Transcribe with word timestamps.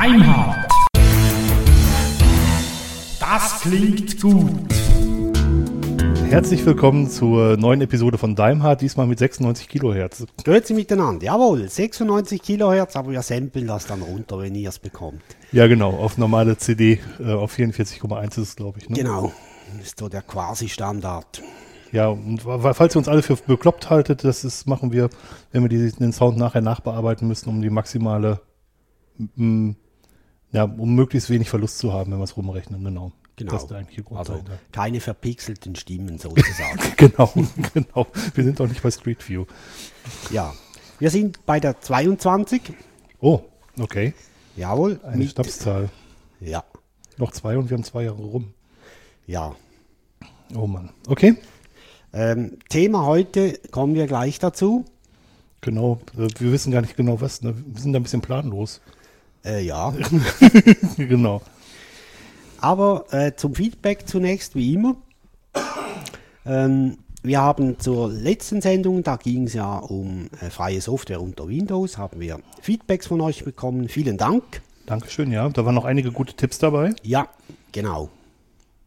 Deimhardt. 0.00 0.66
Das 3.20 3.60
klingt 3.60 4.18
gut. 4.18 4.72
Herzlich 6.30 6.64
willkommen 6.64 7.10
zur 7.10 7.58
neuen 7.58 7.82
Episode 7.82 8.16
von 8.16 8.34
Daimhardt, 8.34 8.80
diesmal 8.80 9.06
mit 9.06 9.18
96 9.18 9.68
Kilohertz. 9.68 10.24
Grüezi 10.42 10.72
miteinander. 10.72 11.26
Jawohl, 11.26 11.68
96 11.68 12.40
Kilohertz, 12.40 12.96
aber 12.96 13.10
wir 13.10 13.20
samplen 13.20 13.66
das 13.66 13.88
dann 13.88 14.00
runter, 14.00 14.38
wenn 14.38 14.54
ihr 14.54 14.70
es 14.70 14.78
bekommt. 14.78 15.20
Ja, 15.52 15.66
genau, 15.66 15.90
auf 15.90 16.16
normale 16.16 16.56
CD, 16.56 16.98
äh, 17.18 17.34
auf 17.34 17.58
44,1 17.58 18.26
ist 18.28 18.38
es, 18.38 18.56
glaube 18.56 18.78
ich. 18.78 18.88
Ne? 18.88 18.96
Genau, 18.96 19.34
ist 19.82 19.98
so 19.98 20.08
der 20.08 20.22
Quasi-Standard. 20.22 21.42
Ja, 21.92 22.08
und 22.08 22.40
falls 22.40 22.96
ihr 22.96 23.00
uns 23.00 23.08
alle 23.08 23.20
für 23.20 23.36
bekloppt 23.36 23.90
haltet, 23.90 24.24
das 24.24 24.44
ist, 24.44 24.66
machen 24.66 24.92
wir, 24.92 25.10
wenn 25.52 25.60
wir 25.60 25.68
die, 25.68 25.92
den 25.92 26.14
Sound 26.14 26.38
nachher 26.38 26.62
nachbearbeiten 26.62 27.28
müssen, 27.28 27.50
um 27.50 27.60
die 27.60 27.68
maximale, 27.68 28.40
ja, 30.52 30.64
um 30.64 30.94
möglichst 30.94 31.30
wenig 31.30 31.48
Verlust 31.50 31.78
zu 31.78 31.92
haben, 31.92 32.10
wenn 32.12 32.18
wir 32.18 32.24
es 32.24 32.36
rumrechnen, 32.36 32.82
genau. 32.84 33.12
Genau. 33.36 33.52
Das 33.52 33.62
ist 33.62 33.68
der 33.70 33.78
eigentliche 33.78 34.02
Grund 34.02 34.18
Also 34.18 34.32
dahinter. 34.34 34.58
keine 34.70 35.00
verpixelten 35.00 35.74
Stimmen 35.74 36.18
sozusagen. 36.18 36.78
Genau, 36.96 37.32
genau. 37.72 38.06
Wir 38.34 38.44
sind 38.44 38.60
auch 38.60 38.66
nicht 38.68 38.82
bei 38.82 38.90
Street 38.90 39.26
View. 39.26 39.46
ja, 40.30 40.52
wir 40.98 41.10
sind 41.10 41.46
bei 41.46 41.58
der 41.58 41.80
22. 41.80 42.60
Oh, 43.20 43.40
okay. 43.78 44.12
Jawohl. 44.56 45.00
Eine 45.04 45.26
Stabszahl. 45.26 45.88
Ja, 46.40 46.64
Noch 47.16 47.32
zwei 47.32 47.56
und 47.56 47.70
wir 47.70 47.76
haben 47.78 47.84
zwei 47.84 48.04
Jahre 48.04 48.22
rum. 48.22 48.52
ja. 49.26 49.54
Oh 50.54 50.66
Mann. 50.66 50.90
Okay. 51.06 51.36
Ähm, 52.12 52.58
Thema 52.68 53.06
heute 53.06 53.56
kommen 53.70 53.94
wir 53.94 54.06
gleich 54.08 54.38
dazu. 54.40 54.84
Genau, 55.60 56.00
äh, 56.18 56.26
wir 56.40 56.50
wissen 56.52 56.72
gar 56.72 56.80
nicht 56.82 56.96
genau 56.96 57.20
was. 57.20 57.40
Ne? 57.42 57.54
Wir 57.56 57.80
sind 57.80 57.92
da 57.92 58.00
ein 58.00 58.02
bisschen 58.02 58.20
planlos. 58.20 58.80
Äh, 59.44 59.64
ja, 59.64 59.92
genau. 60.96 61.40
aber 62.60 63.06
äh, 63.10 63.34
zum 63.34 63.54
Feedback 63.54 64.06
zunächst, 64.06 64.54
wie 64.54 64.74
immer. 64.74 64.96
Ähm, 66.44 66.98
wir 67.22 67.40
haben 67.40 67.78
zur 67.78 68.10
letzten 68.10 68.62
Sendung, 68.62 69.02
da 69.02 69.16
ging 69.16 69.44
es 69.44 69.54
ja 69.54 69.76
um 69.78 70.28
äh, 70.40 70.50
freie 70.50 70.80
Software 70.80 71.20
unter 71.20 71.48
Windows, 71.48 71.98
haben 71.98 72.20
wir 72.20 72.40
Feedbacks 72.62 73.06
von 73.06 73.20
euch 73.20 73.44
bekommen. 73.44 73.88
Vielen 73.88 74.16
Dank. 74.16 74.62
Dankeschön, 74.86 75.30
ja. 75.30 75.48
Da 75.50 75.64
waren 75.64 75.74
noch 75.74 75.84
einige 75.84 76.12
gute 76.12 76.34
Tipps 76.34 76.58
dabei. 76.58 76.94
Ja, 77.02 77.28
genau. 77.72 78.08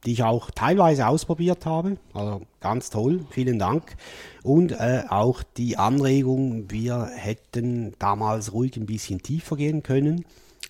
Die 0.06 0.14
ich 0.14 0.24
auch 0.24 0.52
teilweise 0.52 1.08
ausprobiert 1.08 1.66
habe. 1.66 1.98
Also 2.14 2.42
ganz 2.60 2.90
toll, 2.90 3.26
vielen 3.30 3.60
Dank. 3.60 3.96
Und 4.44 4.74
äh, 4.74 5.04
auch 5.10 5.42
die 5.42 5.78
Anregung, 5.78 6.70
wir 6.70 7.10
hätten 7.16 7.94
damals 7.98 8.52
ruhig 8.52 8.76
ein 8.76 8.86
bisschen 8.86 9.24
tiefer 9.24 9.56
gehen 9.56 9.84
können. 9.84 10.26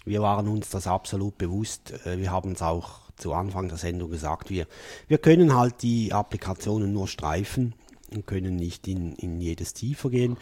Wir 0.05 0.21
waren 0.21 0.47
uns 0.47 0.69
das 0.69 0.85
absolut 0.85 1.37
bewusst. 1.39 1.93
Äh, 2.05 2.19
wir 2.19 2.31
haben 2.31 2.51
es 2.51 2.61
auch 2.61 3.01
zu 3.17 3.33
Anfang 3.33 3.67
der 3.67 3.77
Sendung 3.77 4.11
gesagt. 4.11 4.51
Wir, 4.51 4.67
wir 5.07 5.17
können 5.17 5.55
halt 5.55 5.81
die 5.81 6.13
Applikationen 6.13 6.93
nur 6.93 7.07
streifen 7.07 7.73
und 8.13 8.27
können 8.27 8.55
nicht 8.55 8.87
in, 8.87 9.13
in 9.15 9.41
jedes 9.41 9.73
tiefer 9.73 10.11
gehen. 10.11 10.37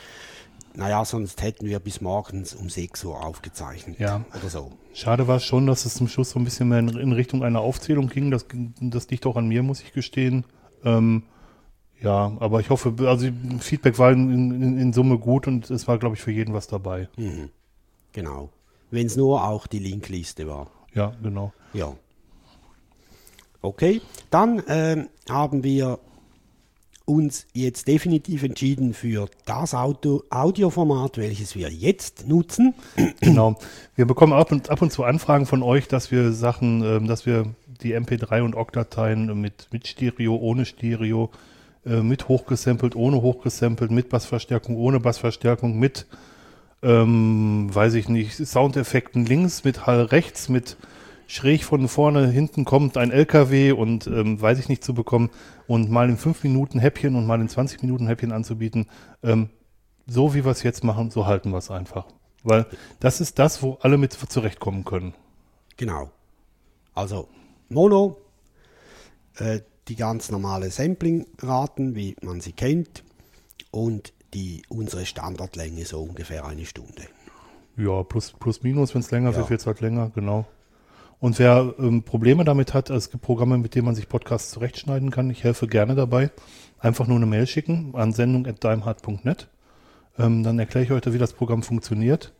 Naja, 0.73 1.03
sonst 1.03 1.41
hätten 1.41 1.65
wir 1.65 1.79
bis 1.79 2.01
morgens 2.01 2.53
um 2.53 2.69
6 2.69 3.03
Uhr 3.05 3.23
aufgezeichnet. 3.23 3.99
Ja. 3.99 4.25
Oder 4.37 4.49
so. 4.49 4.71
Schade 4.93 5.27
war 5.27 5.37
es 5.37 5.43
schon, 5.43 5.67
dass 5.67 5.85
es 5.85 5.95
zum 5.95 6.07
Schluss 6.07 6.31
so 6.31 6.39
ein 6.39 6.45
bisschen 6.45 6.69
mehr 6.69 6.79
in, 6.79 6.89
in 6.89 7.11
Richtung 7.11 7.43
einer 7.43 7.61
Aufzählung 7.61 8.07
ging. 8.07 8.31
Das, 8.31 8.45
das 8.79 9.09
liegt 9.09 9.25
auch 9.25 9.35
an 9.35 9.47
mir, 9.47 9.63
muss 9.63 9.81
ich 9.81 9.93
gestehen. 9.93 10.45
Ähm, 10.83 11.23
ja, 12.01 12.35
aber 12.39 12.59
ich 12.59 12.69
hoffe, 12.69 12.93
also 13.05 13.27
Feedback 13.59 13.99
war 13.99 14.11
in, 14.11 14.31
in, 14.31 14.77
in 14.77 14.93
Summe 14.93 15.17
gut 15.17 15.47
und 15.47 15.69
es 15.69 15.87
war, 15.87 15.97
glaube 15.97 16.15
ich, 16.15 16.21
für 16.21 16.31
jeden 16.31 16.53
was 16.53 16.67
dabei. 16.67 17.07
Genau. 18.13 18.49
Wenn 18.89 19.07
es 19.07 19.15
nur 19.15 19.43
auch 19.43 19.67
die 19.67 19.79
Linkliste 19.79 20.47
war. 20.47 20.67
Ja, 20.93 21.13
genau. 21.21 21.53
Ja. 21.73 21.93
Okay, 23.61 24.01
dann 24.31 24.63
ähm, 24.67 25.09
haben 25.29 25.63
wir 25.63 25.99
uns 27.05 27.45
jetzt 27.53 27.87
definitiv 27.87 28.43
entschieden 28.43 28.93
für 28.93 29.29
das 29.45 29.73
Auto 29.73 30.23
Audioformat, 30.29 31.17
welches 31.17 31.55
wir 31.55 31.69
jetzt 31.69 32.27
nutzen. 32.27 32.73
Genau. 33.19 33.59
Wir 33.95 34.05
bekommen 34.05 34.33
ab 34.33 34.51
und, 34.51 34.69
ab 34.69 34.81
und 34.81 34.91
zu 34.91 35.03
Anfragen 35.03 35.45
von 35.45 35.61
euch, 35.61 35.87
dass 35.87 36.11
wir 36.11 36.31
Sachen, 36.31 36.83
ähm, 36.83 37.07
dass 37.07 37.25
wir 37.25 37.53
die 37.81 37.95
MP3 37.95 38.41
und 38.41 38.55
OGG-Dateien 38.55 39.39
mit, 39.39 39.67
mit 39.71 39.87
Stereo, 39.87 40.35
ohne 40.35 40.65
Stereo, 40.65 41.29
äh, 41.85 42.01
mit 42.01 42.27
hochgesampelt, 42.27 42.95
ohne 42.95 43.21
hochgesampelt, 43.21 43.91
mit 43.91 44.09
Bassverstärkung, 44.09 44.75
ohne 44.75 44.99
Bassverstärkung, 44.99 45.79
mit, 45.79 46.07
ähm, 46.81 47.69
weiß 47.73 47.95
ich 47.95 48.09
nicht, 48.09 48.35
Soundeffekten 48.35 49.25
links, 49.25 49.63
mit 49.63 49.87
Hall 49.87 50.01
rechts, 50.03 50.49
mit 50.49 50.77
schräg 51.27 51.63
von 51.63 51.87
vorne, 51.87 52.27
hinten 52.27 52.65
kommt 52.65 52.97
ein 52.97 53.09
LKW 53.09 53.71
und 53.71 54.05
ähm, 54.07 54.41
weiß 54.41 54.59
ich 54.59 54.67
nicht 54.67 54.83
zu 54.83 54.93
bekommen 54.93 55.29
und 55.65 55.89
mal 55.89 56.09
in 56.09 56.17
5 56.17 56.43
Minuten 56.43 56.77
Häppchen 56.77 57.15
und 57.15 57.25
mal 57.25 57.39
in 57.39 57.47
20 57.47 57.81
Minuten 57.81 58.07
Häppchen 58.07 58.33
anzubieten. 58.33 58.87
Ähm, 59.23 59.49
so 60.07 60.33
wie 60.33 60.43
wir 60.43 60.51
es 60.51 60.63
jetzt 60.63 60.83
machen, 60.83 61.09
so 61.09 61.25
halten 61.25 61.51
wir 61.51 61.57
es 61.57 61.71
einfach. 61.71 62.05
Weil 62.43 62.65
das 62.99 63.21
ist 63.21 63.39
das, 63.39 63.63
wo 63.63 63.77
alle 63.81 63.97
mit 63.97 64.11
zurechtkommen 64.11 64.83
können. 64.83 65.13
Genau. 65.77 66.11
Also 66.93 67.29
Mono, 67.69 68.17
äh, 69.37 69.61
die 69.87 69.95
ganz 69.95 70.31
normale 70.31 70.69
Sampling-Raten, 70.69 71.95
wie 71.95 72.15
man 72.21 72.41
sie 72.41 72.53
kennt, 72.53 73.03
und 73.71 74.13
die 74.33 74.63
unsere 74.69 75.05
Standardlänge 75.05 75.85
so 75.85 76.01
ungefähr 76.01 76.45
eine 76.45 76.65
Stunde. 76.65 77.03
Ja, 77.77 78.03
plus, 78.03 78.33
plus 78.33 78.63
minus, 78.63 78.93
wenn 78.93 79.01
es 79.01 79.11
länger 79.11 79.31
Ja. 79.31 79.37
wird, 79.37 79.49
wird 79.49 79.61
es 79.61 79.67
halt 79.67 79.81
länger, 79.81 80.11
genau. 80.13 80.45
Und 81.19 81.37
wer 81.39 81.75
ähm, 81.77 82.03
Probleme 82.03 82.43
damit 82.43 82.73
hat, 82.73 82.89
es 82.89 83.11
gibt 83.11 83.23
Programme, 83.23 83.57
mit 83.57 83.75
denen 83.75 83.85
man 83.85 83.95
sich 83.95 84.09
Podcasts 84.09 84.51
zurechtschneiden 84.51 85.11
kann. 85.11 85.29
Ich 85.29 85.43
helfe 85.43 85.67
gerne 85.67 85.93
dabei. 85.95 86.31
Einfach 86.79 87.05
nur 87.07 87.17
eine 87.17 87.27
Mail 87.27 87.45
schicken 87.45 87.93
an 87.93 88.11
sendung.daimhardt.net. 88.11 89.47
Ähm, 90.17 90.43
dann 90.43 90.57
erkläre 90.57 90.83
ich 90.85 90.91
heute, 90.91 91.13
wie 91.13 91.19
das 91.19 91.33
Programm 91.33 91.61
funktioniert. 91.61 92.33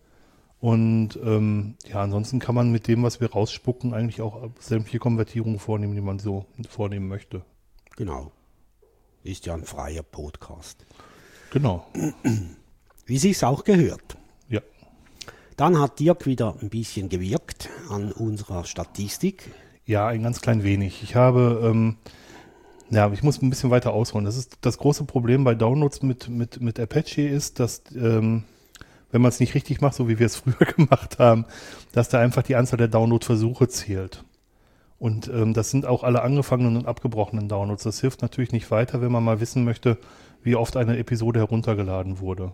Und 0.62 1.18
ähm, 1.24 1.74
ja, 1.90 2.04
ansonsten 2.04 2.38
kann 2.38 2.54
man 2.54 2.72
mit 2.72 2.88
dem, 2.88 3.02
was 3.02 3.20
wir 3.20 3.32
rausspucken, 3.32 3.96
eigentlich 3.96 4.22
auch 4.22 4.48
sämtliche 4.60 5.00
Konvertierungen 5.00 5.58
vornehmen, 5.58 5.96
die 5.96 6.02
man 6.02 6.20
so 6.20 6.46
vornehmen 6.70 7.08
möchte. 7.08 7.42
Genau. 7.98 8.32
Ist 9.24 9.48
ja 9.48 9.56
ein 9.56 9.66
freier 9.66 10.04
Podcast. 10.04 10.86
Genau. 11.50 11.88
Wie 13.08 13.18
sich's 13.18 13.44
auch 13.44 13.64
gehört. 13.64 14.18
Ja. 14.50 14.62
Dann 15.58 15.80
hat 15.80 16.00
Dirk 16.00 16.28
wieder 16.28 16.56
ein 16.62 16.70
bisschen 16.70 17.10
gewirkt 17.10 17.70
an 17.90 18.12
unserer 18.12 18.64
Statistik. 18.64 19.52
Ja, 19.86 20.08
ein 20.08 20.22
ganz 20.22 20.42
klein 20.42 20.64
wenig. 20.64 21.02
Ich 21.02 21.16
habe, 21.16 21.60
ähm, 21.64 21.98
ja, 22.92 23.12
ich 23.12 23.24
muss 23.24 23.42
ein 23.42 23.50
bisschen 23.50 23.72
weiter 23.72 23.94
ausholen. 23.94 24.26
Das 24.26 24.38
ist 24.38 24.60
das 24.62 24.78
große 24.78 25.06
Problem 25.06 25.44
bei 25.44 25.56
Downloads 25.56 26.04
mit, 26.04 26.30
mit, 26.30 26.62
mit 26.62 26.80
Apache 26.80 27.24
ist, 27.24 27.60
dass, 27.60 27.82
ähm, 27.96 28.44
wenn 29.12 29.22
man 29.22 29.30
es 29.30 29.40
nicht 29.40 29.56
richtig 29.56 29.82
macht, 29.82 29.96
so 29.96 30.08
wie 30.08 30.20
wir 30.20 30.26
es 30.26 30.36
früher 30.38 30.66
gemacht 30.76 31.20
haben, 31.20 31.46
dass 31.92 32.10
da 32.10 32.20
einfach 32.20 32.44
die 32.44 32.56
Anzahl 32.56 32.78
der 32.78 32.88
Download-Versuche 32.88 33.68
zählt. 33.68 34.24
Und 35.00 35.30
ähm, 35.30 35.54
das 35.54 35.72
sind 35.72 35.86
auch 35.86 36.04
alle 36.04 36.22
angefangenen 36.22 36.78
und 36.78 36.88
abgebrochenen 36.88 37.48
Downloads. 37.48 37.84
Das 37.84 38.02
hilft 38.02 38.22
natürlich 38.22 38.52
nicht 38.52 38.70
weiter, 38.70 39.02
wenn 39.02 39.12
man 39.12 39.24
mal 39.24 39.40
wissen 39.40 39.64
möchte, 39.64 39.98
wie 40.44 40.56
oft 40.56 40.78
eine 40.78 40.98
Episode 40.98 41.40
heruntergeladen 41.40 42.20
wurde. 42.20 42.54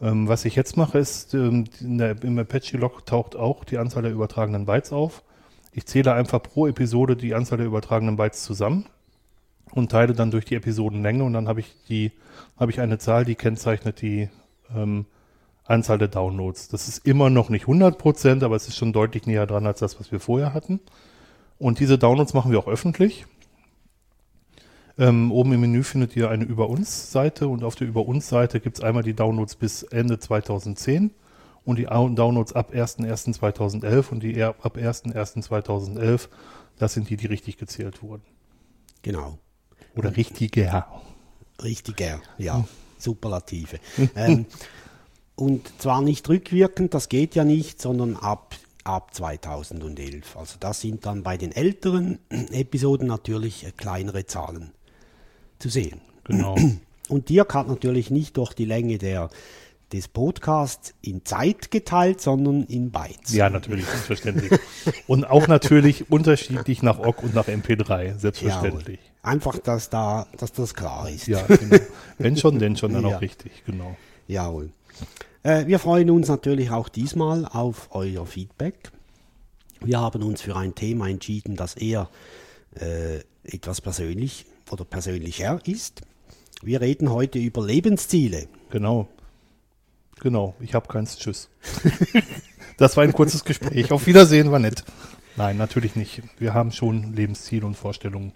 Ähm, 0.00 0.26
was 0.28 0.46
ich 0.46 0.56
jetzt 0.56 0.76
mache, 0.76 0.98
ist, 0.98 1.34
ähm, 1.34 1.66
der, 1.80 2.22
im 2.22 2.38
Apache-Log 2.38 3.04
taucht 3.04 3.36
auch 3.36 3.64
die 3.64 3.76
Anzahl 3.76 4.02
der 4.02 4.12
übertragenen 4.12 4.64
Bytes 4.64 4.92
auf. 4.92 5.22
Ich 5.72 5.86
zähle 5.86 6.14
einfach 6.14 6.42
pro 6.42 6.66
Episode 6.66 7.16
die 7.16 7.34
Anzahl 7.34 7.58
der 7.58 7.66
übertragenen 7.66 8.16
Bytes 8.16 8.42
zusammen 8.42 8.86
und 9.72 9.90
teile 9.90 10.14
dann 10.14 10.30
durch 10.30 10.46
die 10.46 10.56
Episodenlänge 10.56 11.22
und 11.22 11.32
dann 11.34 11.46
habe 11.46 11.60
ich 11.60 11.76
die, 11.88 12.12
habe 12.58 12.70
ich 12.70 12.80
eine 12.80 12.98
Zahl, 12.98 13.24
die 13.24 13.34
kennzeichnet 13.34 14.00
die 14.00 14.30
ähm, 14.74 15.06
Anzahl 15.70 15.98
der 15.98 16.08
Downloads. 16.08 16.68
Das 16.68 16.88
ist 16.88 17.06
immer 17.06 17.30
noch 17.30 17.48
nicht 17.48 17.66
100%, 17.66 18.44
aber 18.44 18.56
es 18.56 18.68
ist 18.68 18.76
schon 18.76 18.92
deutlich 18.92 19.26
näher 19.26 19.46
dran 19.46 19.66
als 19.66 19.80
das, 19.80 19.98
was 20.00 20.12
wir 20.12 20.20
vorher 20.20 20.52
hatten. 20.52 20.80
Und 21.58 21.78
diese 21.78 21.98
Downloads 21.98 22.34
machen 22.34 22.50
wir 22.50 22.58
auch 22.58 22.68
öffentlich. 22.68 23.26
Ähm, 24.98 25.32
oben 25.32 25.52
im 25.52 25.60
Menü 25.60 25.82
findet 25.82 26.14
ihr 26.16 26.28
eine 26.28 26.44
Über 26.44 26.68
uns 26.68 27.10
Seite 27.10 27.48
und 27.48 27.64
auf 27.64 27.74
der 27.74 27.88
Über 27.88 28.06
uns 28.06 28.28
Seite 28.28 28.60
gibt 28.60 28.78
es 28.78 28.84
einmal 28.84 29.02
die 29.02 29.14
Downloads 29.14 29.56
bis 29.56 29.82
Ende 29.82 30.18
2010 30.18 31.10
und 31.64 31.78
die 31.78 31.84
Downloads 31.84 32.52
ab 32.52 32.72
1.1.2011 32.74 34.10
und 34.10 34.22
die 34.22 34.42
ab 34.42 34.76
1.1.2011, 34.76 36.28
das 36.78 36.94
sind 36.94 37.08
die, 37.08 37.16
die 37.16 37.26
richtig 37.26 37.56
gezählt 37.56 38.02
wurden. 38.02 38.22
Genau. 39.02 39.38
Oder 39.96 40.16
richtiger. 40.16 40.86
Richtiger, 41.62 42.20
ja. 42.38 42.64
Superlative. 42.98 43.78
ähm, 44.16 44.46
und 45.40 45.72
zwar 45.78 46.02
nicht 46.02 46.28
rückwirkend, 46.28 46.92
das 46.92 47.08
geht 47.08 47.34
ja 47.34 47.44
nicht, 47.44 47.80
sondern 47.80 48.16
ab, 48.16 48.54
ab 48.84 49.14
2011. 49.14 50.36
Also 50.36 50.56
das 50.60 50.82
sind 50.82 51.06
dann 51.06 51.22
bei 51.22 51.38
den 51.38 51.50
älteren 51.52 52.18
Episoden 52.52 53.08
natürlich 53.08 53.64
äh, 53.64 53.72
kleinere 53.72 54.26
Zahlen 54.26 54.72
zu 55.58 55.70
sehen. 55.70 56.02
Genau. 56.24 56.56
Und 57.08 57.28
Dirk 57.28 57.54
hat 57.54 57.68
natürlich 57.68 58.10
nicht 58.10 58.36
durch 58.36 58.52
die 58.52 58.66
Länge 58.66 58.98
der, 58.98 59.30
des 59.92 60.08
Podcasts 60.08 60.94
in 61.00 61.24
Zeit 61.24 61.70
geteilt, 61.70 62.20
sondern 62.20 62.64
in 62.64 62.90
Bytes. 62.92 63.32
Ja, 63.32 63.50
natürlich, 63.50 63.84
selbstverständlich. 63.86 64.60
und 65.08 65.24
auch 65.24 65.48
natürlich 65.48 66.08
unterschiedlich 66.12 66.84
nach 66.84 67.00
OGG 67.00 67.22
und 67.24 67.34
nach 67.34 67.48
MP3, 67.48 68.16
selbstverständlich. 68.16 69.00
Jawohl. 69.00 69.22
Einfach, 69.22 69.58
dass 69.58 69.90
da, 69.90 70.28
dass 70.38 70.52
das 70.52 70.74
klar 70.74 71.10
ist. 71.10 71.26
Ja, 71.26 71.42
genau. 71.48 71.78
Wenn 72.18 72.36
schon, 72.36 72.60
denn 72.60 72.76
schon, 72.76 72.92
dann 72.92 73.04
Ja. 73.08 73.16
auch 73.16 73.20
richtig, 73.20 73.64
genau. 73.66 73.96
Jawohl. 74.28 74.70
Äh, 75.42 75.66
wir 75.66 75.78
freuen 75.78 76.10
uns 76.10 76.28
natürlich 76.28 76.70
auch 76.70 76.88
diesmal 76.88 77.46
auf 77.46 77.88
euer 77.92 78.26
Feedback. 78.26 78.90
Wir 79.80 80.00
haben 80.00 80.22
uns 80.22 80.42
für 80.42 80.56
ein 80.56 80.74
Thema 80.74 81.08
entschieden, 81.08 81.56
das 81.56 81.74
eher 81.74 82.10
äh, 82.74 83.20
etwas 83.42 83.80
persönlich 83.80 84.46
oder 84.70 84.84
persönlicher 84.84 85.60
ist. 85.66 86.02
Wir 86.62 86.80
reden 86.80 87.10
heute 87.10 87.38
über 87.38 87.64
Lebensziele. 87.66 88.48
Genau. 88.70 89.08
Genau, 90.20 90.54
ich 90.60 90.74
habe 90.74 90.86
keins. 90.86 91.16
Tschüss. 91.16 91.48
das 92.76 92.96
war 92.96 93.04
ein 93.04 93.12
kurzes 93.14 93.44
Gespräch. 93.44 93.90
Auf 93.90 94.06
Wiedersehen, 94.06 94.50
war 94.50 94.58
nett. 94.58 94.84
Nein, 95.36 95.56
natürlich 95.56 95.96
nicht. 95.96 96.22
Wir 96.38 96.52
haben 96.52 96.72
schon 96.72 97.14
Lebensziele 97.14 97.64
und 97.64 97.74
Vorstellungen, 97.74 98.32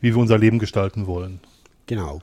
wie 0.00 0.14
wir 0.14 0.18
unser 0.18 0.38
Leben 0.38 0.60
gestalten 0.60 1.08
wollen. 1.08 1.40
Genau. 1.86 2.20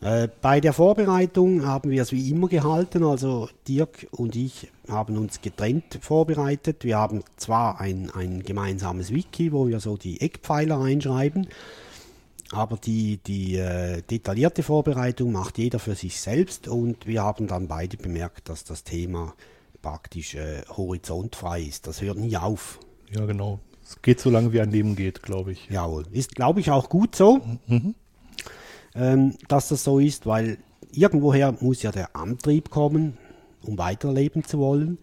Äh, 0.00 0.28
bei 0.40 0.60
der 0.60 0.72
Vorbereitung 0.72 1.66
haben 1.66 1.90
wir 1.90 2.02
es 2.02 2.12
wie 2.12 2.30
immer 2.30 2.48
gehalten. 2.48 3.04
Also 3.04 3.48
Dirk 3.68 4.06
und 4.12 4.34
ich 4.34 4.68
haben 4.88 5.18
uns 5.18 5.40
getrennt 5.42 5.98
vorbereitet. 6.00 6.84
Wir 6.84 6.98
haben 6.98 7.22
zwar 7.36 7.80
ein, 7.80 8.10
ein 8.10 8.42
gemeinsames 8.42 9.12
Wiki, 9.12 9.52
wo 9.52 9.68
wir 9.68 9.80
so 9.80 9.96
die 9.96 10.20
Eckpfeiler 10.20 10.80
reinschreiben, 10.80 11.48
aber 12.50 12.76
die, 12.76 13.18
die 13.18 13.56
äh, 13.56 14.02
detaillierte 14.02 14.62
Vorbereitung 14.62 15.32
macht 15.32 15.58
jeder 15.58 15.78
für 15.78 15.94
sich 15.94 16.20
selbst 16.20 16.66
und 16.66 17.06
wir 17.06 17.22
haben 17.22 17.46
dann 17.46 17.68
beide 17.68 17.96
bemerkt, 17.96 18.48
dass 18.48 18.64
das 18.64 18.82
Thema 18.82 19.34
praktisch 19.82 20.34
äh, 20.34 20.62
horizontfrei 20.68 21.62
ist. 21.62 21.86
Das 21.86 22.00
hört 22.00 22.18
nie 22.18 22.36
auf. 22.36 22.80
Ja, 23.10 23.24
genau. 23.26 23.60
Es 23.84 24.00
geht 24.02 24.20
so 24.20 24.30
lange, 24.30 24.52
wie 24.52 24.60
ein 24.60 24.70
Leben 24.70 24.96
geht, 24.96 25.22
glaube 25.22 25.52
ich. 25.52 25.68
Jawohl. 25.68 26.06
Ist, 26.12 26.34
glaube 26.34 26.60
ich, 26.60 26.70
auch 26.70 26.88
gut 26.88 27.16
so, 27.16 27.40
ähm, 28.94 29.36
dass 29.48 29.68
das 29.68 29.84
so 29.84 29.98
ist, 29.98 30.26
weil 30.26 30.58
irgendwoher 30.92 31.52
muss 31.60 31.82
ja 31.82 31.92
der 31.92 32.16
Antrieb 32.16 32.70
kommen, 32.70 33.16
um 33.62 33.78
weiterleben 33.78 34.44
zu 34.44 34.58
wollen. 34.58 34.98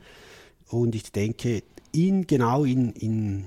Und 0.70 0.96
ich 0.96 1.12
denke, 1.12 1.64
in, 1.92 2.28
genau 2.28 2.64
in, 2.66 2.92
in 2.94 3.46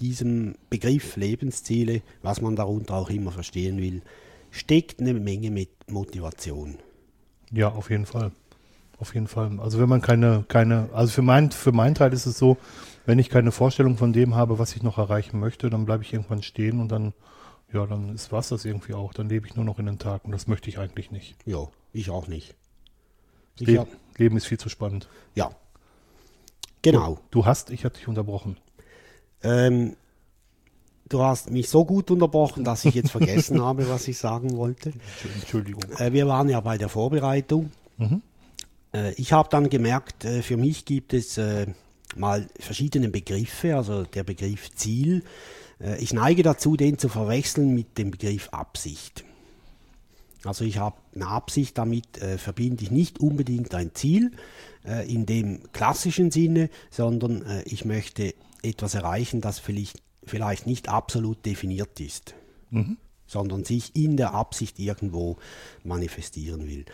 diesem 0.00 0.54
Begriff 0.70 1.16
Lebensziele, 1.16 2.02
was 2.22 2.40
man 2.40 2.56
darunter 2.56 2.94
auch 2.94 3.10
immer 3.10 3.32
verstehen 3.32 3.78
will, 3.78 4.02
steckt 4.50 5.00
eine 5.00 5.14
Menge 5.14 5.50
mit 5.50 5.68
Motivation. 5.90 6.78
Ja, 7.52 7.68
auf 7.68 7.90
jeden 7.90 8.06
Fall. 8.06 8.32
Auf 8.98 9.14
jeden 9.14 9.28
Fall. 9.28 9.58
Also 9.60 9.78
wenn 9.80 9.88
man 9.88 10.02
keine, 10.02 10.44
keine, 10.48 10.90
also 10.92 11.10
für 11.10 11.22
mein, 11.22 11.50
für 11.50 11.72
meinen 11.72 11.94
Teil 11.94 12.12
ist 12.12 12.26
es 12.26 12.38
so, 12.38 12.58
wenn 13.06 13.18
ich 13.18 13.30
keine 13.30 13.50
Vorstellung 13.50 13.96
von 13.96 14.12
dem 14.12 14.34
habe, 14.34 14.58
was 14.58 14.76
ich 14.76 14.82
noch 14.82 14.98
erreichen 14.98 15.40
möchte, 15.40 15.70
dann 15.70 15.86
bleibe 15.86 16.02
ich 16.02 16.12
irgendwann 16.12 16.42
stehen 16.42 16.80
und 16.80 16.92
dann, 16.92 17.14
ja, 17.72 17.86
dann 17.86 18.14
ist 18.14 18.32
was 18.32 18.48
das 18.48 18.64
irgendwie 18.64 18.94
auch. 18.94 19.12
Dann 19.12 19.28
lebe 19.28 19.46
ich 19.46 19.56
nur 19.56 19.64
noch 19.64 19.78
in 19.78 19.86
den 19.86 19.98
Tag 19.98 20.24
und 20.24 20.32
das 20.32 20.46
möchte 20.46 20.68
ich 20.68 20.78
eigentlich 20.78 21.10
nicht. 21.10 21.36
Ja, 21.46 21.68
ich 21.92 22.10
auch 22.10 22.26
nicht. 22.26 22.54
Ich 23.58 23.66
Le 23.66 23.80
hab, 23.80 23.88
Leben 24.16 24.36
ist 24.36 24.46
viel 24.46 24.58
zu 24.58 24.68
spannend. 24.68 25.08
ja. 25.34 25.50
Genau. 26.82 27.18
Du 27.30 27.44
hast, 27.44 27.70
ich 27.70 27.84
hatte 27.84 27.98
dich 27.98 28.08
unterbrochen. 28.08 28.56
Ähm, 29.42 29.96
du 31.10 31.22
hast 31.22 31.50
mich 31.50 31.68
so 31.68 31.84
gut 31.84 32.10
unterbrochen, 32.10 32.64
dass 32.64 32.86
ich 32.86 32.94
jetzt 32.94 33.10
vergessen 33.10 33.62
habe, 33.64 33.86
was 33.90 34.08
ich 34.08 34.16
sagen 34.16 34.56
wollte. 34.56 34.94
Entschuldigung. 35.34 35.82
Äh, 35.98 36.14
wir 36.14 36.26
waren 36.26 36.48
ja 36.48 36.58
bei 36.60 36.78
der 36.78 36.88
Vorbereitung. 36.88 37.70
Mhm. 37.98 38.22
Äh, 38.94 39.12
ich 39.14 39.34
habe 39.34 39.50
dann 39.50 39.68
gemerkt, 39.68 40.24
äh, 40.24 40.40
für 40.40 40.56
mich 40.56 40.86
gibt 40.86 41.12
es 41.12 41.36
äh, 41.36 41.66
mal 42.16 42.48
verschiedene 42.58 43.08
Begriffe, 43.08 43.76
also 43.76 44.04
der 44.04 44.24
Begriff 44.24 44.74
Ziel. 44.74 45.22
Äh, 45.80 45.98
ich 46.02 46.12
neige 46.12 46.42
dazu, 46.42 46.76
den 46.76 46.98
zu 46.98 47.08
verwechseln 47.08 47.74
mit 47.74 47.98
dem 47.98 48.10
Begriff 48.10 48.48
Absicht. 48.50 49.24
Also 50.44 50.64
ich 50.64 50.78
habe 50.78 50.96
eine 51.14 51.26
Absicht, 51.26 51.76
damit 51.76 52.18
äh, 52.18 52.38
verbinde 52.38 52.82
ich 52.82 52.90
nicht 52.90 53.20
unbedingt 53.20 53.74
ein 53.74 53.94
Ziel 53.94 54.32
äh, 54.86 55.10
in 55.12 55.26
dem 55.26 55.70
klassischen 55.72 56.30
Sinne, 56.30 56.70
sondern 56.90 57.42
äh, 57.42 57.62
ich 57.64 57.84
möchte 57.84 58.34
etwas 58.62 58.94
erreichen, 58.94 59.40
das 59.40 59.58
vielleicht, 59.58 60.02
vielleicht 60.24 60.66
nicht 60.66 60.88
absolut 60.88 61.44
definiert 61.44 62.00
ist, 62.00 62.34
sondern 63.26 63.64
sich 63.64 63.94
in 63.96 64.16
der 64.16 64.34
Absicht 64.34 64.78
irgendwo 64.78 65.36
manifestieren 65.84 66.66
will. 66.66 66.84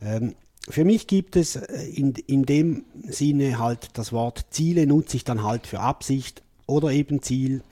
Ähm, 0.00 0.34
für 0.68 0.84
mich 0.84 1.06
gibt 1.06 1.36
es 1.36 1.56
äh, 1.56 1.84
in, 1.94 2.14
in 2.26 2.44
dem 2.44 2.84
Sinne 3.08 3.58
halt 3.58 3.90
das 3.94 4.12
Wort 4.12 4.46
Ziele 4.50 4.86
nutze 4.86 5.16
ich 5.16 5.24
dann 5.24 5.42
halt 5.42 5.66
für 5.66 5.80
Absicht 5.80 6.42
oder 6.66 6.90
eben 6.90 7.22
Ziel, 7.22 7.62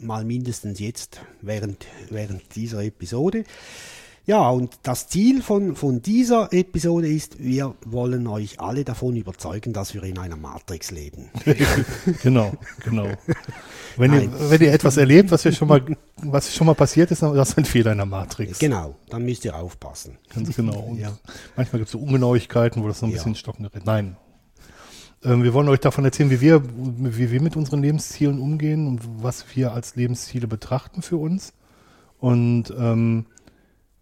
mal 0.00 0.24
mindestens 0.24 0.78
jetzt 0.80 1.20
während, 1.42 1.86
während 2.10 2.54
dieser 2.56 2.82
Episode. 2.84 3.44
Ja, 4.26 4.48
und 4.50 4.78
das 4.82 5.08
Ziel 5.08 5.42
von, 5.42 5.74
von 5.74 6.02
dieser 6.02 6.52
Episode 6.52 7.08
ist, 7.08 7.42
wir 7.42 7.74
wollen 7.86 8.26
euch 8.26 8.60
alle 8.60 8.84
davon 8.84 9.16
überzeugen, 9.16 9.72
dass 9.72 9.94
wir 9.94 10.02
in 10.04 10.18
einer 10.18 10.36
Matrix 10.36 10.90
leben. 10.90 11.30
genau, 12.22 12.52
genau. 12.84 13.08
Wenn 13.96 14.12
ihr, 14.12 14.50
wenn 14.50 14.60
ihr 14.60 14.72
etwas 14.72 14.98
erlebt, 14.98 15.30
was, 15.32 15.44
ihr 15.46 15.52
schon 15.52 15.66
mal, 15.68 15.82
was 16.18 16.54
schon 16.54 16.66
mal 16.66 16.74
passiert 16.74 17.10
ist, 17.10 17.22
dann 17.22 17.30
ist 17.32 17.38
das 17.38 17.56
ein 17.58 17.64
Fehler 17.64 17.92
in 17.92 17.98
der 17.98 18.06
Matrix. 18.06 18.58
Genau, 18.58 18.94
dann 19.08 19.24
müsst 19.24 19.44
ihr 19.46 19.56
aufpassen. 19.56 20.18
Ganz 20.32 20.54
genau. 20.54 20.78
Und 20.80 20.98
Ja. 21.00 21.18
Manchmal 21.56 21.80
gibt 21.80 21.88
es 21.88 21.92
so 21.92 21.98
Ungenauigkeiten, 21.98 22.82
wo 22.84 22.88
das 22.88 23.00
so 23.00 23.06
ein 23.06 23.10
Ja. 23.12 23.16
bisschen 23.16 23.34
stocken 23.34 23.64
gerät. 23.64 23.84
Nein. 23.86 24.16
Ähm, 25.22 25.42
wir 25.42 25.54
wollen 25.54 25.68
euch 25.68 25.80
davon 25.80 26.04
erzählen, 26.04 26.30
wie 26.30 26.40
wir, 26.40 26.62
wie 26.64 27.30
wir 27.30 27.40
mit 27.40 27.56
unseren 27.56 27.82
Lebenszielen 27.82 28.40
umgehen 28.40 28.86
und 28.86 29.00
was 29.22 29.44
wir 29.54 29.72
als 29.72 29.96
Lebensziele 29.96 30.46
betrachten 30.46 31.02
für 31.02 31.16
uns. 31.16 31.52
Und 32.18 32.72
ähm, 32.78 33.26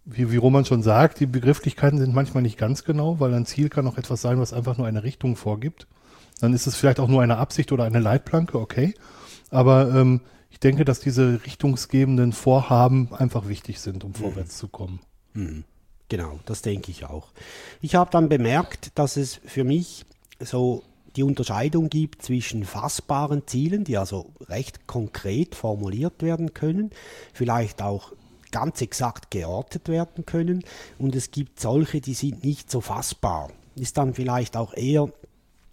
wie, 0.05 0.31
wie 0.33 0.37
Roman 0.37 0.65
schon 0.65 0.83
sagt, 0.83 1.21
die 1.21 1.27
Begrifflichkeiten 1.27 1.99
sind 1.99 2.15
manchmal 2.15 2.43
nicht 2.43 2.59
ganz 2.59 2.85
genau, 2.85 3.21
weil 3.21 3.35
ein 3.35 3.47
Ziel 3.47 3.69
kann 3.69 3.87
auch 3.87 3.99
etwas 3.99 4.23
sein, 4.23 4.41
was 4.41 4.53
einfach 4.53 4.79
nur 4.79 4.87
eine 4.87 5.03
Richtung 5.03 5.37
vorgibt. 5.37 5.87
Dann 6.41 6.55
ist 6.55 6.67
es 6.67 6.77
vielleicht 6.77 7.01
auch 7.01 7.09
nur 7.09 7.23
eine 7.23 7.37
Absicht 7.37 7.73
oder 7.73 7.85
eine 7.85 7.99
Leitplanke, 7.99 8.59
okay. 8.59 8.95
Aber 9.51 9.93
ähm, 9.95 10.21
ich 10.51 10.61
denke, 10.61 10.85
dass 10.85 11.01
diese 11.01 11.41
richtungsgebenden 11.45 12.33
Vorhaben 12.33 13.13
einfach 13.13 13.49
wichtig 13.49 13.81
sind, 13.81 14.05
um 14.05 14.15
vorwärts 14.15 14.57
zu 14.57 14.69
kommen. 14.69 15.01
Genau, 16.09 16.39
das 16.47 16.63
denke 16.63 16.91
ich 16.91 17.05
auch. 17.05 17.29
Ich 17.81 17.95
habe 17.95 18.11
dann 18.11 18.29
bemerkt, 18.29 18.93
dass 18.95 19.17
es 19.17 19.41
für 19.45 19.65
mich 19.65 20.07
so 20.41 20.83
die 21.19 21.25
Unterscheidung 21.25 21.91
gibt 21.91 22.23
zwischen 22.23 22.65
fassbaren 22.65 23.43
Zielen, 23.47 23.83
die 23.83 23.99
also 23.99 24.31
recht 24.49 24.87
konkret 24.87 25.57
formuliert 25.57 26.23
werden 26.23 26.55
können, 26.55 26.91
vielleicht 27.35 27.83
auch 27.83 28.13
ganz 28.53 28.81
exakt 28.81 29.33
geortet 29.33 29.89
werden 29.89 30.25
können, 30.25 30.63
und 30.97 31.17
es 31.17 31.33
gibt 31.33 31.59
solche, 31.61 32.01
die 32.01 32.15
sind 32.15 32.45
nicht 32.45 32.71
so 32.71 32.81
fassbar. 32.81 33.51
Ist 33.75 33.99
dann 33.99 34.15
vielleicht 34.15 34.57
auch 34.57 34.75
eher 34.75 35.13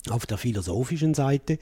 auf 0.09 0.25
der 0.25 0.37
philosophischen 0.37 1.13
Seite. 1.13 1.53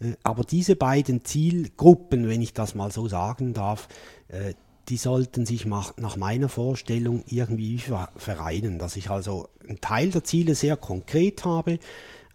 Äh, 0.00 0.14
Aber 0.24 0.42
diese 0.42 0.76
beiden 0.76 1.24
Zielgruppen, 1.24 2.28
wenn 2.28 2.42
ich 2.42 2.52
das 2.52 2.74
mal 2.74 2.90
so 2.90 3.08
sagen 3.08 3.54
darf, 3.54 3.88
äh, 4.28 4.54
die 4.88 4.96
sollten 4.96 5.46
sich 5.46 5.64
nach 5.64 6.16
meiner 6.16 6.48
Vorstellung 6.48 7.22
irgendwie 7.28 7.78
ver- 7.78 8.08
vereinen, 8.16 8.78
dass 8.78 8.96
ich 8.96 9.10
also 9.10 9.48
einen 9.68 9.80
Teil 9.80 10.10
der 10.10 10.24
Ziele 10.24 10.54
sehr 10.54 10.76
konkret 10.76 11.44
habe, 11.44 11.78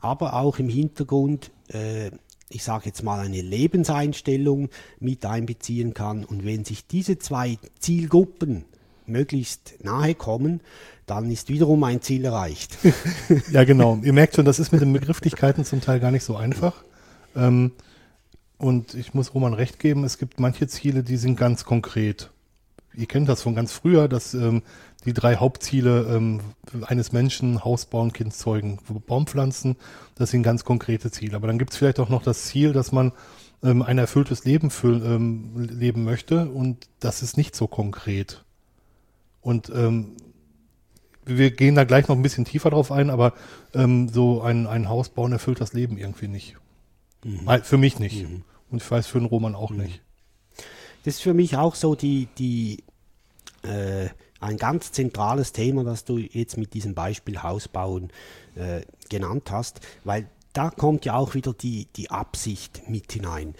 aber 0.04 0.34
auch 0.34 0.60
im 0.60 0.70
Hintergrund, 0.70 1.50
äh, 1.70 2.12
ich 2.50 2.64
sage 2.64 2.86
jetzt 2.86 3.04
mal, 3.04 3.22
eine 3.22 3.42
Lebenseinstellung 3.42 4.70
mit 5.00 5.26
einbeziehen 5.26 5.94
kann. 5.94 6.26
Und 6.26 6.46
wenn 6.46 6.66
sich 6.66 6.86
diese 6.86 7.18
zwei 7.18 7.58
Zielgruppen 7.80 8.66
möglichst 9.06 9.76
nahe 9.84 10.14
kommen, 10.14 10.62
dann 11.06 11.32
ist 11.32 11.50
wiederum 11.50 11.84
ein 11.84 12.02
Ziel 12.02 12.26
erreicht. 12.26 12.78
Ja, 13.52 13.64
genau. 13.64 14.00
Ihr 14.04 14.14
merkt 14.14 14.36
schon, 14.36 14.46
das 14.46 14.60
ist 14.60 14.72
mit 14.72 14.82
den 14.82 14.94
Begrifflichkeiten 14.94 15.66
zum 15.66 15.82
Teil 15.82 16.00
gar 16.00 16.12
nicht 16.12 16.24
so 16.24 16.36
einfach. 16.36 16.84
Ähm, 17.36 17.72
und 18.58 18.94
ich 18.94 19.14
muss 19.14 19.34
Roman 19.34 19.54
recht 19.54 19.80
geben, 19.80 20.04
es 20.04 20.18
gibt 20.18 20.40
manche 20.40 20.68
Ziele, 20.68 21.04
die 21.04 21.18
sind 21.18 21.38
ganz 21.38 21.66
konkret. 21.66 22.30
Ihr 22.94 23.08
kennt 23.08 23.28
das 23.28 23.42
von 23.42 23.56
ganz 23.56 23.72
früher, 23.72 24.08
dass 24.08 24.34
ähm, 24.34 24.62
die 25.06 25.14
drei 25.14 25.36
Hauptziele 25.36 26.08
ähm, 26.16 26.40
eines 26.86 27.12
Menschen, 27.12 27.64
Haus 27.64 27.86
bauen, 27.86 28.14
Kind 28.14 28.34
zeugen, 28.34 28.80
Baum 29.08 29.28
pflanzen, 29.28 29.76
das 30.16 30.32
sind 30.32 30.44
ganz 30.44 30.64
konkrete 30.64 31.12
Ziele. 31.12 31.36
Aber 31.36 31.48
dann 31.48 31.58
gibt 31.60 31.72
es 31.72 31.78
vielleicht 31.78 32.00
auch 32.00 32.10
noch 32.10 32.24
das 32.24 32.46
Ziel, 32.46 32.74
dass 32.74 32.92
man 32.92 33.12
ähm, 33.64 33.82
ein 33.82 33.98
erfülltes 33.98 34.46
Leben 34.46 34.70
füll, 34.70 35.04
ähm, 35.06 35.52
leben 35.58 36.04
möchte 36.04 36.50
und 36.50 36.88
das 37.00 37.22
ist 37.22 37.38
nicht 37.38 37.56
so 37.56 37.68
konkret. 37.68 38.44
Und 39.42 39.70
ähm, 39.76 40.16
wir 41.26 41.52
gehen 41.52 41.76
da 41.76 41.84
gleich 41.84 42.08
noch 42.08 42.16
ein 42.16 42.22
bisschen 42.22 42.46
tiefer 42.46 42.70
drauf 42.70 42.92
ein, 42.92 43.10
aber 43.10 43.34
ähm, 43.74 44.10
so 44.10 44.42
ein, 44.42 44.68
ein 44.68 44.90
Haus 44.90 45.10
bauen 45.10 45.32
erfüllt 45.32 45.62
das 45.62 45.74
Leben 45.74 45.98
irgendwie 45.98 46.28
nicht. 46.28 46.56
Weil- 47.24 47.64
Für 47.64 47.78
mich 47.78 48.00
nicht. 48.00 48.26
Und 48.70 48.82
ich 48.82 48.90
weiß 48.92 49.08
für 49.08 49.20
den 49.20 49.28
Roman 49.28 49.56
auch 49.56 49.72
nicht. 49.72 50.02
Das 51.06 51.16
ist 51.16 51.22
für 51.22 51.34
mich 51.34 51.58
auch 51.58 51.76
so 51.76 51.96
die, 51.96 52.28
die 52.38 52.84
äh, 53.64 54.08
ein 54.44 54.58
ganz 54.58 54.92
zentrales 54.92 55.52
Thema, 55.54 55.84
das 55.84 56.06
du 56.06 56.18
jetzt 56.18 56.58
mit 56.58 56.74
diesem 56.74 56.94
Beispiel 56.94 57.42
Hausbauen 57.42 58.10
äh, 58.56 58.82
genannt 59.10 59.50
hast, 59.52 59.80
weil 60.04 60.28
da 60.54 60.70
kommt 60.70 61.06
ja 61.06 61.16
auch 61.16 61.34
wieder 61.34 61.54
die, 61.54 61.88
die 61.96 62.12
Absicht 62.12 62.88
mit 62.88 63.12
hinein. 63.12 63.56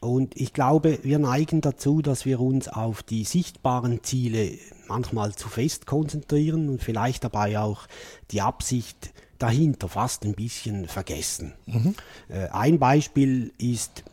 Und 0.00 0.36
ich 0.36 0.52
glaube, 0.52 0.98
wir 1.02 1.18
neigen 1.18 1.60
dazu, 1.60 2.02
dass 2.02 2.24
wir 2.24 2.40
uns 2.40 2.68
auf 2.68 3.02
die 3.02 3.24
sichtbaren 3.24 4.02
Ziele 4.02 4.58
manchmal 4.88 5.34
zu 5.34 5.48
fest 5.48 5.86
konzentrieren 5.86 6.68
und 6.68 6.82
vielleicht 6.82 7.24
dabei 7.24 7.58
auch 7.60 7.86
die 8.30 8.40
Absicht 8.40 9.12
dahinter 9.38 9.88
fast 9.88 10.24
ein 10.24 10.34
bisschen 10.34 10.88
vergessen. 10.88 11.54
Mhm. 11.66 11.94
Äh, 12.28 12.48
ein 12.48 12.78
Beispiel 12.78 13.52
ist 13.58 14.04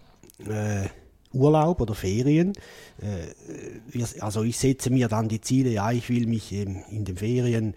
äh, 0.47 0.87
Urlaub 1.33 1.81
oder 1.81 1.95
Ferien. 1.95 2.53
Äh, 3.01 4.03
also 4.19 4.43
ich 4.43 4.57
setze 4.57 4.89
mir 4.89 5.07
dann 5.07 5.29
die 5.29 5.41
Ziele, 5.41 5.69
ja, 5.69 5.91
ich 5.91 6.09
will 6.09 6.27
mich 6.27 6.51
in 6.51 7.05
den 7.05 7.17
Ferien, 7.17 7.74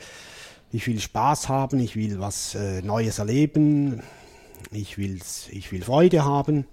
ich 0.72 0.86
will 0.86 1.00
Spaß 1.00 1.48
haben, 1.48 1.80
ich 1.80 1.96
will 1.96 2.18
was 2.18 2.54
äh, 2.54 2.82
Neues 2.82 3.18
erleben, 3.18 4.02
ich, 4.70 4.96
will's, 4.96 5.48
ich 5.50 5.70
will 5.70 5.82
Freude 5.82 6.24
haben 6.24 6.66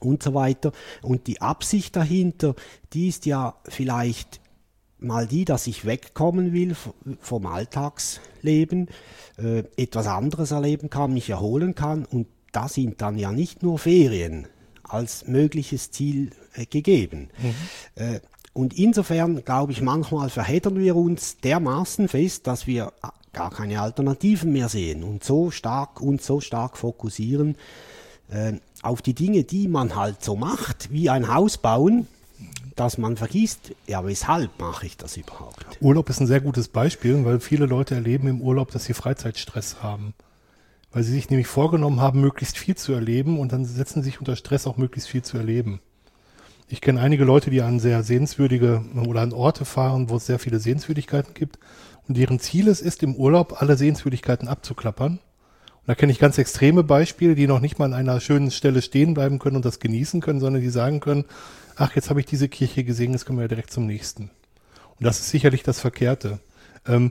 und 0.00 0.22
so 0.22 0.34
weiter. 0.34 0.72
Und 1.02 1.26
die 1.26 1.40
Absicht 1.40 1.94
dahinter, 1.94 2.54
die 2.92 3.08
ist 3.08 3.26
ja 3.26 3.54
vielleicht 3.68 4.40
mal 4.98 5.26
die, 5.26 5.44
dass 5.44 5.66
ich 5.66 5.84
wegkommen 5.84 6.52
will 6.52 6.76
vom 7.20 7.46
Alltagsleben, 7.46 8.88
äh, 9.38 9.62
etwas 9.76 10.06
anderes 10.06 10.50
erleben 10.50 10.90
kann, 10.90 11.14
mich 11.14 11.30
erholen 11.30 11.74
kann. 11.74 12.04
Und 12.04 12.26
da 12.52 12.68
sind 12.68 13.00
dann 13.00 13.16
ja 13.16 13.30
nicht 13.32 13.62
nur 13.62 13.78
Ferien 13.78 14.48
als 14.92 15.26
mögliches 15.26 15.90
Ziel 15.90 16.30
äh, 16.54 16.66
gegeben. 16.66 17.30
Mhm. 17.38 17.54
Äh, 18.02 18.20
und 18.52 18.76
insofern, 18.76 19.44
glaube 19.44 19.72
ich, 19.72 19.80
manchmal 19.80 20.28
verheddern 20.28 20.78
wir 20.78 20.96
uns 20.96 21.38
dermaßen 21.38 22.08
fest, 22.08 22.46
dass 22.46 22.66
wir 22.66 22.92
gar 23.32 23.50
keine 23.50 23.80
Alternativen 23.80 24.52
mehr 24.52 24.68
sehen 24.68 25.04
und 25.04 25.22
so 25.22 25.50
stark 25.50 26.00
und 26.00 26.20
so 26.20 26.40
stark 26.40 26.76
fokussieren 26.76 27.56
äh, 28.30 28.54
auf 28.82 29.02
die 29.02 29.14
Dinge, 29.14 29.44
die 29.44 29.68
man 29.68 29.94
halt 29.94 30.24
so 30.24 30.36
macht, 30.36 30.90
wie 30.90 31.10
ein 31.10 31.32
Haus 31.32 31.58
bauen, 31.58 32.08
dass 32.76 32.98
man 32.98 33.16
vergisst, 33.16 33.72
ja, 33.86 34.04
weshalb 34.04 34.58
mache 34.58 34.86
ich 34.86 34.96
das 34.96 35.16
überhaupt? 35.16 35.64
Urlaub 35.80 36.08
ist 36.08 36.20
ein 36.20 36.26
sehr 36.26 36.40
gutes 36.40 36.68
Beispiel, 36.68 37.24
weil 37.24 37.38
viele 37.40 37.66
Leute 37.66 37.94
erleben 37.94 38.26
im 38.26 38.40
Urlaub, 38.40 38.70
dass 38.70 38.84
sie 38.84 38.94
Freizeitstress 38.94 39.82
haben. 39.82 40.14
Weil 40.92 41.02
sie 41.02 41.12
sich 41.12 41.30
nämlich 41.30 41.46
vorgenommen 41.46 42.00
haben, 42.00 42.20
möglichst 42.20 42.58
viel 42.58 42.76
zu 42.76 42.92
erleben 42.92 43.38
und 43.38 43.52
dann 43.52 43.64
setzen 43.64 44.02
sie 44.02 44.10
sich 44.10 44.18
unter 44.18 44.36
Stress 44.36 44.66
auch 44.66 44.76
möglichst 44.76 45.08
viel 45.08 45.22
zu 45.22 45.36
erleben. 45.36 45.80
Ich 46.68 46.80
kenne 46.80 47.00
einige 47.00 47.24
Leute, 47.24 47.50
die 47.50 47.62
an 47.62 47.80
sehr 47.80 48.02
sehenswürdige 48.02 48.84
oder 49.06 49.22
an 49.22 49.32
Orte 49.32 49.64
fahren, 49.64 50.08
wo 50.08 50.16
es 50.16 50.26
sehr 50.26 50.38
viele 50.38 50.60
Sehenswürdigkeiten 50.60 51.34
gibt 51.34 51.58
und 52.08 52.16
deren 52.16 52.38
Ziel 52.38 52.68
es 52.68 52.80
ist, 52.80 53.02
im 53.02 53.14
Urlaub 53.14 53.60
alle 53.60 53.76
Sehenswürdigkeiten 53.76 54.48
abzuklappern 54.48 55.20
da 55.90 55.96
kenne 55.96 56.12
ich 56.12 56.20
ganz 56.20 56.38
extreme 56.38 56.84
Beispiele, 56.84 57.34
die 57.34 57.48
noch 57.48 57.58
nicht 57.58 57.80
mal 57.80 57.86
an 57.86 57.94
einer 57.94 58.20
schönen 58.20 58.52
Stelle 58.52 58.80
stehen 58.80 59.12
bleiben 59.12 59.40
können 59.40 59.56
und 59.56 59.64
das 59.64 59.80
genießen 59.80 60.20
können, 60.20 60.38
sondern 60.38 60.62
die 60.62 60.68
sagen 60.68 61.00
können, 61.00 61.24
ach, 61.74 61.96
jetzt 61.96 62.10
habe 62.10 62.20
ich 62.20 62.26
diese 62.26 62.48
Kirche 62.48 62.84
gesehen, 62.84 63.10
jetzt 63.10 63.26
kommen 63.26 63.38
wir 63.38 63.44
ja 63.44 63.48
direkt 63.48 63.72
zum 63.72 63.86
nächsten. 63.86 64.30
Und 64.98 65.04
das 65.04 65.18
ist 65.18 65.30
sicherlich 65.30 65.64
das 65.64 65.80
Verkehrte. 65.80 66.38
Ähm, 66.86 67.10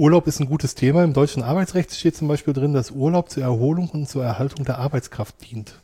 Urlaub 0.00 0.26
ist 0.26 0.40
ein 0.40 0.48
gutes 0.48 0.74
Thema. 0.74 1.04
Im 1.04 1.12
deutschen 1.12 1.42
Arbeitsrecht 1.42 1.94
steht 1.94 2.16
zum 2.16 2.26
Beispiel 2.26 2.54
drin, 2.54 2.72
dass 2.72 2.90
Urlaub 2.90 3.28
zur 3.28 3.42
Erholung 3.42 3.90
und 3.90 4.08
zur 4.08 4.24
Erhaltung 4.24 4.64
der 4.64 4.78
Arbeitskraft 4.78 5.34
dient. 5.50 5.74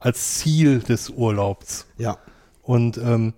Als 0.00 0.38
Ziel 0.38 0.80
des 0.80 1.08
Urlaubs. 1.08 1.86
Ja. 1.96 2.18
Und 2.62 2.98
ähm, 2.98 3.32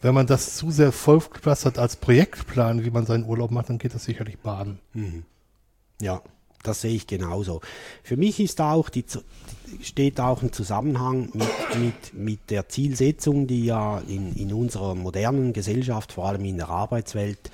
wenn 0.00 0.14
man 0.14 0.26
das 0.26 0.56
zu 0.56 0.70
sehr 0.70 0.92
vollgepflastert 0.92 1.78
als 1.78 1.96
Projektplan, 1.96 2.86
wie 2.86 2.90
man 2.90 3.04
seinen 3.04 3.26
Urlaub 3.26 3.50
macht, 3.50 3.68
dann 3.68 3.76
geht 3.76 3.94
das 3.94 4.04
sicherlich 4.04 4.38
baden. 4.38 4.78
Mhm. 4.94 5.24
Ja. 6.00 6.22
Das 6.62 6.80
sehe 6.80 6.94
ich 6.94 7.06
genauso. 7.06 7.60
Für 8.02 8.16
mich 8.16 8.40
ist 8.40 8.62
auch 8.62 8.88
die, 8.88 9.04
steht 9.82 10.18
auch 10.20 10.40
ein 10.40 10.54
Zusammenhang 10.54 11.28
mit, 11.34 11.78
mit, 11.78 12.14
mit 12.14 12.50
der 12.50 12.70
Zielsetzung, 12.70 13.46
die 13.46 13.66
ja 13.66 13.98
in, 14.08 14.34
in 14.34 14.54
unserer 14.54 14.94
modernen 14.94 15.52
Gesellschaft, 15.52 16.12
vor 16.12 16.28
allem 16.28 16.46
in 16.46 16.56
der 16.56 16.70
Arbeitswelt, 16.70 17.50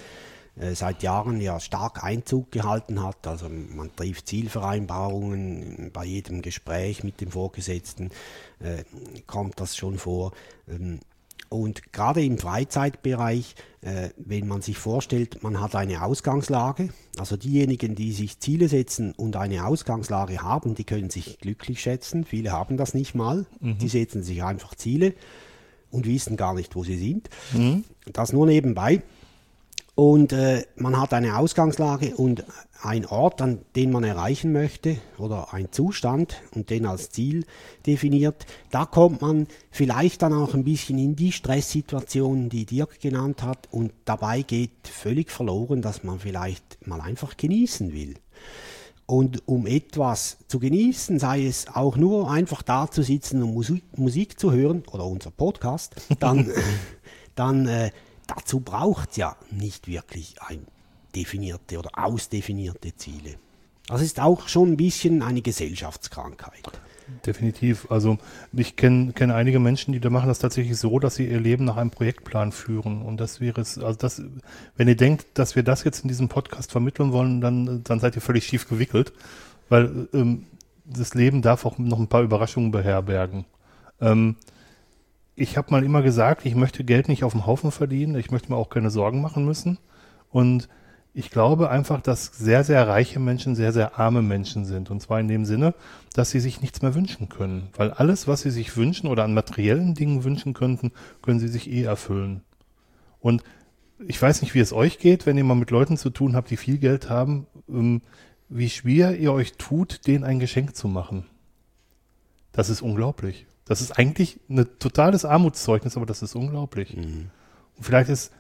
seit 0.74 1.02
Jahren 1.02 1.40
ja 1.40 1.58
stark 1.58 2.04
Einzug 2.04 2.50
gehalten 2.50 3.02
hat. 3.02 3.26
Also 3.26 3.48
man 3.48 3.94
trifft 3.96 4.28
Zielvereinbarungen 4.28 5.90
bei 5.92 6.04
jedem 6.04 6.42
Gespräch 6.42 7.02
mit 7.02 7.20
dem 7.20 7.30
Vorgesetzten, 7.30 8.10
äh, 8.60 8.84
kommt 9.26 9.58
das 9.60 9.76
schon 9.76 9.98
vor. 9.98 10.32
Ähm, 10.68 11.00
und 11.50 11.92
gerade 11.92 12.24
im 12.24 12.38
Freizeitbereich, 12.38 13.56
äh, 13.80 14.10
wenn 14.16 14.46
man 14.46 14.62
sich 14.62 14.78
vorstellt, 14.78 15.42
man 15.42 15.60
hat 15.60 15.74
eine 15.74 16.04
Ausgangslage, 16.04 16.90
also 17.18 17.36
diejenigen, 17.36 17.96
die 17.96 18.12
sich 18.12 18.38
Ziele 18.38 18.68
setzen 18.68 19.12
und 19.16 19.34
eine 19.34 19.66
Ausgangslage 19.66 20.42
haben, 20.42 20.76
die 20.76 20.84
können 20.84 21.10
sich 21.10 21.40
glücklich 21.40 21.80
schätzen. 21.80 22.24
Viele 22.24 22.52
haben 22.52 22.76
das 22.76 22.94
nicht 22.94 23.16
mal. 23.16 23.46
Mhm. 23.58 23.78
Die 23.78 23.88
setzen 23.88 24.22
sich 24.22 24.44
einfach 24.44 24.76
Ziele 24.76 25.14
und 25.90 26.06
wissen 26.06 26.36
gar 26.36 26.54
nicht, 26.54 26.76
wo 26.76 26.84
sie 26.84 26.96
sind. 26.96 27.28
Mhm. 27.52 27.84
Das 28.12 28.32
nur 28.32 28.46
nebenbei. 28.46 29.02
Und 30.00 30.32
äh, 30.32 30.64
man 30.76 30.98
hat 30.98 31.12
eine 31.12 31.36
Ausgangslage 31.36 32.16
und 32.16 32.42
ein 32.80 33.04
Ort, 33.04 33.42
an 33.42 33.58
den 33.76 33.90
man 33.90 34.02
erreichen 34.02 34.50
möchte 34.50 34.96
oder 35.18 35.52
ein 35.52 35.72
Zustand 35.72 36.40
und 36.54 36.70
den 36.70 36.86
als 36.86 37.10
Ziel 37.10 37.44
definiert. 37.84 38.46
Da 38.70 38.86
kommt 38.86 39.20
man 39.20 39.46
vielleicht 39.70 40.22
dann 40.22 40.32
auch 40.32 40.54
ein 40.54 40.64
bisschen 40.64 40.98
in 40.98 41.16
die 41.16 41.32
Stresssituation, 41.32 42.48
die 42.48 42.64
Dirk 42.64 42.98
genannt 42.98 43.42
hat 43.42 43.68
und 43.70 43.92
dabei 44.06 44.40
geht 44.40 44.70
völlig 44.84 45.30
verloren, 45.30 45.82
dass 45.82 46.02
man 46.02 46.18
vielleicht 46.18 46.78
mal 46.86 47.02
einfach 47.02 47.36
genießen 47.36 47.92
will. 47.92 48.14
Und 49.04 49.46
um 49.46 49.66
etwas 49.66 50.38
zu 50.48 50.60
genießen, 50.60 51.18
sei 51.18 51.44
es 51.44 51.66
auch 51.74 51.98
nur 51.98 52.30
einfach 52.30 52.62
da 52.62 52.90
zu 52.90 53.02
sitzen 53.02 53.42
und 53.42 53.52
Musik, 53.52 53.84
Musik 53.98 54.40
zu 54.40 54.50
hören 54.50 54.82
oder 54.90 55.04
unser 55.04 55.30
Podcast, 55.30 55.94
dann, 56.20 56.50
dann 57.34 57.66
äh, 57.66 57.90
dazu 58.30 58.60
braucht 58.60 59.10
es 59.10 59.16
ja 59.16 59.36
nicht 59.50 59.88
wirklich 59.88 60.40
ein 60.42 60.66
definierte 61.14 61.78
oder 61.78 61.90
ausdefinierte 61.94 62.94
Ziele. 62.96 63.34
Das 63.88 64.02
ist 64.02 64.20
auch 64.20 64.48
schon 64.48 64.72
ein 64.72 64.76
bisschen 64.76 65.22
eine 65.22 65.42
Gesellschaftskrankheit. 65.42 66.70
Definitiv. 67.26 67.90
Also 67.90 68.18
ich 68.52 68.76
kenne 68.76 69.12
kenn 69.12 69.32
einige 69.32 69.58
Menschen, 69.58 69.92
die 69.92 69.98
da 69.98 70.10
machen 70.10 70.28
das 70.28 70.38
tatsächlich 70.38 70.78
so, 70.78 71.00
dass 71.00 71.16
sie 71.16 71.26
ihr 71.26 71.40
Leben 71.40 71.64
nach 71.64 71.76
einem 71.76 71.90
Projektplan 71.90 72.52
führen. 72.52 73.02
Und 73.02 73.18
das 73.18 73.40
wäre 73.40 73.60
es, 73.60 73.78
also 73.78 73.98
das, 73.98 74.22
wenn 74.76 74.86
ihr 74.86 74.96
denkt, 74.96 75.26
dass 75.34 75.56
wir 75.56 75.64
das 75.64 75.82
jetzt 75.82 76.02
in 76.04 76.08
diesem 76.08 76.28
Podcast 76.28 76.70
vermitteln 76.70 77.10
wollen, 77.10 77.40
dann, 77.40 77.82
dann 77.82 77.98
seid 77.98 78.14
ihr 78.14 78.22
völlig 78.22 78.46
schief 78.46 78.68
gewickelt. 78.68 79.12
Weil 79.68 80.08
ähm, 80.12 80.46
das 80.84 81.14
Leben 81.14 81.42
darf 81.42 81.66
auch 81.66 81.78
noch 81.78 81.98
ein 81.98 82.08
paar 82.08 82.22
Überraschungen 82.22 82.70
beherbergen. 82.70 83.44
Ähm, 84.00 84.36
ich 85.40 85.56
habe 85.56 85.70
mal 85.70 85.82
immer 85.82 86.02
gesagt, 86.02 86.44
ich 86.44 86.54
möchte 86.54 86.84
Geld 86.84 87.08
nicht 87.08 87.24
auf 87.24 87.32
dem 87.32 87.46
Haufen 87.46 87.70
verdienen, 87.70 88.14
ich 88.14 88.30
möchte 88.30 88.50
mir 88.52 88.58
auch 88.58 88.68
keine 88.68 88.90
Sorgen 88.90 89.22
machen 89.22 89.46
müssen. 89.46 89.78
Und 90.28 90.68
ich 91.14 91.30
glaube 91.30 91.70
einfach, 91.70 92.02
dass 92.02 92.26
sehr, 92.26 92.62
sehr 92.62 92.86
reiche 92.86 93.18
Menschen 93.18 93.56
sehr, 93.56 93.72
sehr 93.72 93.98
arme 93.98 94.20
Menschen 94.20 94.66
sind. 94.66 94.90
Und 94.90 95.00
zwar 95.00 95.18
in 95.18 95.28
dem 95.28 95.46
Sinne, 95.46 95.74
dass 96.12 96.30
sie 96.30 96.40
sich 96.40 96.60
nichts 96.60 96.82
mehr 96.82 96.94
wünschen 96.94 97.30
können. 97.30 97.68
Weil 97.74 97.90
alles, 97.90 98.28
was 98.28 98.42
sie 98.42 98.50
sich 98.50 98.76
wünschen 98.76 99.08
oder 99.08 99.24
an 99.24 99.32
materiellen 99.32 99.94
Dingen 99.94 100.24
wünschen 100.24 100.52
könnten, 100.52 100.92
können 101.22 101.40
sie 101.40 101.48
sich 101.48 101.70
eh 101.70 101.84
erfüllen. 101.84 102.42
Und 103.18 103.42
ich 104.06 104.20
weiß 104.20 104.42
nicht, 104.42 104.54
wie 104.54 104.60
es 104.60 104.74
euch 104.74 104.98
geht, 104.98 105.24
wenn 105.24 105.38
ihr 105.38 105.44
mal 105.44 105.54
mit 105.54 105.70
Leuten 105.70 105.96
zu 105.96 106.10
tun 106.10 106.36
habt, 106.36 106.50
die 106.50 106.58
viel 106.58 106.76
Geld 106.76 107.08
haben, 107.08 107.46
ähm, 107.66 108.02
wie 108.50 108.68
schwer 108.68 109.18
ihr 109.18 109.32
euch 109.32 109.54
tut, 109.54 110.06
denen 110.06 110.24
ein 110.24 110.38
Geschenk 110.38 110.76
zu 110.76 110.86
machen. 110.86 111.24
Das 112.52 112.68
ist 112.68 112.82
unglaublich. 112.82 113.46
Das 113.70 113.80
ist 113.80 113.92
eigentlich 113.92 114.40
ein 114.48 114.66
totales 114.80 115.24
Armutszeugnis, 115.24 115.96
aber 115.96 116.04
das 116.04 116.22
ist 116.22 116.34
unglaublich. 116.34 116.96
Mhm. 116.96 117.30
Und 117.76 117.84
vielleicht 117.84 118.10
ist 118.10 118.32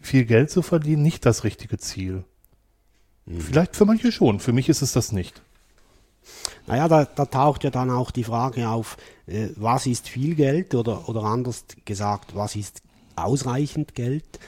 viel 0.00 0.24
Geld 0.24 0.48
zu 0.48 0.62
verdienen 0.62 1.02
nicht 1.02 1.26
das 1.26 1.42
richtige 1.42 1.76
Ziel. 1.76 2.22
Mhm. 3.24 3.40
Vielleicht 3.40 3.74
für 3.74 3.84
manche 3.84 4.12
schon, 4.12 4.38
für 4.38 4.52
mich 4.52 4.68
ist 4.68 4.82
es 4.82 4.92
das 4.92 5.10
nicht. 5.10 5.42
Naja, 6.68 6.86
da, 6.86 7.04
da 7.04 7.24
taucht 7.24 7.64
ja 7.64 7.70
dann 7.70 7.90
auch 7.90 8.12
die 8.12 8.22
Frage 8.22 8.68
auf, 8.68 8.96
äh, 9.26 9.48
was 9.56 9.86
ist 9.86 10.08
viel 10.08 10.36
Geld 10.36 10.72
oder, 10.76 11.08
oder 11.08 11.24
anders 11.24 11.64
gesagt, 11.84 12.36
was 12.36 12.54
ist 12.54 12.80
ausreichend 13.16 13.96
Geld? 13.96 14.38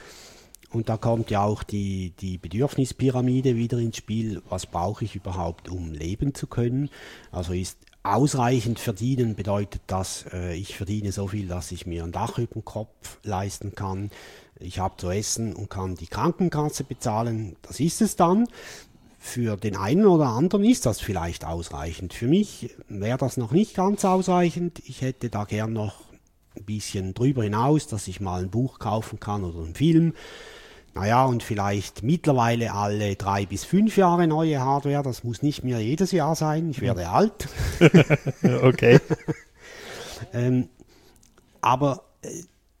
Und 0.71 0.87
da 0.87 0.95
kommt 0.95 1.31
ja 1.31 1.41
auch 1.41 1.63
die, 1.63 2.13
die 2.17 2.37
Bedürfnispyramide 2.37 3.57
wieder 3.57 3.77
ins 3.77 3.97
Spiel. 3.97 4.41
Was 4.47 4.67
brauche 4.67 5.03
ich 5.03 5.17
überhaupt, 5.17 5.67
um 5.67 5.91
leben 5.91 6.33
zu 6.33 6.47
können? 6.47 6.89
Also 7.29 7.51
ist 7.51 7.77
Ausreichend 8.01 8.79
verdienen 8.79 9.35
bedeutet 9.35 9.81
dass 9.87 10.25
äh, 10.31 10.55
ich 10.55 10.77
verdiene 10.77 11.11
so 11.11 11.27
viel, 11.27 11.47
dass 11.47 11.71
ich 11.71 11.85
mir 11.85 12.03
ein 12.03 12.13
Dach 12.13 12.37
über 12.37 12.53
dem 12.53 12.65
Kopf 12.65 13.19
leisten 13.23 13.75
kann. 13.75 14.09
Ich 14.57 14.79
habe 14.79 14.95
zu 14.97 15.09
essen 15.09 15.53
und 15.53 15.69
kann 15.69 15.95
die 15.95 16.07
Krankenkasse 16.07 16.85
bezahlen. 16.85 17.57
Das 17.61 17.79
ist 17.79 18.01
es 18.01 18.15
dann. 18.15 18.47
Für 19.21 19.57
den 19.57 19.75
einen 19.75 20.05
oder 20.05 20.27
anderen 20.27 20.63
ist 20.63 20.85
das 20.85 21.01
vielleicht 21.01 21.43
ausreichend. 21.43 22.13
Für 22.13 22.27
mich 22.27 22.73
wäre 22.87 23.17
das 23.17 23.35
noch 23.35 23.51
nicht 23.51 23.75
ganz 23.75 24.05
ausreichend. 24.05 24.81
Ich 24.85 25.01
hätte 25.01 25.29
da 25.29 25.43
gern 25.43 25.73
noch 25.73 26.05
ein 26.55 26.63
bisschen 26.63 27.13
drüber 27.13 27.43
hinaus, 27.43 27.87
dass 27.87 28.07
ich 28.07 28.21
mal 28.21 28.41
ein 28.41 28.49
Buch 28.49 28.79
kaufen 28.79 29.19
kann 29.19 29.43
oder 29.43 29.59
einen 29.59 29.75
Film 29.75 30.13
naja, 30.95 31.25
und 31.25 31.43
vielleicht 31.43 32.03
mittlerweile 32.03 32.73
alle 32.73 33.15
drei 33.15 33.45
bis 33.45 33.63
fünf 33.63 33.97
Jahre 33.97 34.27
neue 34.27 34.59
Hardware. 34.59 35.03
Das 35.03 35.23
muss 35.23 35.41
nicht 35.41 35.63
mehr 35.63 35.79
jedes 35.79 36.11
Jahr 36.11 36.35
sein. 36.35 36.71
Ich 36.71 36.81
werde 36.81 37.09
alt. 37.09 37.47
okay. 38.63 38.99
Ähm, 40.33 40.67
aber 41.61 42.03
äh, 42.21 42.27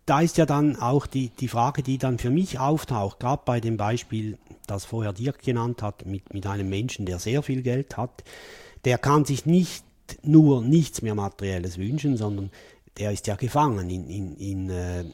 da 0.05 0.21
ist 0.21 0.37
ja 0.37 0.45
dann 0.45 0.75
auch 0.75 1.05
die, 1.05 1.29
die 1.29 1.47
Frage, 1.47 1.83
die 1.83 1.97
dann 1.97 2.17
für 2.17 2.31
mich 2.31 2.59
auftaucht, 2.59 3.19
gerade 3.19 3.43
bei 3.45 3.59
dem 3.59 3.77
Beispiel, 3.77 4.37
das 4.67 4.83
vorher 4.83 5.13
Dirk 5.13 5.41
genannt 5.41 5.81
hat, 5.81 6.05
mit, 6.05 6.33
mit 6.33 6.45
einem 6.47 6.67
Menschen, 6.67 7.05
der 7.05 7.19
sehr 7.19 7.43
viel 7.43 7.61
Geld 7.61 7.95
hat, 7.95 8.25
der 8.85 8.97
kann 8.97 9.23
sich 9.23 9.45
nicht 9.45 9.85
nur 10.23 10.61
nichts 10.63 11.01
mehr 11.01 11.15
Materielles 11.15 11.77
wünschen, 11.77 12.17
sondern 12.17 12.51
der 12.97 13.11
ist 13.11 13.27
ja 13.27 13.35
gefangen 13.35 13.89
in, 13.89 14.09
in, 14.09 14.35
in, 14.35 14.69
äh, 14.69 15.05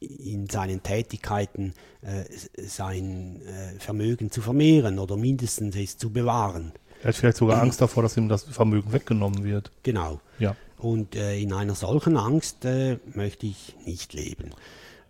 in 0.00 0.48
seinen 0.48 0.82
Tätigkeiten, 0.82 1.72
äh, 2.02 2.24
sein 2.56 3.40
äh, 3.42 3.78
Vermögen 3.78 4.30
zu 4.30 4.42
vermehren 4.42 4.98
oder 4.98 5.16
mindestens 5.16 5.74
es 5.76 5.96
zu 5.96 6.10
bewahren. 6.10 6.72
Er 7.02 7.08
hat 7.08 7.16
vielleicht 7.16 7.38
sogar 7.38 7.62
Angst 7.62 7.80
davor, 7.80 8.02
dass 8.02 8.16
ihm 8.16 8.28
das 8.28 8.44
Vermögen 8.44 8.92
weggenommen 8.92 9.44
wird. 9.44 9.70
Genau. 9.82 10.20
Ja. 10.38 10.56
Und 10.78 11.16
äh, 11.16 11.38
in 11.38 11.52
einer 11.52 11.74
solchen 11.74 12.16
Angst 12.16 12.64
äh, 12.64 12.98
möchte 13.14 13.46
ich 13.46 13.74
nicht 13.84 14.12
leben. 14.12 14.50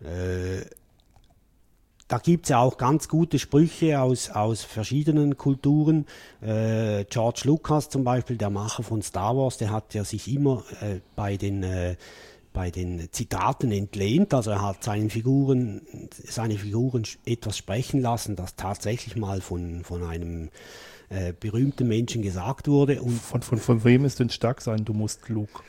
Äh, 0.01 0.65
da 2.07 2.19
gibt 2.19 2.45
es 2.45 2.49
ja 2.49 2.59
auch 2.59 2.77
ganz 2.77 3.09
gute 3.09 3.37
Sprüche 3.37 3.99
aus, 3.99 4.29
aus 4.29 4.63
verschiedenen 4.63 5.37
Kulturen. 5.37 6.05
Äh, 6.41 7.03
George 7.09 7.41
Lucas 7.43 7.89
zum 7.89 8.05
Beispiel, 8.05 8.37
der 8.37 8.49
Macher 8.49 8.83
von 8.83 9.01
Star 9.01 9.35
Wars, 9.35 9.57
der 9.57 9.71
hat 9.71 9.93
ja 9.93 10.05
sich 10.05 10.33
immer 10.33 10.63
bei 11.17 11.35
den 11.35 11.65
bei 12.57 12.71
den 12.71 13.07
Zitaten 13.11 13.71
entlehnt. 13.71 14.33
Also 14.33 14.49
er 14.49 14.63
hat 14.63 14.83
seinen 14.83 15.11
Figuren, 15.11 15.81
seine 16.11 16.57
Figuren 16.57 17.03
etwas 17.23 17.55
sprechen 17.55 18.01
lassen, 18.01 18.35
das 18.35 18.55
tatsächlich 18.55 19.15
mal 19.15 19.41
von, 19.41 19.83
von 19.83 20.01
einem 20.03 20.49
äh, 21.09 21.33
berühmten 21.39 21.87
Menschen 21.87 22.23
gesagt 22.23 22.67
wurde. 22.67 22.99
Und 23.03 23.21
Von, 23.21 23.43
von, 23.43 23.59
von 23.59 23.83
wem 23.83 24.05
ist 24.05 24.19
denn 24.19 24.31
stark 24.31 24.61
sein, 24.61 24.85
du 24.85 24.93
musst, 24.93 25.29
Luke? 25.29 25.61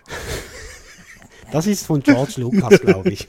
das 1.53 1.67
ist 1.67 1.85
von 1.85 2.03
George 2.03 2.37
Lucas, 2.39 2.81
glaube 2.81 3.11
ich. 3.11 3.29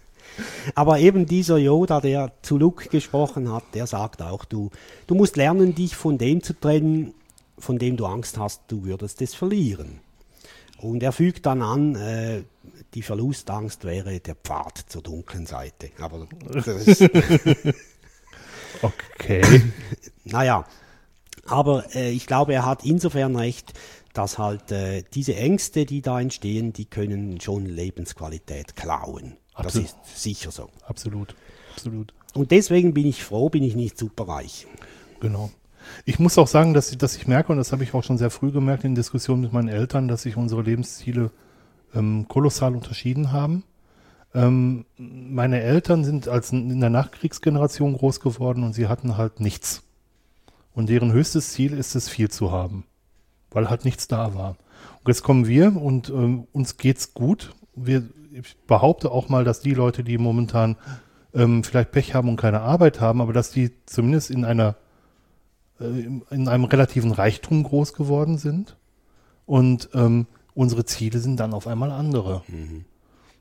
Aber 0.76 1.00
eben 1.00 1.26
dieser 1.26 1.58
Yoda, 1.58 2.00
der 2.00 2.34
zu 2.42 2.56
Luke 2.56 2.88
gesprochen 2.88 3.52
hat, 3.52 3.64
der 3.74 3.88
sagt 3.88 4.22
auch, 4.22 4.44
du, 4.44 4.70
du 5.08 5.16
musst 5.16 5.36
lernen, 5.36 5.74
dich 5.74 5.96
von 5.96 6.18
dem 6.18 6.40
zu 6.40 6.52
trennen, 6.52 7.14
von 7.58 7.80
dem 7.80 7.96
du 7.96 8.06
Angst 8.06 8.38
hast, 8.38 8.62
du 8.68 8.84
würdest 8.84 9.20
es 9.22 9.34
verlieren. 9.34 10.05
Und 10.78 11.02
er 11.02 11.12
fügt 11.12 11.46
dann 11.46 11.62
an, 11.62 11.94
äh, 11.96 12.42
die 12.94 13.02
Verlustangst 13.02 13.84
wäre 13.84 14.20
der 14.20 14.34
Pfad 14.34 14.84
zur 14.88 15.02
dunklen 15.02 15.46
Seite. 15.46 15.90
Aber 15.98 16.26
das 16.52 16.66
ist, 16.66 17.00
Okay. 18.82 19.62
naja, 20.24 20.66
aber 21.46 21.94
äh, 21.94 22.10
ich 22.10 22.26
glaube, 22.26 22.54
er 22.54 22.64
hat 22.64 22.84
insofern 22.84 23.36
recht, 23.36 23.72
dass 24.12 24.38
halt 24.38 24.72
äh, 24.72 25.04
diese 25.14 25.36
Ängste, 25.36 25.84
die 25.84 26.02
da 26.02 26.20
entstehen, 26.20 26.72
die 26.72 26.86
können 26.86 27.40
schon 27.40 27.66
Lebensqualität 27.66 28.76
klauen. 28.76 29.36
Das 29.56 29.66
Absolut. 29.66 29.88
ist 29.88 30.22
sicher 30.22 30.50
so. 30.50 30.68
Absolut. 30.86 31.34
Absolut. 31.74 32.14
Und 32.34 32.50
deswegen 32.50 32.94
bin 32.94 33.06
ich 33.06 33.22
froh, 33.24 33.48
bin 33.48 33.62
ich 33.62 33.74
nicht 33.74 33.98
superreich. 33.98 34.66
Genau. 35.20 35.50
Ich 36.04 36.18
muss 36.18 36.38
auch 36.38 36.46
sagen, 36.46 36.74
dass 36.74 36.90
ich, 36.90 36.98
dass 36.98 37.16
ich 37.16 37.26
merke, 37.26 37.52
und 37.52 37.58
das 37.58 37.72
habe 37.72 37.82
ich 37.82 37.94
auch 37.94 38.04
schon 38.04 38.18
sehr 38.18 38.30
früh 38.30 38.50
gemerkt 38.50 38.84
in 38.84 38.94
Diskussionen 38.94 39.42
mit 39.42 39.52
meinen 39.52 39.68
Eltern, 39.68 40.08
dass 40.08 40.22
sich 40.22 40.36
unsere 40.36 40.62
Lebensziele 40.62 41.30
ähm, 41.94 42.26
kolossal 42.28 42.74
unterschieden 42.74 43.32
haben. 43.32 43.64
Ähm, 44.34 44.84
meine 44.96 45.62
Eltern 45.62 46.04
sind 46.04 46.28
als 46.28 46.52
in 46.52 46.80
der 46.80 46.90
Nachkriegsgeneration 46.90 47.96
groß 47.96 48.20
geworden 48.20 48.64
und 48.64 48.74
sie 48.74 48.86
hatten 48.86 49.16
halt 49.16 49.40
nichts. 49.40 49.82
Und 50.74 50.90
deren 50.90 51.12
höchstes 51.12 51.52
Ziel 51.52 51.72
ist 51.72 51.94
es, 51.94 52.08
viel 52.08 52.30
zu 52.30 52.52
haben, 52.52 52.84
weil 53.50 53.70
halt 53.70 53.84
nichts 53.84 54.08
da 54.08 54.34
war. 54.34 54.56
Und 55.00 55.08
jetzt 55.08 55.22
kommen 55.22 55.46
wir 55.46 55.74
und 55.80 56.10
ähm, 56.10 56.46
uns 56.52 56.76
geht's 56.76 57.14
gut. 57.14 57.54
Wir, 57.74 58.02
ich 58.32 58.56
behaupte 58.66 59.10
auch 59.10 59.30
mal, 59.30 59.44
dass 59.44 59.60
die 59.60 59.72
Leute, 59.72 60.04
die 60.04 60.18
momentan 60.18 60.76
ähm, 61.32 61.64
vielleicht 61.64 61.92
Pech 61.92 62.14
haben 62.14 62.28
und 62.28 62.36
keine 62.36 62.60
Arbeit 62.60 63.00
haben, 63.00 63.22
aber 63.22 63.32
dass 63.32 63.50
die 63.50 63.70
zumindest 63.86 64.30
in 64.30 64.44
einer 64.44 64.76
in 65.78 66.48
einem 66.48 66.64
relativen 66.64 67.12
Reichtum 67.12 67.62
groß 67.62 67.92
geworden 67.92 68.38
sind. 68.38 68.76
Und 69.44 69.90
ähm, 69.94 70.26
unsere 70.54 70.84
Ziele 70.84 71.18
sind 71.18 71.38
dann 71.38 71.52
auf 71.52 71.66
einmal 71.66 71.90
andere. 71.92 72.42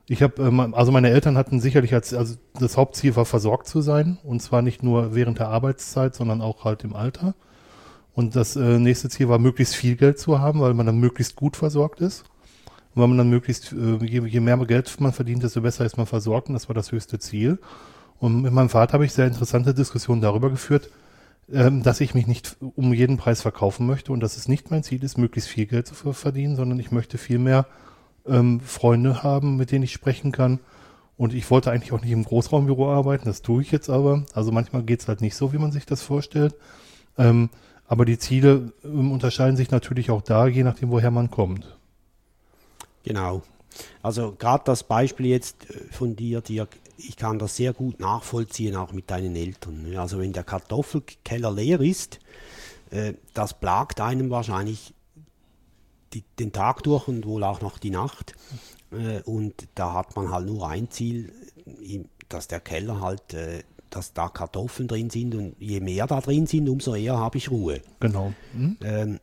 Ich 0.08 0.22
habe, 0.22 0.44
ähm, 0.44 0.74
also 0.76 0.92
meine 0.92 1.10
Eltern 1.10 1.38
hatten 1.38 1.60
sicherlich 1.60 1.94
als, 1.94 2.14
also 2.14 2.36
das 2.60 2.78
Hauptziel 2.78 3.16
war 3.16 3.26
versorgt 3.26 3.68
zu 3.68 3.82
sein 3.82 4.20
und 4.24 4.42
zwar 4.42 4.62
nicht 4.62 4.84
nur 4.84 5.16
während 5.16 5.40
der 5.40 5.48
Arbeitszeit, 5.48 6.14
sondern 6.14 6.42
auch 6.42 6.64
halt 6.64 6.84
im 6.84 6.96
Alter. 6.96 7.34
Und 8.14 8.36
das 8.36 8.56
äh, 8.56 8.80
nächste 8.80 9.10
Ziel 9.10 9.28
war, 9.28 9.40
möglichst 9.40 9.76
viel 9.76 9.96
Geld 9.96 10.20
zu 10.20 10.40
haben, 10.40 10.62
weil 10.62 10.74
man 10.74 10.86
dann 10.86 11.00
möglichst 11.00 11.36
gut 11.36 11.58
versorgt 11.58 12.02
ist. 12.02 12.24
Und 12.94 13.02
weil 13.02 13.08
man 13.10 13.18
dann 13.18 13.30
möglichst, 13.30 13.74
äh, 13.74 14.06
je, 14.06 14.26
je 14.26 14.40
mehr 14.40 14.58
Geld 14.66 15.00
man 15.02 15.12
verdient, 15.12 15.44
desto 15.44 15.62
besser 15.62 15.86
ist 15.86 15.98
man 15.98 16.06
versorgt 16.06 16.48
und 16.48 16.54
das 16.54 16.70
war 16.70 16.76
das 16.76 16.92
höchste 16.92 17.20
Ziel. 17.20 17.60
Und 18.20 18.42
mit 18.42 18.54
meinem 18.54 18.70
Vater 18.70 18.94
habe 18.94 19.06
ich 19.06 19.12
sehr 19.12 19.28
interessante 19.28 19.74
Diskussionen 19.74 20.22
darüber 20.22 20.50
geführt, 20.50 20.90
ähm, 21.52 21.84
dass 21.84 22.02
ich 22.02 22.14
mich 22.14 22.28
nicht 22.28 22.58
um 22.60 22.94
jeden 22.94 23.18
Preis 23.18 23.42
verkaufen 23.42 23.86
möchte 23.86 24.12
und 24.12 24.20
dass 24.20 24.38
es 24.38 24.48
nicht 24.48 24.72
mein 24.72 24.84
Ziel 24.84 25.04
ist, 25.04 25.18
möglichst 25.18 25.50
viel 25.50 25.66
Geld 25.66 25.88
zu 25.88 25.96
ver- 25.96 26.14
verdienen, 26.14 26.56
sondern 26.56 26.80
ich 26.80 26.92
möchte 26.92 27.18
viel 27.18 27.40
mehr 27.40 27.68
ähm, 28.28 28.60
Freunde 28.60 29.24
haben, 29.24 29.58
mit 29.58 29.72
denen 29.72 29.84
ich 29.84 29.94
sprechen 29.94 30.32
kann. 30.32 30.60
Und 31.18 31.34
ich 31.34 31.50
wollte 31.50 31.72
eigentlich 31.72 31.94
auch 31.94 32.02
nicht 32.02 32.12
im 32.12 32.26
Großraumbüro 32.26 32.92
arbeiten, 32.92 33.26
das 33.26 33.42
tue 33.42 33.62
ich 33.62 33.72
jetzt 33.72 33.90
aber. 33.90 34.26
Also 34.34 34.52
manchmal 34.52 34.84
geht's 34.84 35.08
halt 35.08 35.22
nicht 35.22 35.36
so, 35.36 35.54
wie 35.54 35.58
man 35.58 35.72
sich 35.72 35.86
das 35.86 36.02
vorstellt. 36.02 36.56
Ähm, 37.18 37.50
aber 37.88 38.04
die 38.04 38.18
Ziele 38.18 38.74
ähm, 38.84 39.12
unterscheiden 39.12 39.56
sich 39.56 39.72
natürlich 39.72 40.12
auch 40.12 40.22
da, 40.22 40.48
je 40.48 40.64
nachdem, 40.64 40.90
woher 40.90 41.12
man 41.12 41.32
kommt. 41.32 41.78
Genau. 43.04 43.44
Also 44.02 44.36
gerade 44.38 44.64
das 44.66 44.84
Beispiel 44.84 45.28
jetzt 45.28 45.70
äh, 45.70 45.80
von 45.92 46.16
dir, 46.16 46.42
Dirk, 46.42 46.70
ich 46.98 47.16
kann 47.16 47.40
das 47.40 47.56
sehr 47.56 47.74
gut 47.74 48.00
nachvollziehen, 48.00 48.76
auch 48.76 48.92
mit 48.92 49.10
deinen 49.10 49.36
Eltern. 49.36 49.84
ne? 49.84 50.00
Also 50.00 50.20
wenn 50.20 50.34
der 50.34 50.44
Kartoffelkeller 50.44 51.52
leer 51.52 51.82
ist, 51.82 52.20
äh, 52.92 53.14
das 53.34 53.54
plagt 53.54 54.02
einem 54.02 54.30
wahrscheinlich 54.30 54.94
die, 56.14 56.24
den 56.40 56.52
Tag 56.52 56.84
durch 56.84 57.08
und 57.08 57.26
wohl 57.26 57.44
auch 57.44 57.62
noch 57.62 57.78
die 57.78 57.90
Nacht. 57.90 58.36
Äh, 58.92 59.22
und 59.24 59.68
da 59.76 59.94
hat 59.94 60.16
man 60.16 60.32
halt 60.32 60.48
nur 60.48 60.68
ein 60.68 60.90
Ziel, 60.90 61.32
dass 62.30 62.48
der 62.48 62.60
Keller 62.60 63.02
halt, 63.02 63.34
äh, 63.34 63.64
dass 63.90 64.14
da 64.14 64.30
Kartoffeln 64.30 64.88
drin 64.88 65.10
sind 65.10 65.36
und 65.36 65.56
je 65.60 65.80
mehr 65.80 66.08
da 66.08 66.22
drin 66.22 66.48
sind, 66.48 66.70
umso 66.70 66.96
eher 66.96 67.18
habe 67.18 67.38
ich 67.38 67.52
Ruhe. 67.52 67.82
Genau. 68.00 68.34
Hm? 68.54 68.78
Ähm, 68.82 69.20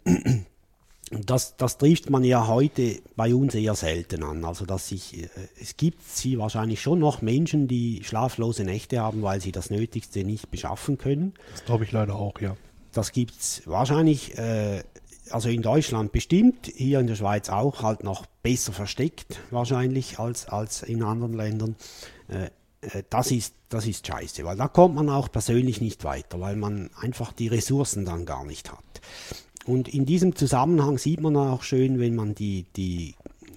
das, 1.13 1.57
das 1.57 1.79
trifft 1.79 2.11
man 2.11 2.25
ja 2.25 2.47
heute 2.47 3.01
bei 3.17 3.35
uns 3.35 3.55
eher 3.55 3.75
selten 3.75 4.23
an. 4.23 4.45
Also 4.45 4.65
dass 4.65 4.89
sich, 4.89 5.23
äh, 5.23 5.29
es 5.61 5.77
gibt 5.77 6.03
sie 6.09 6.39
wahrscheinlich 6.39 6.81
schon 6.81 6.99
noch 6.99 7.23
Menschen, 7.23 7.69
die 7.69 8.03
schlaflose 8.05 8.65
Nächte 8.65 9.01
haben, 9.01 9.23
weil 9.23 9.41
sie 9.41 9.53
das 9.53 9.71
Nötigste 9.71 10.25
nicht 10.25 10.51
beschaffen 10.51 10.99
können. 10.99 11.35
Das 11.53 11.65
glaube 11.65 11.85
ich 11.85 11.93
leider 11.93 12.17
auch, 12.17 12.41
ja. 12.41 12.57
Das 12.93 13.13
gibt 13.13 13.41
es 13.41 13.63
wahrscheinlich, 13.67 14.37
äh, 14.39 14.83
also 15.31 15.49
in 15.49 15.63
Deutschland 15.63 16.13
bestimmt, 16.13 16.67
hier 16.75 17.01
in 17.01 17.07
der 17.07 17.15
Schweiz 17.15 17.49
auch, 17.49 17.83
halt 17.83 18.05
noch 18.05 18.27
besser 18.43 18.73
versteckt 18.73 19.41
wahrscheinlich 19.51 20.19
als, 20.19 20.47
als 20.47 20.83
in 20.83 21.03
anderen 21.03 21.35
Ländern. 21.35 21.77
Äh, 22.29 22.51
äh, 22.83 23.03
das 23.09 23.31
ist, 23.31 23.55
das 23.69 23.87
ist 23.87 24.07
scheiße, 24.07 24.45
weil 24.45 24.57
da 24.57 24.69
kommt 24.69 24.95
man 24.95 25.09
auch 25.09 25.31
persönlich 25.31 25.81
nicht 25.81 26.05
weiter, 26.05 26.41
weil 26.41 26.57
man 26.57 26.91
einfach 27.01 27.33
die 27.33 27.49
Ressourcen 27.49 28.05
dann 28.05 28.27
gar 28.27 28.45
nicht 28.45 28.71
hat. 28.71 29.01
Und 29.67 29.89
in 29.89 30.07
diesem 30.07 30.35
Zusammenhang 30.35 30.99
sieht 30.99 31.21
man 31.21 31.37
auch 31.37 31.63
schön, 31.63 31.99
wenn 31.99 32.15
man 32.15 32.35
die, 32.35 32.65
die, 32.77 33.15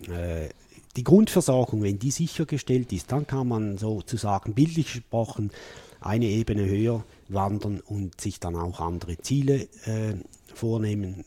äh, 0.07 0.49
die 0.95 1.03
Grundversorgung, 1.03 1.81
wenn 1.83 1.99
die 1.99 2.11
sichergestellt 2.11 2.93
ist, 2.93 3.11
dann 3.11 3.27
kann 3.27 3.47
man 3.47 3.77
sozusagen 3.77 4.53
bildlich 4.53 4.93
gesprochen 4.93 5.51
eine 5.99 6.25
Ebene 6.25 6.65
höher 6.65 7.03
wandern 7.29 7.79
und 7.79 8.21
sich 8.21 8.39
dann 8.39 8.55
auch 8.55 8.79
andere 8.79 9.17
Ziele 9.17 9.67
äh, 9.85 10.15
vornehmen. 10.53 11.25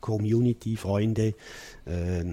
Community, 0.00 0.76
Freunde, 0.76 1.34
äh, 1.84 2.24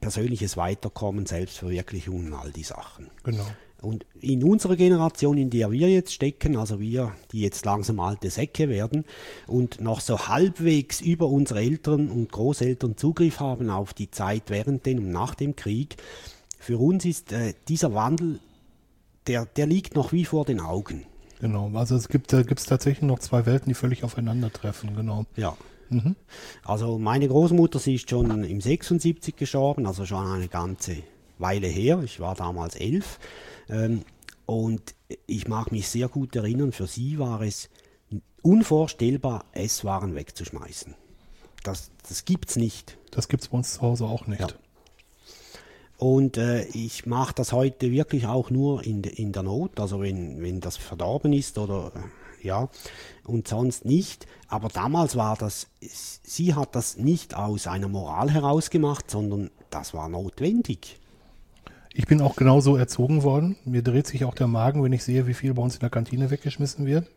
persönliches 0.00 0.56
Weiterkommen, 0.56 1.24
Selbstverwirklichung 1.24 2.26
und 2.26 2.34
all 2.34 2.50
die 2.50 2.64
Sachen. 2.64 3.10
Genau. 3.22 3.46
Und 3.82 4.04
in 4.20 4.44
unserer 4.44 4.76
Generation, 4.76 5.38
in 5.38 5.50
der 5.50 5.70
wir 5.70 5.88
jetzt 5.88 6.12
stecken, 6.12 6.56
also 6.56 6.80
wir, 6.80 7.12
die 7.32 7.40
jetzt 7.40 7.64
langsam 7.64 8.00
alte 8.00 8.30
Säcke 8.30 8.68
werden 8.68 9.04
und 9.46 9.80
noch 9.80 10.00
so 10.00 10.28
halbwegs 10.28 11.00
über 11.00 11.26
unsere 11.26 11.60
Eltern 11.60 12.10
und 12.10 12.30
Großeltern 12.30 12.96
Zugriff 12.96 13.40
haben 13.40 13.70
auf 13.70 13.94
die 13.94 14.10
Zeit 14.10 14.44
während 14.48 14.86
dem 14.86 14.98
und 14.98 15.10
nach 15.10 15.34
dem 15.34 15.56
Krieg, 15.56 15.96
für 16.58 16.78
uns 16.78 17.04
ist 17.04 17.32
äh, 17.32 17.54
dieser 17.68 17.94
Wandel, 17.94 18.38
der, 19.26 19.46
der 19.46 19.66
liegt 19.66 19.94
noch 19.94 20.12
wie 20.12 20.24
vor 20.24 20.44
den 20.44 20.60
Augen. 20.60 21.04
Genau. 21.40 21.70
Also 21.74 21.96
es 21.96 22.08
gibt, 22.08 22.32
da 22.32 22.42
gibt 22.42 22.60
es 22.60 22.66
tatsächlich 22.66 23.02
noch 23.02 23.18
zwei 23.18 23.46
Welten, 23.46 23.68
die 23.68 23.74
völlig 23.74 24.04
aufeinandertreffen, 24.04 24.94
genau. 24.94 25.24
Ja. 25.36 25.56
Also 26.64 26.98
meine 26.98 27.26
Großmutter, 27.26 27.78
sie 27.78 27.96
ist 27.96 28.08
schon 28.08 28.44
im 28.44 28.60
76 28.60 29.34
gestorben, 29.34 29.86
also 29.86 30.06
schon 30.06 30.24
eine 30.24 30.48
ganze 30.48 30.98
Weile 31.38 31.66
her. 31.66 32.00
Ich 32.04 32.20
war 32.20 32.34
damals 32.34 32.76
elf. 32.76 33.18
Ähm, 33.70 34.02
Und 34.46 34.96
ich 35.26 35.46
mag 35.46 35.70
mich 35.70 35.88
sehr 35.88 36.08
gut 36.08 36.34
erinnern, 36.34 36.72
für 36.72 36.88
sie 36.88 37.20
war 37.20 37.40
es 37.42 37.68
unvorstellbar, 38.42 39.44
Esswaren 39.52 40.14
wegzuschmeißen. 40.16 40.94
Das, 41.62 41.90
das 42.08 42.24
gibt's 42.24 42.56
nicht. 42.56 42.98
Das 43.12 43.28
gibt 43.28 43.44
es 43.44 43.48
bei 43.50 43.58
uns 43.58 43.74
zu 43.74 43.82
Hause 43.82 44.06
auch 44.06 44.26
nicht. 44.26 44.40
Ja. 44.40 44.48
Und 45.98 46.36
äh, 46.38 46.64
ich 46.68 47.06
mache 47.06 47.34
das 47.34 47.52
heute 47.52 47.90
wirklich 47.90 48.26
auch 48.26 48.50
nur 48.50 48.84
in, 48.84 49.02
de, 49.02 49.12
in 49.12 49.32
der 49.32 49.42
Not, 49.42 49.78
also 49.78 50.00
wenn, 50.00 50.42
wenn 50.42 50.60
das 50.60 50.76
verdorben 50.78 51.32
ist 51.32 51.58
oder 51.58 51.92
äh, 51.94 52.46
ja, 52.46 52.70
und 53.24 53.46
sonst 53.46 53.84
nicht. 53.84 54.26
Aber 54.48 54.68
damals 54.68 55.14
war 55.14 55.36
das, 55.36 55.68
sie 55.80 56.54
hat 56.54 56.74
das 56.74 56.96
nicht 56.96 57.34
aus 57.34 57.66
einer 57.66 57.88
Moral 57.88 58.30
heraus 58.30 58.70
gemacht, 58.70 59.10
sondern 59.10 59.50
das 59.68 59.92
war 59.92 60.08
notwendig. 60.08 60.99
Ich 61.92 62.06
bin 62.06 62.20
auch 62.20 62.36
genauso 62.36 62.76
erzogen 62.76 63.22
worden. 63.22 63.56
Mir 63.64 63.82
dreht 63.82 64.06
sich 64.06 64.24
auch 64.24 64.34
der 64.34 64.46
Magen, 64.46 64.82
wenn 64.82 64.92
ich 64.92 65.02
sehe, 65.02 65.26
wie 65.26 65.34
viel 65.34 65.54
bei 65.54 65.62
uns 65.62 65.74
in 65.74 65.80
der 65.80 65.90
Kantine 65.90 66.30
weggeschmissen 66.30 66.86
wird. 66.86 67.08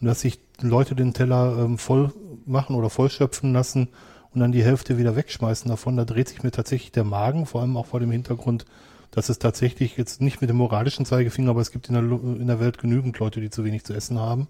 Und 0.00 0.06
dass 0.06 0.20
sich 0.20 0.40
Leute 0.60 0.94
den 0.94 1.14
Teller 1.14 1.58
ähm, 1.58 1.78
voll 1.78 2.12
machen 2.46 2.74
oder 2.74 2.90
voll 2.90 3.10
schöpfen 3.10 3.52
lassen 3.52 3.88
und 4.32 4.40
dann 4.40 4.52
die 4.52 4.64
Hälfte 4.64 4.98
wieder 4.98 5.16
wegschmeißen 5.16 5.68
davon, 5.68 5.96
da 5.96 6.04
dreht 6.04 6.28
sich 6.28 6.42
mir 6.42 6.50
tatsächlich 6.50 6.92
der 6.92 7.04
Magen, 7.04 7.46
vor 7.46 7.60
allem 7.60 7.76
auch 7.76 7.86
vor 7.86 8.00
dem 8.00 8.10
Hintergrund, 8.10 8.64
dass 9.10 9.28
es 9.28 9.38
tatsächlich 9.38 9.96
jetzt 9.96 10.20
nicht 10.20 10.40
mit 10.40 10.48
dem 10.48 10.56
moralischen 10.56 11.04
Zeigefinger, 11.04 11.50
aber 11.50 11.60
es 11.60 11.72
gibt 11.72 11.88
in 11.88 11.94
der, 11.94 12.02
in 12.02 12.46
der 12.46 12.60
Welt 12.60 12.78
genügend 12.78 13.18
Leute, 13.18 13.40
die 13.40 13.50
zu 13.50 13.64
wenig 13.64 13.84
zu 13.84 13.92
essen 13.92 14.18
haben. 14.18 14.48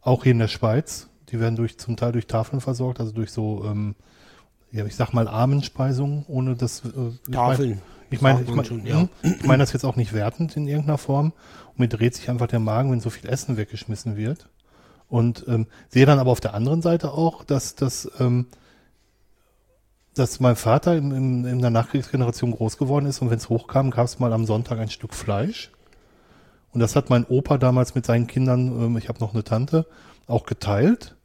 Auch 0.00 0.22
hier 0.22 0.32
in 0.32 0.38
der 0.38 0.48
Schweiz. 0.48 1.08
Die 1.30 1.40
werden 1.40 1.56
durch, 1.56 1.78
zum 1.78 1.96
Teil 1.96 2.12
durch 2.12 2.26
Tafeln 2.26 2.60
versorgt, 2.60 3.00
also 3.00 3.12
durch 3.12 3.32
so, 3.32 3.64
ähm, 3.66 3.96
ja, 4.72 4.86
ich 4.86 4.96
sag 4.96 5.12
mal 5.12 5.28
Armenspeisungen, 5.28 6.24
ohne 6.28 6.54
das. 6.54 6.84
Äh, 6.84 7.30
Tafeln. 7.30 7.72
Ich 7.72 7.76
meine, 7.76 7.97
ich 8.10 8.20
meine, 8.20 8.42
ich 8.42 8.48
ja. 8.48 8.54
meine, 8.54 9.08
ich 9.22 9.44
meine 9.44 9.62
das 9.62 9.72
jetzt 9.72 9.84
auch 9.84 9.96
nicht 9.96 10.12
wertend 10.12 10.56
in 10.56 10.66
irgendeiner 10.66 10.98
Form. 10.98 11.32
Und 11.68 11.78
mir 11.78 11.88
dreht 11.88 12.14
sich 12.14 12.30
einfach 12.30 12.46
der 12.46 12.60
Magen, 12.60 12.90
wenn 12.90 13.00
so 13.00 13.10
viel 13.10 13.28
Essen 13.28 13.56
weggeschmissen 13.56 14.16
wird. 14.16 14.48
Und 15.08 15.44
ähm, 15.48 15.66
sehe 15.88 16.06
dann 16.06 16.18
aber 16.18 16.30
auf 16.30 16.40
der 16.40 16.54
anderen 16.54 16.82
Seite 16.82 17.12
auch, 17.12 17.44
dass 17.44 17.74
das 17.74 18.10
ähm, 18.18 18.46
dass 20.18 20.40
mein 20.40 20.56
Vater 20.56 20.96
in, 20.96 21.12
in, 21.12 21.44
in 21.44 21.60
der 21.60 21.70
Nachkriegsgeneration 21.70 22.50
groß 22.50 22.76
geworden 22.76 23.06
ist 23.06 23.22
und 23.22 23.30
wenn 23.30 23.38
es 23.38 23.48
hochkam, 23.48 23.90
gab 23.90 24.06
es 24.06 24.18
mal 24.18 24.32
am 24.32 24.46
Sonntag 24.46 24.78
ein 24.78 24.90
Stück 24.90 25.14
Fleisch. 25.14 25.70
Und 26.72 26.80
das 26.80 26.96
hat 26.96 27.08
mein 27.08 27.24
Opa 27.24 27.56
damals 27.56 27.94
mit 27.94 28.04
seinen 28.04 28.26
Kindern, 28.26 28.68
ähm, 28.68 28.96
ich 28.96 29.08
habe 29.08 29.20
noch 29.20 29.32
eine 29.32 29.44
Tante, 29.44 29.86
auch 30.26 30.44
geteilt. 30.44 31.16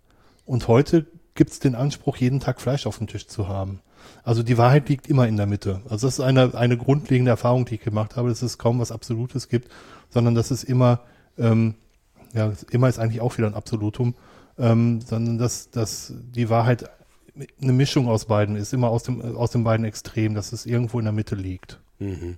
Und 0.45 0.67
heute 0.67 1.05
gibt 1.35 1.51
es 1.51 1.59
den 1.59 1.75
Anspruch, 1.75 2.17
jeden 2.17 2.39
Tag 2.39 2.61
Fleisch 2.61 2.85
auf 2.85 2.97
dem 2.97 3.07
Tisch 3.07 3.27
zu 3.27 3.47
haben. 3.47 3.81
Also 4.23 4.43
die 4.43 4.57
Wahrheit 4.57 4.89
liegt 4.89 5.07
immer 5.07 5.27
in 5.27 5.37
der 5.37 5.45
Mitte. 5.45 5.81
Also 5.85 6.07
das 6.07 6.15
ist 6.15 6.19
eine, 6.19 6.55
eine 6.55 6.77
grundlegende 6.77 7.31
Erfahrung, 7.31 7.65
die 7.65 7.75
ich 7.75 7.81
gemacht 7.81 8.15
habe, 8.15 8.29
dass 8.29 8.41
es 8.41 8.57
kaum 8.57 8.79
was 8.79 8.91
Absolutes 8.91 9.49
gibt, 9.49 9.69
sondern 10.09 10.35
dass 10.35 10.51
es 10.51 10.63
immer, 10.63 11.01
ähm, 11.37 11.75
ja, 12.33 12.51
immer 12.71 12.89
ist 12.89 12.99
eigentlich 12.99 13.21
auch 13.21 13.37
wieder 13.37 13.47
ein 13.47 13.53
Absolutum, 13.55 14.15
ähm, 14.57 15.01
sondern 15.01 15.37
dass, 15.37 15.69
dass 15.71 16.13
die 16.35 16.49
Wahrheit 16.49 16.89
eine 17.61 17.73
Mischung 17.73 18.07
aus 18.07 18.25
beiden 18.25 18.55
ist, 18.55 18.73
immer 18.73 18.89
aus 18.89 19.03
dem, 19.03 19.21
aus 19.35 19.51
den 19.51 19.63
beiden 19.63 19.85
Extremen, 19.85 20.35
dass 20.35 20.53
es 20.53 20.65
irgendwo 20.65 20.99
in 20.99 21.05
der 21.05 21.13
Mitte 21.13 21.35
liegt. 21.35 21.79
Mhm. 21.99 22.37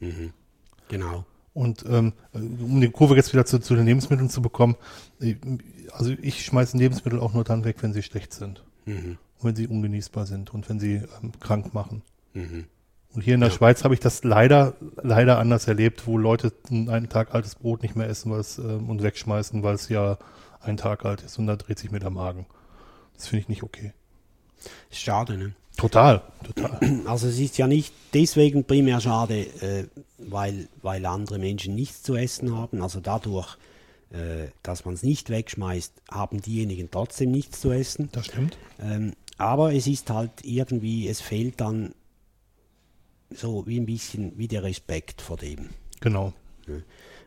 Mhm. 0.00 0.32
Genau. 0.88 1.24
Und 1.54 1.86
ähm, 1.88 2.12
um 2.34 2.82
die 2.82 2.90
Kurve 2.90 3.16
jetzt 3.16 3.32
wieder 3.32 3.46
zu, 3.46 3.58
zu 3.60 3.74
den 3.74 3.86
Lebensmitteln 3.86 4.28
zu 4.28 4.42
bekommen, 4.42 4.76
ich- 5.18 5.38
also 5.92 6.10
ich 6.20 6.44
schmeiße 6.44 6.76
Lebensmittel 6.76 7.18
auch 7.18 7.32
nur 7.32 7.44
dann 7.44 7.64
weg, 7.64 7.76
wenn 7.80 7.94
sie 7.94 8.02
schlecht 8.02 8.34
sind. 8.34 8.62
Mhm. 8.84 9.16
Und 9.38 9.48
wenn 9.48 9.56
sie 9.56 9.66
ungenießbar 9.66 10.26
sind 10.26 10.52
und 10.52 10.68
wenn 10.68 10.80
sie 10.80 10.94
ähm, 10.94 11.32
krank 11.40 11.74
machen. 11.74 12.02
Mhm. 12.34 12.66
Und 13.14 13.22
hier 13.22 13.34
in 13.34 13.40
der 13.40 13.50
Schweiz 13.50 13.82
habe 13.82 13.94
ich 13.94 14.00
das 14.00 14.24
leider, 14.24 14.74
leider 15.02 15.38
anders 15.38 15.66
erlebt, 15.66 16.06
wo 16.06 16.18
Leute 16.18 16.52
einen 16.68 17.08
Tag 17.08 17.34
altes 17.34 17.54
Brot 17.54 17.82
nicht 17.82 17.96
mehr 17.96 18.08
essen 18.08 18.30
ähm, 18.32 18.90
und 18.90 19.02
wegschmeißen, 19.02 19.62
weil 19.62 19.74
es 19.74 19.88
ja 19.88 20.18
einen 20.60 20.76
Tag 20.76 21.04
alt 21.04 21.22
ist 21.22 21.38
und 21.38 21.46
da 21.46 21.56
dreht 21.56 21.78
sich 21.78 21.90
mir 21.90 21.98
der 21.98 22.10
Magen. 22.10 22.46
Das 23.14 23.28
finde 23.28 23.42
ich 23.42 23.48
nicht 23.48 23.62
okay. 23.62 23.92
Schade, 24.90 25.38
ne? 25.38 25.54
Total, 25.76 26.22
total. 26.44 26.78
Also 27.06 27.28
es 27.28 27.38
ist 27.38 27.58
ja 27.58 27.66
nicht 27.66 27.92
deswegen 28.14 28.64
primär 28.64 29.00
schade, 29.00 29.46
äh, 29.60 29.86
weil, 30.18 30.68
weil 30.82 31.04
andere 31.06 31.38
Menschen 31.38 31.74
nichts 31.74 32.02
zu 32.02 32.16
essen 32.16 32.56
haben. 32.56 32.82
Also 32.82 33.00
dadurch, 33.00 33.56
äh, 34.10 34.48
dass 34.62 34.84
man 34.84 34.94
es 34.94 35.02
nicht 35.02 35.28
wegschmeißt, 35.30 35.92
haben 36.10 36.40
diejenigen 36.40 36.90
trotzdem 36.90 37.30
nichts 37.30 37.60
zu 37.60 37.70
essen. 37.72 38.08
Das 38.12 38.26
stimmt. 38.26 38.56
Ähm, 38.80 39.12
aber 39.38 39.74
es 39.74 39.86
ist 39.86 40.10
halt 40.10 40.32
irgendwie, 40.44 41.08
es 41.08 41.20
fehlt 41.20 41.60
dann 41.60 41.94
so 43.30 43.66
wie 43.66 43.78
ein 43.78 43.86
bisschen 43.86 44.36
wie 44.38 44.48
der 44.48 44.62
Respekt 44.62 45.20
vor 45.20 45.36
dem, 45.36 45.70
Genau. 46.00 46.32
ne, 46.66 46.82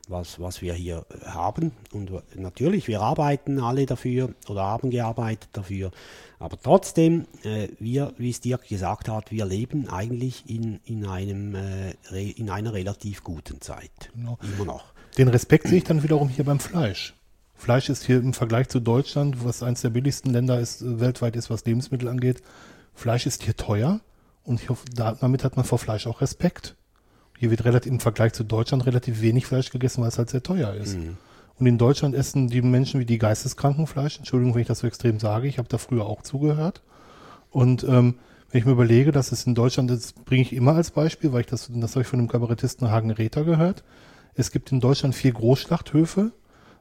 was, 0.08 0.40
was 0.40 0.62
wir 0.62 0.74
hier 0.74 1.06
haben. 1.26 1.72
Und 1.92 2.12
natürlich, 2.36 2.88
wir 2.88 3.02
arbeiten 3.02 3.60
alle 3.60 3.86
dafür 3.86 4.34
oder 4.48 4.64
haben 4.64 4.90
gearbeitet 4.90 5.50
dafür. 5.54 5.92
Aber 6.40 6.58
trotzdem, 6.60 7.28
äh, 7.44 7.68
wir, 7.80 8.14
wie 8.18 8.30
es 8.32 8.40
Dirk 8.42 8.68
gesagt 8.68 9.08
hat, 9.08 9.32
wir 9.32 9.46
leben 9.46 9.88
eigentlich 9.90 10.50
in, 10.50 10.80
in, 10.86 11.06
einem, 11.06 11.54
äh, 11.54 12.32
in 12.32 12.50
einer 12.50 12.74
relativ 12.74 13.24
guten 13.24 13.62
Zeit. 13.62 14.10
Genau. 14.16 14.40
Immer 14.56 14.66
noch. 14.66 14.86
Den 15.18 15.28
Respekt 15.28 15.68
sehe 15.68 15.80
ich 15.80 15.84
dann 15.84 16.02
wiederum 16.02 16.30
hier 16.30 16.46
beim 16.46 16.60
Fleisch. 16.60 17.14
Fleisch 17.60 17.90
ist 17.90 18.06
hier 18.06 18.20
im 18.20 18.34
Vergleich 18.34 18.70
zu 18.70 18.80
Deutschland, 18.80 19.44
was 19.44 19.64
eines 19.64 19.82
der 19.82 19.90
billigsten 19.90 20.32
Länder 20.32 20.62
ist, 20.62 20.82
äh, 20.82 21.02
weltweit 21.02 21.36
ist, 21.36 21.50
was 21.50 21.66
Lebensmittel 21.66 22.08
angeht. 22.08 22.42
Fleisch 22.94 23.26
ist 23.26 23.44
hier 23.44 23.56
teuer 23.56 24.00
und 24.46 24.70
hoffe, 24.70 24.86
da, 24.96 25.12
damit 25.20 25.44
hat 25.44 25.58
man 25.58 25.66
vor 25.66 25.78
Fleisch 25.78 26.08
auch 26.08 26.22
Respekt. 26.22 26.78
Hier 27.38 27.52
wird 27.52 27.66
relativ, 27.66 27.92
im 27.92 28.00
Vergleich 28.00 28.32
zu 28.32 28.46
Deutschland 28.46 28.86
relativ 28.86 29.22
wenig 29.22 29.46
Fleisch 29.46 29.72
gegessen, 29.72 30.02
weil 30.02 30.08
es 30.08 30.18
halt 30.18 30.30
sehr 30.30 30.42
teuer 30.42 30.74
ist. 30.74 30.96
Und 31.58 31.66
in 31.66 31.78
Deutschland 31.78 32.16
essen 32.16 32.48
die 32.48 32.62
Menschen 32.62 33.02
wie 33.02 33.06
die 33.06 33.18
Geisteskranken 33.18 33.88
Fleisch. 33.88 34.18
Entschuldigung, 34.18 34.56
wenn 34.56 34.62
ich 34.62 34.68
das 34.68 34.80
so 34.80 34.88
extrem 34.88 35.20
sage. 35.20 35.50
Ich 35.50 35.58
habe 35.58 35.68
da 35.68 35.78
früher 35.78 36.06
auch 36.06 36.22
zugehört. 36.22 36.82
Und 37.52 37.84
ähm, 37.84 38.16
wenn 38.52 38.60
ich 38.60 38.66
mir 38.66 38.72
überlege, 38.72 39.12
dass 39.12 39.34
es 39.34 39.46
in 39.46 39.54
Deutschland, 39.54 39.92
das 39.92 40.14
bringe 40.14 40.44
ich 40.44 40.54
immer 40.54 40.76
als 40.76 40.92
Beispiel, 40.92 41.34
weil 41.34 41.42
ich 41.42 41.48
das, 41.48 41.70
das 41.74 41.92
habe 41.92 42.04
ich 42.04 42.08
von 42.08 42.20
dem 42.20 42.30
Kabarettisten 42.30 42.90
Hagen 42.90 43.12
Rether 43.12 43.44
gehört. 43.44 43.84
Es 44.34 44.52
gibt 44.52 44.72
in 44.72 44.80
Deutschland 44.80 45.14
vier 45.14 45.34
Großschlachthöfe. 45.34 46.32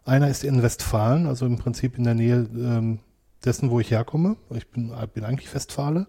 Einer 0.09 0.29
ist 0.29 0.43
in 0.43 0.63
Westfalen, 0.63 1.27
also 1.27 1.45
im 1.45 1.59
Prinzip 1.59 1.99
in 1.99 2.05
der 2.05 2.15
Nähe 2.15 2.49
ähm, 2.55 3.01
dessen, 3.45 3.71
wo 3.71 3.79
ich 3.79 3.91
herkomme. 3.91 4.37
Ich 4.51 4.67
bin, 4.69 4.93
bin 5.13 5.25
eigentlich 5.25 5.55
Westfale. 5.55 6.07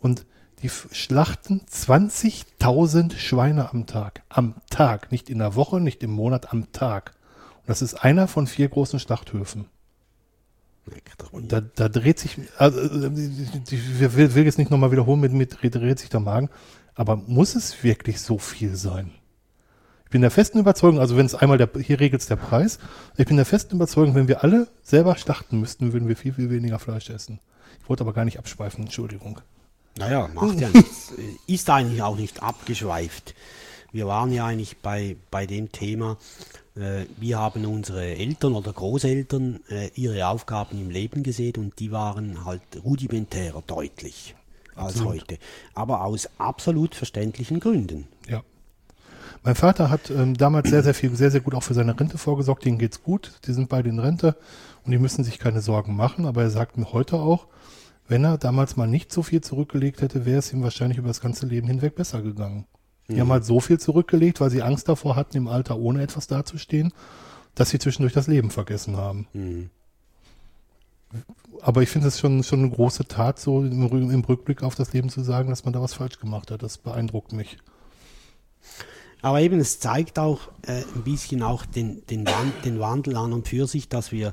Und 0.00 0.26
die 0.62 0.68
schlachten 0.68 1.60
20.000 1.70 3.16
Schweine 3.16 3.70
am 3.70 3.86
Tag. 3.86 4.22
Am 4.28 4.54
Tag. 4.70 5.12
Nicht 5.12 5.30
in 5.30 5.38
der 5.38 5.54
Woche, 5.54 5.80
nicht 5.80 6.02
im 6.02 6.10
Monat, 6.10 6.52
am 6.52 6.72
Tag. 6.72 7.14
Und 7.58 7.68
das 7.68 7.80
ist 7.80 7.94
einer 7.94 8.26
von 8.26 8.48
vier 8.48 8.68
großen 8.68 8.98
Schlachthöfen. 8.98 9.66
Und 11.30 11.52
da, 11.52 11.60
da 11.60 11.88
dreht 11.88 12.18
sich, 12.18 12.38
also, 12.56 12.80
ich 12.80 14.00
will, 14.00 14.34
will 14.34 14.44
jetzt 14.44 14.58
nicht 14.58 14.70
nochmal 14.70 14.90
wiederholen, 14.90 15.20
mit, 15.20 15.32
mit 15.32 15.62
dreht 15.62 15.98
sich 15.98 16.08
der 16.08 16.20
Magen, 16.20 16.48
aber 16.94 17.14
muss 17.14 17.54
es 17.54 17.84
wirklich 17.84 18.20
so 18.20 18.38
viel 18.38 18.74
sein? 18.74 19.12
Ich 20.08 20.10
bin 20.10 20.22
der 20.22 20.30
festen 20.30 20.58
Überzeugung, 20.58 21.00
also 21.00 21.18
wenn 21.18 21.26
es 21.26 21.34
einmal 21.34 21.58
der, 21.58 21.68
hier 21.82 22.00
regelt 22.00 22.22
es 22.22 22.28
der 22.28 22.36
Preis, 22.36 22.78
ich 23.18 23.26
bin 23.26 23.36
der 23.36 23.44
festen 23.44 23.76
Überzeugung, 23.76 24.14
wenn 24.14 24.26
wir 24.26 24.42
alle 24.42 24.66
selber 24.82 25.14
schlachten 25.18 25.60
müssten, 25.60 25.92
würden 25.92 26.08
wir 26.08 26.16
viel, 26.16 26.32
viel 26.32 26.48
weniger 26.48 26.78
Fleisch 26.78 27.10
essen. 27.10 27.40
Ich 27.82 27.90
wollte 27.90 28.04
aber 28.04 28.14
gar 28.14 28.24
nicht 28.24 28.38
abschweifen, 28.38 28.84
Entschuldigung. 28.84 29.42
Naja, 29.98 30.30
macht 30.32 30.58
ja 30.60 30.70
nichts. 30.70 31.12
Ist 31.46 31.68
eigentlich 31.68 32.00
auch 32.00 32.16
nicht 32.16 32.42
abgeschweift. 32.42 33.34
Wir 33.92 34.06
waren 34.06 34.32
ja 34.32 34.46
eigentlich 34.46 34.78
bei, 34.78 35.16
bei 35.30 35.44
dem 35.44 35.72
Thema, 35.72 36.16
äh, 36.74 37.04
wie 37.18 37.34
haben 37.34 37.66
unsere 37.66 38.02
Eltern 38.02 38.54
oder 38.54 38.72
Großeltern 38.72 39.60
äh, 39.68 39.90
ihre 39.94 40.26
Aufgaben 40.26 40.80
im 40.80 40.88
Leben 40.88 41.22
gesehen 41.22 41.56
und 41.58 41.78
die 41.80 41.92
waren 41.92 42.46
halt 42.46 42.62
rudimentärer 42.82 43.62
deutlich 43.66 44.34
als 44.74 44.94
Absolut. 44.94 45.12
heute. 45.12 45.38
Aber 45.74 46.02
aus 46.02 46.30
absolut 46.38 46.94
verständlichen 46.94 47.60
Gründen. 47.60 48.08
Ja. 48.26 48.42
Mein 49.48 49.54
Vater 49.54 49.88
hat 49.88 50.10
ähm, 50.10 50.36
damals 50.36 50.68
sehr, 50.68 50.82
sehr 50.82 50.92
viel, 50.92 51.16
sehr, 51.16 51.30
sehr 51.30 51.40
gut 51.40 51.54
auch 51.54 51.62
für 51.62 51.72
seine 51.72 51.98
Rente 51.98 52.18
vorgesorgt. 52.18 52.66
Denen 52.66 52.76
geht's 52.76 53.02
gut. 53.02 53.32
Die 53.46 53.54
sind 53.54 53.70
beide 53.70 53.88
in 53.88 53.98
Rente 53.98 54.36
und 54.84 54.92
die 54.92 54.98
müssen 54.98 55.24
sich 55.24 55.38
keine 55.38 55.62
Sorgen 55.62 55.96
machen. 55.96 56.26
Aber 56.26 56.42
er 56.42 56.50
sagt 56.50 56.76
mir 56.76 56.92
heute 56.92 57.16
auch, 57.16 57.46
wenn 58.08 58.24
er 58.24 58.36
damals 58.36 58.76
mal 58.76 58.86
nicht 58.86 59.10
so 59.10 59.22
viel 59.22 59.40
zurückgelegt 59.40 60.02
hätte, 60.02 60.26
wäre 60.26 60.40
es 60.40 60.52
ihm 60.52 60.62
wahrscheinlich 60.62 60.98
über 60.98 61.08
das 61.08 61.22
ganze 61.22 61.46
Leben 61.46 61.66
hinweg 61.66 61.94
besser 61.94 62.20
gegangen. 62.20 62.66
Die 63.08 63.18
haben 63.18 63.32
halt 63.32 63.46
so 63.46 63.58
viel 63.58 63.80
zurückgelegt, 63.80 64.38
weil 64.42 64.50
sie 64.50 64.60
Angst 64.60 64.86
davor 64.86 65.16
hatten, 65.16 65.38
im 65.38 65.48
Alter 65.48 65.78
ohne 65.78 66.02
etwas 66.02 66.26
dazustehen, 66.26 66.92
dass 67.54 67.70
sie 67.70 67.78
zwischendurch 67.78 68.12
das 68.12 68.26
Leben 68.26 68.50
vergessen 68.50 68.98
haben. 68.98 69.28
Aber 71.62 71.80
ich 71.80 71.88
finde 71.88 72.08
es 72.08 72.20
schon, 72.20 72.42
schon 72.42 72.58
eine 72.58 72.70
große 72.70 73.08
Tat, 73.08 73.38
so 73.38 73.62
im, 73.62 74.10
im 74.10 74.24
Rückblick 74.24 74.62
auf 74.62 74.74
das 74.74 74.92
Leben 74.92 75.08
zu 75.08 75.22
sagen, 75.22 75.48
dass 75.48 75.64
man 75.64 75.72
da 75.72 75.80
was 75.80 75.94
falsch 75.94 76.20
gemacht 76.20 76.50
hat. 76.50 76.62
Das 76.62 76.76
beeindruckt 76.76 77.32
mich. 77.32 77.56
Aber 79.22 79.40
eben, 79.40 79.58
es 79.58 79.80
zeigt 79.80 80.18
auch 80.18 80.40
äh, 80.62 80.82
ein 80.94 81.02
bisschen 81.02 81.42
auch 81.42 81.66
den, 81.66 82.06
den, 82.06 82.26
Wand, 82.26 82.64
den 82.64 82.78
Wandel 82.78 83.16
an 83.16 83.32
und 83.32 83.48
für 83.48 83.66
sich, 83.66 83.88
dass 83.88 84.12
wir 84.12 84.32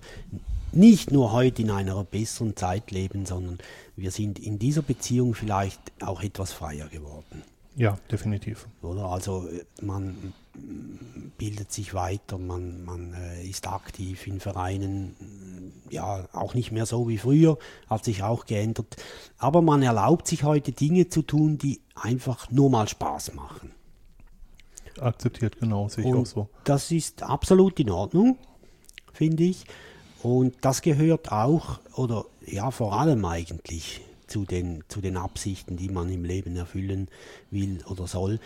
nicht 0.72 1.12
nur 1.12 1.32
heute 1.32 1.62
in 1.62 1.72
einer 1.72 2.04
besseren 2.04 2.56
Zeit 2.56 2.92
leben, 2.92 3.26
sondern 3.26 3.58
wir 3.96 4.12
sind 4.12 4.40
in 4.40 4.60
dieser 4.60 4.82
Beziehung 4.82 5.34
vielleicht 5.34 5.80
auch 6.02 6.22
etwas 6.22 6.52
freier 6.52 6.88
geworden. 6.88 7.44
Ja, 7.78 7.98
definitiv. 8.10 8.68
Oder? 8.82 9.06
Also 9.06 9.48
äh, 9.48 9.66
man, 9.82 10.34
mm, 10.54 11.32
bildet 11.38 11.72
sich 11.72 11.94
weiter, 11.94 12.38
man, 12.38 12.86
man 12.86 13.14
äh, 13.14 13.46
ist 13.46 13.68
aktiv 13.68 14.28
in 14.28 14.40
Vereinen, 14.40 15.16
mm, 15.20 15.92
ja, 15.92 16.28
auch 16.32 16.54
nicht 16.54 16.72
mehr 16.72 16.86
so 16.86 17.10
wie 17.10 17.18
früher, 17.18 17.58
hat 17.90 18.06
sich 18.06 18.24
auch 18.24 18.46
geändert. 18.46 18.96
Aber 19.38 19.62
man 19.62 19.84
erlaubt 19.84 20.28
sich 20.28 20.44
heute 20.44 20.72
Dinge 20.72 21.10
zu 21.10 21.22
tun, 21.22 21.58
die 21.58 21.82
einfach 21.96 22.50
nur 22.50 22.70
mal 22.70 22.88
Spaß 22.88 23.34
machen. 23.34 23.72
Akzeptiert, 25.00 25.60
genau, 25.60 25.90
sehe 25.90 26.04
ich 26.04 26.12
Und 26.12 26.22
auch 26.22 26.26
so. 26.26 26.50
Das 26.64 26.92
ist 26.92 27.24
absolut 27.24 27.80
in 27.80 27.90
Ordnung, 27.90 28.38
finde 29.14 29.44
ich. 29.44 29.66
Und 30.24 30.56
das 30.62 30.82
gehört 30.82 31.32
auch, 31.32 31.80
oder 31.96 32.26
ja, 32.46 32.72
vor 32.72 32.94
allem 33.00 33.24
eigentlich 33.26 34.02
zu 34.28 34.46
den, 34.46 34.84
zu 34.88 35.02
den 35.02 35.18
Absichten, 35.18 35.78
die 35.78 35.90
man 35.90 36.10
im 36.10 36.24
Leben 36.24 36.56
erfüllen 36.56 37.10
will 37.52 37.84
oder 37.88 38.08
soll. 38.08 38.40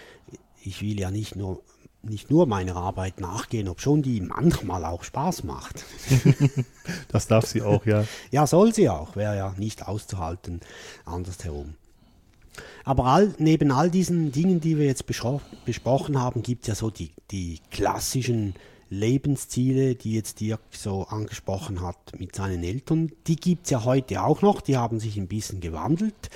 Ich 0.62 0.82
will 0.82 1.00
ja 1.00 1.10
nicht 1.10 1.36
nur, 1.36 1.62
nicht 2.02 2.30
nur 2.30 2.48
meiner 2.48 2.76
Arbeit 2.76 3.20
nachgehen, 3.20 3.68
ob 3.68 3.82
schon 3.82 4.02
die 4.02 4.22
manchmal 4.22 4.86
auch 4.86 5.04
Spaß 5.04 5.44
macht. 5.44 5.86
Das 7.10 7.28
darf 7.28 7.46
sie 7.46 7.62
auch, 7.62 7.86
ja. 7.86 8.04
Ja, 8.32 8.48
soll 8.48 8.74
sie 8.74 8.90
auch, 8.90 9.16
wäre 9.16 9.38
ja 9.38 9.54
nicht 9.58 9.88
auszuhalten 9.88 10.60
andersherum. 11.06 11.76
Aber 12.90 13.06
all, 13.06 13.36
neben 13.38 13.72
all 13.72 13.92
diesen 13.92 14.32
Dingen, 14.32 14.62
die 14.62 14.80
wir 14.80 14.88
jetzt 14.88 15.06
besprochen 15.06 16.20
haben, 16.20 16.42
gibt 16.42 16.64
es 16.64 16.70
ja 16.70 16.74
so 16.74 16.90
die, 16.90 17.12
die 17.30 17.60
klassischen 17.70 18.56
Lebensziele, 18.90 19.94
die 19.94 20.14
jetzt 20.14 20.40
Dirk 20.40 20.62
so 20.72 21.04
angesprochen 21.04 21.84
hat 21.84 21.98
mit 22.18 22.36
seinen 22.36 22.64
Eltern. 22.64 23.12
Die 23.28 23.36
gibt 23.36 23.66
es 23.66 23.70
ja 23.70 23.86
heute 23.86 24.24
auch 24.24 24.42
noch, 24.42 24.60
die 24.60 24.76
haben 24.76 25.00
sich 25.00 25.18
ein 25.18 25.28
bisschen 25.28 25.62
gewandelt. 25.62 26.32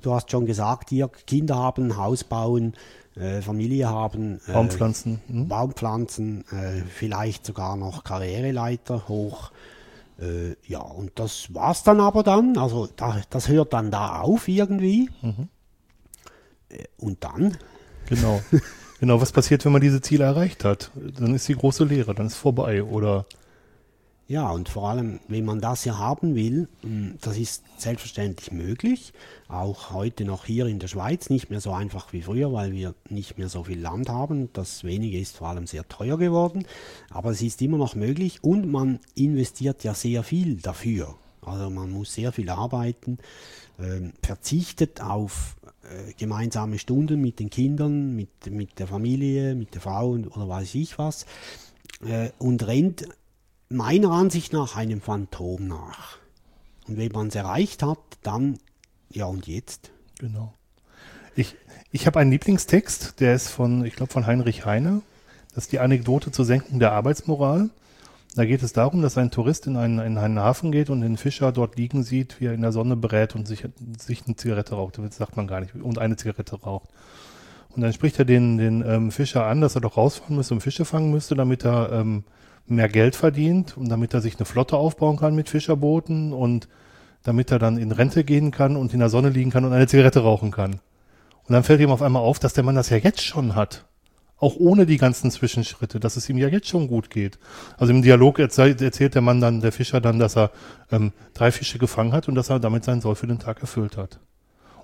Du 0.00 0.14
hast 0.14 0.30
schon 0.30 0.46
gesagt, 0.46 0.92
Dirk, 0.92 1.26
Kinder 1.26 1.56
haben, 1.56 1.96
Haus 1.96 2.22
bauen, 2.22 2.74
äh, 3.16 3.42
Familie 3.42 3.88
haben. 3.88 4.38
äh, 4.46 4.52
Baumpflanzen. 4.52 5.20
Hm? 5.26 5.48
Baumpflanzen, 5.48 6.44
äh, 6.52 6.82
vielleicht 6.88 7.44
sogar 7.44 7.74
noch 7.74 8.04
Karriereleiter 8.04 9.08
hoch. 9.08 9.50
Äh, 10.20 10.54
ja, 10.68 10.82
und 10.82 11.10
das 11.16 11.52
war's 11.52 11.82
dann 11.82 11.98
aber 11.98 12.22
dann. 12.22 12.56
Also 12.58 12.86
da, 12.94 13.20
das 13.28 13.48
hört 13.48 13.72
dann 13.72 13.90
da 13.90 14.20
auf 14.20 14.46
irgendwie. 14.46 15.10
Äh, 15.24 15.48
und 16.98 17.22
dann? 17.24 17.56
Genau. 18.08 18.40
genau, 19.00 19.20
was 19.20 19.32
passiert, 19.32 19.64
wenn 19.64 19.72
man 19.72 19.80
diese 19.80 20.00
Ziele 20.00 20.24
erreicht 20.24 20.64
hat? 20.64 20.90
Dann 20.94 21.34
ist 21.34 21.48
die 21.48 21.56
große 21.56 21.84
Lehre, 21.84 22.14
dann 22.14 22.26
ist 22.26 22.36
vorbei. 22.36 22.82
Oder 22.82 23.26
Ja, 24.28 24.50
und 24.50 24.68
vor 24.68 24.88
allem, 24.90 25.20
wenn 25.28 25.44
man 25.44 25.60
das 25.60 25.84
ja 25.84 25.98
haben 25.98 26.34
will, 26.34 26.68
mh, 26.82 27.14
das 27.20 27.36
ist 27.36 27.62
selbstverständlich 27.78 28.50
möglich. 28.50 29.12
Auch 29.48 29.92
heute 29.92 30.24
noch 30.24 30.44
hier 30.46 30.66
in 30.66 30.78
der 30.80 30.88
Schweiz 30.88 31.30
nicht 31.30 31.48
mehr 31.50 31.60
so 31.60 31.72
einfach 31.72 32.12
wie 32.12 32.22
früher, 32.22 32.52
weil 32.52 32.72
wir 32.72 32.94
nicht 33.08 33.38
mehr 33.38 33.48
so 33.48 33.64
viel 33.64 33.80
Land 33.80 34.08
haben. 34.08 34.48
Das 34.52 34.82
wenige 34.82 35.18
ist 35.18 35.36
vor 35.36 35.48
allem 35.48 35.66
sehr 35.66 35.88
teuer 35.88 36.18
geworden. 36.18 36.66
Aber 37.10 37.30
es 37.30 37.40
ist 37.42 37.62
immer 37.62 37.78
noch 37.78 37.94
möglich 37.94 38.42
und 38.42 38.70
man 38.70 38.98
investiert 39.14 39.84
ja 39.84 39.94
sehr 39.94 40.22
viel 40.24 40.56
dafür. 40.56 41.14
Also 41.42 41.70
man 41.70 41.90
muss 41.90 42.12
sehr 42.12 42.32
viel 42.32 42.50
arbeiten, 42.50 43.18
ähm, 43.78 44.12
verzichtet 44.22 45.00
auf 45.00 45.55
äh, 45.55 45.55
gemeinsame 46.16 46.78
Stunden 46.78 47.20
mit 47.20 47.38
den 47.38 47.50
Kindern, 47.50 48.14
mit, 48.14 48.50
mit 48.50 48.78
der 48.78 48.86
Familie, 48.86 49.54
mit 49.54 49.74
der 49.74 49.80
Frau 49.80 50.10
oder 50.10 50.48
weiß 50.48 50.74
ich 50.74 50.98
was 50.98 51.26
äh, 52.04 52.30
und 52.38 52.66
rennt 52.66 53.08
meiner 53.68 54.10
Ansicht 54.10 54.52
nach 54.52 54.76
einem 54.76 55.00
Phantom 55.00 55.66
nach. 55.66 56.18
Und 56.86 56.98
wenn 56.98 57.12
man 57.12 57.28
es 57.28 57.34
erreicht 57.34 57.82
hat, 57.82 57.98
dann, 58.22 58.58
ja 59.10 59.26
und 59.26 59.46
jetzt? 59.46 59.90
Genau. 60.18 60.54
Ich, 61.34 61.56
ich 61.90 62.06
habe 62.06 62.20
einen 62.20 62.30
Lieblingstext, 62.30 63.20
der 63.20 63.34
ist 63.34 63.48
von, 63.48 63.84
ich 63.84 63.96
glaube, 63.96 64.12
von 64.12 64.26
Heinrich 64.26 64.64
Heine. 64.64 65.02
Das 65.54 65.64
ist 65.64 65.72
die 65.72 65.80
Anekdote 65.80 66.30
zur 66.30 66.44
Senkung 66.44 66.78
der 66.78 66.92
Arbeitsmoral. 66.92 67.70
Da 68.36 68.44
geht 68.44 68.62
es 68.62 68.74
darum, 68.74 69.00
dass 69.00 69.16
ein 69.16 69.30
Tourist 69.30 69.66
in 69.66 69.78
einen, 69.78 69.98
in 69.98 70.18
einen 70.18 70.38
Hafen 70.38 70.70
geht 70.70 70.90
und 70.90 71.00
den 71.00 71.16
Fischer 71.16 71.52
dort 71.52 71.78
liegen 71.78 72.02
sieht, 72.02 72.38
wie 72.38 72.44
er 72.44 72.52
in 72.52 72.60
der 72.60 72.70
Sonne 72.70 72.94
berät 72.94 73.34
und 73.34 73.48
sich, 73.48 73.66
sich 73.98 74.24
eine 74.26 74.36
Zigarette 74.36 74.74
raucht. 74.74 74.98
Das 74.98 75.16
sagt 75.16 75.38
man 75.38 75.46
gar 75.46 75.60
nicht. 75.60 75.74
Und 75.74 75.98
eine 75.98 76.16
Zigarette 76.16 76.60
raucht. 76.60 76.90
Und 77.70 77.80
dann 77.80 77.94
spricht 77.94 78.18
er 78.18 78.26
den, 78.26 78.58
den 78.58 78.84
ähm, 78.86 79.10
Fischer 79.10 79.46
an, 79.46 79.62
dass 79.62 79.74
er 79.74 79.80
doch 79.80 79.96
rausfahren 79.96 80.36
müsste 80.36 80.52
und 80.52 80.60
Fische 80.60 80.84
fangen 80.84 81.10
müsste, 81.10 81.34
damit 81.34 81.64
er 81.64 81.90
ähm, 81.92 82.24
mehr 82.66 82.90
Geld 82.90 83.16
verdient 83.16 83.74
und 83.78 83.88
damit 83.88 84.12
er 84.12 84.20
sich 84.20 84.36
eine 84.36 84.44
Flotte 84.44 84.76
aufbauen 84.76 85.16
kann 85.16 85.34
mit 85.34 85.48
Fischerbooten 85.48 86.34
und 86.34 86.68
damit 87.22 87.50
er 87.50 87.58
dann 87.58 87.78
in 87.78 87.90
Rente 87.90 88.22
gehen 88.22 88.50
kann 88.50 88.76
und 88.76 88.92
in 88.92 88.98
der 88.98 89.08
Sonne 89.08 89.30
liegen 89.30 89.50
kann 89.50 89.64
und 89.64 89.72
eine 89.72 89.86
Zigarette 89.86 90.20
rauchen 90.20 90.50
kann. 90.50 90.72
Und 90.72 91.54
dann 91.54 91.64
fällt 91.64 91.80
ihm 91.80 91.90
auf 91.90 92.02
einmal 92.02 92.22
auf, 92.22 92.38
dass 92.38 92.52
der 92.52 92.64
Mann 92.64 92.74
das 92.74 92.90
ja 92.90 92.98
jetzt 92.98 93.22
schon 93.22 93.54
hat. 93.54 93.86
Auch 94.38 94.56
ohne 94.56 94.84
die 94.84 94.98
ganzen 94.98 95.30
Zwischenschritte, 95.30 95.98
dass 95.98 96.16
es 96.16 96.28
ihm 96.28 96.36
ja 96.36 96.48
jetzt 96.48 96.68
schon 96.68 96.88
gut 96.88 97.08
geht. 97.08 97.38
Also 97.78 97.92
im 97.92 98.02
Dialog 98.02 98.38
erzählt, 98.38 98.82
erzählt 98.82 99.14
der 99.14 99.22
Mann 99.22 99.40
dann, 99.40 99.60
der 99.60 99.72
Fischer 99.72 100.00
dann, 100.00 100.18
dass 100.18 100.36
er 100.36 100.50
ähm, 100.90 101.12
drei 101.32 101.50
Fische 101.50 101.78
gefangen 101.78 102.12
hat 102.12 102.28
und 102.28 102.34
dass 102.34 102.50
er 102.50 102.60
damit 102.60 102.84
seinen 102.84 103.00
Soll 103.00 103.14
für 103.14 103.26
den 103.26 103.38
Tag 103.38 103.60
erfüllt 103.60 103.96
hat. 103.96 104.20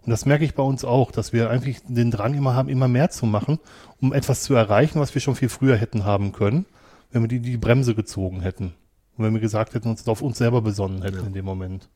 Und 0.05 0.11
das 0.11 0.27
merke 0.27 0.45
ich 0.45 0.55
bei 0.55 0.63
uns 0.63 0.85
auch, 0.85 1.13
dass 1.13 1.33
wir 1.33 1.51
eigentlich 1.51 1.81
den 1.87 2.11
Drang 2.11 2.35
immer 2.35 2.55
haben, 2.55 2.69
immer 2.69 2.89
mehr 2.89 3.11
zu 3.11 3.27
machen, 3.27 3.59
um 4.01 4.13
etwas 4.13 4.43
zu 4.43 4.55
erreichen, 4.55 4.99
was 4.99 5.15
wir 5.15 5.21
schon 5.21 5.37
viel 5.37 5.49
früher 5.49 5.77
hätten 5.77 6.05
haben 6.05 6.33
können, 6.33 6.67
wenn 7.13 7.23
wir 7.23 7.29
die, 7.29 7.41
die 7.41 7.57
Bremse 7.57 7.95
gezogen 7.95 8.41
hätten. 8.41 8.73
Und 9.17 9.25
wenn 9.25 9.35
wir 9.35 9.41
gesagt 9.41 9.75
hätten, 9.75 9.89
uns 9.89 10.09
auf 10.09 10.23
uns 10.23 10.39
selber 10.39 10.63
besonnen 10.63 11.03
hätten 11.03 11.27
in 11.27 11.33
dem 11.35 11.45
Moment. 11.45 11.89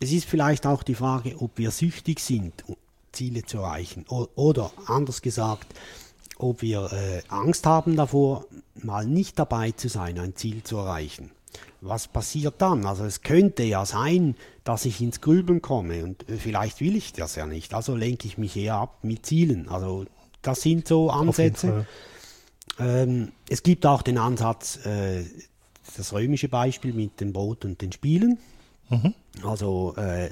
Es 0.00 0.12
ist 0.12 0.24
vielleicht 0.24 0.66
auch 0.66 0.82
die 0.82 0.94
Frage, 0.94 1.36
ob 1.38 1.56
wir 1.56 1.70
süchtig 1.70 2.18
sind, 2.20 2.64
Ziele 3.14 3.44
zu 3.44 3.58
erreichen. 3.58 4.04
O 4.08 4.26
oder 4.34 4.70
anders 4.86 5.22
gesagt, 5.22 5.66
ob 6.38 6.62
wir 6.62 6.92
äh, 6.92 7.22
Angst 7.28 7.66
haben 7.66 7.96
davor, 7.96 8.44
mal 8.74 9.06
nicht 9.06 9.38
dabei 9.38 9.70
zu 9.70 9.88
sein, 9.88 10.18
ein 10.18 10.36
Ziel 10.36 10.62
zu 10.62 10.76
erreichen. 10.76 11.30
Was 11.80 12.08
passiert 12.08 12.54
dann? 12.58 12.86
Also 12.86 13.04
es 13.04 13.22
könnte 13.22 13.62
ja 13.62 13.86
sein, 13.86 14.36
dass 14.64 14.84
ich 14.84 15.00
ins 15.00 15.20
Grübeln 15.20 15.62
komme 15.62 16.04
und 16.04 16.28
äh, 16.28 16.36
vielleicht 16.36 16.80
will 16.80 16.96
ich 16.96 17.12
das 17.12 17.36
ja 17.36 17.46
nicht. 17.46 17.74
Also 17.74 17.94
lenke 17.94 18.26
ich 18.26 18.38
mich 18.38 18.56
eher 18.56 18.74
ab 18.76 18.98
mit 19.02 19.24
Zielen. 19.26 19.68
Also 19.68 20.06
das 20.42 20.62
sind 20.62 20.88
so 20.88 21.10
Ansätze. 21.10 21.86
Ähm, 22.78 23.32
es 23.48 23.62
gibt 23.62 23.86
auch 23.86 24.02
den 24.02 24.18
Ansatz, 24.18 24.84
äh, 24.84 25.24
das 25.96 26.12
römische 26.12 26.48
Beispiel 26.48 26.92
mit 26.92 27.20
dem 27.20 27.32
Brot 27.32 27.64
und 27.64 27.80
den 27.80 27.92
Spielen. 27.92 28.38
Also 29.42 29.94
äh, 29.96 30.30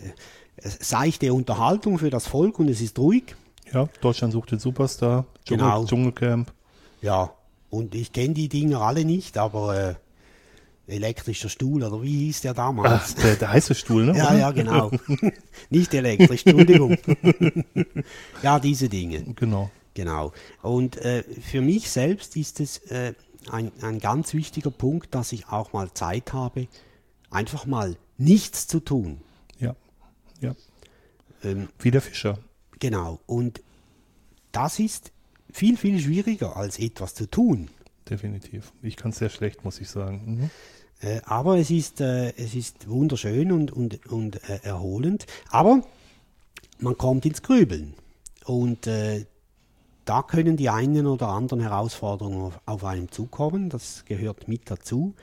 seichte 0.62 1.32
Unterhaltung 1.32 1.98
für 1.98 2.10
das 2.10 2.26
Volk 2.26 2.58
und 2.58 2.68
es 2.68 2.80
ist 2.80 2.98
ruhig. 2.98 3.34
Ja, 3.72 3.88
Deutschland 4.00 4.32
sucht 4.32 4.50
den 4.52 4.58
Superstar, 4.58 5.26
Dschungel, 5.44 5.64
Genau. 5.64 5.84
Dschungelcamp. 5.84 6.52
Ja, 7.00 7.32
und 7.70 7.94
ich 7.94 8.12
kenne 8.12 8.34
die 8.34 8.48
Dinger 8.48 8.80
alle 8.82 9.04
nicht, 9.04 9.38
aber 9.38 9.76
äh, 9.76 9.94
elektrischer 10.86 11.48
Stuhl 11.48 11.82
oder 11.82 12.02
wie 12.02 12.26
hieß 12.26 12.42
der 12.42 12.52
Ach, 12.52 12.56
damals? 12.56 13.14
der, 13.14 13.36
der 13.36 13.50
heiße 13.52 13.74
Stuhl, 13.74 14.06
ne? 14.06 14.12
Ja, 14.16 14.34
ja, 14.34 14.50
genau. 14.50 14.90
nicht 15.70 15.94
elektrisch, 15.94 16.44
Entschuldigung. 16.44 16.96
ja, 18.42 18.58
diese 18.60 18.88
Dinge. 18.88 19.22
Genau. 19.36 19.70
Genau. 19.94 20.32
Und 20.62 20.96
äh, 20.98 21.22
für 21.22 21.60
mich 21.60 21.90
selbst 21.90 22.36
ist 22.36 22.60
es 22.60 22.78
äh, 22.90 23.14
ein, 23.50 23.72
ein 23.82 23.98
ganz 23.98 24.34
wichtiger 24.34 24.70
Punkt, 24.70 25.14
dass 25.14 25.32
ich 25.32 25.48
auch 25.48 25.72
mal 25.72 25.92
Zeit 25.92 26.32
habe, 26.32 26.66
einfach 27.30 27.66
mal 27.66 27.96
nichts 28.18 28.66
zu 28.66 28.80
tun. 28.80 29.20
Ja. 30.42 30.54
Ähm, 31.42 31.68
Wie 31.78 31.90
der 31.90 32.02
Fischer. 32.02 32.38
genau. 32.78 33.20
Und 33.26 33.62
das 34.52 34.78
ist 34.78 35.12
viel, 35.50 35.76
viel 35.76 35.98
schwieriger 35.98 36.56
als 36.56 36.78
etwas 36.78 37.14
zu 37.14 37.26
tun. 37.26 37.68
Definitiv. 38.08 38.72
Ich 38.82 38.96
kann 38.96 39.12
es 39.12 39.18
sehr 39.18 39.30
schlecht, 39.30 39.64
muss 39.64 39.80
ich 39.80 39.88
sagen. 39.88 40.22
Mhm. 40.26 40.50
Äh, 41.08 41.20
aber 41.24 41.58
es 41.58 41.70
ist, 41.70 42.00
äh, 42.00 42.32
es 42.36 42.54
ist 42.54 42.88
wunderschön 42.88 43.52
und, 43.52 43.72
und, 43.72 44.06
und 44.06 44.48
äh, 44.48 44.60
erholend. 44.62 45.26
Aber 45.50 45.82
man 46.78 46.98
kommt 46.98 47.24
ins 47.24 47.42
Grübeln. 47.42 47.94
Und 48.44 48.86
äh, 48.86 49.24
da 50.04 50.22
können 50.22 50.56
die 50.56 50.68
einen 50.68 51.06
oder 51.06 51.28
anderen 51.28 51.60
Herausforderungen 51.60 52.42
auf, 52.42 52.60
auf 52.66 52.84
einem 52.84 53.10
zukommen. 53.10 53.70
Das 53.70 54.04
gehört 54.04 54.48
mit 54.48 54.70
dazu. 54.70 55.14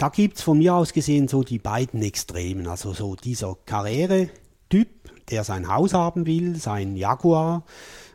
Da 0.00 0.08
gibt 0.08 0.38
es 0.38 0.42
von 0.42 0.56
mir 0.56 0.76
aus 0.76 0.94
gesehen 0.94 1.28
so 1.28 1.42
die 1.42 1.58
beiden 1.58 2.02
Extremen. 2.02 2.66
Also 2.66 2.94
so 2.94 3.16
dieser 3.16 3.54
Karriere-Typ, 3.66 4.88
der 5.28 5.44
sein 5.44 5.68
Haus 5.68 5.92
haben 5.92 6.24
will, 6.24 6.56
sein 6.56 6.96
Jaguar, 6.96 7.64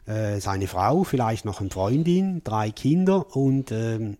äh, 0.08 0.40
seine 0.40 0.66
Frau, 0.66 1.04
vielleicht 1.04 1.46
noch 1.46 1.62
eine 1.62 1.70
Freundin, 1.70 2.42
drei 2.44 2.72
Kinder 2.72 3.36
und 3.36 3.72
ähm, 3.72 4.18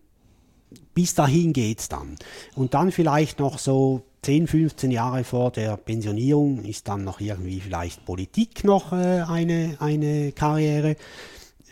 bis 0.94 1.16
dahin 1.16 1.52
geht's 1.52 1.88
dann. 1.88 2.14
Und 2.54 2.72
dann 2.72 2.92
vielleicht 2.92 3.40
noch 3.40 3.58
so 3.58 4.02
10, 4.22 4.46
15 4.46 4.92
Jahre 4.92 5.24
vor 5.24 5.50
der 5.50 5.76
Pensionierung 5.76 6.62
ist 6.62 6.86
dann 6.86 7.02
noch 7.02 7.18
irgendwie 7.18 7.58
vielleicht 7.58 8.04
Politik 8.04 8.62
noch 8.62 8.92
äh, 8.92 9.22
eine, 9.22 9.76
eine 9.80 10.30
Karriere. 10.30 10.94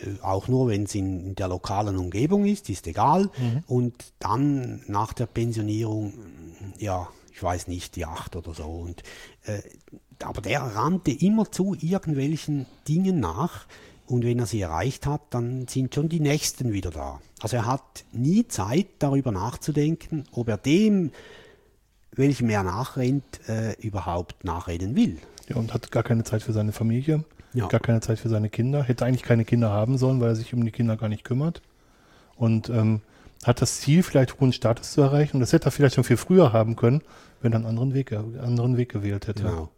Äh, 0.00 0.20
Auch 0.22 0.48
nur, 0.48 0.68
wenn 0.68 0.84
es 0.84 0.94
in, 0.94 1.26
in 1.26 1.34
der 1.34 1.48
lokalen 1.48 1.96
Umgebung 1.96 2.44
ist, 2.46 2.68
ist 2.70 2.86
egal. 2.86 3.30
Und 3.66 3.94
dann 4.18 4.82
nach 4.86 5.12
der 5.12 5.26
Pensionierung, 5.26 6.14
ja, 6.78 7.08
ich 7.32 7.42
weiß 7.42 7.68
nicht, 7.68 7.96
die 7.96 8.06
acht 8.06 8.36
oder 8.36 8.54
so. 8.54 8.64
Und, 8.64 9.02
äh, 9.44 9.60
aber 10.22 10.40
der 10.40 10.60
rannte 10.62 11.10
immer 11.10 11.50
zu 11.50 11.76
irgendwelchen 11.80 12.66
Dingen 12.86 13.20
nach, 13.20 13.66
Und 14.06 14.24
wenn 14.24 14.38
er 14.38 14.46
sie 14.46 14.60
erreicht 14.60 15.06
hat, 15.06 15.22
dann 15.30 15.66
sind 15.66 15.94
schon 15.94 16.08
die 16.08 16.20
Nächsten 16.20 16.72
wieder 16.72 16.90
da. 16.90 17.20
Also 17.40 17.56
er 17.56 17.66
hat 17.66 18.04
nie 18.12 18.46
Zeit, 18.48 18.86
darüber 18.98 19.32
nachzudenken, 19.32 20.24
ob 20.32 20.48
er 20.48 20.58
dem, 20.58 21.10
welchem 22.12 22.50
er 22.50 22.62
nachrennt, 22.64 23.24
äh, 23.48 23.72
überhaupt 23.80 24.44
nachreden 24.44 24.94
will. 24.94 25.18
Ja, 25.48 25.56
und 25.56 25.72
hat 25.72 25.90
gar 25.90 26.02
keine 26.02 26.24
Zeit 26.24 26.42
für 26.42 26.52
seine 26.52 26.72
Familie, 26.72 27.24
Ja. 27.54 27.68
gar 27.68 27.80
keine 27.80 28.00
Zeit 28.00 28.18
für 28.18 28.28
seine 28.28 28.50
Kinder. 28.50 28.82
Hätte 28.82 29.06
eigentlich 29.06 29.22
keine 29.22 29.44
Kinder 29.44 29.70
haben 29.70 29.96
sollen, 29.96 30.20
weil 30.20 30.30
er 30.30 30.36
sich 30.36 30.52
um 30.52 30.64
die 30.64 30.72
Kinder 30.72 30.96
gar 30.96 31.08
nicht 31.08 31.24
kümmert. 31.24 31.62
Und 32.36 32.68
ähm, 32.68 33.00
hat 33.44 33.62
das 33.62 33.80
Ziel, 33.80 34.02
vielleicht 34.02 34.40
hohen 34.40 34.52
Status 34.52 34.92
zu 34.92 35.02
erreichen. 35.02 35.36
Und 35.36 35.40
das 35.40 35.52
hätte 35.52 35.68
er 35.68 35.70
vielleicht 35.70 35.94
schon 35.94 36.04
viel 36.04 36.16
früher 36.16 36.52
haben 36.52 36.76
können, 36.76 37.02
wenn 37.40 37.52
er 37.52 37.56
einen 37.56 37.66
anderen 37.66 37.94
Weg, 37.94 38.12
einen 38.12 38.40
anderen 38.40 38.76
Weg 38.76 38.90
gewählt 38.90 39.28
hätte. 39.28 39.44
Genau. 39.44 39.70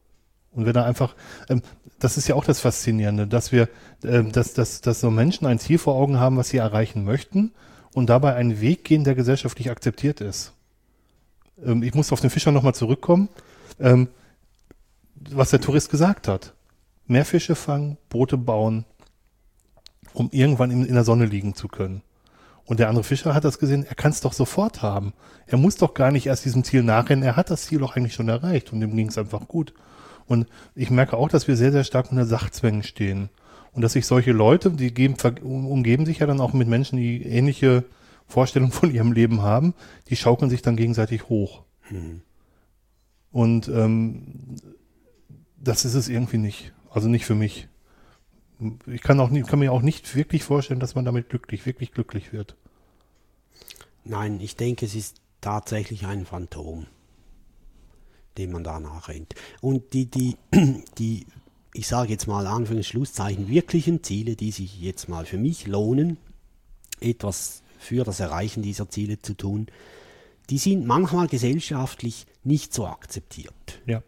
Und 0.53 0.65
wenn 0.65 0.75
er 0.75 0.87
einfach, 0.87 1.15
ähm, 1.51 1.63
das 1.99 2.17
ist 2.17 2.29
ja 2.29 2.35
auch 2.35 2.45
das 2.45 2.61
Faszinierende, 2.61 3.27
dass 3.27 3.53
wir, 3.53 3.69
ähm, 4.03 4.33
dass, 4.33 4.55
dass, 4.55 4.81
dass 4.81 5.01
so 5.01 5.11
Menschen 5.11 5.47
ein 5.47 5.59
Ziel 5.59 5.79
vor 5.79 5.95
Augen 5.95 6.19
haben, 6.19 6.39
was 6.39 6.49
sie 6.49 6.57
erreichen 6.57 7.05
möchten 7.05 7.53
und 7.93 8.09
dabei 8.09 8.35
einen 8.35 8.61
Weg 8.61 8.85
gehen, 8.85 9.05
der 9.05 9.15
gesellschaftlich 9.15 9.71
akzeptiert 9.71 10.23
ist. 10.23 10.53
Ähm, 11.63 11.83
ich 11.83 11.95
muss 11.95 12.13
auf 12.13 12.21
den 12.21 12.31
Fischer 12.31 12.53
nochmal 12.53 12.75
zurückkommen, 12.75 13.29
ähm, 13.79 14.09
was 15.31 15.51
der 15.51 15.61
Tourist 15.61 15.91
gesagt 15.91 16.27
hat. 16.27 16.55
Mehr 17.07 17.25
Fische 17.25 17.55
fangen, 17.55 17.99
Boote 18.09 18.37
bauen, 18.37 18.85
um 20.13 20.29
irgendwann 20.33 20.71
in, 20.71 20.85
in 20.85 20.95
der 20.95 21.05
Sonne 21.05 21.27
liegen 21.27 21.55
zu 21.55 21.69
können. 21.69 22.03
Und 22.65 22.81
der 22.81 22.89
andere 22.89 23.05
Fischer 23.05 23.33
hat 23.35 23.45
das 23.45 23.59
gesehen, 23.61 23.85
er 23.89 23.95
kann 23.95 24.11
es 24.11 24.21
doch 24.21 24.33
sofort 24.33 24.83
haben. 24.83 25.13
Er 25.47 25.57
muss 25.57 25.77
doch 25.77 25.95
gar 25.95 26.11
nicht 26.11 26.27
erst 26.27 26.45
diesem 26.45 26.65
Ziel 26.65 26.83
nachrennen, 26.83 27.23
er 27.25 27.37
hat 27.37 27.51
das 27.51 27.67
Ziel 27.67 27.79
doch 27.79 27.97
eigentlich 27.97 28.15
schon 28.15 28.29
erreicht 28.29 28.73
und 28.73 28.83
ihm 28.83 28.97
ging 28.97 29.09
es 29.09 29.19
einfach 29.19 29.47
gut. 29.47 29.73
Und 30.27 30.49
ich 30.75 30.91
merke 30.91 31.17
auch, 31.17 31.29
dass 31.29 31.47
wir 31.47 31.57
sehr, 31.57 31.71
sehr 31.71 31.85
stark 31.85 32.11
unter 32.11 32.27
Sachzwängen 32.27 32.83
stehen. 32.83 33.29
Und 33.73 33.83
dass 33.83 33.93
sich 33.93 34.07
solche 34.07 34.33
Leute, 34.33 34.71
die 34.71 34.93
geben, 34.93 35.15
um- 35.45 35.67
umgeben 35.67 36.07
sich 36.07 36.19
ja 36.19 36.27
dann 36.27 36.41
auch 36.41 36.53
mit 36.55 36.67
Menschen, 36.67 36.97
die 36.97 37.23
ähnliche 37.23 37.85
Vorstellungen 38.27 38.73
von 38.73 38.91
ihrem 38.91 39.13
Leben 39.13 39.43
haben, 39.43 39.75
die 40.09 40.17
schaukeln 40.17 40.51
sich 40.51 40.63
dann 40.63 40.75
gegenseitig 40.77 41.29
hoch. 41.29 41.63
Und 43.31 43.69
ähm, 43.69 44.57
das 45.63 45.85
ist 45.85 45.95
es 45.95 46.09
irgendwie 46.09 46.39
nicht. 46.39 46.73
Also 46.97 47.11
nicht 47.11 47.27
für 47.27 47.35
mich. 47.35 47.69
Ich 48.87 49.03
kann, 49.03 49.21
auch 49.21 49.29
nicht, 49.29 49.47
kann 49.49 49.59
mir 49.59 49.71
auch 49.71 49.83
nicht 49.83 50.17
wirklich 50.17 50.45
vorstellen, 50.45 50.81
dass 50.81 50.95
man 50.95 51.05
damit 51.05 51.29
glücklich, 51.29 51.67
wirklich 51.67 51.93
glücklich 51.93 52.33
wird. 52.33 52.57
Nein, 54.05 54.41
ich 54.41 54.57
denke, 54.57 54.87
es 54.87 54.95
ist 54.95 55.21
tatsächlich 55.43 56.07
ein 56.07 56.25
Phantom, 56.25 56.87
dem 58.39 58.53
man 58.53 58.65
da 58.65 58.81
nachrennt. 58.81 59.35
Und 59.61 59.93
die, 59.93 60.07
die, 60.07 60.37
die, 60.99 61.27
ich 61.75 61.87
sage 61.87 62.13
jetzt 62.13 62.29
mal 62.29 62.47
Anführungs- 62.47 62.85
Schlusszeichen, 62.85 63.49
wirklichen 63.49 64.03
Ziele, 64.03 64.35
die 64.35 64.51
sich 64.51 64.81
jetzt 64.81 65.07
mal 65.07 65.27
für 65.27 65.37
mich 65.37 65.67
lohnen, 65.67 66.17
etwas 66.99 67.63
für 67.79 68.05
das 68.05 68.21
Erreichen 68.21 68.63
dieser 68.63 68.89
Ziele 68.89 69.21
zu 69.21 69.35
tun, 69.35 69.67
die 70.49 70.57
sind 70.57 70.87
manchmal 70.87 71.27
gesellschaftlich 71.27 72.27
nicht 72.43 72.73
so 72.73 72.87
akzeptiert. 72.87 73.83
Ja. 73.85 74.03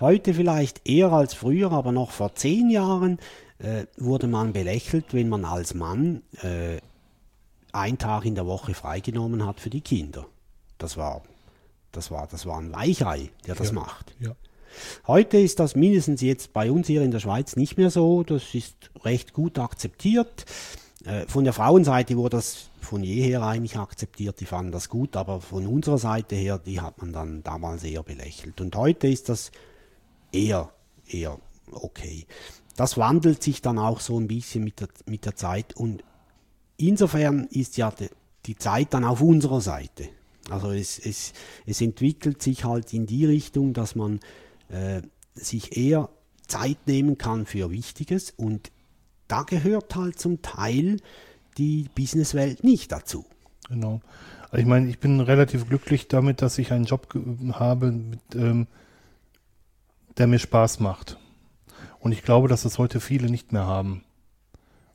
Heute 0.00 0.34
vielleicht 0.34 0.88
eher 0.88 1.12
als 1.12 1.34
früher, 1.34 1.72
aber 1.72 1.92
noch 1.92 2.10
vor 2.10 2.34
zehn 2.34 2.70
Jahren 2.70 3.18
äh, 3.58 3.86
wurde 3.96 4.26
man 4.26 4.52
belächelt, 4.52 5.14
wenn 5.14 5.28
man 5.28 5.44
als 5.44 5.74
Mann 5.74 6.22
äh, 6.42 6.78
einen 7.72 7.98
Tag 7.98 8.24
in 8.24 8.34
der 8.34 8.46
Woche 8.46 8.74
freigenommen 8.74 9.46
hat 9.46 9.60
für 9.60 9.70
die 9.70 9.80
Kinder. 9.80 10.26
Das 10.78 10.96
war, 10.96 11.22
das 11.92 12.10
war, 12.10 12.26
das 12.26 12.46
war 12.46 12.58
ein 12.58 12.72
Weichei, 12.72 13.30
der 13.46 13.54
das 13.54 13.68
Ja. 13.68 13.74
macht. 13.74 14.14
Ja. 14.20 14.32
Heute 15.06 15.38
ist 15.38 15.58
das 15.58 15.74
mindestens 15.74 16.20
jetzt 16.20 16.52
bei 16.52 16.70
uns 16.70 16.86
hier 16.86 17.02
in 17.02 17.10
der 17.10 17.20
Schweiz 17.20 17.56
nicht 17.56 17.78
mehr 17.78 17.90
so. 17.90 18.22
Das 18.24 18.54
ist 18.54 18.90
recht 19.04 19.32
gut 19.32 19.58
akzeptiert. 19.58 20.44
Äh, 21.06 21.26
Von 21.28 21.44
der 21.44 21.52
Frauenseite 21.52 22.16
wurde 22.16 22.36
das 22.36 22.70
von 22.80 23.02
jeher 23.02 23.42
eigentlich 23.42 23.78
akzeptiert. 23.78 24.40
Die 24.40 24.46
fanden 24.46 24.72
das 24.72 24.88
gut, 24.88 25.16
aber 25.16 25.40
von 25.40 25.66
unserer 25.66 25.98
Seite 25.98 26.34
her, 26.34 26.58
die 26.58 26.80
hat 26.80 27.00
man 27.00 27.12
dann 27.12 27.42
damals 27.42 27.84
eher 27.84 28.02
belächelt. 28.02 28.60
Und 28.60 28.74
heute 28.76 29.06
ist 29.08 29.28
das 29.28 29.52
eher, 30.32 30.70
eher 31.06 31.38
okay. 31.70 32.26
Das 32.76 32.96
wandelt 32.98 33.42
sich 33.42 33.62
dann 33.62 33.78
auch 33.78 34.00
so 34.00 34.18
ein 34.18 34.26
bisschen 34.26 34.64
mit 34.64 34.80
der, 34.80 34.88
mit 35.06 35.24
der 35.24 35.36
Zeit 35.36 35.74
und 35.76 36.04
insofern 36.76 37.44
ist 37.44 37.76
ja 37.76 37.90
die, 37.90 38.10
die 38.44 38.56
Zeit 38.56 38.92
dann 38.92 39.04
auf 39.04 39.22
unserer 39.22 39.60
Seite. 39.60 40.08
Also 40.50 40.72
es, 40.72 40.98
es, 40.98 41.32
es 41.64 41.80
entwickelt 41.80 42.42
sich 42.42 42.64
halt 42.64 42.92
in 42.92 43.06
die 43.06 43.24
Richtung, 43.24 43.72
dass 43.72 43.94
man 43.94 44.20
äh, 44.68 45.02
sich 45.34 45.76
eher 45.76 46.10
Zeit 46.46 46.78
nehmen 46.86 47.18
kann 47.18 47.46
für 47.46 47.70
Wichtiges 47.70 48.32
und 48.36 48.70
da 49.28 49.42
gehört 49.42 49.94
halt 49.94 50.18
zum 50.18 50.42
Teil 50.42 50.98
die 51.58 51.88
Businesswelt 51.94 52.64
nicht 52.64 52.92
dazu. 52.92 53.24
Genau. 53.68 54.00
Also 54.50 54.58
ich 54.58 54.66
meine, 54.66 54.88
ich 54.88 54.98
bin 54.98 55.20
relativ 55.20 55.68
glücklich 55.68 56.08
damit, 56.08 56.42
dass 56.42 56.58
ich 56.58 56.72
einen 56.72 56.84
Job 56.84 57.08
habe, 57.52 57.90
mit, 57.92 58.20
ähm, 58.34 58.66
der 60.18 60.26
mir 60.26 60.38
Spaß 60.38 60.80
macht. 60.80 61.18
Und 61.98 62.12
ich 62.12 62.22
glaube, 62.22 62.48
dass 62.48 62.62
das 62.62 62.78
heute 62.78 63.00
viele 63.00 63.28
nicht 63.28 63.52
mehr 63.52 63.66
haben. 63.66 64.02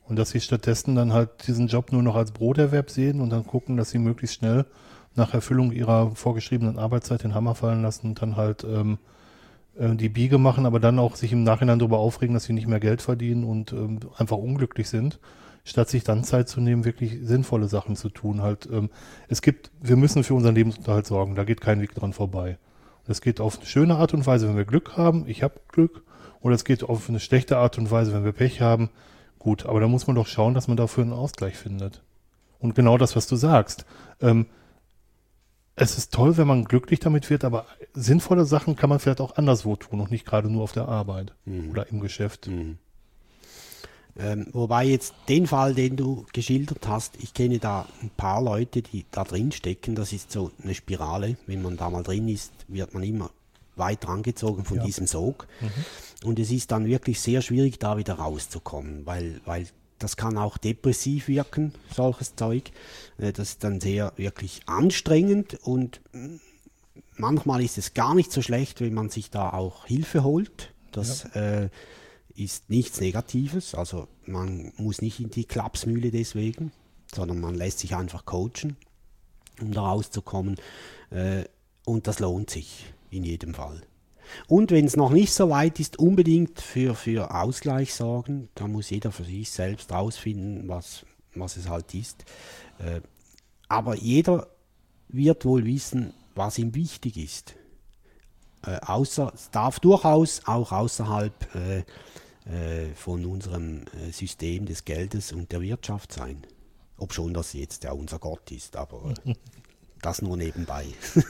Und 0.08 0.18
dass 0.18 0.32
sie 0.32 0.42
stattdessen 0.42 0.96
dann 0.96 1.14
halt 1.14 1.48
diesen 1.48 1.68
Job 1.68 1.92
nur 1.92 2.04
noch 2.04 2.16
als 2.16 2.32
Broterwerb 2.32 2.90
sehen 2.90 3.22
und 3.22 3.30
dann 3.30 3.46
gucken, 3.46 3.78
dass 3.78 3.92
sie 3.92 4.00
möglichst 4.00 4.38
schnell 4.38 4.66
nach 5.16 5.34
Erfüllung 5.34 5.72
ihrer 5.72 6.16
vorgeschriebenen 6.16 6.80
Arbeitszeit 6.80 7.24
den 7.24 7.36
Hammer 7.36 7.56
fallen 7.56 7.82
lassen 7.82 8.08
und 8.08 8.22
dann 8.22 8.36
halt 8.36 8.64
ähm, 8.64 8.98
äh, 9.78 9.96
die 9.96 10.10
Biege 10.10 10.38
machen, 10.38 10.66
aber 10.66 10.80
dann 10.80 11.00
auch 11.00 11.16
sich 11.16 11.32
im 11.32 11.44
Nachhinein 11.44 11.80
darüber 11.80 12.00
aufregen, 12.00 12.34
dass 12.34 12.46
sie 12.46 12.54
nicht 12.54 12.68
mehr 12.68 12.80
Geld 12.80 13.02
verdienen 13.02 13.44
und 13.44 13.74
ähm, 13.74 14.00
einfach 14.18 14.38
unglücklich 14.38 14.90
sind, 14.90 15.20
statt 15.64 15.90
sich 15.90 16.04
dann 16.04 16.24
Zeit 16.24 16.50
zu 16.50 16.62
nehmen, 16.62 16.86
wirklich 16.86 17.20
sinnvolle 17.24 17.68
Sachen 17.68 17.96
zu 17.96 18.10
tun. 18.10 18.42
Halt, 18.42 18.68
ähm, 18.72 18.90
es 19.28 19.42
gibt, 19.42 19.72
wir 19.82 19.96
müssen 19.96 20.24
für 20.24 20.34
unseren 20.34 20.56
Lebensunterhalt 20.56 21.06
sorgen, 21.06 21.36
da 21.36 21.44
geht 21.44 21.62
kein 21.62 21.82
Weg 21.82 21.94
dran 21.96 22.14
vorbei. 22.14 22.58
Es 23.08 23.22
geht 23.22 23.42
auf 23.42 23.58
eine 23.58 23.66
schöne 23.66 23.96
Art 23.96 24.14
und 24.14 24.26
Weise, 24.26 24.48
wenn 24.48 24.56
wir 24.56 24.66
Glück 24.66 24.96
haben, 24.96 25.28
ich 25.28 25.44
habe 25.44 25.60
Glück, 25.68 26.04
oder 26.42 26.56
es 26.56 26.66
geht 26.66 26.84
auf 26.84 27.10
eine 27.10 27.20
schlechte 27.20 27.58
Art 27.58 27.78
und 27.78 27.92
Weise, 27.92 28.14
wenn 28.14 28.24
wir 28.24 28.32
Pech 28.32 28.62
haben. 28.62 28.90
Gut, 29.40 29.66
aber 29.66 29.80
da 29.80 29.88
muss 29.88 30.08
man 30.08 30.16
doch 30.16 30.28
schauen, 30.28 30.54
dass 30.54 30.68
man 30.68 30.78
dafür 30.78 31.04
einen 31.04 31.14
Ausgleich 31.14 31.56
findet. 31.56 32.04
Und 32.60 32.76
genau 32.76 32.98
das, 32.98 33.16
was 33.16 33.28
du 33.28 33.36
sagst. 33.36 33.86
Ähm, 34.22 34.46
es 35.76 35.98
ist 35.98 36.14
toll, 36.14 36.38
wenn 36.38 36.48
man 36.48 36.66
glücklich 36.66 37.00
damit 37.00 37.30
wird, 37.30 37.44
aber 37.44 37.66
sinnvolle 37.94 38.46
Sachen 38.46 38.76
kann 38.76 38.90
man 38.90 39.00
vielleicht 39.00 39.22
auch 39.22 39.36
anderswo 39.38 39.76
tun 39.76 40.02
und 40.02 40.12
nicht 40.12 40.26
gerade 40.26 40.50
nur 40.50 40.64
auf 40.64 40.72
der 40.74 40.88
Arbeit 40.88 41.34
oder 41.70 41.88
im 41.90 42.00
Geschäft. 42.00 42.50
Ähm, 44.18 44.48
wobei 44.52 44.84
jetzt 44.86 45.14
den 45.30 45.48
Fall, 45.48 45.74
den 45.74 45.96
du 45.96 46.26
geschildert 46.34 46.86
hast, 46.88 47.16
ich 47.22 47.34
kenne 47.34 47.60
da 47.60 47.88
ein 48.02 48.10
paar 48.18 48.42
Leute, 48.44 48.82
die 48.82 49.06
da 49.10 49.24
drin 49.24 49.52
stecken. 49.54 49.96
Das 49.96 50.12
ist 50.12 50.32
so 50.32 50.52
eine 50.62 50.76
Spirale. 50.76 51.38
Wenn 51.48 51.62
man 51.62 51.78
da 51.78 51.90
mal 51.90 52.04
drin 52.04 52.28
ist, 52.28 52.52
wird 52.68 52.94
man 52.94 53.04
immer 53.04 53.32
weit 53.78 54.06
rangezogen 54.06 54.66
von 54.66 54.78
Ja. 54.78 54.84
diesem 54.84 55.08
Sog. 55.08 55.48
Und 56.26 56.40
es 56.40 56.52
ist 56.52 56.72
dann 56.72 56.86
wirklich 56.86 57.22
sehr 57.22 57.42
schwierig, 57.42 57.80
da 57.80 57.98
wieder 57.98 58.16
rauszukommen, 58.16 59.06
weil, 59.06 59.40
weil 59.46 59.66
das 60.02 60.18
kann 60.18 60.38
auch 60.38 60.58
depressiv 60.58 61.28
wirken, 61.28 61.74
solches 61.94 62.36
Zeug. 62.36 62.72
Äh, 63.18 63.32
Das 63.34 63.50
ist 63.50 63.64
dann 63.64 63.80
sehr 63.80 64.14
wirklich 64.18 64.62
anstrengend 64.66 65.60
und 65.64 66.02
mm, 66.14 66.38
manchmal 67.18 67.64
ist 67.64 67.78
es 67.78 67.94
gar 67.94 68.16
nicht 68.16 68.32
so 68.32 68.42
schlecht, 68.42 68.82
wenn 68.82 68.94
man 68.94 69.10
sich 69.10 69.30
da 69.30 69.52
auch 69.52 69.86
Hilfe 69.86 70.24
holt. 70.24 70.74
Das 70.92 71.26
äh, 71.36 71.70
ist 72.36 72.70
nichts 72.70 73.00
Negatives. 73.00 73.76
Also 73.76 74.08
man 74.26 74.74
muss 74.78 75.02
nicht 75.02 75.20
in 75.20 75.30
die 75.30 75.46
Klapsmühle 75.46 76.12
deswegen, 76.12 76.72
sondern 77.14 77.40
man 77.40 77.56
lässt 77.56 77.80
sich 77.80 77.96
einfach 77.96 78.26
coachen, 78.26 78.78
um 79.62 79.72
da 79.72 79.82
rauszukommen. 79.82 80.58
Äh, 81.12 81.46
und 81.86 82.08
das 82.08 82.20
lohnt 82.20 82.50
sich 82.50 82.94
in 83.10 83.24
jedem 83.24 83.54
Fall. 83.54 83.82
Und 84.48 84.72
wenn 84.72 84.86
es 84.86 84.96
noch 84.96 85.12
nicht 85.12 85.34
so 85.34 85.50
weit 85.50 85.80
ist, 85.80 86.00
unbedingt 86.00 86.60
für, 86.60 86.96
für 86.96 87.34
Ausgleich 87.34 87.94
sorgen. 87.94 88.50
Da 88.56 88.68
muss 88.68 88.90
jeder 88.90 89.12
für 89.12 89.24
sich 89.24 89.50
selbst 89.50 89.92
rausfinden, 89.92 90.68
was, 90.68 91.06
was 91.36 91.58
es 91.58 91.70
halt 91.70 91.94
ist. 91.94 92.26
Äh, 92.80 93.02
aber 93.68 93.96
jeder 93.96 94.48
wird 95.08 95.46
wohl 95.46 95.66
wissen, 95.66 96.14
was 96.36 96.58
ihm 96.58 96.76
wichtig 96.76 97.18
ist. 97.18 97.56
Äh, 98.66 98.80
außer, 98.82 99.32
es 99.34 99.50
darf 99.52 99.80
durchaus 99.80 100.42
auch 100.46 100.72
außerhalb 100.72 101.56
äh, 101.56 101.84
äh, 102.46 102.94
von 102.96 103.26
unserem 103.26 103.84
äh, 103.88 104.12
System 104.12 104.66
des 104.66 104.86
Geldes 104.86 105.32
und 105.32 105.52
der 105.52 105.62
Wirtschaft 105.62 106.14
sein. 106.14 106.46
Ob 106.98 107.14
schon 107.14 107.34
das 107.34 107.54
jetzt 107.54 107.84
ja 107.84 107.92
unser 107.92 108.20
Gott 108.20 108.52
ist, 108.52 108.76
aber 108.76 109.14
äh, 109.26 109.34
das 110.02 110.22
nur 110.22 110.38
nebenbei. 110.38 110.86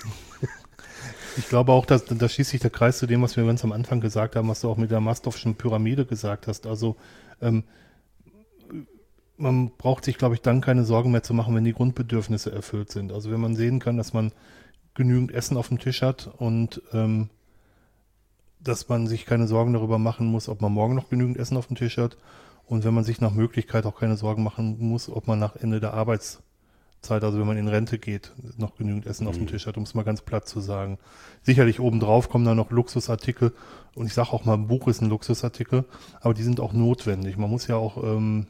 Ich 1.37 1.47
glaube 1.47 1.71
auch, 1.71 1.85
dass 1.85 2.05
da 2.05 2.29
schließt 2.29 2.49
sich 2.49 2.61
der 2.61 2.69
Kreis 2.69 2.97
zu 2.97 3.07
dem, 3.07 3.21
was 3.21 3.37
wir 3.37 3.45
ganz 3.45 3.63
am 3.63 3.71
Anfang 3.71 4.01
gesagt 4.01 4.35
haben, 4.35 4.49
was 4.49 4.61
du 4.61 4.69
auch 4.69 4.77
mit 4.77 4.91
der 4.91 4.99
Mastowschen 4.99 5.55
Pyramide 5.55 6.05
gesagt 6.05 6.47
hast. 6.47 6.67
Also 6.67 6.97
ähm, 7.41 7.63
man 9.37 9.71
braucht 9.77 10.05
sich, 10.05 10.17
glaube 10.17 10.35
ich, 10.35 10.41
dann 10.41 10.61
keine 10.61 10.83
Sorgen 10.83 11.11
mehr 11.11 11.23
zu 11.23 11.33
machen, 11.33 11.55
wenn 11.55 11.63
die 11.63 11.73
Grundbedürfnisse 11.73 12.51
erfüllt 12.51 12.91
sind. 12.91 13.11
Also 13.11 13.31
wenn 13.31 13.41
man 13.41 13.55
sehen 13.55 13.79
kann, 13.79 13.97
dass 13.97 14.13
man 14.13 14.31
genügend 14.93 15.31
Essen 15.31 15.57
auf 15.57 15.69
dem 15.69 15.79
Tisch 15.79 16.01
hat 16.01 16.29
und 16.37 16.81
ähm, 16.93 17.29
dass 18.59 18.89
man 18.89 19.07
sich 19.07 19.25
keine 19.25 19.47
Sorgen 19.47 19.73
darüber 19.73 19.97
machen 19.97 20.27
muss, 20.27 20.49
ob 20.49 20.61
man 20.61 20.71
morgen 20.71 20.95
noch 20.95 21.09
genügend 21.09 21.37
Essen 21.37 21.57
auf 21.57 21.67
dem 21.67 21.77
Tisch 21.77 21.97
hat 21.97 22.17
Und 22.65 22.85
wenn 22.85 22.93
man 22.93 23.03
sich 23.03 23.19
nach 23.19 23.33
Möglichkeit 23.33 23.85
auch 23.85 23.99
keine 23.99 24.15
Sorgen 24.15 24.43
machen 24.43 24.77
muss, 24.79 25.09
ob 25.09 25.27
man 25.27 25.39
nach 25.39 25.55
Ende 25.55 25.79
der 25.79 25.93
Arbeitszeit, 27.01 27.23
also 27.23 27.39
wenn 27.39 27.47
man 27.47 27.57
in 27.57 27.67
Rente 27.67 27.97
geht, 27.97 28.31
noch 28.57 28.75
genügend 28.75 29.05
Essen 29.05 29.27
auf 29.27 29.37
dem 29.37 29.47
Tisch 29.47 29.65
hat, 29.65 29.77
um 29.77 29.83
es 29.83 29.93
mal 29.93 30.03
ganz 30.03 30.21
platt 30.21 30.47
zu 30.47 30.59
sagen. 30.59 30.99
Sicherlich 31.43 31.79
obendrauf 31.79 32.29
kommen 32.29 32.45
da 32.45 32.53
noch 32.53 32.69
Luxusartikel 32.69 33.53
und 33.95 34.05
ich 34.05 34.13
sage 34.13 34.31
auch 34.31 34.45
mal, 34.45 34.53
ein 34.53 34.67
Buch 34.67 34.87
ist 34.87 35.01
ein 35.01 35.09
Luxusartikel, 35.09 35.85
aber 36.21 36.33
die 36.33 36.43
sind 36.43 36.59
auch 36.59 36.73
notwendig. 36.73 37.37
Man 37.37 37.49
muss 37.49 37.67
ja 37.67 37.75
auch 37.75 38.03
ähm, 38.03 38.45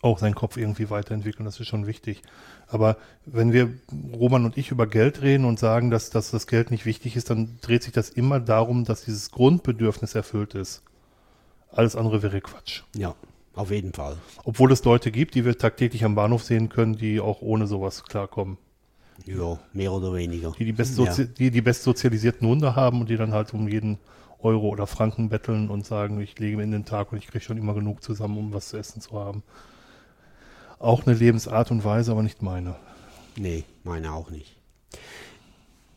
auch 0.00 0.18
seinen 0.18 0.34
Kopf 0.34 0.56
irgendwie 0.56 0.90
weiterentwickeln, 0.90 1.44
das 1.44 1.60
ist 1.60 1.68
schon 1.68 1.86
wichtig. 1.86 2.22
Aber 2.66 2.96
wenn 3.24 3.52
wir, 3.52 3.70
Roman 4.12 4.44
und 4.44 4.58
ich, 4.58 4.72
über 4.72 4.88
Geld 4.88 5.22
reden 5.22 5.44
und 5.44 5.60
sagen, 5.60 5.90
dass, 5.90 6.10
dass 6.10 6.32
das 6.32 6.48
Geld 6.48 6.72
nicht 6.72 6.86
wichtig 6.86 7.14
ist, 7.14 7.30
dann 7.30 7.58
dreht 7.60 7.84
sich 7.84 7.92
das 7.92 8.10
immer 8.10 8.40
darum, 8.40 8.84
dass 8.84 9.04
dieses 9.04 9.30
Grundbedürfnis 9.30 10.16
erfüllt 10.16 10.54
ist. 10.54 10.82
Alles 11.70 11.94
andere 11.94 12.22
wäre 12.22 12.40
Quatsch. 12.40 12.82
Ja, 12.96 13.14
auf 13.54 13.70
jeden 13.70 13.92
Fall. 13.92 14.16
Obwohl 14.44 14.72
es 14.72 14.84
Leute 14.84 15.10
gibt, 15.10 15.34
die 15.34 15.44
wir 15.44 15.56
tagtäglich 15.56 16.04
am 16.04 16.14
Bahnhof 16.14 16.42
sehen 16.42 16.68
können, 16.68 16.96
die 16.96 17.20
auch 17.20 17.42
ohne 17.42 17.66
sowas 17.66 18.04
klarkommen. 18.04 18.58
Ja, 19.26 19.58
mehr 19.72 19.92
oder 19.92 20.14
weniger. 20.14 20.52
Die 20.58 20.64
die, 20.64 20.72
best 20.72 20.98
die, 21.38 21.50
die 21.50 21.60
bestsozialisierten 21.60 22.46
Hunde 22.48 22.74
haben 22.74 23.00
und 23.00 23.10
die 23.10 23.16
dann 23.16 23.32
halt 23.32 23.52
um 23.54 23.68
jeden 23.68 23.98
Euro 24.40 24.68
oder 24.68 24.86
Franken 24.86 25.28
betteln 25.28 25.68
und 25.70 25.86
sagen, 25.86 26.20
ich 26.20 26.38
lege 26.38 26.56
mir 26.56 26.64
in 26.64 26.72
den 26.72 26.84
Tag 26.84 27.12
und 27.12 27.18
ich 27.18 27.26
kriege 27.26 27.44
schon 27.44 27.58
immer 27.58 27.74
genug 27.74 28.02
zusammen, 28.02 28.38
um 28.38 28.52
was 28.52 28.68
zu 28.68 28.76
essen 28.76 29.00
zu 29.00 29.12
haben. 29.12 29.42
Auch 30.78 31.06
eine 31.06 31.14
Lebensart 31.14 31.70
und 31.70 31.84
Weise, 31.84 32.10
aber 32.10 32.22
nicht 32.22 32.42
meine. 32.42 32.74
Nee, 33.36 33.64
meine 33.84 34.12
auch 34.12 34.30
nicht. 34.30 34.56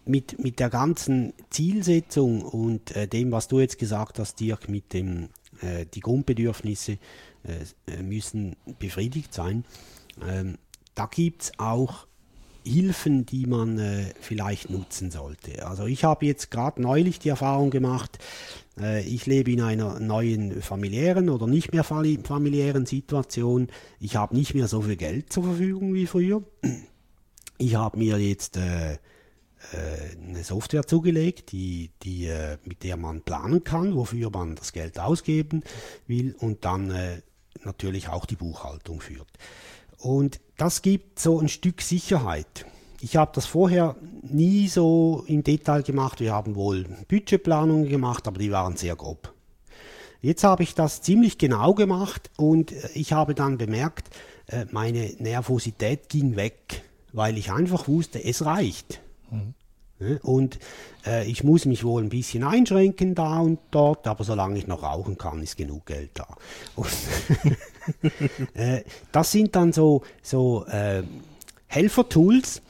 Mit, 0.06 0.38
mit 0.44 0.60
der 0.60 0.70
ganzen 0.70 1.34
Zielsetzung 1.50 2.44
und 2.44 2.96
äh, 2.96 3.08
dem, 3.08 3.32
was 3.32 3.48
du 3.48 3.60
jetzt 3.60 3.80
gesagt 3.80 4.20
hast, 4.20 4.40
Dirk, 4.40 4.70
mit 4.70 4.94
dem, 4.94 5.30
äh, 5.62 5.88
die 5.92 6.02
Grundbedürfnisse 6.02 7.00
müssen 8.02 8.56
befriedigt 8.80 9.34
sein. 9.34 9.66
Ähm, 10.26 10.58
da 10.96 11.08
gibt 11.08 11.44
es 11.44 11.52
auch 11.58 12.08
Hilfen, 12.66 13.28
die 13.28 13.46
man 13.46 13.78
äh, 13.78 14.14
vielleicht 14.20 14.72
nutzen 14.72 15.12
sollte. 15.12 15.68
Also 15.68 15.86
ich 15.86 16.04
habe 16.04 16.26
jetzt 16.26 16.50
gerade 16.50 16.82
neulich 16.82 17.20
die 17.20 17.30
Erfahrung 17.30 17.70
gemacht, 17.70 18.18
äh, 18.80 19.04
ich 19.04 19.28
lebe 19.28 19.52
in 19.52 19.62
einer 19.62 20.00
neuen 20.00 20.64
familiären 20.64 21.30
oder 21.30 21.46
nicht 21.46 21.74
mehr 21.74 21.84
familiären 21.84 22.88
Situation. 22.88 23.68
Ich 24.00 24.16
habe 24.16 24.36
nicht 24.36 24.56
mehr 24.56 24.68
so 24.68 24.82
viel 24.82 24.96
Geld 24.96 25.32
zur 25.32 25.44
Verfügung 25.44 25.94
wie 25.94 26.08
früher. 26.08 26.44
Ich 27.60 27.76
habe 27.76 28.00
mir 28.00 28.18
jetzt 28.18 28.58
äh, 28.58 28.94
äh 28.94 28.98
eine 30.28 30.44
Software 30.44 30.88
zugelegt, 30.88 31.52
die, 31.52 31.92
die, 32.02 32.26
äh, 32.26 32.58
mit 32.66 32.84
der 32.84 32.98
man 32.98 33.22
planen 33.22 33.64
kann, 33.64 33.96
wofür 33.96 34.32
man 34.32 34.56
das 34.56 34.74
Geld 34.74 35.00
ausgeben 35.00 35.64
will 36.08 36.36
und 36.40 36.66
dann 36.66 36.90
äh, 36.90 37.22
natürlich 37.64 38.10
auch 38.10 38.26
die 38.26 38.36
Buchhaltung 38.36 39.02
führt. 39.02 39.28
Und 39.98 40.40
das 40.58 40.82
gibt 40.82 41.20
so 41.20 41.40
ein 41.40 41.48
Stück 41.48 41.82
Sicherheit. 41.82 42.66
Ich 43.02 43.18
habe 43.18 43.32
das 43.34 43.46
vorher 43.46 43.96
nie 44.22 44.68
so 44.68 45.24
im 45.28 45.44
Detail 45.44 45.84
gemacht. 45.84 46.20
Wir 46.20 46.34
haben 46.34 46.56
wohl 46.56 46.86
Budgetplanungen 47.08 47.90
gemacht, 47.90 48.28
aber 48.28 48.40
die 48.40 48.52
waren 48.52 48.78
sehr 48.78 48.96
grob. 48.96 49.34
Jetzt 50.22 50.44
habe 50.44 50.64
ich 50.64 50.74
das 50.74 51.02
ziemlich 51.02 51.38
genau 51.38 51.74
gemacht 51.74 52.32
und 52.38 52.72
äh, 52.72 52.90
ich 52.96 53.14
habe 53.14 53.36
dann 53.36 53.58
bemerkt, 53.58 54.10
äh, 54.48 54.66
meine 54.72 55.14
Nervosität 55.20 56.10
ging 56.10 56.36
weg, 56.36 56.84
weil 57.14 57.38
ich 57.38 57.52
einfach 57.52 57.88
wusste, 57.88 58.24
es 58.24 58.44
reicht. 58.44 59.02
Mhm. 59.30 59.54
Und 60.24 60.60
äh, 61.06 61.26
ich 61.30 61.44
muss 61.44 61.66
mich 61.66 61.86
wohl 61.86 62.04
ein 62.04 62.10
bisschen 62.10 62.44
einschränken 62.44 63.16
da 63.16 63.40
und 63.40 63.60
dort, 63.72 64.08
aber 64.08 64.26
solange 64.26 64.58
ich 64.58 64.68
noch 64.68 64.84
rauchen 64.84 65.18
kann, 65.18 65.42
ist 65.42 65.56
genug 65.56 65.86
Geld 65.86 66.12
da. 66.14 66.28
Äh, 68.56 68.82
das 69.12 69.32
sind 69.32 69.56
dann 69.56 69.72
so, 69.72 70.02
so 70.24 70.66
äh, 70.66 71.04
Helfertools, 71.68 72.64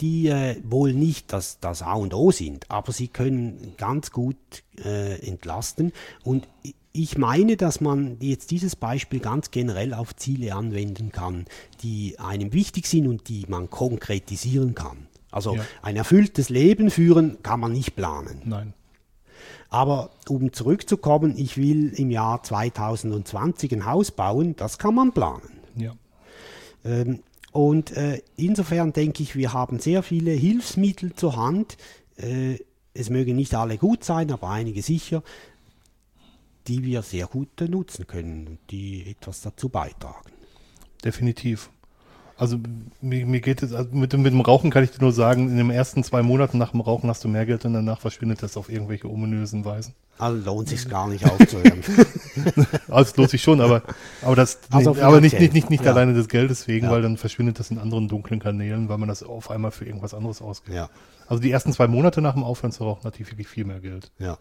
die 0.00 0.28
äh, 0.28 0.56
wohl 0.64 0.94
nicht 0.94 1.32
das, 1.34 1.60
das 1.60 1.82
A 1.82 1.92
und 1.92 2.14
O 2.14 2.30
sind, 2.30 2.70
aber 2.70 2.92
sie 2.92 3.08
können 3.08 3.74
ganz 3.76 4.10
gut 4.10 4.36
äh, 4.82 5.18
entlasten. 5.26 5.92
Und 6.24 6.48
ich 6.92 7.18
meine, 7.18 7.56
dass 7.56 7.80
man 7.80 8.16
jetzt 8.20 8.50
dieses 8.50 8.74
Beispiel 8.74 9.20
ganz 9.20 9.50
generell 9.50 9.92
auf 9.92 10.16
Ziele 10.16 10.54
anwenden 10.54 11.12
kann, 11.12 11.44
die 11.82 12.18
einem 12.18 12.52
wichtig 12.52 12.86
sind 12.86 13.06
und 13.06 13.28
die 13.28 13.44
man 13.48 13.68
konkretisieren 13.68 14.74
kann. 14.74 15.08
Also 15.32 15.56
ja. 15.56 15.64
ein 15.80 15.96
erfülltes 15.96 16.50
Leben 16.50 16.90
führen 16.90 17.42
kann 17.42 17.58
man 17.58 17.72
nicht 17.72 17.96
planen. 17.96 18.42
Nein. 18.44 18.74
Aber 19.70 20.10
um 20.28 20.52
zurückzukommen, 20.52 21.34
ich 21.36 21.56
will 21.56 21.88
im 21.94 22.10
Jahr 22.10 22.42
2020 22.42 23.72
ein 23.72 23.86
Haus 23.86 24.10
bauen, 24.10 24.54
das 24.54 24.78
kann 24.78 24.94
man 24.94 25.12
planen. 25.12 25.50
Ja. 25.74 25.96
Ähm, 26.84 27.20
und 27.52 27.96
äh, 27.96 28.20
insofern 28.36 28.92
denke 28.92 29.22
ich, 29.22 29.34
wir 29.34 29.54
haben 29.54 29.78
sehr 29.78 30.02
viele 30.02 30.32
Hilfsmittel 30.32 31.14
zur 31.14 31.36
Hand. 31.36 31.78
Äh, 32.16 32.58
es 32.94 33.08
mögen 33.08 33.34
nicht 33.34 33.54
alle 33.54 33.78
gut 33.78 34.04
sein, 34.04 34.30
aber 34.30 34.50
einige 34.50 34.82
sicher, 34.82 35.22
die 36.66 36.84
wir 36.84 37.02
sehr 37.02 37.26
gut 37.26 37.60
nutzen 37.60 38.06
können 38.06 38.46
und 38.46 38.58
die 38.70 39.10
etwas 39.10 39.40
dazu 39.40 39.70
beitragen. 39.70 40.32
Definitiv. 41.02 41.70
Also 42.36 42.58
mir, 43.00 43.26
mir 43.26 43.40
geht 43.40 43.62
es, 43.62 43.72
also 43.72 43.90
mit, 43.92 44.12
mit, 44.16 44.32
dem 44.32 44.40
Rauchen 44.40 44.70
kann 44.70 44.82
ich 44.84 44.90
dir 44.90 45.00
nur 45.00 45.12
sagen, 45.12 45.48
in 45.48 45.56
den 45.56 45.70
ersten 45.70 46.02
zwei 46.02 46.22
Monaten 46.22 46.58
nach 46.58 46.72
dem 46.72 46.80
Rauchen 46.80 47.08
hast 47.08 47.22
du 47.24 47.28
mehr 47.28 47.46
Geld 47.46 47.64
und 47.64 47.74
danach 47.74 48.00
verschwindet 48.00 48.42
das 48.42 48.56
auf 48.56 48.68
irgendwelche 48.68 49.08
ominösen 49.08 49.64
Weisen. 49.64 49.94
Also 50.18 50.44
lohnt 50.44 50.68
sich 50.68 50.88
gar 50.88 51.08
nicht 51.08 51.24
aufzuhören. 51.24 51.82
also 52.88 53.12
lohnt 53.16 53.30
sich 53.30 53.42
schon, 53.42 53.60
aber, 53.60 53.82
aber 54.22 54.36
das, 54.36 54.58
also 54.70 54.96
aber 55.00 55.20
nicht, 55.20 55.38
nicht, 55.38 55.52
nicht, 55.52 55.70
nicht 55.70 55.84
ja. 55.84 55.92
alleine 55.92 56.14
des 56.14 56.28
Geldes 56.28 56.68
wegen, 56.68 56.86
ja. 56.86 56.92
weil 56.92 57.02
dann 57.02 57.16
verschwindet 57.16 57.58
das 57.58 57.70
in 57.70 57.78
anderen 57.78 58.08
dunklen 58.08 58.40
Kanälen, 58.40 58.88
weil 58.88 58.98
man 58.98 59.08
das 59.08 59.22
auf 59.22 59.50
einmal 59.50 59.70
für 59.70 59.84
irgendwas 59.84 60.14
anderes 60.14 60.42
ausgibt. 60.42 60.76
Ja. 60.76 60.88
Also 61.26 61.42
die 61.42 61.50
ersten 61.50 61.72
zwei 61.72 61.86
Monate 61.86 62.20
nach 62.20 62.34
dem 62.34 62.44
Aufhören 62.44 62.72
zu 62.72 62.84
rauchen 62.84 63.04
hatte 63.04 63.22
ich 63.22 63.30
wirklich 63.30 63.48
viel 63.48 63.64
mehr 63.64 63.80
Geld. 63.80 64.10
Ja. 64.18 64.38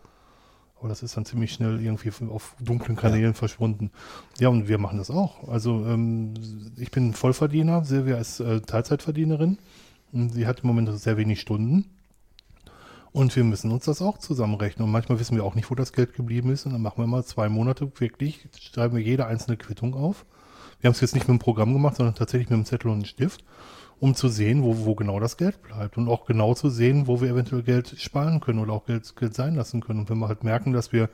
Aber 0.81 0.89
das 0.89 1.03
ist 1.03 1.15
dann 1.15 1.25
ziemlich 1.25 1.53
schnell 1.53 1.79
irgendwie 1.79 2.11
auf 2.27 2.55
dunklen 2.59 2.97
Kanälen 2.97 3.23
ja. 3.23 3.33
verschwunden. 3.33 3.91
Ja, 4.39 4.49
und 4.49 4.67
wir 4.67 4.79
machen 4.79 4.97
das 4.97 5.11
auch. 5.11 5.47
Also 5.47 5.85
ähm, 5.85 6.33
ich 6.75 6.89
bin 6.89 7.13
Vollverdiener, 7.13 7.85
Silvia 7.85 8.17
ist 8.17 8.39
äh, 8.39 8.61
Teilzeitverdienerin. 8.61 9.59
Sie 10.11 10.47
hat 10.47 10.61
im 10.61 10.67
Moment 10.67 10.89
sehr 10.99 11.17
wenig 11.17 11.39
Stunden. 11.39 11.85
Und 13.11 13.35
wir 13.35 13.43
müssen 13.43 13.71
uns 13.71 13.85
das 13.85 14.01
auch 14.01 14.17
zusammenrechnen. 14.17 14.83
Und 14.83 14.91
manchmal 14.91 15.19
wissen 15.19 15.35
wir 15.35 15.43
auch 15.43 15.53
nicht, 15.53 15.69
wo 15.69 15.75
das 15.75 15.93
Geld 15.93 16.15
geblieben 16.15 16.49
ist. 16.49 16.65
Und 16.65 16.71
dann 16.71 16.81
machen 16.81 16.97
wir 16.97 17.05
mal 17.05 17.23
zwei 17.23 17.47
Monate 17.47 17.91
wirklich, 17.99 18.49
schreiben 18.59 18.95
wir 18.95 19.03
jede 19.03 19.27
einzelne 19.27 19.57
Quittung 19.57 19.93
auf. 19.93 20.25
Wir 20.79 20.87
haben 20.87 20.95
es 20.95 21.01
jetzt 21.01 21.13
nicht 21.13 21.27
mit 21.27 21.37
dem 21.37 21.39
Programm 21.39 21.73
gemacht, 21.73 21.97
sondern 21.97 22.15
tatsächlich 22.15 22.49
mit 22.49 22.55
einem 22.55 22.65
Zettel 22.65 22.87
und 22.87 22.95
einem 22.95 23.05
Stift 23.05 23.43
um 24.01 24.15
zu 24.15 24.29
sehen, 24.29 24.63
wo, 24.63 24.83
wo 24.83 24.95
genau 24.95 25.19
das 25.19 25.37
Geld 25.37 25.61
bleibt 25.61 25.95
und 25.95 26.09
auch 26.09 26.25
genau 26.25 26.55
zu 26.55 26.71
sehen, 26.71 27.05
wo 27.05 27.21
wir 27.21 27.29
eventuell 27.29 27.61
Geld 27.61 27.93
sparen 27.99 28.39
können 28.39 28.57
oder 28.57 28.73
auch 28.73 28.87
Geld, 28.87 29.15
Geld 29.15 29.35
sein 29.35 29.53
lassen 29.53 29.79
können. 29.79 29.99
Und 29.99 30.09
wenn 30.09 30.17
wir 30.17 30.27
halt 30.27 30.43
merken, 30.43 30.73
dass 30.73 30.91
wir 30.91 31.07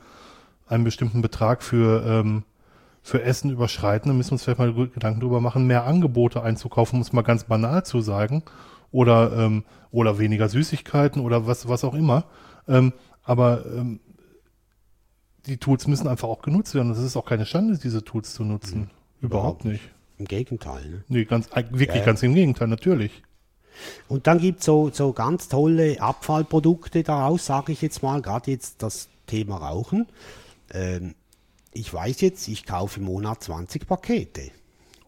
einen 0.66 0.84
bestimmten 0.84 1.20
Betrag 1.20 1.62
für, 1.62 2.02
ähm, 2.06 2.44
für 3.02 3.22
Essen 3.22 3.50
überschreiten, 3.50 4.08
dann 4.08 4.16
müssen 4.16 4.30
wir 4.30 4.34
uns 4.36 4.44
vielleicht 4.44 4.58
mal 4.58 4.72
Gedanken 4.72 5.20
darüber 5.20 5.42
machen, 5.42 5.66
mehr 5.66 5.84
Angebote 5.84 6.42
einzukaufen, 6.42 6.96
um 6.96 7.02
es 7.02 7.12
mal 7.12 7.20
ganz 7.20 7.44
banal 7.44 7.84
zu 7.84 8.00
sagen. 8.00 8.42
Oder, 8.90 9.36
ähm, 9.36 9.64
oder 9.90 10.18
weniger 10.18 10.48
Süßigkeiten 10.48 11.20
oder 11.20 11.46
was, 11.46 11.68
was 11.68 11.84
auch 11.84 11.92
immer. 11.92 12.24
Ähm, 12.66 12.94
aber 13.22 13.66
ähm, 13.66 14.00
die 15.44 15.58
Tools 15.58 15.86
müssen 15.86 16.08
einfach 16.08 16.28
auch 16.28 16.40
genutzt 16.40 16.74
werden. 16.74 16.90
Es 16.90 16.98
ist 16.98 17.18
auch 17.18 17.26
keine 17.26 17.44
Schande, 17.44 17.76
diese 17.76 18.02
Tools 18.02 18.32
zu 18.32 18.44
nutzen. 18.44 18.80
Mhm. 18.80 18.88
Überhaupt 19.20 19.66
nicht. 19.66 19.90
Im 20.18 20.24
Gegenteil. 20.26 20.88
Ne? 20.88 21.04
Nee, 21.08 21.24
ganz, 21.24 21.48
wirklich 21.54 21.88
ja. 22.00 22.04
ganz 22.04 22.22
im 22.22 22.34
Gegenteil, 22.34 22.68
natürlich. 22.68 23.22
Und 24.08 24.26
dann 24.26 24.38
gibt 24.38 24.60
es 24.60 24.66
so, 24.66 24.90
so 24.92 25.12
ganz 25.12 25.48
tolle 25.48 26.00
Abfallprodukte 26.00 27.02
daraus, 27.02 27.46
sage 27.46 27.72
ich 27.72 27.82
jetzt 27.82 28.02
mal, 28.02 28.20
gerade 28.20 28.50
jetzt 28.50 28.82
das 28.82 29.08
Thema 29.26 29.58
Rauchen. 29.58 30.08
Ähm, 30.72 31.14
ich 31.72 31.92
weiß 31.92 32.20
jetzt, 32.22 32.48
ich 32.48 32.66
kaufe 32.66 32.98
im 32.98 33.06
Monat 33.06 33.44
20 33.44 33.86
Pakete. 33.86 34.50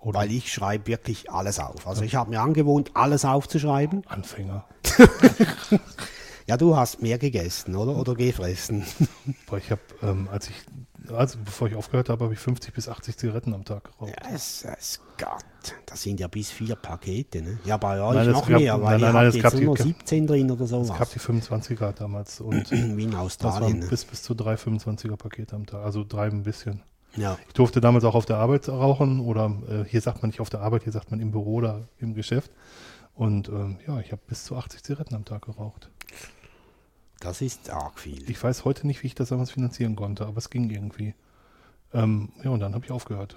Oder? 0.01 0.21
Weil 0.21 0.33
ich 0.33 0.53
schreibe 0.53 0.87
wirklich 0.87 1.31
alles 1.31 1.59
auf. 1.59 1.87
Also 1.87 2.03
ich 2.03 2.15
habe 2.15 2.31
mir 2.31 2.41
angewohnt, 2.41 2.93
alles 2.95 3.25
aufzuschreiben. 3.25 4.07
Anfänger. 4.07 4.65
ja, 6.47 6.57
du 6.57 6.77
hast 6.77 7.03
mehr 7.03 7.19
gegessen, 7.19 7.77
oder? 7.77 7.97
Oder 7.97 8.15
gefressen. 8.15 8.87
Boah, 9.47 9.59
ich 9.59 9.71
habe, 9.71 9.83
ähm, 10.03 10.29
als 10.31 10.49
ich 10.49 10.57
also 11.13 11.39
bevor 11.45 11.69
ich 11.69 11.75
aufgehört 11.75 12.09
habe, 12.09 12.25
habe 12.25 12.35
ich 12.35 12.41
50 12.41 12.75
bis 12.75 12.89
80 12.89 13.17
Zigaretten 13.17 13.55
am 13.55 13.65
Tag 13.65 13.85
geraucht. 13.85 14.11
Ja, 14.11 14.35
es, 14.35 14.65
es 14.65 15.01
Gott, 15.19 15.75
das 15.87 16.03
sind 16.03 16.19
ja 16.21 16.29
bis 16.29 16.51
vier 16.51 16.75
Pakete, 16.75 17.43
ne? 17.43 17.59
Ja, 17.65 17.77
bei 17.77 18.01
euch 18.01 18.15
nein, 18.15 18.31
noch 18.31 18.49
gab, 18.49 18.61
mehr, 18.61 18.81
weil 18.81 18.99
nein, 18.99 19.13
nein, 19.13 19.31
nein, 19.31 19.43
jetzt 19.43 19.61
nur 19.61 19.77
17 19.77 20.27
drin 20.27 20.51
oder 20.51 20.67
sowas. 20.67 20.91
Es 20.91 20.99
gab 20.99 21.11
die 21.11 21.21
25er 21.21 21.93
damals 21.93 22.41
und 22.41 22.71
wie 22.97 23.05
in 23.05 23.15
Australien. 23.15 23.81
Ne? 23.81 23.87
bis, 23.87 24.05
bis 24.05 24.23
zu 24.23 24.35
drei 24.35 24.55
25er 24.55 25.17
Pakete 25.17 25.57
am 25.57 25.67
Tag, 25.67 25.85
also 25.85 26.05
drei 26.05 26.27
ein 26.27 26.43
bisschen. 26.43 26.83
Ja. 27.17 27.37
Ich 27.49 27.55
durfte 27.55 27.81
damals 27.81 28.05
auch 28.05 28.15
auf 28.15 28.27
der 28.27 28.37
Arbeit 28.37 28.69
rauchen 28.69 29.21
oder 29.21 29.53
äh, 29.69 29.85
hier 29.85 30.01
sagt 30.01 30.23
man 30.23 30.31
nicht 30.31 30.41
auf 30.41 30.51
der 30.51 30.61
Arbeit, 30.61 30.85
hier 30.85 30.93
sagt 30.93 31.11
man 31.11 31.21
im 31.21 31.33
Büro 31.33 31.57
oder 31.57 31.89
im 31.99 32.15
Geschäft. 32.15 32.51
Und 33.15 33.49
ähm, 33.49 33.79
ja, 33.87 34.01
ich 34.01 34.13
habe 34.13 34.23
bis 34.27 34.45
zu 34.45 34.57
80 34.57 34.83
Zigaretten 34.83 35.15
am 35.15 35.25
Tag 35.25 35.43
geraucht. 35.43 35.91
Das 37.21 37.43
ist 37.43 37.71
arg 37.71 37.99
viel. 37.99 38.29
Ich 38.31 38.43
weiß 38.43 38.65
heute 38.65 38.87
nicht, 38.87 39.03
wie 39.03 39.09
ich 39.09 39.15
das 39.15 39.29
damals 39.29 39.51
finanzieren 39.51 39.95
konnte, 39.95 40.27
aber 40.27 40.39
es 40.39 40.49
ging 40.51 40.71
irgendwie. 40.71 41.15
Ähm, 41.93 42.31
ja, 42.43 42.51
und 42.51 42.61
dann 42.61 42.75
habe 42.75 42.85
ich 42.85 42.91
aufgehört. 42.91 43.37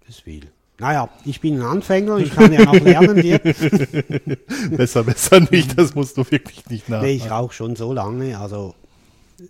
Das 0.00 0.10
ist 0.10 0.20
viel. 0.20 0.52
Naja, 0.78 1.08
ich 1.24 1.40
bin 1.40 1.60
ein 1.60 1.66
Anfänger, 1.66 2.18
ich 2.18 2.34
kann 2.34 2.52
ja 2.52 2.64
noch 2.64 2.72
lernen 2.74 3.22
jetzt. 3.22 3.60
besser, 4.76 5.04
besser 5.04 5.40
nicht, 5.40 5.78
das 5.78 5.94
musst 5.94 6.16
du 6.16 6.30
wirklich 6.30 6.68
nicht 6.70 6.88
nach. 6.88 7.02
Nee, 7.02 7.12
ich 7.12 7.30
rauche 7.30 7.52
schon 7.52 7.76
so 7.76 7.92
lange, 7.92 8.38
also 8.38 8.74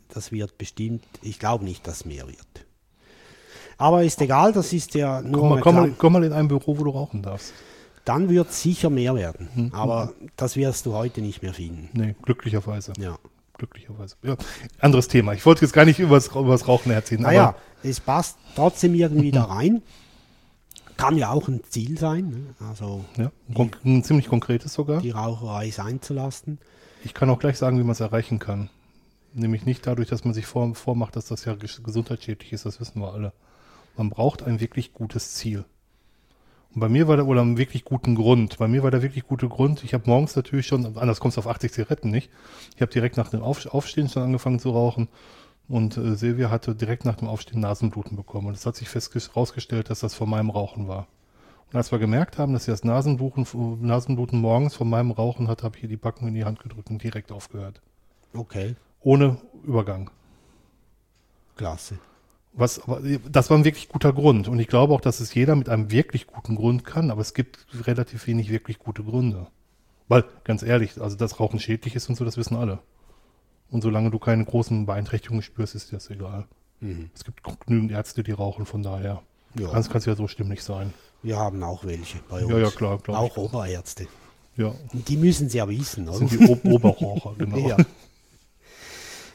das 0.09 0.33
wird 0.33 0.59
bestimmt, 0.59 1.05
ich 1.23 1.39
glaube 1.39 1.65
nicht, 1.65 1.87
dass 1.87 2.05
mehr 2.05 2.27
wird. 2.27 2.67
Aber 3.79 4.03
ist 4.03 4.21
egal, 4.21 4.53
das 4.53 4.73
ist 4.73 4.95
ja 4.95 5.23
nur. 5.23 5.41
komm, 5.41 5.49
mal, 5.49 5.61
komm, 5.61 5.75
mal, 5.75 5.95
komm 5.97 6.13
mal 6.13 6.25
in 6.25 6.33
ein 6.33 6.49
Büro, 6.49 6.79
wo 6.79 6.85
du 6.85 6.91
rauchen 6.91 7.23
darfst. 7.23 7.55
Dann 8.05 8.29
wird 8.29 8.53
sicher 8.53 8.91
mehr 8.91 9.15
werden. 9.15 9.49
Mhm. 9.55 9.75
Aber 9.75 10.13
das 10.37 10.57
wirst 10.57 10.87
du 10.87 10.95
heute 10.95 11.21
nicht 11.21 11.43
mehr 11.43 11.55
finden. 11.55 11.89
Nee, 11.93 12.15
glücklicherweise. 12.23 12.93
Ja. 12.99 13.19
Glücklicherweise. 13.59 14.17
Ja. 14.23 14.37
Anderes 14.79 15.07
Thema. 15.09 15.35
Ich 15.35 15.45
wollte 15.45 15.63
jetzt 15.67 15.73
gar 15.73 15.85
nicht 15.85 15.99
übers, 15.99 16.29
übers 16.29 16.67
Rauchen 16.67 16.93
erzählen. 16.93 17.21
Naja, 17.23 17.55
es 17.83 18.01
passt 18.01 18.39
trotzdem 18.57 18.95
irgendwie 18.95 19.31
da 19.33 19.45
rein. 19.45 19.83
Kann 20.97 21.17
ja 21.17 21.31
auch 21.31 21.49
ein 21.49 21.61
Ziel 21.69 21.99
sein, 21.99 22.29
ne? 22.31 22.67
also 22.69 23.05
ja, 23.17 23.33
kon 23.55 23.71
ein 23.87 24.05
ziemlich 24.05 24.29
konkretes 24.29 24.75
sogar. 24.75 25.01
die 25.01 25.11
Raucherei 25.11 25.71
sein 25.71 26.03
zu 26.03 26.13
lassen. 26.13 26.59
Ich 27.05 27.15
kann 27.15 27.31
auch 27.31 27.39
gleich 27.39 27.57
sagen, 27.57 27.79
wie 27.79 27.83
man 27.83 27.93
es 27.93 28.01
erreichen 28.01 28.39
kann. 28.39 28.69
Nämlich 29.33 29.65
nicht 29.65 29.87
dadurch, 29.87 30.09
dass 30.09 30.25
man 30.25 30.35
sich 30.35 30.45
vor, 30.45 30.75
vormacht, 30.75 31.17
dass 31.17 31.25
das 31.27 31.47
ja 31.47 31.55
ges- 31.55 31.83
gesundheitsschädlich 31.83 32.53
ist, 32.53 32.67
das 32.67 32.81
wissen 32.81 33.01
wir 33.01 33.15
alle. 33.15 33.33
Man 33.97 34.11
braucht 34.11 34.43
ein 34.43 34.61
wirklich 34.61 34.93
gutes 34.93 35.35
Ziel. 35.35 35.65
Und 36.75 36.81
bei 36.81 36.89
mir 36.89 37.09
war 37.09 37.17
da, 37.17 37.25
oder 37.25 37.41
einen 37.41 37.59
wirklich 37.59 37.85
guten 37.85 38.15
Grund. 38.15 38.59
Bei 38.59 38.69
mir 38.69 38.83
war 38.83 38.91
der 38.91 39.03
wirklich 39.03 39.27
gute 39.27 39.49
Grund. 39.49 39.83
Ich 39.83 39.93
habe 39.93 40.05
morgens 40.07 40.37
natürlich 40.37 40.67
schon, 40.67 40.97
anders 40.97 41.19
kommst 41.19 41.37
du 41.37 41.41
auf 41.41 41.49
80 41.49 41.73
Zigaretten 41.73 42.11
nicht. 42.11 42.31
Ich 42.77 42.83
habe 42.83 42.93
direkt 42.93 43.17
nach 43.17 43.29
dem 43.29 43.43
Auf, 43.43 43.67
Aufstehen 43.67 44.09
schon 44.09 44.23
angefangen 44.23 44.61
zu 44.61 44.71
rauchen. 44.71 45.09
Und 45.69 45.97
äh, 45.97 46.15
Silvia 46.15 46.51
hatte 46.51 46.75
direkt 46.75 47.05
nach 47.05 47.17
dem 47.17 47.29
Aufstehen 47.29 47.61
Nasenbluten 47.61 48.17
bekommen. 48.17 48.49
Und 48.49 48.55
es 48.55 48.67
hat 48.67 48.77
sich 48.77 48.89
herausgestellt, 48.89 49.91
dass 49.91 50.01
das 50.01 50.15
von 50.15 50.31
meinem 50.31 50.51
Rauchen 50.51 50.87
war. 50.87 51.09
Und 51.73 51.77
als 51.77 51.93
wir 51.93 51.99
gemerkt 52.01 52.39
haben, 52.39 52.53
dass 52.53 52.65
sie 52.65 52.73
das 52.73 52.83
Nasenbluten, 52.83 53.47
Nasenbluten 53.81 54.41
morgens 54.41 54.75
von 54.75 54.89
meinem 54.91 55.13
Rauchen 55.13 55.47
hat, 55.49 55.63
habe 55.63 55.77
ich 55.77 55.85
ihr 55.85 55.89
die 55.89 55.97
Backen 55.97 56.27
in 56.27 56.35
die 56.35 56.45
Hand 56.45 56.61
gedrückt 56.61 56.91
und 56.91 57.03
direkt 57.03 57.31
aufgehört. 57.31 57.81
Okay, 58.35 58.75
Ohne 59.01 59.39
Übergang. 59.65 60.11
klasse. 61.57 61.99
Was, 62.53 62.83
aber 62.83 63.01
das 63.31 63.49
war 63.49 63.59
ein 63.59 63.65
wirklich 63.65 63.89
guter 63.89 64.13
Grund. 64.13 64.49
Und 64.49 64.59
ich 64.59 64.67
glaube 64.67 64.93
auch, 64.93 65.01
dass 65.01 65.21
es 65.21 65.35
jeder 65.35 65.55
mit 65.55 65.69
einem 65.69 65.91
wirklich 65.91 66.27
guten 66.27 66.57
Grund 66.57 66.85
kann, 66.85 67.11
aber 67.11 67.21
es 67.21 67.35
gibt 67.35 67.67
relativ 67.87 68.27
wenig 68.27 68.51
wirklich 68.51 68.79
gute 68.79 69.05
Gründe. 69.05 69.47
Weil, 70.09 70.25
ganz 70.43 70.63
ehrlich, 70.63 71.01
also 71.01 71.17
dass 71.17 71.39
Rauchen 71.39 71.61
schädlich 71.61 71.95
ist 71.95 72.09
und 72.09 72.17
so, 72.17 72.25
das 72.25 72.37
wissen 72.37 72.57
alle. 72.57 72.81
Und 73.71 73.83
solange 73.83 74.11
du 74.11 74.19
keine 74.19 74.45
großen 74.45 74.85
Beeinträchtigungen 74.85 75.43
spürst, 75.43 75.77
ist 75.77 75.93
dir 75.93 75.97
das 75.97 76.11
egal. 76.11 76.47
Es 77.15 77.25
gibt 77.25 77.43
genügend 77.67 77.93
Ärzte, 77.93 78.23
die 78.23 78.33
rauchen, 78.33 78.65
von 78.65 78.83
daher. 78.83 79.23
Ja. 79.55 79.69
Kann 79.69 79.81
es 79.81 80.05
ja 80.07 80.15
so 80.15 80.29
stimmig 80.29 80.63
sein. 80.63 80.95
Wir 81.23 81.37
haben 81.37 81.63
auch 81.63 81.85
welche 81.85 82.19
bei 82.29 82.43
uns. 82.43 82.51
Ja, 82.51 82.59
ja, 82.59 82.71
klar, 82.71 82.99
glaub 82.99 83.17
Auch. 83.17 83.37
Oberärzte. 83.37 84.07
Ja, 84.57 84.75
die 84.93 85.17
müssen 85.17 85.49
es 85.49 85.55
ja 85.55 85.69
wissen, 85.69 86.09
oder? 86.09 86.19
sind 86.19 86.33
die 86.33 86.49
Ob 86.49 86.65
Oberraucher, 86.65 87.35
genau. 87.39 87.69
Ja. 87.69 87.77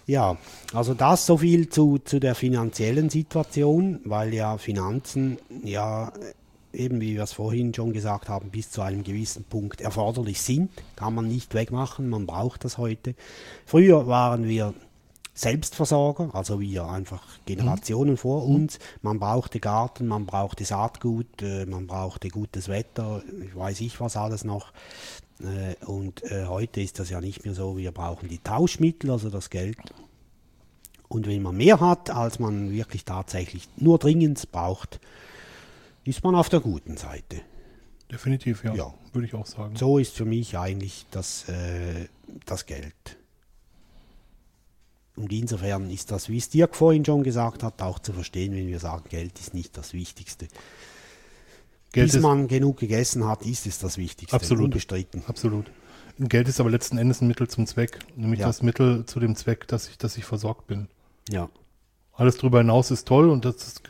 Ja, 0.06 0.38
also 0.74 0.94
das 0.94 1.26
so 1.26 1.38
viel 1.38 1.70
zu, 1.70 1.98
zu 1.98 2.20
der 2.20 2.36
finanziellen 2.36 3.10
Situation, 3.10 4.00
weil 4.04 4.34
ja 4.34 4.58
Finanzen 4.58 5.38
ja 5.64 6.12
eben 6.76 7.02
wie 7.02 7.16
wir 7.16 7.24
es 7.24 7.34
vorhin 7.34 7.74
schon 7.74 7.94
gesagt 7.94 8.30
haben, 8.30 8.50
bis 8.50 8.70
zu 8.70 8.82
einem 8.82 9.04
gewissen 9.04 9.44
Punkt 9.46 9.82
erforderlich 9.82 10.42
sind. 10.42 10.72
Kann 10.96 11.16
man 11.16 11.28
nicht 11.28 11.54
wegmachen, 11.54 12.10
man 12.10 12.26
braucht 12.26 12.66
das 12.66 12.78
heute. 12.78 13.16
Früher 13.66 14.08
waren 14.08 14.48
wir 14.48 14.74
Selbstversorger, 15.38 16.30
also 16.34 16.62
wir 16.62 16.88
einfach 16.88 17.22
Generationen 17.46 18.16
vor 18.16 18.46
uns. 18.46 18.80
Man 19.02 19.20
brauchte 19.20 19.60
Garten, 19.60 20.08
man 20.08 20.26
brauchte 20.26 20.64
Saatgut, 20.64 21.42
äh, 21.42 21.66
man 21.66 21.88
brauchte 21.88 22.30
gutes 22.30 22.70
Wetter, 22.70 23.22
ich 23.44 23.54
weiß 23.54 23.82
ich 23.82 24.00
was 24.00 24.16
alles 24.16 24.46
noch. 24.46 24.72
Äh, 25.42 25.76
Und 25.86 26.24
äh, 26.24 26.46
heute 26.46 26.80
ist 26.80 27.00
das 27.00 27.10
ja 27.10 27.20
nicht 27.20 27.44
mehr 27.44 27.54
so, 27.54 27.76
wir 27.76 27.92
brauchen 27.92 28.30
die 28.30 28.38
Tauschmittel, 28.38 29.12
also 29.12 29.30
das 29.30 29.50
Geld. 29.50 29.78
Und 31.10 31.28
wenn 31.28 31.42
man 31.42 31.58
mehr 31.58 31.82
hat, 31.82 32.10
als 32.10 32.40
man 32.40 32.72
wirklich 32.72 33.04
tatsächlich 33.04 33.68
nur 33.76 34.00
dringend 34.00 34.50
braucht, 34.54 35.02
ist 36.06 36.24
man 36.24 36.34
auf 36.34 36.48
der 36.48 36.62
guten 36.62 36.96
Seite. 36.96 37.42
Definitiv, 38.10 38.64
ja. 38.64 38.74
Ja. 38.74 38.94
Würde 39.12 39.28
ich 39.28 39.34
auch 39.34 39.46
sagen. 39.46 39.76
So 39.76 39.98
ist 39.98 40.16
für 40.16 40.26
mich 40.26 40.58
eigentlich 40.58 41.06
das, 41.12 41.46
das 42.46 42.66
Geld. 42.66 43.18
Und 45.16 45.32
insofern 45.32 45.90
ist 45.90 46.12
das, 46.12 46.30
wie 46.30 46.38
es 46.38 46.50
Dirk 46.50 46.76
vorhin 46.76 47.06
schon 47.06 47.24
gesagt 47.24 47.64
hat, 47.64 47.82
auch 47.82 48.00
zu 48.00 48.12
verstehen, 48.12 48.54
wenn 48.54 48.68
wir 48.68 48.80
sagen, 48.80 49.06
Geld 49.10 49.40
ist 49.40 49.54
nicht 49.54 49.78
das 49.78 49.94
Wichtigste. 49.94 50.48
Geld 51.94 52.12
Bis 52.12 52.22
man 52.22 52.48
genug 52.50 52.78
gegessen 52.78 53.26
hat, 53.26 53.44
ist 53.46 53.66
es 53.66 53.80
das 53.80 53.98
Wichtigste. 53.98 54.36
Absolut. 54.36 54.66
Unbestritten. 54.66 55.24
absolut. 55.28 55.72
Geld 56.20 56.48
ist 56.48 56.60
aber 56.60 56.70
letzten 56.70 56.98
Endes 56.98 57.22
ein 57.22 57.28
Mittel 57.28 57.48
zum 57.48 57.66
Zweck. 57.68 58.00
Nämlich 58.16 58.42
Ja. 58.42 58.48
das 58.48 58.62
Mittel 58.62 59.06
zu 59.06 59.20
dem 59.20 59.36
Zweck, 59.36 59.68
dass 59.68 59.88
ich, 59.90 59.98
dass 59.98 60.18
ich 60.18 60.26
versorgt 60.26 60.68
bin. 60.68 60.88
Ja. 61.30 61.50
Alles 62.14 62.38
darüber 62.38 62.60
hinaus 62.60 62.92
ist 62.92 63.08
toll 63.08 63.30
und 63.30 63.44
das 63.46 63.56
ist, 63.68 63.82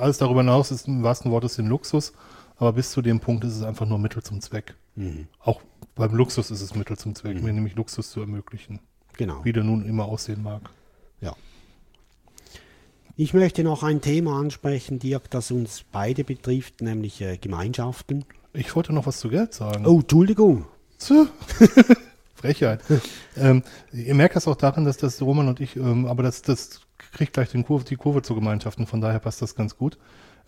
alles 0.00 0.18
darüber 0.18 0.40
hinaus 0.40 0.70
ist 0.70 0.86
im 0.86 1.02
wahrsten 1.02 1.30
Wortes 1.32 1.58
ein 1.58 1.66
Luxus, 1.66 2.12
aber 2.56 2.72
bis 2.74 2.92
zu 2.92 3.02
dem 3.02 3.18
Punkt 3.20 3.44
ist 3.44 3.56
es 3.56 3.62
einfach 3.62 3.86
nur 3.86 3.98
Mittel 3.98 4.22
zum 4.22 4.40
Zweck. 4.40 4.74
Mhm. 4.94 5.26
Auch 5.40 5.62
beim 5.96 6.14
Luxus 6.14 6.50
ist 6.52 6.60
es 6.60 6.74
Mittel 6.76 6.96
zum 6.96 7.14
Zweck, 7.16 7.42
mir 7.42 7.52
nämlich 7.52 7.74
Luxus 7.74 8.10
zu 8.10 8.20
ermöglichen, 8.20 8.78
Genau. 9.16 9.44
wie 9.44 9.52
der 9.52 9.64
nun 9.64 9.84
immer 9.84 10.06
aussehen 10.06 10.42
mag. 10.42 10.70
Ja. 11.20 11.34
Ich 13.16 13.34
möchte 13.34 13.62
noch 13.62 13.82
ein 13.82 14.00
Thema 14.00 14.38
ansprechen, 14.38 14.98
Dirk, 14.98 15.30
das 15.30 15.50
uns 15.50 15.84
beide 15.90 16.24
betrifft, 16.24 16.80
nämlich 16.80 17.20
äh, 17.20 17.36
Gemeinschaften. 17.36 18.24
Ich 18.54 18.74
wollte 18.74 18.92
noch 18.92 19.06
was 19.06 19.18
zu 19.18 19.28
Geld 19.28 19.54
sagen. 19.54 19.86
Oh, 19.86 20.00
Entschuldigung. 20.00 20.66
Frechheit. 22.34 22.80
ähm, 23.36 23.62
ihr 23.92 24.14
merkt 24.14 24.36
das 24.36 24.48
auch 24.48 24.56
daran, 24.56 24.84
dass 24.84 24.96
das 24.96 25.20
Roman 25.22 25.48
und 25.48 25.60
ich, 25.60 25.76
ähm, 25.76 26.06
aber 26.06 26.22
das, 26.22 26.42
das 26.42 26.80
kriegt 27.12 27.34
gleich 27.34 27.50
Kurve, 27.64 27.84
die 27.84 27.96
Kurve 27.96 28.22
zu 28.22 28.34
Gemeinschaften, 28.34 28.86
von 28.86 29.00
daher 29.00 29.18
passt 29.18 29.42
das 29.42 29.54
ganz 29.54 29.76
gut. 29.76 29.98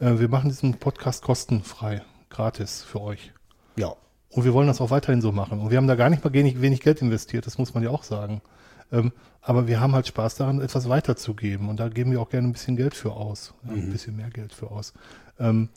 Äh, 0.01 0.19
wir 0.19 0.29
machen 0.29 0.49
diesen 0.49 0.75
Podcast 0.75 1.23
kostenfrei, 1.23 2.03
gratis 2.31 2.83
für 2.83 3.01
euch. 3.01 3.33
Ja. 3.77 3.95
Und 4.31 4.45
wir 4.45 4.53
wollen 4.53 4.67
das 4.67 4.81
auch 4.81 4.91
weiterhin 4.91 5.21
so 5.21 5.31
machen. 5.31 5.61
Und 5.61 5.71
wir 5.71 5.77
haben 5.77 5.87
da 5.87 5.95
gar 5.95 6.11
nicht 6.11 6.25
mal 6.25 6.33
wenig, 6.33 6.61
wenig 6.61 6.81
Geld 6.81 7.01
investiert, 7.03 7.47
das 7.47 7.59
muss 7.59 7.75
man 7.75 7.83
ja 7.83 7.91
auch 7.91 8.03
sagen. 8.03 8.43
Ähm, 8.93 9.13
aber 9.41 9.67
wir 9.67 9.81
haben 9.81 9.95
halt 9.95 10.07
Spaß 10.07 10.37
daran, 10.37 10.61
etwas 10.61 10.89
weiterzugeben. 10.89 11.69
Und 11.69 11.79
da 11.79 11.89
geben 11.89 12.11
wir 12.11 12.21
auch 12.21 12.31
gerne 12.31 12.49
ein 12.49 12.53
bisschen 12.53 12.77
Geld 12.77 12.95
für 12.95 13.13
aus. 13.13 13.55
Ja, 13.65 13.73
Ein 13.73 13.91
bisschen 13.93 14.17
mehr 14.17 14.31
Geld 14.31 14.53
für 14.53 14.71
aus. 14.71 14.95
Ähm, 15.39 15.69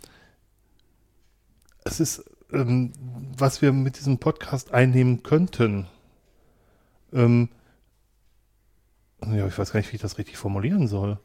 es 1.84 2.00
ist, 2.00 2.24
ähm, 2.52 2.94
was 3.38 3.62
wir 3.62 3.74
mit 3.74 3.98
diesem 4.00 4.20
Podcast 4.20 4.74
einnehmen 4.74 5.24
könnten. 5.24 5.88
Ähm, 7.14 7.50
ja, 9.26 9.48
ich 9.48 9.58
weiß 9.58 9.72
gar 9.72 9.80
nicht, 9.80 9.92
wie 9.92 9.96
ich 9.96 10.02
das 10.02 10.18
richtig 10.18 10.38
formulieren 10.38 10.88
soll. 10.88 11.20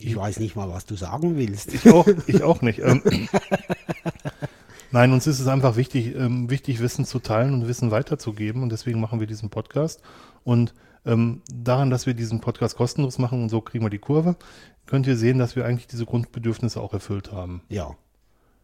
Ich 0.00 0.16
weiß 0.16 0.40
nicht 0.40 0.56
mal, 0.56 0.68
was 0.68 0.86
du 0.86 0.96
sagen 0.96 1.36
willst. 1.36 1.72
Ich 1.74 1.88
auch, 1.90 2.06
ich 2.26 2.42
auch 2.42 2.62
nicht. 2.62 2.80
Nein, 4.92 5.12
uns 5.12 5.26
ist 5.26 5.40
es 5.40 5.46
einfach 5.46 5.76
wichtig, 5.76 6.14
ähm, 6.14 6.50
wichtig, 6.50 6.80
Wissen 6.80 7.04
zu 7.04 7.18
teilen 7.18 7.54
und 7.54 7.66
Wissen 7.66 7.90
weiterzugeben. 7.90 8.62
Und 8.62 8.70
deswegen 8.70 9.00
machen 9.00 9.20
wir 9.20 9.26
diesen 9.26 9.50
Podcast. 9.50 10.02
Und 10.44 10.74
ähm, 11.04 11.42
daran, 11.52 11.90
dass 11.90 12.06
wir 12.06 12.14
diesen 12.14 12.40
Podcast 12.40 12.76
kostenlos 12.76 13.18
machen 13.18 13.42
und 13.42 13.48
so 13.48 13.60
kriegen 13.60 13.84
wir 13.84 13.90
die 13.90 13.98
Kurve, 13.98 14.36
könnt 14.86 15.06
ihr 15.06 15.16
sehen, 15.16 15.38
dass 15.38 15.56
wir 15.56 15.64
eigentlich 15.64 15.86
diese 15.86 16.06
Grundbedürfnisse 16.06 16.80
auch 16.80 16.92
erfüllt 16.92 17.32
haben. 17.32 17.62
Ja. 17.68 17.96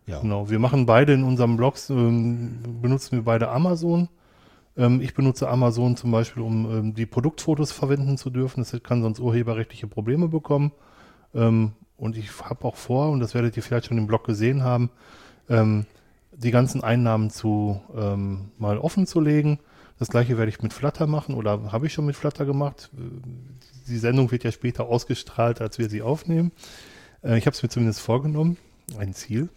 Ja. 0.06 0.20
Genau. 0.20 0.48
Wir 0.48 0.58
machen 0.58 0.86
beide 0.86 1.12
in 1.14 1.24
unserem 1.24 1.56
Blogs, 1.56 1.90
ähm, 1.90 2.80
benutzen 2.80 3.12
wir 3.12 3.24
beide 3.24 3.48
Amazon. 3.48 4.08
Ähm, 4.76 5.00
ich 5.00 5.14
benutze 5.14 5.48
Amazon 5.48 5.96
zum 5.96 6.10
Beispiel, 6.10 6.42
um 6.42 6.70
ähm, 6.70 6.94
die 6.94 7.06
Produktfotos 7.06 7.72
verwenden 7.72 8.16
zu 8.16 8.30
dürfen. 8.30 8.60
Das 8.60 8.82
kann 8.82 9.02
sonst 9.02 9.20
urheberrechtliche 9.20 9.86
Probleme 9.86 10.28
bekommen. 10.28 10.72
Ähm, 11.34 11.72
und 11.96 12.16
ich 12.16 12.30
habe 12.40 12.64
auch 12.64 12.76
vor, 12.76 13.10
und 13.10 13.20
das 13.20 13.34
werdet 13.34 13.56
ihr 13.56 13.62
vielleicht 13.62 13.86
schon 13.86 13.98
im 13.98 14.06
Blog 14.06 14.24
gesehen 14.24 14.62
haben, 14.62 14.90
ähm, 15.48 15.86
die 16.38 16.50
ganzen 16.50 16.82
Einnahmen 16.82 17.30
zu 17.30 17.80
ähm, 17.96 18.50
mal 18.58 18.78
offen 18.78 19.06
zu 19.06 19.20
legen. 19.20 19.58
Das 19.98 20.08
gleiche 20.08 20.38
werde 20.38 20.48
ich 20.50 20.62
mit 20.62 20.72
Flutter 20.72 21.06
machen 21.06 21.34
oder 21.34 21.72
habe 21.72 21.86
ich 21.86 21.92
schon 21.92 22.06
mit 22.06 22.14
Flutter 22.16 22.44
gemacht. 22.44 22.90
Die 23.88 23.98
Sendung 23.98 24.30
wird 24.30 24.44
ja 24.44 24.52
später 24.52 24.86
ausgestrahlt, 24.86 25.60
als 25.60 25.78
wir 25.78 25.88
sie 25.88 26.02
aufnehmen. 26.02 26.52
Äh, 27.22 27.38
ich 27.38 27.46
habe 27.46 27.54
es 27.54 27.62
mir 27.62 27.68
zumindest 27.68 28.00
vorgenommen, 28.00 28.56
ein 28.98 29.12
Ziel. 29.14 29.48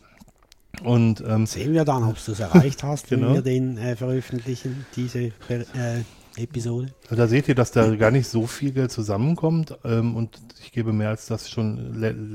Und 0.84 1.22
ähm, 1.28 1.46
Sehen 1.46 1.74
wir 1.74 1.86
dann, 1.86 2.04
ob 2.04 2.24
du 2.24 2.32
es 2.32 2.40
erreicht 2.40 2.82
hast, 2.84 3.08
Genau. 3.10 3.28
wenn 3.28 3.34
wir 3.36 3.42
den 3.42 3.78
äh, 3.78 3.96
veröffentlichen, 3.96 4.86
diese 4.96 5.26
äh, 5.50 6.02
Episode. 6.38 6.94
da 7.10 7.28
seht 7.28 7.48
ihr, 7.48 7.56
dass 7.56 7.72
da 7.72 7.96
gar 7.96 8.12
nicht 8.12 8.28
so 8.28 8.48
viel 8.48 8.72
Geld 8.72 8.92
zusammenkommt 8.92 9.78
ähm, 9.84 10.16
und 10.16 10.42
ich 10.62 10.72
gebe 10.72 10.94
mehr 10.94 11.10
als 11.10 11.26
das 11.28 11.50
schon 11.50 11.94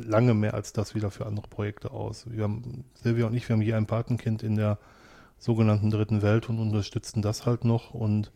lange 0.08 0.34
mehr 0.34 0.54
als 0.54 0.72
das 0.72 0.94
wieder 0.94 1.10
für 1.10 1.26
andere 1.26 1.48
Projekte 1.48 1.90
aus. 1.90 2.26
Wir 2.28 2.44
haben, 2.44 2.84
Silvia 3.02 3.26
und 3.26 3.34
ich, 3.34 3.48
wir 3.48 3.54
haben 3.54 3.62
hier 3.62 3.76
ein 3.76 3.86
Patenkind 3.86 4.42
in 4.42 4.56
der 4.56 4.78
sogenannten 5.38 5.90
dritten 5.90 6.22
Welt 6.22 6.48
und 6.48 6.58
unterstützen 6.58 7.22
das 7.22 7.46
halt 7.46 7.64
noch 7.64 7.92
und 7.94 8.32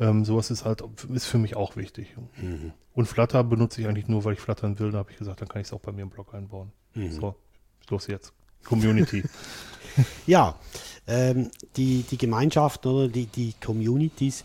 Ähm, 0.00 0.24
sowas 0.24 0.52
ist 0.52 0.64
halt, 0.64 0.84
ist 1.12 1.26
für 1.26 1.38
mich 1.38 1.56
auch 1.56 1.74
wichtig. 1.74 2.14
Und 2.94 3.06
Flutter 3.06 3.42
benutze 3.42 3.80
ich 3.80 3.88
eigentlich 3.88 4.06
nur, 4.06 4.24
weil 4.24 4.34
ich 4.34 4.38
flattern 4.40 4.78
will. 4.78 4.92
Da 4.92 4.98
habe 4.98 5.10
ich 5.10 5.16
gesagt, 5.16 5.40
dann 5.40 5.48
kann 5.48 5.60
ich 5.60 5.66
es 5.66 5.72
auch 5.72 5.80
bei 5.80 5.90
mir 5.90 6.02
im 6.02 6.10
Blog 6.10 6.34
einbauen. 6.34 6.70
So, 7.10 7.34
los 7.90 8.06
jetzt. 8.06 8.32
Community. 8.64 9.24
Ja, 10.28 10.54
ähm, 11.08 11.50
die, 11.76 12.04
die 12.08 12.18
Gemeinschaften 12.18 12.88
oder 12.88 13.08
die, 13.08 13.26
die 13.26 13.54
Communities, 13.60 14.44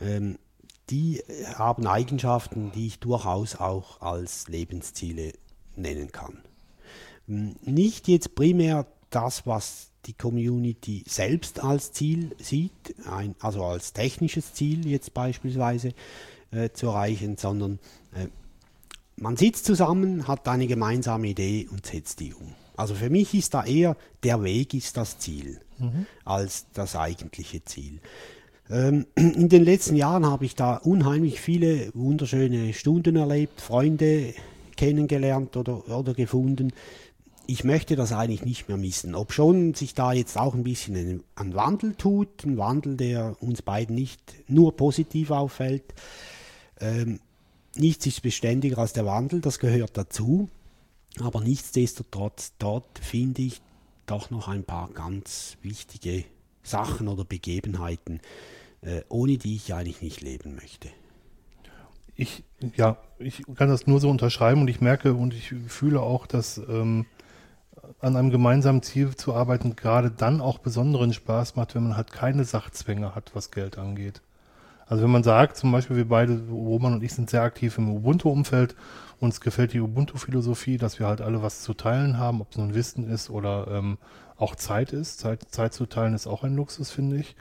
ähm, 0.00 0.38
die 0.90 1.22
haben 1.54 1.86
Eigenschaften, 1.86 2.72
die 2.72 2.88
ich 2.88 2.98
durchaus 2.98 3.56
auch 3.56 4.00
als 4.00 4.48
Lebensziele 4.48 5.32
nennen 5.76 6.10
kann. 6.12 6.42
Ähm, 7.28 7.56
Nicht 7.62 8.08
jetzt 8.08 8.34
primär 8.34 8.86
das, 9.10 9.46
was 9.46 9.90
die 10.06 10.14
Community 10.14 11.04
selbst 11.06 11.62
als 11.62 11.92
Ziel 11.92 12.34
sieht, 12.38 12.94
ein, 13.06 13.34
also 13.40 13.64
als 13.64 13.92
technisches 13.92 14.54
Ziel 14.54 14.86
jetzt 14.88 15.12
beispielsweise 15.14 15.92
äh, 16.50 16.70
zu 16.70 16.86
erreichen, 16.88 17.36
sondern 17.36 17.78
äh, 18.14 18.28
man 19.16 19.36
sitzt 19.36 19.66
zusammen, 19.66 20.26
hat 20.26 20.48
eine 20.48 20.66
gemeinsame 20.66 21.28
Idee 21.28 21.68
und 21.70 21.84
setzt 21.84 22.20
die 22.20 22.32
um. 22.32 22.54
Also 22.76 22.94
für 22.94 23.10
mich 23.10 23.34
ist 23.34 23.52
da 23.52 23.64
eher 23.64 23.96
der 24.22 24.42
Weg 24.42 24.72
ist 24.72 24.96
das 24.96 25.18
Ziel 25.18 25.60
als 26.24 26.66
das 26.72 26.96
eigentliche 26.96 27.62
Ziel. 27.64 28.00
Ähm, 28.70 29.06
in 29.16 29.48
den 29.48 29.64
letzten 29.64 29.96
Jahren 29.96 30.26
habe 30.26 30.44
ich 30.44 30.54
da 30.54 30.76
unheimlich 30.76 31.40
viele 31.40 31.90
wunderschöne 31.94 32.72
Stunden 32.72 33.16
erlebt, 33.16 33.60
Freunde 33.60 34.34
kennengelernt 34.76 35.56
oder, 35.56 35.88
oder 35.88 36.14
gefunden. 36.14 36.72
Ich 37.46 37.64
möchte 37.64 37.96
das 37.96 38.12
eigentlich 38.12 38.44
nicht 38.44 38.68
mehr 38.68 38.76
missen. 38.76 39.16
Ob 39.16 39.32
schon 39.32 39.74
sich 39.74 39.94
da 39.94 40.12
jetzt 40.12 40.38
auch 40.38 40.54
ein 40.54 40.62
bisschen 40.62 41.24
ein, 41.34 41.54
Wandel 41.54 41.94
tut, 41.96 42.44
ein 42.44 42.56
Wandel, 42.56 42.96
der 42.96 43.36
uns 43.40 43.62
beiden 43.62 43.96
nicht 43.96 44.20
nur 44.46 44.76
positiv 44.76 45.32
auffällt. 45.32 45.82
Ähm, 46.80 47.18
nichts 47.74 48.06
ist 48.06 48.22
beständiger 48.22 48.78
als 48.78 48.92
der 48.92 49.04
Wandel, 49.04 49.40
das 49.40 49.58
gehört 49.58 49.98
dazu. 49.98 50.48
Aber 51.18 51.40
nichtsdestotrotz, 51.40 52.52
dort 52.58 53.00
finde 53.00 53.42
ich 53.42 53.60
doch 54.06 54.30
noch 54.30 54.46
ein 54.46 54.62
paar 54.62 54.88
ganz 54.90 55.56
wichtige 55.62 56.24
Sachen 56.62 57.08
oder 57.08 57.24
Begebenheiten, 57.24 58.20
ohne 59.08 59.36
die 59.38 59.56
ich 59.56 59.74
eigentlich 59.74 60.02
nicht 60.02 60.20
leben 60.20 60.54
möchte. 60.54 60.88
ich, 62.16 62.44
ja, 62.76 62.98
ich 63.18 63.42
kann 63.56 63.68
das 63.68 63.86
nur 63.86 64.00
so 64.00 64.10
unterschreiben 64.10 64.60
und 64.62 64.68
ich 64.68 64.80
merke 64.80 65.14
und 65.14 65.32
ich 65.34 65.54
fühle 65.68 66.00
auch, 66.00 66.26
dass 66.26 66.58
ähm, 66.58 67.06
an 68.00 68.16
einem 68.16 68.30
gemeinsamen 68.30 68.82
Ziel 68.82 69.14
zu 69.16 69.34
arbeiten 69.34 69.76
gerade 69.76 70.10
dann 70.10 70.40
auch 70.40 70.58
besonderen 70.58 71.12
Spaß 71.12 71.56
macht, 71.56 71.74
wenn 71.74 71.84
man 71.84 71.96
halt 71.96 72.12
keine 72.12 72.44
Sachzwänge 72.44 73.14
hat, 73.14 73.30
was 73.34 73.50
Geld 73.50 73.78
angeht. 73.78 74.22
Also 74.86 75.04
wenn 75.04 75.10
man 75.10 75.22
sagt, 75.22 75.56
zum 75.56 75.70
Beispiel 75.70 75.96
wir 75.96 76.08
beide, 76.08 76.40
Roman 76.50 76.94
und 76.94 77.02
ich 77.02 77.14
sind 77.14 77.30
sehr 77.30 77.42
aktiv 77.42 77.78
im 77.78 77.90
Ubuntu-Umfeld, 77.90 78.74
uns 79.20 79.40
gefällt 79.40 79.72
die 79.72 79.80
Ubuntu-Philosophie, 79.80 80.78
dass 80.78 80.98
wir 80.98 81.06
halt 81.06 81.20
alle 81.20 81.42
was 81.42 81.62
zu 81.62 81.74
teilen 81.74 82.18
haben, 82.18 82.40
ob 82.40 82.50
es 82.50 82.58
nun 82.58 82.74
Wissen 82.74 83.08
ist 83.08 83.30
oder 83.30 83.68
ähm, 83.70 83.98
auch 84.36 84.56
Zeit 84.56 84.92
ist. 84.92 85.20
Zeit, 85.20 85.46
Zeit 85.50 85.74
zu 85.74 85.86
teilen 85.86 86.14
ist 86.14 86.26
auch 86.26 86.42
ein 86.42 86.56
Luxus, 86.56 86.90
finde 86.90 87.18
ich. 87.18 87.36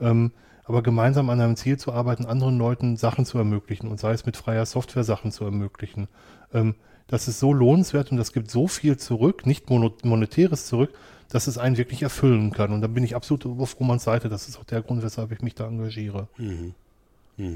Ähm, 0.00 0.32
aber 0.64 0.82
gemeinsam 0.82 1.28
an 1.28 1.40
einem 1.40 1.56
Ziel 1.56 1.78
zu 1.78 1.92
arbeiten, 1.92 2.24
anderen 2.24 2.58
Leuten 2.58 2.96
Sachen 2.96 3.26
zu 3.26 3.36
ermöglichen 3.36 3.88
und 3.88 4.00
sei 4.00 4.12
es 4.12 4.24
mit 4.24 4.36
freier 4.36 4.64
Software 4.64 5.04
Sachen 5.04 5.30
zu 5.30 5.44
ermöglichen, 5.44 6.08
ähm, 6.54 6.74
das 7.06 7.28
ist 7.28 7.38
so 7.38 7.52
lohnenswert 7.52 8.10
und 8.10 8.16
das 8.16 8.32
gibt 8.32 8.50
so 8.50 8.66
viel 8.66 8.96
zurück, 8.96 9.44
nicht 9.44 9.68
monetäres 9.68 10.66
zurück, 10.66 10.94
dass 11.28 11.46
es 11.46 11.58
einen 11.58 11.76
wirklich 11.76 12.02
erfüllen 12.02 12.50
kann. 12.50 12.72
Und 12.72 12.80
da 12.80 12.86
bin 12.86 13.04
ich 13.04 13.14
absolut 13.14 13.44
auf 13.60 13.78
Romans 13.78 14.04
Seite. 14.04 14.30
Das 14.30 14.48
ist 14.48 14.58
auch 14.58 14.64
der 14.64 14.80
Grund, 14.80 15.02
weshalb 15.02 15.30
ich 15.32 15.42
mich 15.42 15.54
da 15.54 15.66
engagiere. 15.66 16.28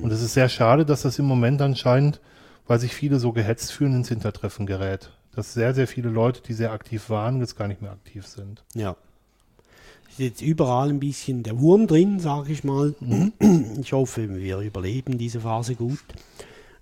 Und 0.03 0.11
es 0.11 0.21
ist 0.21 0.35
sehr 0.35 0.49
schade, 0.49 0.85
dass 0.85 1.03
das 1.03 1.19
im 1.19 1.25
Moment 1.25 1.63
anscheinend, 1.63 2.21
weil 2.67 2.79
sich 2.79 2.95
viele 2.95 3.19
so 3.19 3.33
gehetzt 3.33 3.73
fühlen, 3.73 3.95
ins 3.95 4.09
Hintertreffen 4.09 4.67
gerät. 4.67 5.13
Dass 5.35 5.55
sehr, 5.55 5.75
sehr 5.75 5.87
viele 5.87 6.11
Leute, 6.11 6.43
die 6.43 6.53
sehr 6.53 6.73
aktiv 6.73 7.09
waren, 7.09 7.41
jetzt 7.41 7.57
gar 7.57 7.69
nicht 7.69 7.81
mehr 7.81 7.93
aktiv 7.93 8.27
sind. 8.27 8.65
Ja. 8.75 8.97
Ist 10.19 10.25
jetzt 10.25 10.43
überall 10.43 10.89
ein 10.89 10.99
bisschen 10.99 11.45
der 11.45 11.61
Wurm 11.61 11.87
drin, 11.87 12.19
sage 12.19 12.51
ich 12.53 12.65
mal. 12.65 12.93
Ich 13.81 13.93
hoffe, 13.93 14.29
wir 14.29 14.59
überleben 14.59 15.17
diese 15.17 15.39
Phase 15.39 15.77
gut. 15.77 16.03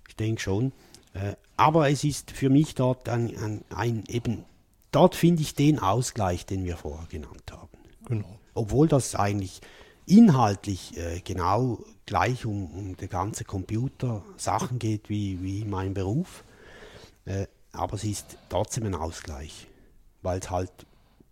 Ich 0.07 0.15
denke 0.15 0.41
schon. 0.41 0.71
Äh, 1.13 1.35
Aber 1.55 1.87
es 1.87 2.03
ist 2.03 2.31
für 2.31 2.49
mich 2.49 2.73
dort 2.73 3.07
ein, 3.09 3.37
ein, 3.37 3.63
ein 3.69 4.03
eben, 4.07 4.43
dort 4.91 5.13
finde 5.13 5.43
ich 5.43 5.53
den 5.53 5.77
Ausgleich, 5.77 6.47
den 6.47 6.65
wir 6.65 6.77
vorher 6.77 7.05
genannt 7.09 7.43
haben. 7.51 7.69
Genau. 8.07 8.39
Obwohl 8.55 8.87
das 8.87 9.13
eigentlich 9.13 9.61
inhaltlich 10.07 10.97
äh, 10.97 11.19
genau 11.23 11.77
gleich 12.07 12.43
um, 12.43 12.71
um 12.71 12.97
die 12.97 13.07
ganze 13.07 13.43
Computer-Sachen 13.43 14.79
geht 14.79 15.09
wie, 15.09 15.43
wie 15.43 15.63
mein 15.63 15.93
Beruf. 15.93 16.43
Äh, 17.25 17.45
aber 17.71 17.97
es 17.97 18.03
ist 18.03 18.35
trotzdem 18.49 18.87
ein 18.87 18.95
Ausgleich, 18.95 19.67
weil 20.23 20.39
es 20.39 20.49
halt 20.49 20.71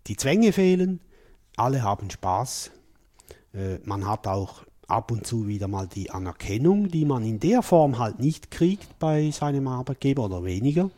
die 0.05 0.17
Zwänge 0.17 0.53
fehlen, 0.53 0.99
alle 1.57 1.81
haben 1.83 2.09
Spaß, 2.09 2.71
äh, 3.53 3.77
man 3.83 4.07
hat 4.07 4.27
auch 4.27 4.63
ab 4.87 5.11
und 5.11 5.25
zu 5.25 5.47
wieder 5.47 5.67
mal 5.67 5.87
die 5.87 6.11
Anerkennung, 6.11 6.89
die 6.89 7.05
man 7.05 7.23
in 7.25 7.39
der 7.39 7.61
Form 7.63 7.97
halt 7.97 8.19
nicht 8.19 8.51
kriegt 8.51 8.99
bei 8.99 9.31
seinem 9.31 9.67
Arbeitgeber 9.67 10.25
oder 10.25 10.43
weniger. 10.43 10.89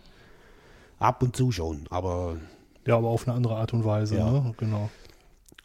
Ab 0.99 1.21
und 1.23 1.35
zu 1.35 1.51
schon, 1.51 1.85
aber 1.89 2.37
Ja, 2.85 2.97
aber 2.97 3.09
auf 3.09 3.27
eine 3.27 3.35
andere 3.35 3.55
Art 3.57 3.73
und 3.73 3.85
Weise, 3.85 4.17
Ja. 4.17 4.29
ne? 4.31 4.53
Genau. 4.57 4.89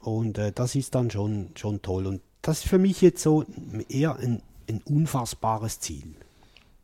Und 0.01 0.39
äh, 0.39 0.53
das 0.53 0.75
ist 0.75 0.95
dann 0.95 1.11
schon, 1.11 1.51
schon 1.57 1.81
toll. 1.83 2.07
Und 2.07 2.21
das 2.43 2.59
ist 2.59 2.69
für 2.69 2.79
mich 2.79 3.01
jetzt 3.01 3.23
so 3.23 3.45
eher 3.89 4.17
ein, 4.17 4.43
ein 4.69 4.83
unfassbares 4.85 5.81
Ziel. 5.81 6.15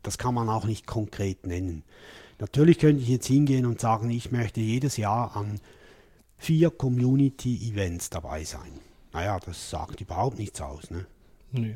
Das 0.03 0.17
kann 0.17 0.33
man 0.33 0.47
auch 0.49 0.65
nicht 0.65 0.87
konkret 0.87 1.45
nennen. 1.45 1.83
Natürlich 2.39 2.79
könnte 2.79 3.01
ich 3.03 3.09
jetzt 3.09 3.27
hingehen 3.27 3.65
und 3.65 3.81
sagen, 3.81 4.09
ich 4.09 4.31
möchte 4.31 4.61
jedes 4.61 4.95
Jahr 4.95 5.35
an 5.35 5.59
vier 6.39 6.71
Community-Events 6.71 8.09
dabei 8.09 8.43
sein. 8.43 8.79
Naja, 9.13 9.39
das 9.39 9.69
sagt 9.69 10.01
überhaupt 10.01 10.39
nichts 10.39 10.59
aus. 10.61 10.89
Ne? 10.89 11.05
Nee. 11.51 11.75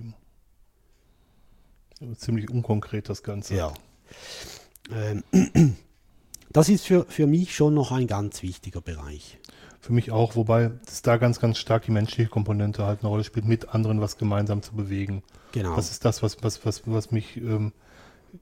Ziemlich 2.15 2.49
unkonkret 2.49 3.09
das 3.09 3.21
Ganze. 3.23 3.55
Ja. 3.55 3.73
Ähm, 4.91 5.23
das 6.51 6.69
ist 6.69 6.85
für, 6.85 7.05
für 7.05 7.27
mich 7.27 7.55
schon 7.55 7.73
noch 7.73 7.91
ein 7.91 8.07
ganz 8.07 8.41
wichtiger 8.41 8.81
Bereich. 8.81 9.37
Für 9.79 9.93
mich 9.93 10.11
auch, 10.11 10.35
wobei 10.35 10.71
es 10.87 11.01
da 11.01 11.17
ganz, 11.17 11.39
ganz 11.39 11.57
stark 11.57 11.83
die 11.83 11.91
menschliche 11.91 12.29
Komponente 12.29 12.85
halt 12.85 13.01
eine 13.01 13.09
Rolle 13.09 13.23
spielt, 13.25 13.45
mit 13.45 13.69
anderen 13.69 13.99
was 13.99 14.17
gemeinsam 14.17 14.61
zu 14.61 14.73
bewegen. 14.73 15.23
Genau. 15.51 15.75
Das 15.75 15.91
ist 15.91 16.05
das, 16.05 16.23
was, 16.23 16.41
was, 16.41 16.65
was, 16.65 16.83
was 16.85 17.11
mich 17.11 17.37
ähm, 17.37 17.73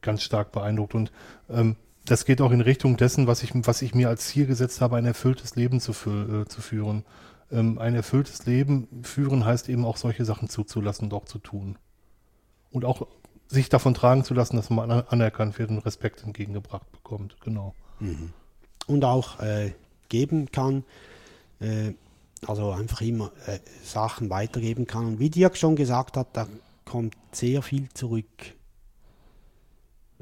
ganz 0.01 0.21
stark 0.21 0.51
beeindruckt. 0.51 0.93
Und 0.93 1.11
ähm, 1.49 1.77
das 2.05 2.25
geht 2.25 2.41
auch 2.41 2.51
in 2.51 2.61
Richtung 2.61 2.97
dessen, 2.97 3.27
was 3.27 3.43
ich, 3.43 3.51
was 3.53 3.81
ich 3.81 3.93
mir 3.93 4.09
als 4.09 4.27
Ziel 4.27 4.45
gesetzt 4.47 4.81
habe, 4.81 4.97
ein 4.97 5.05
erfülltes 5.05 5.55
Leben 5.55 5.79
zu, 5.79 5.93
fü 5.93 6.41
äh, 6.41 6.45
zu 6.47 6.61
führen. 6.61 7.05
Ähm, 7.51 7.77
ein 7.79 7.95
erfülltes 7.95 8.45
Leben 8.45 8.87
führen 9.03 9.45
heißt 9.45 9.69
eben 9.69 9.85
auch 9.85 9.97
solche 9.97 10.25
Sachen 10.25 10.49
zuzulassen 10.49 11.05
und 11.05 11.13
auch 11.13 11.25
zu 11.25 11.37
tun. 11.39 11.77
Und 12.71 12.85
auch 12.85 13.05
sich 13.47 13.69
davon 13.69 13.93
tragen 13.93 14.23
zu 14.23 14.33
lassen, 14.33 14.55
dass 14.55 14.69
man 14.69 14.89
an- 14.89 15.03
anerkannt 15.09 15.59
wird 15.59 15.69
und 15.69 15.79
Respekt 15.79 16.23
entgegengebracht 16.23 16.89
bekommt. 16.91 17.35
Genau. 17.41 17.75
und 18.87 19.05
auch 19.05 19.39
äh, 19.41 19.73
geben 20.09 20.51
kann, 20.51 20.83
äh, 21.59 21.93
also 22.47 22.71
einfach 22.71 23.01
immer 23.01 23.31
äh, 23.45 23.59
Sachen 23.83 24.29
weitergeben 24.31 24.87
kann. 24.87 25.05
Und 25.05 25.19
wie 25.19 25.29
Dirk 25.29 25.55
schon 25.57 25.75
gesagt 25.75 26.17
hat, 26.17 26.27
da 26.33 26.47
kommt 26.85 27.15
sehr 27.31 27.61
viel 27.61 27.89
zurück. 27.93 28.25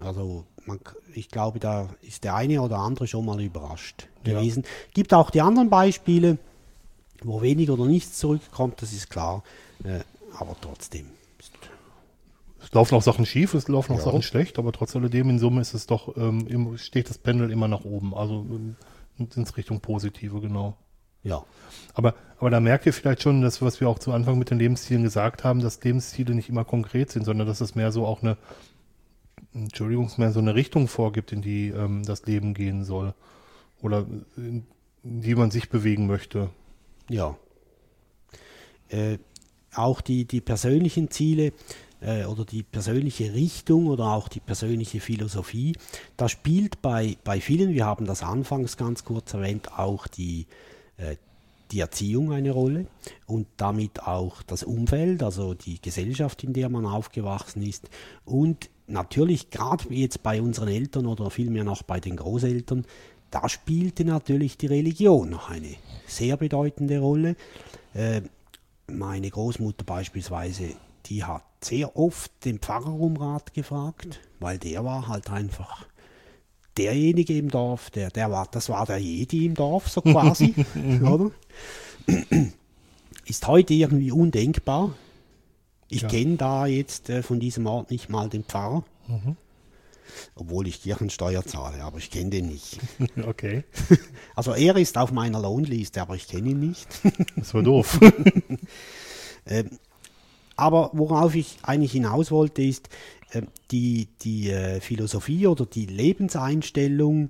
Also 0.01 0.45
man, 0.69 0.79
ich 1.13 1.29
glaube, 1.29 1.59
da 1.59 1.89
ist 2.01 2.23
der 2.23 2.35
eine 2.35 2.61
oder 2.61 2.77
andere 2.77 3.07
schon 3.07 3.25
mal 3.25 3.41
überrascht 3.41 4.07
Ja. 4.25 4.39
gewesen. 4.39 4.63
Gibt 4.93 5.13
auch 5.13 5.29
die 5.31 5.41
anderen 5.41 5.69
Beispiele, 5.69 6.37
wo 7.23 7.41
wenig 7.41 7.69
oder 7.69 7.85
nichts 7.85 8.17
zurückkommt, 8.17 8.81
das 8.81 8.93
ist 8.93 9.09
klar. 9.09 9.43
Äh, 9.83 9.99
aber 10.37 10.55
trotzdem. 10.61 11.07
Es 12.61 12.73
laufen 12.73 12.95
auch 12.95 13.01
Sachen 13.01 13.25
schief, 13.25 13.53
es 13.53 13.67
laufen 13.67 13.93
auch 13.93 13.97
Ja. 13.99 14.03
Sachen 14.05 14.21
schlecht, 14.21 14.59
aber 14.59 14.71
trotz 14.71 14.95
alledem 14.95 15.29
in 15.29 15.39
Summe 15.39 15.61
ist 15.61 15.73
es 15.73 15.87
doch, 15.87 16.15
ähm, 16.17 16.77
steht 16.77 17.09
das 17.09 17.17
Pendel 17.17 17.51
immer 17.51 17.67
nach 17.67 17.83
oben, 17.83 18.13
also 18.13 18.45
ähm, 18.49 18.75
ins 19.17 19.57
Richtung 19.57 19.79
Positive, 19.81 20.39
genau. 20.39 20.75
Ja. 21.23 21.43
Aber, 21.93 22.15
aber 22.37 22.49
da 22.49 22.59
merkt 22.59 22.85
ihr 22.85 22.93
vielleicht 22.93 23.23
schon, 23.23 23.41
dass 23.41 23.61
was 23.61 23.79
wir 23.81 23.89
auch 23.89 23.99
zu 23.99 24.11
Anfang 24.13 24.37
mit 24.37 24.49
den 24.51 24.59
Lebenszielen 24.59 25.03
gesagt 25.03 25.43
haben, 25.43 25.61
dass 25.61 25.83
Lebensziele 25.83 26.33
nicht 26.35 26.47
immer 26.49 26.63
konkret 26.63 27.11
sind, 27.11 27.25
sondern 27.25 27.47
dass 27.47 27.59
es 27.61 27.75
mehr 27.75 27.91
so 27.91 28.05
auch 28.05 28.21
eine, 28.21 28.37
Entschuldigung, 29.53 30.05
es 30.05 30.17
mehr 30.17 30.31
so 30.31 30.39
eine 30.39 30.55
Richtung 30.55 30.87
vorgibt, 30.87 31.31
in 31.31 31.41
die 31.41 31.69
ähm, 31.69 32.03
das 32.03 32.25
Leben 32.25 32.53
gehen 32.53 32.83
soll. 32.83 33.13
Oder 33.81 34.05
in, 34.35 34.65
in 35.03 35.21
die 35.21 35.35
man 35.35 35.51
sich 35.51 35.69
bewegen 35.69 36.07
möchte. 36.07 36.49
Ja. 37.09 37.37
Äh, 38.89 39.17
auch 39.73 40.01
die, 40.01 40.25
die 40.25 40.41
persönlichen 40.41 41.11
Ziele 41.11 41.53
äh, 42.01 42.25
oder 42.25 42.45
die 42.45 42.63
persönliche 42.63 43.33
Richtung 43.33 43.87
oder 43.87 44.13
auch 44.13 44.27
die 44.27 44.39
persönliche 44.39 44.99
Philosophie, 44.99 45.75
da 46.17 46.29
spielt 46.29 46.81
bei, 46.81 47.17
bei 47.23 47.39
vielen, 47.39 47.73
wir 47.73 47.85
haben 47.85 48.05
das 48.05 48.23
anfangs 48.23 48.77
ganz 48.77 49.03
kurz 49.03 49.33
erwähnt, 49.33 49.77
auch 49.77 50.07
die, 50.07 50.47
äh, 50.97 51.15
die 51.71 51.79
Erziehung 51.79 52.33
eine 52.33 52.51
Rolle 52.51 52.87
und 53.27 53.47
damit 53.57 54.03
auch 54.03 54.41
das 54.43 54.63
Umfeld, 54.63 55.21
also 55.21 55.53
die 55.53 55.79
Gesellschaft, 55.81 56.43
in 56.43 56.53
der 56.53 56.69
man 56.69 56.85
aufgewachsen 56.85 57.61
ist. 57.61 57.89
Und 58.25 58.69
natürlich, 58.89 59.49
gerade 59.49 59.85
jetzt 59.93 60.23
bei 60.23 60.41
unseren 60.41 60.67
Eltern 60.67 61.05
oder 61.05 61.29
vielmehr 61.29 61.63
noch 61.63 61.83
bei 61.83 61.99
den 61.99 62.15
Großeltern, 62.15 62.85
da 63.31 63.47
spielte 63.47 64.05
natürlich 64.05 64.57
die 64.57 64.67
Religion 64.67 65.29
noch 65.29 65.49
eine 65.49 65.75
sehr 66.07 66.37
bedeutende 66.37 66.99
Rolle. 66.99 67.35
Äh, 67.93 68.21
meine 68.87 69.29
Großmutter 69.29 69.85
beispielsweise, 69.85 70.71
die 71.05 71.23
hat 71.23 71.43
sehr 71.63 71.95
oft 71.95 72.31
den 72.45 72.59
Pfarrer 72.59 72.93
um 72.93 73.17
Rat 73.17 73.53
gefragt, 73.53 74.19
weil 74.39 74.57
der 74.57 74.83
war 74.83 75.07
halt 75.07 75.29
einfach 75.29 75.85
derjenige 76.77 77.37
im 77.37 77.49
Dorf, 77.49 77.89
der, 77.89 78.09
der 78.09 78.31
war, 78.31 78.47
das 78.49 78.69
war 78.69 78.85
der 78.85 78.97
Jedi 78.97 79.45
im 79.45 79.53
Dorf, 79.53 79.89
so 79.89 80.01
quasi, 80.01 80.55
oder? 81.03 81.31
Ist 83.25 83.47
heute 83.47 83.73
irgendwie 83.73 84.11
undenkbar. 84.11 84.95
Ich 85.89 86.01
Ja. 86.03 86.07
kenne 86.07 86.37
da 86.37 86.65
jetzt 86.67 87.09
äh, 87.09 87.23
von 87.23 87.39
diesem 87.39 87.65
Ort 87.65 87.89
nicht 87.91 88.09
mal 88.09 88.29
den 88.29 88.43
Pfarrer, 88.43 88.83
Mhm. 89.07 89.35
obwohl 90.35 90.67
ich 90.67 90.81
Kirchensteuer 90.83 91.43
zahle, 91.45 91.83
aber 91.83 91.97
ich 91.97 92.11
kenne 92.11 92.29
den 92.29 92.47
nicht. 92.47 92.77
Okay, 93.27 93.63
Also 94.35 94.53
er 94.53 94.75
ist 94.77 94.97
auf 94.97 95.11
meiner 95.11 95.39
Lohnliste, 95.41 96.01
aber 96.01 96.15
ich 96.15 96.27
kenne 96.27 96.49
ihn 96.49 96.59
nicht. 96.59 96.87
das 97.35 97.53
war 97.53 97.63
doof. 97.63 97.99
Aber 100.55 100.89
worauf 100.93 101.35
ich 101.35 101.57
eigentlich 101.63 101.93
hinaus 101.93 102.31
wollte, 102.31 102.61
ist 102.61 102.89
äh, 103.31 103.43
die, 103.71 104.07
die 104.21 104.49
äh, 104.51 104.81
Philosophie 104.81 105.47
oder 105.47 105.65
die 105.65 105.85
Lebenseinstellung 105.85 107.29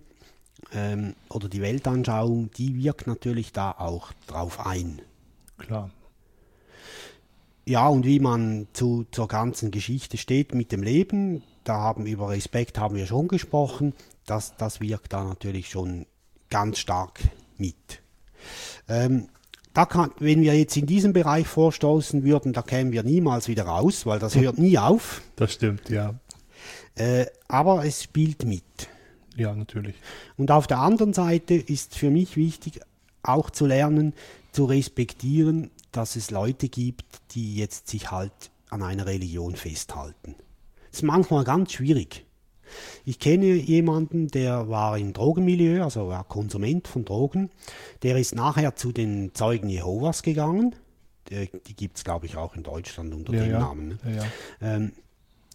ähm, 0.74 1.16
oder 1.30 1.47
die 1.47 1.62
Weltanschauung, 1.62 2.49
die 2.57 2.76
wirkt 2.84 3.07
natürlich 3.07 3.51
da 3.53 3.72
auch 3.72 4.12
drauf 4.28 4.66
ein. 4.66 5.01
Klar. 5.60 5.91
Ja, 7.70 7.88
und 7.88 8.03
wie 8.03 8.20
man 8.20 8.65
zu, 8.74 9.05
zur 9.11 9.28
ganzen 9.28 9.70
Geschichte 9.70 10.17
steht 10.17 10.55
mit 10.55 10.72
dem 10.72 10.82
Leben, 10.82 11.43
da 11.63 11.76
haben 11.76 12.07
über 12.07 12.30
Respekt 12.30 12.80
haben 12.80 12.95
wir 12.95 13.05
schon 13.05 13.28
gesprochen, 13.28 13.93
das, 14.26 14.57
das 14.57 14.82
wirkt 14.82 15.13
da 15.13 15.24
natürlich 15.24 15.70
schon 15.70 16.07
ganz 16.49 16.80
stark 16.80 17.20
mit. 17.59 18.01
Ähm, 18.88 19.28
da 19.76 19.86
kann, 19.86 20.09
wenn 20.17 20.41
wir 20.41 20.57
jetzt 20.57 20.78
in 20.78 20.88
diesem 20.88 21.13
Bereich 21.13 21.45
vorstoßen 21.45 22.24
würden, 22.24 22.53
da 22.53 22.63
kämen 22.63 22.91
wir 22.91 23.03
niemals 23.03 23.47
wieder 23.47 23.65
raus, 23.65 24.07
weil 24.07 24.17
das 24.17 24.36
hört 24.36 24.57
nie 24.57 24.80
auf. 24.80 25.22
Das 25.36 25.53
stimmt, 25.53 25.91
ja. 25.91 26.15
Äh, 26.95 27.28
aber 27.47 27.86
es 27.86 28.01
spielt 28.01 28.45
mit. 28.45 28.63
Ja, 29.36 29.53
natürlich. 29.53 29.95
Und 30.38 30.49
auf 30.49 30.65
der 30.65 30.80
anderen 30.80 31.13
Seite 31.13 31.53
ist 31.53 31.93
für 31.93 32.09
mich 32.09 32.36
wichtig, 32.36 32.82
auch 33.22 33.51
zu 33.51 33.67
lernen, 33.67 34.13
zu 34.53 34.65
respektieren, 34.65 35.70
dass 35.91 36.15
es 36.15 36.31
Leute 36.31 36.69
gibt, 36.69 37.05
die 37.31 37.55
jetzt 37.55 37.87
sich 37.87 38.11
halt 38.11 38.51
an 38.69 38.83
einer 38.83 39.05
Religion 39.05 39.55
festhalten. 39.55 40.35
Das 40.91 40.99
ist 40.99 41.03
manchmal 41.03 41.43
ganz 41.43 41.73
schwierig. 41.73 42.25
Ich 43.03 43.17
kenne 43.17 43.45
jemanden, 43.55 44.27
der 44.27 44.69
war 44.69 44.97
im 44.97 45.13
Drogenmilieu, 45.13 45.83
also 45.83 46.07
war 46.09 46.23
Konsument 46.23 46.87
von 46.87 47.03
Drogen. 47.03 47.49
Der 48.03 48.17
ist 48.17 48.35
nachher 48.35 48.75
zu 48.75 48.91
den 48.91 49.33
Zeugen 49.33 49.69
Jehovas 49.69 50.21
gegangen. 50.21 50.75
Die 51.31 51.75
gibt 51.75 51.97
es, 51.97 52.03
glaube 52.03 52.25
ich, 52.27 52.37
auch 52.37 52.55
in 52.55 52.63
Deutschland 52.63 53.13
unter 53.13 53.33
Ja, 53.33 53.43
dem 53.43 53.51
ja. 53.51 53.59
Namen. 53.59 53.87
Ne? 53.87 53.97
ja, 54.15 54.25
ähm, 54.61 54.91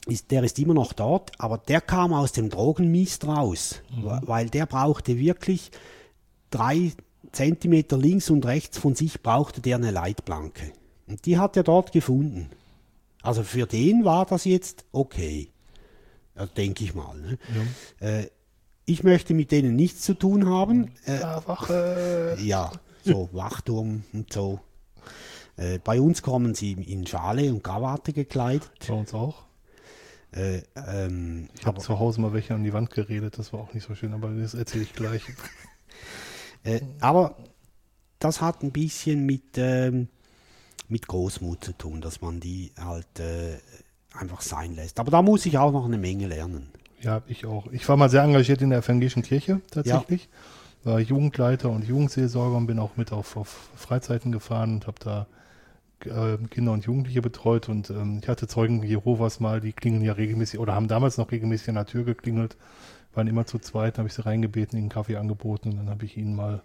ist, 0.07 0.31
der 0.31 0.43
ist 0.45 0.59
immer 0.59 0.75
noch 0.75 0.93
dort, 0.93 1.33
aber 1.39 1.57
der 1.59 1.81
kam 1.81 2.13
aus 2.13 2.33
dem 2.33 2.51
Drogenmist 2.51 3.27
raus, 3.27 3.81
wa- 3.97 4.21
weil 4.25 4.51
der 4.51 4.67
brauchte 4.67 5.19
wirklich 5.19 5.71
drei 6.51 6.93
Zentimeter 7.35 7.99
links 7.99 8.31
und 8.31 8.47
rechts 8.47 8.79
von 8.79 8.95
sich 8.95 9.23
brauchte 9.23 9.61
der 9.61 9.77
eine 9.77 9.91
Leitplanke. 9.91 10.73
Und 11.07 11.27
die 11.27 11.39
hat 11.39 11.57
er 11.57 11.63
dort 11.65 11.93
gefunden. 11.93 12.49
Also 13.23 13.43
für 13.43 13.67
den 13.67 14.05
war 14.05 14.25
das 14.27 14.45
jetzt 14.45 14.85
okay. 14.93 15.51
Ja, 16.37 16.47
denke 16.47 16.85
ich 16.85 16.95
mal. 16.95 17.15
Ne? 17.17 17.39
Äh, 18.01 18.27
ich 18.87 19.03
möchte 19.03 19.35
mit 19.35 19.51
denen 19.51 19.77
nichts 19.77 20.03
zu 20.03 20.15
tun 20.15 20.47
haben. 20.49 20.91
Äh, 21.07 21.21
Ja, 21.21 21.47
Wache. 21.47 22.37
ja, 22.41 22.73
so 23.05 23.29
Wachturm 23.33 24.05
und 24.13 24.33
so. 24.33 24.61
Äh, 25.57 25.79
bei 25.79 26.01
uns 26.01 26.23
kommen 26.23 26.55
sie 26.55 26.73
in 26.73 27.07
Schale 27.07 27.51
und 27.53 27.63
Krawatte 27.63 28.13
gekleidet. 28.13 28.71
Bei 28.87 28.95
uns 28.95 29.15
auch. 29.15 29.45
Äh, 30.33 30.63
ähm, 30.75 31.49
Ich 31.59 31.65
habe 31.65 31.81
zu 31.81 31.99
Hause 31.99 32.21
mal 32.21 32.33
welche 32.33 32.55
an 32.55 32.65
die 32.65 32.73
Wand 32.73 32.91
geredet, 32.91 33.39
das 33.39 33.53
war 33.53 33.61
auch 33.61 33.73
nicht 33.73 33.87
so 33.87 33.95
schön, 33.95 34.13
aber 34.13 34.31
das 34.31 34.55
erzähle 34.55 34.83
ich 34.85 34.93
gleich. 34.93 35.23
äh, 36.65 36.81
aber 37.01 37.37
das 38.19 38.41
hat 38.41 38.63
ein 38.63 38.73
bisschen 38.73 39.27
mit, 39.27 39.57
ähm, 39.57 40.09
mit 40.89 41.07
Großmut 41.07 41.65
zu 41.65 41.73
tun, 41.73 42.01
dass 42.01 42.21
man 42.21 42.41
die 42.41 42.73
halt 42.79 43.21
äh, 43.21 43.59
einfach 44.15 44.41
sein 44.41 44.75
lässt. 44.75 44.99
Aber 44.99 45.11
da 45.11 45.23
muss 45.23 45.47
ich 45.47 45.59
auch 45.59 45.73
noch 45.73 45.85
eine 45.85 45.99
Menge 45.99 46.27
lernen. 46.27 46.69
Ja, 47.01 47.23
ich 47.27 47.45
auch. 47.45 47.67
Ich 47.71 47.87
war 47.89 47.97
mal 47.97 48.09
sehr 48.09 48.23
engagiert 48.23 48.63
in 48.63 48.71
der 48.71 48.79
evangelischen 48.79 49.23
Kirche 49.23 49.61
tatsächlich. 49.71 50.29
War 50.85 51.01
Jugendleiter 51.01 51.71
und 51.71 51.85
Jugendseelsorger 51.85 52.57
und 52.57 52.67
bin 52.67 52.79
auch 52.79 52.97
mit 52.97 53.13
auf, 53.13 53.37
auf 53.37 53.71
Freizeiten 53.77 54.33
gefahren 54.33 54.75
und 54.75 54.87
habe 54.87 54.99
da 55.01 55.27
äh, 56.07 56.39
Kinder 56.49 56.73
und 56.73 56.85
Jugendliche 56.85 57.23
betreut 57.23 57.69
und 57.69 57.91
ähm, 57.91 58.21
ich 58.23 58.29
hatte 58.29 58.47
Zeugen 58.47 58.83
Jehovas 58.83 59.41
mal, 59.41 59.61
die 59.61 59.73
klingeln 59.73 60.03
ja 60.03 60.13
regelmäßig 60.13 60.61
oder 60.61 60.75
haben 60.75 60.89
damals 60.89 61.17
noch 61.17 61.31
regelmäßig 61.31 61.71
an 61.71 61.77
der 61.77 61.87
Tür 61.87 62.05
geklingelt, 62.05 62.57
waren 63.17 63.27
immer 63.27 63.47
zu 63.47 63.59
zweit, 63.59 63.99
habe 63.99 64.09
ich 64.09 64.15
sie 64.15 64.25
reingebeten, 64.25 64.79
ihnen 64.79 64.89
Kaffee 64.89 65.17
angeboten 65.17 65.71
und 65.71 65.77
dann 65.79 65.91
habe 65.91 66.05
ich 66.05 66.17
ihnen 66.17 66.35
mal 66.35 66.63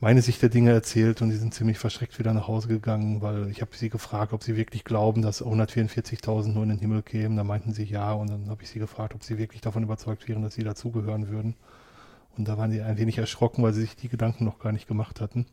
meine 0.00 0.22
Sicht 0.22 0.40
der 0.40 0.48
Dinge 0.48 0.72
erzählt 0.72 1.20
und 1.20 1.28
die 1.28 1.36
sind 1.36 1.52
ziemlich 1.52 1.78
verschreckt 1.78 2.18
wieder 2.18 2.32
nach 2.32 2.48
Hause 2.48 2.68
gegangen, 2.68 3.20
weil 3.20 3.50
ich 3.50 3.60
habe 3.60 3.76
sie 3.76 3.90
gefragt, 3.90 4.32
ob 4.32 4.42
sie 4.42 4.56
wirklich 4.56 4.82
glauben, 4.84 5.20
dass 5.20 5.44
144.000 5.44 6.48
nur 6.48 6.62
in 6.62 6.70
den 6.70 6.78
Himmel 6.78 7.02
kämen. 7.02 7.36
Da 7.36 7.44
meinten 7.44 7.74
sie 7.74 7.84
ja 7.84 8.12
und 8.12 8.30
dann 8.30 8.48
habe 8.48 8.62
ich 8.62 8.70
sie 8.70 8.78
gefragt, 8.78 9.14
ob 9.14 9.22
sie 9.22 9.36
wirklich 9.36 9.60
davon 9.60 9.82
überzeugt 9.82 10.26
wären, 10.26 10.42
dass 10.42 10.54
sie 10.54 10.64
dazugehören 10.64 11.28
würden. 11.28 11.54
Und 12.38 12.48
da 12.48 12.56
waren 12.56 12.70
sie 12.70 12.80
ein 12.80 12.96
wenig 12.96 13.18
erschrocken, 13.18 13.62
weil 13.62 13.74
sie 13.74 13.82
sich 13.82 13.96
die 13.96 14.08
Gedanken 14.08 14.44
noch 14.46 14.58
gar 14.58 14.72
nicht 14.72 14.88
gemacht 14.88 15.20
hatten. 15.20 15.44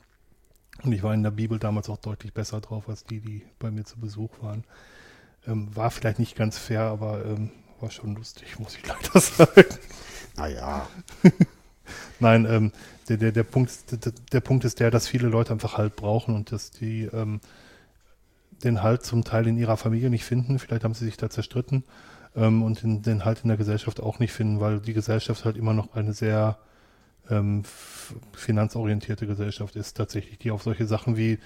Und 0.84 0.94
ich 0.94 1.04
war 1.04 1.14
in 1.14 1.24
der 1.24 1.32
Bibel 1.32 1.60
damals 1.60 1.90
auch 1.90 1.98
deutlich 1.98 2.34
besser 2.34 2.62
drauf 2.62 2.88
als 2.88 3.04
die, 3.04 3.20
die 3.20 3.44
bei 3.60 3.70
mir 3.70 3.84
zu 3.84 4.00
Besuch 4.00 4.42
waren. 4.42 4.64
Ähm, 5.46 5.76
war 5.76 5.92
vielleicht 5.92 6.20
nicht 6.20 6.38
ganz 6.38 6.58
fair, 6.58 6.84
aber 6.84 7.26
ähm, 7.26 7.52
war 7.82 7.92
schon 7.92 8.16
lustig, 8.16 8.60
muss 8.60 8.76
ich 8.76 8.86
leider 8.88 9.20
sagen. 9.20 9.66
Naja, 10.36 10.88
Nein, 12.20 12.46
ähm, 12.50 12.72
der, 13.10 13.18
der, 13.18 13.32
der, 13.32 13.44
Punkt, 13.44 13.70
ist- 13.72 14.06
der, 14.06 14.12
der 14.32 14.42
Punkt 14.42 14.66
ist 14.66 14.80
der, 14.80 14.92
dass 14.92 15.08
viele 15.08 15.28
Leute 15.28 15.54
einfach 15.54 15.78
Halt 15.78 15.96
brauchen 15.96 16.36
und 16.36 16.52
dass 16.52 16.72
die 16.72 17.04
ähm, 17.06 17.40
den 18.64 18.82
Halt 18.82 19.04
zum 19.04 19.24
Teil 19.24 19.48
in 19.48 19.58
ihrer 19.58 19.78
Familie 19.78 20.10
nicht 20.10 20.26
finden. 20.26 20.60
Vielleicht 20.60 20.84
haben 20.84 20.94
sie 20.94 21.06
sich 21.06 21.18
da 21.18 21.30
zerstritten 21.30 21.84
ähm, 22.36 22.64
und 22.64 22.82
den, 22.82 23.02
den 23.02 23.26
Halt 23.26 23.42
in 23.44 23.50
der 23.50 23.58
Gesellschaft 23.58 24.02
auch 24.02 24.20
nicht 24.20 24.34
finden, 24.34 24.60
weil 24.60 24.80
die 24.80 24.94
Gesellschaft 24.94 25.46
halt 25.46 25.58
immer 25.58 25.74
noch 25.74 25.94
eine 25.94 26.14
sehr 26.14 26.58
ähm, 27.30 27.64
finanzorientierte 28.34 29.28
Gesellschaft 29.28 29.76
ist, 29.76 29.98
tatsächlich, 29.98 30.40
die 30.40 30.52
auf 30.52 30.64
solche 30.64 30.88
Sachen 30.88 31.18
wie 31.18 31.40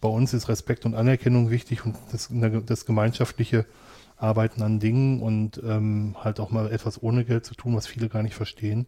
bei 0.00 0.08
uns 0.08 0.34
ist 0.34 0.48
Respekt 0.48 0.86
und 0.86 0.94
Anerkennung 0.94 1.50
wichtig 1.50 1.84
und 1.86 1.96
das, 2.12 2.30
das 2.66 2.86
gemeinschaftliche 2.86 3.66
Arbeiten 4.18 4.62
an 4.62 4.80
Dingen 4.80 5.20
und 5.20 5.60
ähm, 5.64 6.16
halt 6.22 6.40
auch 6.40 6.50
mal 6.50 6.70
etwas 6.70 7.02
ohne 7.02 7.24
Geld 7.24 7.44
zu 7.44 7.54
tun, 7.54 7.76
was 7.76 7.86
viele 7.86 8.08
gar 8.08 8.22
nicht 8.22 8.34
verstehen. 8.34 8.86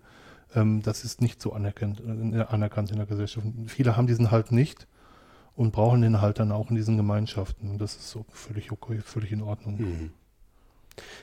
Ähm, 0.55 0.83
das 0.83 1.05
ist 1.05 1.21
nicht 1.21 1.41
so 1.41 1.53
anerkannt, 1.53 2.01
äh, 2.01 2.41
anerkannt 2.43 2.91
in 2.91 2.97
der 2.97 3.07
Gesellschaft. 3.07 3.47
Viele 3.67 3.97
haben 3.97 4.07
diesen 4.07 4.31
Halt 4.31 4.53
nicht 4.53 4.87
und 5.55 5.73
brauchen 5.73 6.03
den 6.03 6.21
Halt 6.21 6.39
dann 6.39 6.53
auch 6.53 6.71
in 6.71 6.77
diesen 6.77 6.97
Gemeinschaften. 6.97 7.71
Und 7.71 7.79
das 7.79 7.97
ist 7.97 8.11
so 8.11 8.25
völlig 8.31 8.73
okay, 8.73 9.01
völlig 9.05 9.31
in 9.33 9.43
Ordnung. 9.43 9.79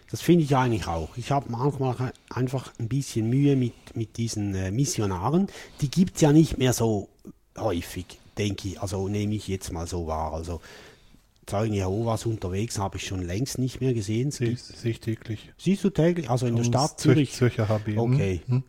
das 0.10 0.22
finde 0.22 0.44
ich 0.44 0.56
eigentlich 0.56 0.88
auch. 0.88 1.18
Ich 1.18 1.32
habe 1.32 1.52
manchmal 1.52 2.14
einfach 2.30 2.72
ein 2.80 2.88
bisschen 2.88 3.30
Mühe 3.30 3.56
mit, 3.56 3.74
mit 3.96 4.18
diesen 4.18 4.56
äh, 4.56 4.72
Missionaren. 4.72 5.48
Die 5.82 5.92
gibt 5.92 6.16
es 6.16 6.22
ja 6.22 6.32
nicht 6.32 6.58
mehr 6.58 6.74
so 6.74 7.10
häufig, 7.58 8.20
denke 8.38 8.70
ich. 8.70 8.82
Also 8.82 9.08
nehme 9.08 9.36
ich 9.36 9.48
jetzt 9.48 9.72
mal 9.74 9.88
so 9.88 10.08
wahr. 10.08 10.34
Also 10.34 10.62
Zeugen 11.48 11.74
Jehovas 11.74 12.26
unterwegs 12.26 12.78
habe 12.78 12.98
ich 12.98 13.08
schon 13.08 13.24
längst 13.24 13.58
nicht 13.58 13.82
mehr 13.82 13.94
gesehen. 13.94 14.28
Es 14.30 14.38
Sehe 14.38 14.92
ich, 14.92 15.00
täglich. 15.00 15.50
Siehst 15.58 15.84
du 15.84 15.90
täglich? 15.90 16.30
Also 16.30 16.46
in 16.46 16.56
der 16.56 16.66
Und 16.66 16.72
Stadt 16.72 16.92
Zür- 17.00 17.14
Zürich? 17.14 17.32
Zürcher 17.34 17.68
HB. 17.70 17.98
Okay. 17.98 18.42
Hm? 18.48 18.64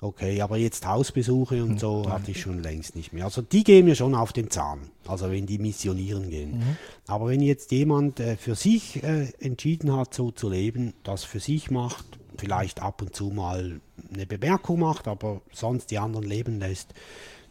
Okay, 0.00 0.40
aber 0.42 0.58
jetzt 0.58 0.86
Hausbesuche 0.86 1.64
und 1.64 1.80
so 1.80 2.08
hatte 2.08 2.30
ich 2.30 2.40
schon 2.40 2.62
längst 2.62 2.94
nicht 2.94 3.12
mehr. 3.12 3.24
Also 3.24 3.42
die 3.42 3.64
gehen 3.64 3.84
mir 3.84 3.96
schon 3.96 4.14
auf 4.14 4.32
den 4.32 4.48
Zahn, 4.48 4.90
also 5.08 5.28
wenn 5.28 5.44
die 5.46 5.58
missionieren 5.58 6.30
gehen. 6.30 6.62
Aber 7.08 7.26
wenn 7.30 7.40
jetzt 7.40 7.72
jemand 7.72 8.20
äh, 8.20 8.36
für 8.36 8.54
sich 8.54 9.02
äh, 9.02 9.32
entschieden 9.40 9.96
hat, 9.96 10.14
so 10.14 10.30
zu 10.30 10.48
leben, 10.50 10.94
das 11.02 11.24
für 11.24 11.40
sich 11.40 11.72
macht, 11.72 12.04
vielleicht 12.36 12.80
ab 12.80 13.02
und 13.02 13.16
zu 13.16 13.30
mal 13.30 13.80
eine 14.14 14.24
Bemerkung 14.26 14.78
macht, 14.78 15.08
aber 15.08 15.40
sonst 15.52 15.90
die 15.90 15.98
anderen 15.98 16.26
leben 16.28 16.60
lässt, 16.60 16.94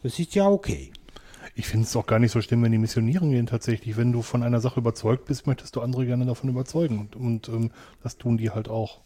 das 0.01 0.17
ist 0.17 0.33
ja 0.33 0.47
okay. 0.47 0.91
Ich 1.59 1.65
finde 1.67 1.87
es 1.87 1.95
auch 1.95 2.05
gar 2.05 2.19
nicht 2.19 2.31
so 2.31 2.39
schlimm, 2.41 2.61
wenn 2.61 2.71
die 2.71 2.77
missionieren 2.77 3.31
gehen 3.31 3.47
tatsächlich. 3.47 3.97
Wenn 3.97 4.11
du 4.11 4.21
von 4.21 4.43
einer 4.43 4.59
Sache 4.61 4.79
überzeugt 4.79 5.25
bist, 5.25 5.47
möchtest 5.47 5.75
du 5.75 5.81
andere 5.81 6.05
gerne 6.05 6.23
davon 6.25 6.51
überzeugen. 6.51 6.99
Und, 6.99 7.15
und 7.15 7.49
ähm, 7.49 7.71
das 8.03 8.17
tun 8.17 8.37
die 8.37 8.51
halt 8.51 8.69
auch. 8.69 8.99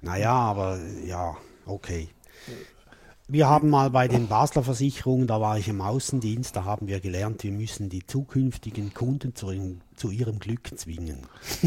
Naja, 0.00 0.32
aber 0.32 0.78
ja, 1.04 1.36
okay. 1.66 2.08
wir 3.26 3.48
haben 3.48 3.70
mal 3.70 3.90
bei 3.90 4.06
den 4.06 4.28
Basler 4.28 4.62
Versicherungen, 4.62 5.26
da 5.26 5.40
war 5.40 5.58
ich 5.58 5.66
im 5.68 5.80
Außendienst, 5.80 6.54
da 6.54 6.64
haben 6.64 6.86
wir 6.86 7.00
gelernt, 7.00 7.42
wir 7.42 7.50
müssen 7.52 7.88
die 7.88 8.06
zukünftigen 8.06 8.94
Kunden 8.94 9.34
zu, 9.34 9.50
ihrem- 9.50 9.80
zu 9.96 10.10
ihrem 10.10 10.38
Glück 10.38 10.70
zwingen. 10.78 11.26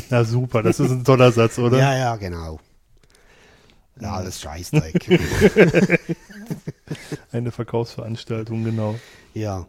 Na 0.09 0.23
super, 0.23 0.63
das 0.63 0.79
ist 0.79 0.91
ein 0.91 1.03
toller 1.03 1.33
Satz, 1.33 1.59
oder? 1.59 1.77
Ja, 1.79 1.97
ja, 1.97 2.15
genau. 2.15 2.59
Ja, 3.99 4.13
alles 4.13 4.39
Scheißdreck. 4.41 5.19
Eine 7.31 7.51
Verkaufsveranstaltung, 7.51 8.63
genau. 8.63 8.95
ja. 9.33 9.67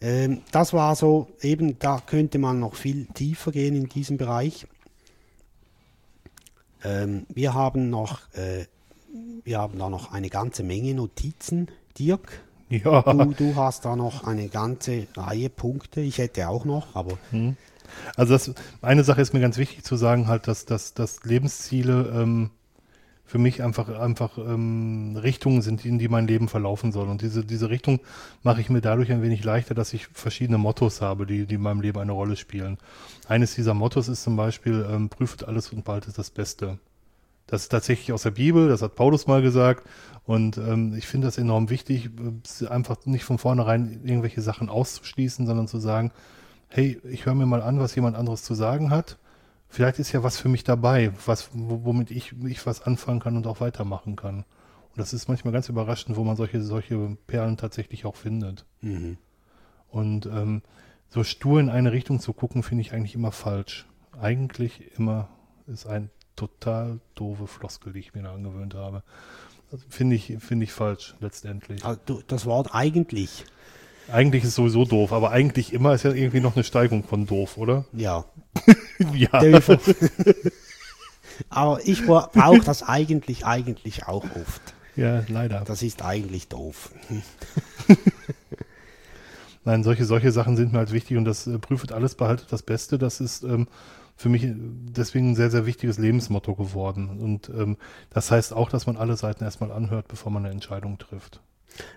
Ähm, 0.00 0.42
das 0.52 0.72
war 0.72 0.94
so, 0.94 1.28
eben, 1.40 1.78
da 1.78 2.00
könnte 2.04 2.38
man 2.38 2.60
noch 2.60 2.74
viel 2.74 3.06
tiefer 3.06 3.52
gehen 3.52 3.74
in 3.74 3.88
diesem 3.88 4.16
Bereich. 4.16 4.66
Ähm, 6.84 7.26
wir 7.28 7.54
haben 7.54 7.88
noch, 7.90 8.20
äh, 8.34 8.66
wir 9.44 9.58
haben 9.58 9.78
da 9.78 9.88
noch 9.88 10.12
eine 10.12 10.28
ganze 10.28 10.62
Menge 10.62 10.94
Notizen. 10.94 11.68
Dirk, 11.98 12.42
Ja, 12.68 13.00
du, 13.02 13.32
du 13.32 13.56
hast 13.56 13.84
da 13.84 13.96
noch 13.96 14.24
eine 14.24 14.48
ganze 14.48 15.06
Reihe 15.16 15.48
Punkte. 15.48 16.00
Ich 16.00 16.18
hätte 16.18 16.48
auch 16.48 16.64
noch, 16.64 16.94
aber 16.94 17.16
also 18.16 18.34
das, 18.34 18.52
eine 18.82 19.04
Sache 19.04 19.20
ist 19.20 19.32
mir 19.32 19.40
ganz 19.40 19.56
wichtig 19.56 19.84
zu 19.84 19.96
sagen, 19.96 20.26
halt, 20.26 20.48
dass, 20.48 20.64
dass, 20.64 20.94
dass 20.94 21.24
Lebensziele 21.24 22.12
ähm, 22.14 22.50
für 23.26 23.38
mich 23.38 23.62
einfach, 23.62 23.88
einfach 23.88 24.38
ähm, 24.38 25.16
Richtungen 25.16 25.60
sind, 25.60 25.84
in 25.84 25.98
die 25.98 26.08
mein 26.08 26.28
Leben 26.28 26.48
verlaufen 26.48 26.92
soll. 26.92 27.08
Und 27.08 27.22
diese, 27.22 27.44
diese 27.44 27.68
Richtung 27.68 28.00
mache 28.44 28.60
ich 28.60 28.70
mir 28.70 28.80
dadurch 28.80 29.10
ein 29.10 29.22
wenig 29.22 29.42
leichter, 29.42 29.74
dass 29.74 29.92
ich 29.92 30.06
verschiedene 30.06 30.58
Mottos 30.58 31.02
habe, 31.02 31.26
die, 31.26 31.44
die 31.44 31.56
in 31.56 31.62
meinem 31.62 31.80
Leben 31.80 31.98
eine 31.98 32.12
Rolle 32.12 32.36
spielen. 32.36 32.78
Eines 33.28 33.54
dieser 33.56 33.74
Mottos 33.74 34.08
ist 34.08 34.22
zum 34.22 34.36
Beispiel, 34.36 34.86
ähm, 34.88 35.08
prüft 35.08 35.46
alles 35.46 35.72
und 35.72 35.84
behaltet 35.84 36.16
das 36.16 36.30
Beste. 36.30 36.78
Das 37.48 37.62
ist 37.62 37.68
tatsächlich 37.68 38.12
aus 38.12 38.22
der 38.22 38.32
Bibel, 38.32 38.68
das 38.68 38.82
hat 38.82 38.94
Paulus 38.94 39.26
mal 39.26 39.42
gesagt. 39.42 39.86
Und 40.24 40.56
ähm, 40.58 40.94
ich 40.96 41.06
finde 41.06 41.26
das 41.26 41.38
enorm 41.38 41.68
wichtig, 41.68 42.10
äh, 42.60 42.66
einfach 42.66 43.04
nicht 43.06 43.24
von 43.24 43.38
vornherein 43.38 44.00
irgendwelche 44.04 44.40
Sachen 44.40 44.68
auszuschließen, 44.68 45.46
sondern 45.46 45.66
zu 45.66 45.78
sagen, 45.78 46.12
hey, 46.68 47.00
ich 47.08 47.26
höre 47.26 47.34
mir 47.34 47.46
mal 47.46 47.62
an, 47.62 47.78
was 47.80 47.94
jemand 47.94 48.16
anderes 48.16 48.42
zu 48.42 48.54
sagen 48.54 48.90
hat. 48.90 49.18
Vielleicht 49.68 49.98
ist 49.98 50.12
ja 50.12 50.22
was 50.22 50.38
für 50.38 50.48
mich 50.48 50.64
dabei, 50.64 51.12
was, 51.26 51.50
wo- 51.52 51.84
womit 51.84 52.10
ich, 52.10 52.32
ich 52.44 52.64
was 52.66 52.82
anfangen 52.82 53.20
kann 53.20 53.36
und 53.36 53.46
auch 53.46 53.60
weitermachen 53.60 54.16
kann. 54.16 54.38
Und 54.38 54.98
das 54.98 55.12
ist 55.12 55.28
manchmal 55.28 55.52
ganz 55.52 55.68
überraschend, 55.68 56.16
wo 56.16 56.24
man 56.24 56.36
solche, 56.36 56.62
solche 56.62 57.16
Perlen 57.26 57.56
tatsächlich 57.56 58.06
auch 58.06 58.16
findet. 58.16 58.64
Und 59.90 60.26
ähm, 60.26 60.62
so 61.08 61.24
stur 61.24 61.60
in 61.60 61.68
eine 61.68 61.92
Richtung 61.92 62.20
zu 62.20 62.32
gucken, 62.32 62.62
finde 62.62 62.82
ich 62.82 62.92
eigentlich 62.92 63.14
immer 63.14 63.32
falsch. 63.32 63.86
Eigentlich 64.20 64.96
immer 64.98 65.28
ist 65.66 65.86
ein 65.86 66.10
total 66.36 67.00
doofe 67.14 67.46
Floskel, 67.46 67.92
die 67.92 68.00
ich 68.00 68.14
mir 68.14 68.22
da 68.22 68.32
angewöhnt 68.34 68.74
habe. 68.74 69.02
Finde 69.88 70.16
ich, 70.16 70.36
finde 70.38 70.64
ich 70.64 70.72
falsch, 70.72 71.14
letztendlich. 71.20 71.82
du, 72.06 72.22
das 72.26 72.46
Wort 72.46 72.74
eigentlich, 72.74 73.44
Eigentlich 74.12 74.44
ist 74.44 74.54
sowieso 74.54 74.84
doof, 74.84 75.12
aber 75.12 75.32
eigentlich 75.32 75.72
immer 75.72 75.92
ist 75.92 76.04
ja 76.04 76.12
irgendwie 76.12 76.38
noch 76.40 76.54
eine 76.54 76.62
Steigung 76.64 77.02
von 77.02 77.26
doof, 77.26 77.56
oder? 77.58 77.84
ja. 77.92 78.24
ja. 79.14 79.30
Aber 81.50 81.80
ich 81.84 82.06
brauche 82.06 82.60
das 82.60 82.82
eigentlich, 82.82 83.44
eigentlich 83.44 84.06
auch 84.06 84.24
oft. 84.24 84.62
Ja, 84.96 85.22
leider. 85.28 85.60
Das 85.66 85.82
ist 85.82 86.02
eigentlich 86.02 86.48
doof. 86.48 86.90
Nein, 89.64 89.82
solche, 89.82 90.04
solche 90.04 90.32
Sachen 90.32 90.56
sind 90.56 90.72
mir 90.72 90.78
halt 90.78 90.92
wichtig 90.92 91.16
und 91.18 91.24
das 91.24 91.46
äh, 91.46 91.58
prüft 91.58 91.92
alles, 91.92 92.14
behaltet 92.14 92.52
das 92.52 92.62
Beste. 92.62 92.98
Das 92.98 93.20
ist 93.20 93.42
ähm, 93.42 93.66
für 94.16 94.28
mich 94.30 94.46
deswegen 94.46 95.32
ein 95.32 95.34
sehr, 95.34 95.50
sehr 95.50 95.66
wichtiges 95.66 95.98
Lebensmotto 95.98 96.54
geworden. 96.54 97.18
Und 97.20 97.50
ähm, 97.50 97.76
das 98.10 98.30
heißt 98.30 98.54
auch, 98.54 98.70
dass 98.70 98.86
man 98.86 98.96
alle 98.96 99.16
Seiten 99.16 99.44
erstmal 99.44 99.72
anhört, 99.72 100.08
bevor 100.08 100.32
man 100.32 100.44
eine 100.44 100.54
Entscheidung 100.54 100.98
trifft. 100.98 101.40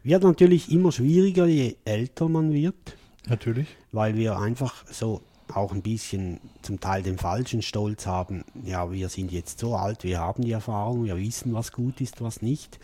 Wird 0.03 0.23
natürlich 0.23 0.71
immer 0.71 0.91
schwieriger, 0.91 1.45
je 1.45 1.77
älter 1.85 2.27
man 2.27 2.51
wird, 2.51 2.97
Natürlich. 3.27 3.67
weil 3.93 4.15
wir 4.15 4.37
einfach 4.37 4.83
so 4.91 5.21
auch 5.55 5.71
ein 5.71 5.81
bisschen 5.81 6.39
zum 6.61 6.79
Teil 6.79 7.03
den 7.03 7.17
falschen 7.17 7.61
Stolz 7.61 8.05
haben. 8.05 8.43
Ja, 8.63 8.91
wir 8.91 9.09
sind 9.09 9.31
jetzt 9.31 9.59
so 9.59 9.75
alt, 9.75 10.03
wir 10.03 10.19
haben 10.19 10.43
die 10.43 10.51
Erfahrung, 10.51 11.05
wir 11.05 11.17
wissen, 11.17 11.53
was 11.53 11.71
gut 11.71 12.01
ist, 12.01 12.21
was 12.21 12.41
nicht. 12.41 12.79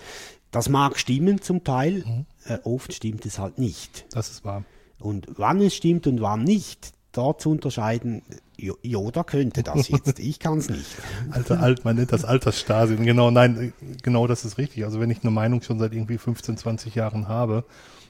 Das 0.52 0.70
mag 0.70 0.98
stimmen 0.98 1.42
zum 1.42 1.64
Teil, 1.64 2.26
äh, 2.46 2.58
oft 2.64 2.94
stimmt 2.94 3.26
es 3.26 3.40
halt 3.40 3.58
nicht. 3.58 4.06
Das 4.12 4.30
ist 4.30 4.46
wahr. 4.46 4.64
Und 5.00 5.28
wann 5.38 5.60
es 5.62 5.76
stimmt 5.76 6.08
und 6.08 6.22
wann 6.22 6.44
nicht, 6.44 6.94
dort 7.12 7.42
zu 7.42 7.50
unterscheiden, 7.52 8.22
Jo- 8.58 8.78
Yoda 8.82 9.24
könnte 9.24 9.64
das 9.64 9.88
jetzt, 9.90 10.18
ich 10.20 10.40
kann 10.40 10.60
es 10.60 10.70
nicht. 10.70 10.86
Alter 11.32 11.60
Alt, 11.60 11.84
man 11.84 11.98
nennt 11.98 12.14
das 12.14 12.24
Altersstasien. 12.24 13.06
Genau, 13.06 13.30
nein, 13.32 13.74
genau 14.02 14.28
das 14.28 14.46
ist 14.46 14.58
richtig. 14.58 14.86
Also 14.86 15.00
wenn 15.02 15.10
ich 15.12 15.22
eine 15.24 15.32
Meinung 15.32 15.62
schon 15.62 15.78
seit 15.80 15.94
irgendwie 15.94 16.18
15, 16.18 16.56
20 16.58 16.96
Jahren 16.96 17.28
habe, 17.28 17.66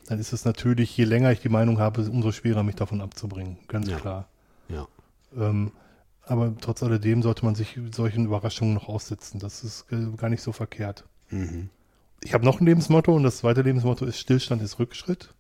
dann 0.08 0.20
ist 0.20 0.34
es 0.34 0.46
natürlich, 0.46 0.96
je 0.96 1.06
länger 1.06 1.32
ich 1.32 1.40
die 1.40 1.50
Meinung 1.50 1.80
habe, 1.80 2.08
umso 2.10 2.32
schwerer, 2.32 2.62
mich 2.62 2.76
davon 2.76 3.02
abzubringen. 3.02 3.58
Ganz 3.68 3.90
Ja. 3.90 3.98
klar. 3.98 4.28
Ja. 4.70 4.88
Ähm, 5.38 5.72
aber 6.24 6.54
trotz 6.60 6.82
alledem 6.82 7.22
sollte 7.22 7.46
man 7.46 7.56
sich 7.56 7.80
solchen 7.92 8.26
Überraschungen 8.26 8.74
noch 8.74 8.88
aussetzen. 8.88 9.40
Das 9.40 9.64
ist 9.64 9.86
äh, 9.92 10.16
gar 10.18 10.30
nicht 10.30 10.42
so 10.42 10.52
verkehrt. 10.52 11.06
Ich 12.24 12.34
habe 12.34 12.46
noch 12.46 12.60
ein 12.60 12.66
Lebensmotto 12.66 13.14
und 13.16 13.24
das 13.24 13.38
zweite 13.38 13.62
Lebensmotto 13.62 14.06
ist 14.06 14.20
Stillstand 14.20 14.62
ist 14.62 14.80
Rückschritt. 14.80 15.34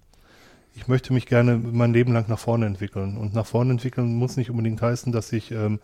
Ich 0.75 0.87
möchte 0.87 1.13
mich 1.13 1.25
gerne 1.25 1.57
mein 1.57 1.93
Leben 1.93 2.13
lang 2.13 2.25
nach 2.27 2.39
vorne 2.39 2.65
entwickeln. 2.65 3.17
Und 3.17 3.33
nach 3.33 3.45
vorne 3.45 3.71
entwickeln 3.71 4.15
muss 4.15 4.37
nicht 4.37 4.49
unbedingt 4.49 4.81
heißen, 4.81 5.11
dass 5.11 5.31
ich 5.31 5.51
ähm, 5.51 5.79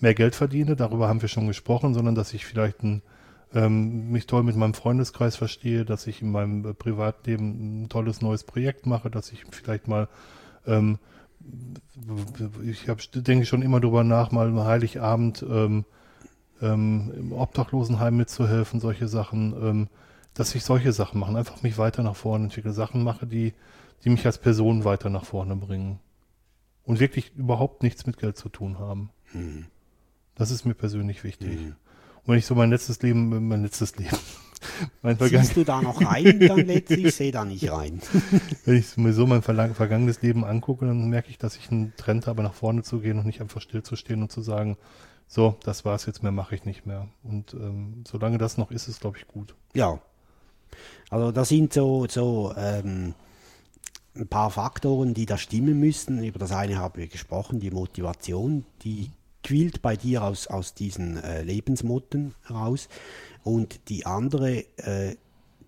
mehr 0.00 0.14
Geld 0.14 0.34
verdiene, 0.34 0.76
darüber 0.76 1.08
haben 1.08 1.20
wir 1.20 1.28
schon 1.28 1.48
gesprochen, 1.48 1.92
sondern 1.92 2.14
dass 2.14 2.32
ich 2.32 2.46
vielleicht 2.46 2.82
ein, 2.82 3.02
ähm, 3.52 4.10
mich 4.10 4.26
toll 4.26 4.44
mit 4.44 4.56
meinem 4.56 4.74
Freundeskreis 4.74 5.36
verstehe, 5.36 5.84
dass 5.84 6.06
ich 6.06 6.22
in 6.22 6.30
meinem 6.30 6.64
äh, 6.64 6.74
Privatleben 6.74 7.82
ein 7.82 7.88
tolles 7.88 8.22
neues 8.22 8.44
Projekt 8.44 8.86
mache, 8.86 9.10
dass 9.10 9.32
ich 9.32 9.44
vielleicht 9.50 9.88
mal 9.88 10.08
ähm, 10.66 10.98
ich 12.64 12.88
hab, 12.88 13.00
denke 13.12 13.46
schon 13.46 13.62
immer 13.62 13.80
drüber 13.80 14.04
nach, 14.04 14.30
mal 14.30 14.52
Heiligabend 14.64 15.44
ähm, 15.48 15.84
ähm, 16.60 17.12
im 17.16 17.32
Obdachlosenheim 17.32 18.16
mitzuhelfen, 18.16 18.80
solche 18.80 19.08
Sachen, 19.08 19.54
ähm, 19.62 19.88
dass 20.34 20.54
ich 20.54 20.64
solche 20.64 20.92
Sachen 20.92 21.20
mache, 21.20 21.36
einfach 21.36 21.62
mich 21.62 21.78
weiter 21.78 22.02
nach 22.02 22.16
vorne 22.16 22.44
entwickle, 22.44 22.72
Sachen 22.72 23.02
mache, 23.02 23.26
die, 23.26 23.52
die 24.04 24.10
mich 24.10 24.24
als 24.26 24.38
Person 24.38 24.84
weiter 24.84 25.10
nach 25.10 25.24
vorne 25.24 25.56
bringen 25.56 25.98
und 26.84 27.00
wirklich 27.00 27.34
überhaupt 27.36 27.82
nichts 27.82 28.06
mit 28.06 28.18
Geld 28.18 28.36
zu 28.36 28.48
tun 28.48 28.78
haben. 28.78 29.10
Das 30.34 30.50
ist 30.50 30.64
mir 30.64 30.74
persönlich 30.74 31.24
wichtig. 31.24 31.58
Und 32.24 32.32
wenn 32.32 32.38
ich 32.38 32.46
so 32.46 32.54
mein 32.54 32.70
letztes 32.70 33.02
Leben, 33.02 33.48
mein 33.48 33.62
letztes 33.62 33.96
Leben, 33.96 34.16
mein 35.02 35.16
vergangenes 35.16 35.48
Siehst 35.48 35.56
du 35.56 35.64
da 35.64 35.80
noch 35.80 36.00
rein 36.00 36.40
dann 36.40 36.66
letztlich? 36.66 37.06
Ich 37.06 37.14
sehe 37.14 37.32
da 37.32 37.44
nicht 37.44 37.70
rein. 37.70 38.00
Wenn 38.64 38.76
ich 38.76 38.96
mir 38.96 39.12
so 39.12 39.26
mein 39.26 39.42
vergangenes 39.42 40.22
Leben 40.22 40.44
angucke, 40.44 40.86
dann 40.86 41.08
merke 41.08 41.30
ich, 41.30 41.38
dass 41.38 41.56
ich 41.56 41.70
einen 41.70 41.94
Trend 41.96 42.26
habe, 42.26 42.42
nach 42.42 42.54
vorne 42.54 42.82
zu 42.82 43.00
gehen 43.00 43.18
und 43.18 43.26
nicht 43.26 43.40
einfach 43.40 43.60
stillzustehen 43.60 44.22
und 44.22 44.32
zu 44.32 44.42
sagen, 44.42 44.76
so, 45.26 45.56
das 45.62 45.84
war's 45.84 46.06
jetzt, 46.06 46.22
mehr 46.22 46.32
mache 46.32 46.54
ich 46.54 46.64
nicht 46.64 46.86
mehr. 46.86 47.08
Und 47.22 47.54
ähm, 47.54 48.04
solange 48.08 48.38
das 48.38 48.56
noch 48.56 48.70
ist, 48.70 48.88
ist 48.88 49.00
glaube 49.00 49.18
ich 49.18 49.28
gut. 49.28 49.54
Ja. 49.74 50.00
Also 51.10 51.32
das 51.32 51.48
sind 51.48 51.72
so, 51.72 52.06
so 52.08 52.54
ähm, 52.56 53.14
ein 54.16 54.28
paar 54.28 54.50
Faktoren, 54.50 55.14
die 55.14 55.26
da 55.26 55.38
stimmen 55.38 55.78
müssen. 55.78 56.22
Über 56.22 56.38
das 56.38 56.52
eine 56.52 56.78
haben 56.78 56.98
wir 56.98 57.08
gesprochen, 57.08 57.60
die 57.60 57.70
Motivation, 57.70 58.64
die 58.82 59.10
quillt 59.42 59.82
bei 59.82 59.96
dir 59.96 60.24
aus, 60.24 60.46
aus 60.46 60.74
diesen 60.74 61.22
äh, 61.22 61.42
Lebensmotten 61.42 62.34
heraus. 62.46 62.88
Und 63.48 63.88
die 63.88 64.04
andere 64.04 64.58
äh, 64.76 65.16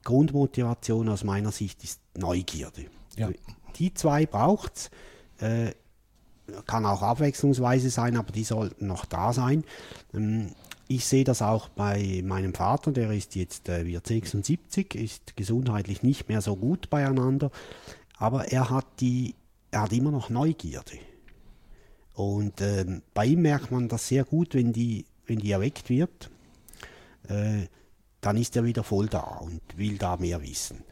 Grundmotivation 0.05 1.09
aus 1.09 1.24
meiner 1.24 1.51
Sicht 1.51 1.83
ist 1.83 2.01
Neugierde. 2.14 2.85
Ja. 3.16 3.31
Die 3.76 3.95
zwei 3.95 4.26
braucht's. 4.26 4.91
Äh, 5.39 5.72
kann 6.66 6.85
auch 6.85 7.01
abwechslungsweise 7.01 7.89
sein, 7.89 8.18
aber 8.18 8.33
die 8.33 8.45
sollten 8.45 8.87
noch 8.87 9.07
da 9.07 9.33
sein. 9.33 9.64
Ähm, 10.12 10.51
Ich 10.89 11.07
sehe 11.07 11.24
das 11.24 11.41
auch 11.41 11.68
bei 11.68 12.20
meinem 12.22 12.53
Vater, 12.53 12.91
der 12.93 13.12
ist 13.12 13.35
jetzt, 13.35 13.68
äh, 13.68 13.87
wird 13.87 14.07
76, 14.07 14.95
ist 14.97 15.37
gesundheitlich 15.37 16.03
nicht 16.03 16.28
mehr 16.28 16.43
so 16.43 16.57
gut 16.57 16.91
beieinander, 16.91 17.51
aber 18.18 18.53
er 18.53 18.68
hat 18.68 18.87
die, 18.99 19.37
er 19.70 19.83
hat 19.83 19.93
immer 19.93 20.11
noch 20.11 20.28
Neugierde. 20.28 20.99
Und 22.14 22.61
ähm, 22.61 23.03
bei 23.14 23.24
ihm 23.26 23.43
merkt 23.43 23.70
man 23.70 23.89
das 23.89 24.09
sehr 24.09 24.24
gut, 24.24 24.55
wenn 24.55 24.72
die, 24.72 25.07
wenn 25.26 25.39
die 25.39 25.53
erweckt 25.53 25.89
wird, 25.89 26.28
äh, 27.31 27.66
dann 28.20 28.37
ist 28.37 28.57
er 28.57 28.64
wieder 28.64 28.85
voll 28.85 29.07
da 29.07 29.20
und 29.20 29.61
will 29.76 29.97
da 29.97 30.16
mehr 30.16 30.43
wissen. 30.43 30.85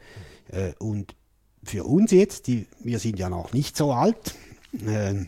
Äh, 0.47 0.73
und 0.79 1.15
für 1.63 1.83
uns 1.83 2.11
jetzt, 2.11 2.47
die, 2.47 2.67
wir 2.79 2.99
sind 2.99 3.19
ja 3.19 3.29
noch 3.29 3.53
nicht 3.53 3.77
so 3.77 3.93
alt, 3.93 4.35
äh, 4.85 5.25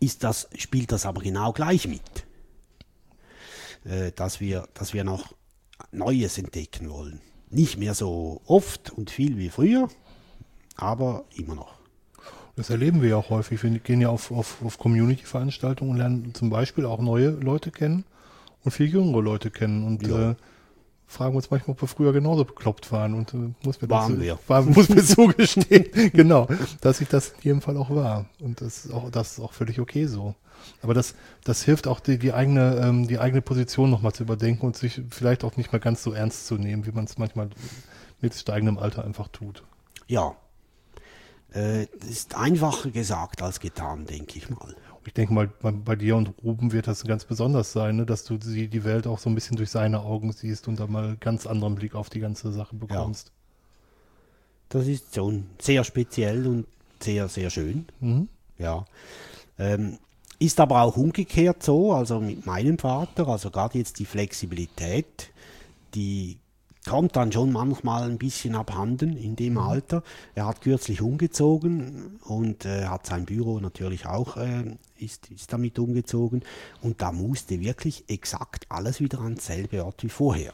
ist 0.00 0.24
das, 0.24 0.48
spielt 0.56 0.92
das 0.92 1.06
aber 1.06 1.22
genau 1.22 1.52
gleich 1.52 1.86
mit. 1.86 2.26
Äh, 3.84 4.12
dass, 4.12 4.40
wir, 4.40 4.68
dass 4.74 4.94
wir 4.94 5.04
noch 5.04 5.34
Neues 5.92 6.38
entdecken 6.38 6.90
wollen. 6.90 7.20
Nicht 7.50 7.78
mehr 7.78 7.94
so 7.94 8.40
oft 8.46 8.90
und 8.90 9.10
viel 9.10 9.38
wie 9.38 9.50
früher, 9.50 9.88
aber 10.76 11.24
immer 11.36 11.54
noch. 11.54 11.74
Das 12.56 12.70
erleben 12.70 13.02
wir 13.02 13.10
ja 13.10 13.16
auch 13.16 13.30
häufig. 13.30 13.62
Wir 13.62 13.78
gehen 13.78 14.00
ja 14.00 14.08
auf, 14.08 14.30
auf, 14.30 14.62
auf 14.64 14.78
Community-Veranstaltungen 14.78 15.92
und 15.92 15.96
lernen 15.98 16.34
zum 16.34 16.50
Beispiel 16.50 16.86
auch 16.86 17.00
neue 17.00 17.30
Leute 17.30 17.70
kennen 17.70 18.04
und 18.64 18.70
viel 18.72 18.86
jüngere 18.86 19.22
Leute 19.22 19.50
kennen. 19.50 19.84
Und 19.86 20.06
Ja. 20.06 20.30
äh, 20.30 20.34
fragen 21.06 21.36
uns 21.36 21.50
manchmal, 21.50 21.74
ob 21.74 21.82
wir 21.82 21.88
früher 21.88 22.12
genauso 22.12 22.44
bekloppt 22.44 22.90
waren 22.90 23.14
und 23.14 23.34
äh, 23.34 23.52
muss 23.64 23.80
mir 23.80 23.88
Waren 23.90 24.18
das. 24.18 24.38
War, 24.48 24.62
muss 24.62 24.88
mir 24.88 25.04
zugestehen, 25.04 25.86
genau, 26.12 26.48
dass 26.80 27.00
ich 27.00 27.08
das 27.08 27.28
in 27.28 27.42
jedem 27.42 27.60
Fall 27.60 27.76
auch 27.76 27.90
war 27.90 28.26
und 28.40 28.60
das 28.60 28.86
ist 28.86 28.92
auch, 28.92 29.10
das 29.10 29.32
ist 29.32 29.40
auch 29.40 29.52
völlig 29.52 29.80
okay 29.80 30.06
so. 30.06 30.34
Aber 30.82 30.94
das, 30.94 31.14
das 31.44 31.62
hilft 31.62 31.86
auch 31.86 32.00
die, 32.00 32.18
die 32.18 32.32
eigene, 32.32 32.80
ähm, 32.82 33.06
die 33.06 33.18
eigene 33.18 33.42
Position 33.42 33.90
nochmal 33.90 34.12
zu 34.14 34.22
überdenken 34.22 34.64
und 34.64 34.76
sich 34.76 35.02
vielleicht 35.10 35.44
auch 35.44 35.56
nicht 35.58 35.72
mehr 35.72 35.80
ganz 35.80 36.02
so 36.02 36.12
ernst 36.12 36.46
zu 36.46 36.54
nehmen, 36.56 36.86
wie 36.86 36.92
man 36.92 37.04
es 37.04 37.18
manchmal 37.18 37.50
mit 38.22 38.34
steigendem 38.34 38.78
Alter 38.78 39.04
einfach 39.04 39.28
tut. 39.28 39.62
Ja. 40.06 40.34
Äh, 41.54 41.84
ist 42.08 42.34
einfacher 42.34 42.90
gesagt 42.90 43.42
als 43.42 43.60
getan, 43.60 44.06
denke 44.06 44.38
ich 44.38 44.48
mal. 44.48 44.74
Ich 45.06 45.14
denke 45.14 45.34
mal, 45.34 45.48
bei, 45.60 45.70
bei 45.70 45.96
dir 45.96 46.16
und 46.16 46.32
Ruben 46.42 46.72
wird 46.72 46.86
das 46.86 47.04
ganz 47.04 47.24
besonders 47.24 47.72
sein, 47.72 47.96
ne? 47.96 48.06
dass 48.06 48.24
du 48.24 48.38
die, 48.38 48.68
die 48.68 48.84
Welt 48.84 49.06
auch 49.06 49.18
so 49.18 49.28
ein 49.28 49.34
bisschen 49.34 49.56
durch 49.56 49.70
seine 49.70 50.00
Augen 50.00 50.32
siehst 50.32 50.68
und 50.68 50.80
da 50.80 50.86
mal 50.86 51.04
einen 51.04 51.20
ganz 51.20 51.46
anderen 51.46 51.74
Blick 51.74 51.94
auf 51.94 52.10
die 52.10 52.20
ganze 52.20 52.52
Sache 52.52 52.74
bekommst. 52.76 53.32
Das 54.68 54.86
ist 54.86 55.14
schon 55.14 55.46
sehr 55.60 55.84
speziell 55.84 56.46
und 56.46 56.66
sehr, 57.00 57.28
sehr 57.28 57.50
schön. 57.50 57.86
Mhm. 58.00 58.28
Ja. 58.58 58.84
Ähm, 59.58 59.98
ist 60.38 60.58
aber 60.58 60.82
auch 60.82 60.96
umgekehrt 60.96 61.62
so, 61.62 61.92
also 61.92 62.20
mit 62.20 62.44
meinem 62.44 62.78
Vater, 62.78 63.28
also 63.28 63.50
gerade 63.50 63.78
jetzt 63.78 63.98
die 63.98 64.04
Flexibilität, 64.04 65.30
die 65.94 66.38
kommt 66.86 67.16
dann 67.16 67.32
schon 67.32 67.50
manchmal 67.52 68.04
ein 68.04 68.18
bisschen 68.18 68.54
abhanden 68.54 69.16
in 69.16 69.36
dem 69.36 69.58
Alter. 69.58 70.02
Er 70.34 70.46
hat 70.46 70.60
kürzlich 70.60 71.00
umgezogen 71.00 72.18
und 72.24 72.66
äh, 72.66 72.86
hat 72.86 73.06
sein 73.06 73.24
Büro 73.24 73.58
natürlich 73.58 74.06
auch, 74.06 74.36
äh, 74.36 74.76
ist, 74.98 75.30
ist 75.30 75.52
damit 75.52 75.78
umgezogen 75.78 76.42
und 76.82 77.00
da 77.00 77.10
musste 77.12 77.60
wirklich 77.60 78.04
exakt 78.08 78.66
alles 78.68 79.00
wieder 79.00 79.20
an 79.20 79.36
selbe 79.36 79.84
Ort 79.84 80.02
wie 80.02 80.08
vorher. 80.08 80.52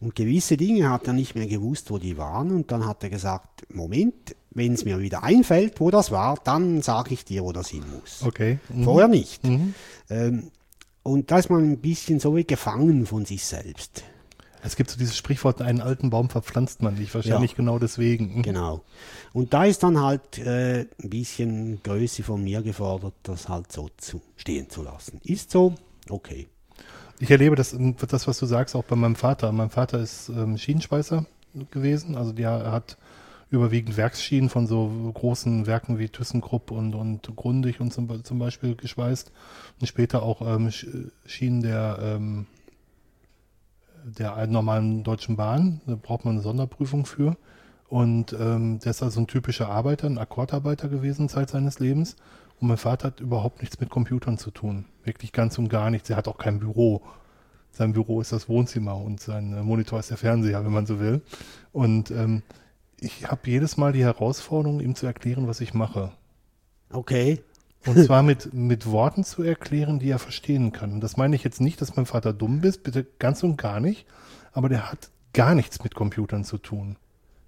Und 0.00 0.14
gewisse 0.14 0.56
Dinge 0.56 0.90
hat 0.90 1.06
er 1.06 1.14
nicht 1.14 1.34
mehr 1.34 1.46
gewusst, 1.46 1.90
wo 1.90 1.98
die 1.98 2.18
waren 2.18 2.50
und 2.50 2.70
dann 2.70 2.86
hat 2.86 3.02
er 3.02 3.10
gesagt, 3.10 3.66
Moment, 3.72 4.36
wenn 4.50 4.74
es 4.74 4.84
mir 4.84 5.00
wieder 5.00 5.22
einfällt, 5.22 5.80
wo 5.80 5.90
das 5.90 6.10
war, 6.10 6.38
dann 6.44 6.82
sage 6.82 7.14
ich 7.14 7.24
dir, 7.24 7.44
wo 7.44 7.52
das 7.52 7.68
hin 7.68 7.84
muss. 7.94 8.22
Okay. 8.24 8.58
Mhm. 8.68 8.84
Vorher 8.84 9.08
nicht. 9.08 9.42
Ähm, 10.10 10.50
und 11.02 11.30
da 11.30 11.38
ist 11.38 11.48
man 11.48 11.62
ein 11.64 11.78
bisschen 11.78 12.20
so 12.20 12.36
wie 12.36 12.44
gefangen 12.44 13.06
von 13.06 13.24
sich 13.24 13.44
selbst. 13.44 14.04
Es 14.62 14.76
gibt 14.76 14.90
so 14.90 14.98
dieses 14.98 15.16
Sprichwort, 15.16 15.62
einen 15.62 15.80
alten 15.80 16.10
Baum 16.10 16.28
verpflanzt 16.28 16.82
man 16.82 16.94
nicht. 16.94 17.14
Wahrscheinlich 17.14 17.52
Ja. 17.52 17.56
genau 17.56 17.78
deswegen. 17.78 18.42
Genau. 18.42 18.82
Und 19.32 19.52
da 19.54 19.64
ist 19.64 19.82
dann 19.82 20.00
halt 20.00 20.38
äh, 20.38 20.80
ein 21.02 21.10
bisschen 21.10 21.82
Größe 21.82 22.22
von 22.22 22.42
mir 22.42 22.62
gefordert, 22.62 23.14
das 23.22 23.48
halt 23.48 23.72
so 23.72 23.88
zu 23.96 24.20
stehen 24.36 24.68
zu 24.68 24.82
lassen. 24.82 25.20
Ist 25.24 25.50
so, 25.50 25.74
okay. 26.08 26.46
Ich 27.18 27.30
erlebe 27.30 27.56
das, 27.56 27.76
das, 28.08 28.26
was 28.26 28.38
du 28.38 28.46
sagst, 28.46 28.74
auch 28.74 28.84
bei 28.84 28.96
meinem 28.96 29.14
Vater. 29.16 29.52
Mein 29.52 29.70
Vater 29.70 29.98
ist 30.00 30.28
ähm, 30.30 30.56
Schienenschweißer 30.56 31.26
gewesen. 31.70 32.16
Also 32.16 32.32
der 32.32 32.72
hat 32.72 32.96
überwiegend 33.50 33.96
Werksschienen 33.96 34.48
von 34.48 34.66
so 34.66 35.10
großen 35.12 35.66
Werken 35.66 35.98
wie 35.98 36.08
ThyssenKrupp 36.08 36.70
und, 36.70 36.94
und 36.94 37.34
Grundig 37.34 37.80
und 37.80 37.92
zum, 37.92 38.24
zum 38.24 38.38
Beispiel 38.38 38.74
geschweißt. 38.76 39.32
Und 39.80 39.86
später 39.86 40.22
auch 40.22 40.40
ähm, 40.42 40.68
Sch- 40.68 41.10
Schienen 41.26 41.60
der, 41.62 41.98
ähm, 42.00 42.46
der 44.04 44.46
normalen 44.46 45.04
Deutschen 45.04 45.36
Bahn. 45.36 45.80
Da 45.86 45.96
braucht 45.96 46.24
man 46.24 46.34
eine 46.34 46.42
Sonderprüfung 46.42 47.06
für. 47.06 47.36
Und 47.88 48.32
ähm, 48.32 48.78
der 48.78 48.90
ist 48.90 49.02
also 49.02 49.20
ein 49.20 49.26
typischer 49.26 49.68
Arbeiter, 49.68 50.06
ein 50.06 50.18
Akkordarbeiter 50.18 50.88
gewesen 50.88 51.28
Zeit 51.28 51.50
seines 51.50 51.80
Lebens. 51.80 52.16
Und 52.60 52.68
mein 52.68 52.76
Vater 52.76 53.08
hat 53.08 53.20
überhaupt 53.20 53.60
nichts 53.60 53.80
mit 53.80 53.90
Computern 53.90 54.38
zu 54.38 54.50
tun. 54.50 54.84
Wirklich 55.02 55.32
ganz 55.32 55.58
und 55.58 55.68
gar 55.68 55.90
nichts. 55.90 56.08
Er 56.10 56.16
hat 56.16 56.28
auch 56.28 56.38
kein 56.38 56.60
Büro. 56.60 57.02
Sein 57.72 57.92
Büro 57.92 58.20
ist 58.20 58.32
das 58.32 58.48
Wohnzimmer 58.48 58.96
und 58.96 59.20
sein 59.20 59.52
äh, 59.56 59.62
Monitor 59.62 59.98
ist 59.98 60.10
der 60.10 60.16
Fernseher, 60.16 60.64
wenn 60.64 60.72
man 60.72 60.86
so 60.86 61.00
will. 61.00 61.22
Und 61.72 62.10
ähm, 62.10 62.42
ich 62.98 63.30
habe 63.30 63.40
jedes 63.48 63.76
Mal 63.76 63.92
die 63.92 64.04
Herausforderung, 64.04 64.80
ihm 64.80 64.94
zu 64.94 65.06
erklären, 65.06 65.48
was 65.48 65.60
ich 65.60 65.74
mache. 65.74 66.12
Okay. 66.90 67.40
Und 67.86 67.98
zwar 68.04 68.22
mit, 68.22 68.52
mit 68.52 68.86
Worten 68.86 69.24
zu 69.24 69.42
erklären, 69.42 69.98
die 69.98 70.10
er 70.10 70.18
verstehen 70.18 70.72
kann. 70.72 70.92
Und 70.92 71.00
das 71.00 71.16
meine 71.16 71.34
ich 71.36 71.44
jetzt 71.44 71.60
nicht, 71.60 71.80
dass 71.80 71.96
mein 71.96 72.06
Vater 72.06 72.32
dumm 72.32 72.62
ist, 72.62 72.82
bitte 72.82 73.06
ganz 73.18 73.42
und 73.42 73.56
gar 73.56 73.80
nicht. 73.80 74.06
Aber 74.52 74.68
der 74.68 74.90
hat 74.90 75.10
gar 75.32 75.54
nichts 75.54 75.82
mit 75.82 75.94
Computern 75.94 76.44
zu 76.44 76.58
tun. 76.58 76.96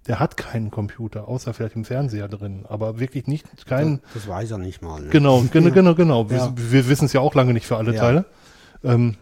Der 0.06 0.18
hat 0.18 0.36
keinen 0.36 0.70
Computer, 0.70 1.28
außer 1.28 1.54
vielleicht 1.54 1.76
im 1.76 1.84
Fernseher 1.84 2.28
drin. 2.28 2.64
Aber 2.68 2.98
wirklich 2.98 3.26
nicht, 3.26 3.66
keinen, 3.66 4.00
Das 4.14 4.26
weiß 4.26 4.50
er 4.52 4.58
nicht 4.58 4.82
mal. 4.82 5.02
Ne? 5.02 5.10
Genau, 5.10 5.44
genau, 5.52 5.70
genau, 5.74 5.94
genau. 5.94 6.30
Wir, 6.30 6.38
Ja. 6.38 6.52
wir 6.56 6.88
wissen 6.88 7.04
es 7.04 7.12
ja 7.12 7.20
auch 7.20 7.34
lange 7.34 7.52
nicht 7.52 7.66
für 7.66 7.76
alle 7.76 7.94
Ja. 7.94 8.00
Teile. 8.00 8.24
Ähm, 8.82 9.16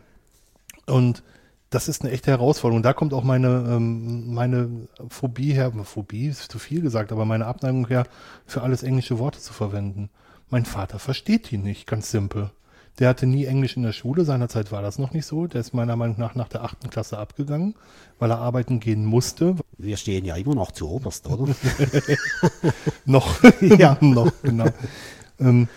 und 0.86 1.22
das 1.68 1.86
ist 1.88 2.02
eine 2.02 2.10
echte 2.10 2.30
Herausforderung. 2.30 2.82
Da 2.82 2.92
kommt 2.92 3.12
auch 3.14 3.24
meine, 3.24 3.48
ähm, 3.68 4.32
meine 4.32 4.68
Phobie 5.08 5.52
her, 5.52 5.70
Phobie 5.84 6.26
ist 6.28 6.50
zu 6.50 6.58
viel 6.58 6.80
gesagt, 6.80 7.12
aber 7.12 7.24
meine 7.24 7.46
Abneigung 7.46 7.86
her, 7.86 8.04
für 8.46 8.62
alles 8.62 8.82
englische 8.82 9.18
Worte 9.18 9.38
zu 9.38 9.52
verwenden. 9.52 10.08
Mein 10.50 10.64
Vater 10.64 10.98
versteht 10.98 11.50
die 11.50 11.58
nicht, 11.58 11.86
ganz 11.86 12.10
simpel. 12.10 12.50
Der 12.98 13.08
hatte 13.08 13.26
nie 13.26 13.46
Englisch 13.46 13.76
in 13.76 13.82
der 13.82 13.92
Schule, 13.92 14.24
seinerzeit 14.24 14.72
war 14.72 14.82
das 14.82 14.98
noch 14.98 15.12
nicht 15.12 15.24
so. 15.24 15.46
Der 15.46 15.60
ist 15.60 15.72
meiner 15.72 15.96
Meinung 15.96 16.18
nach 16.18 16.34
nach 16.34 16.48
der 16.48 16.64
achten 16.64 16.90
Klasse 16.90 17.18
abgegangen, 17.18 17.74
weil 18.18 18.30
er 18.30 18.38
arbeiten 18.38 18.80
gehen 18.80 19.06
musste. 19.06 19.56
Wir 19.78 19.96
stehen 19.96 20.24
ja 20.24 20.36
immer 20.36 20.54
noch 20.54 20.72
zu 20.72 20.90
oberst, 20.90 21.26
oder? 21.28 21.54
Noch, 23.06 23.42
Ja. 23.60 23.96
noch, 24.02 24.32
genau. 24.42 24.66
ähm, 25.38 25.68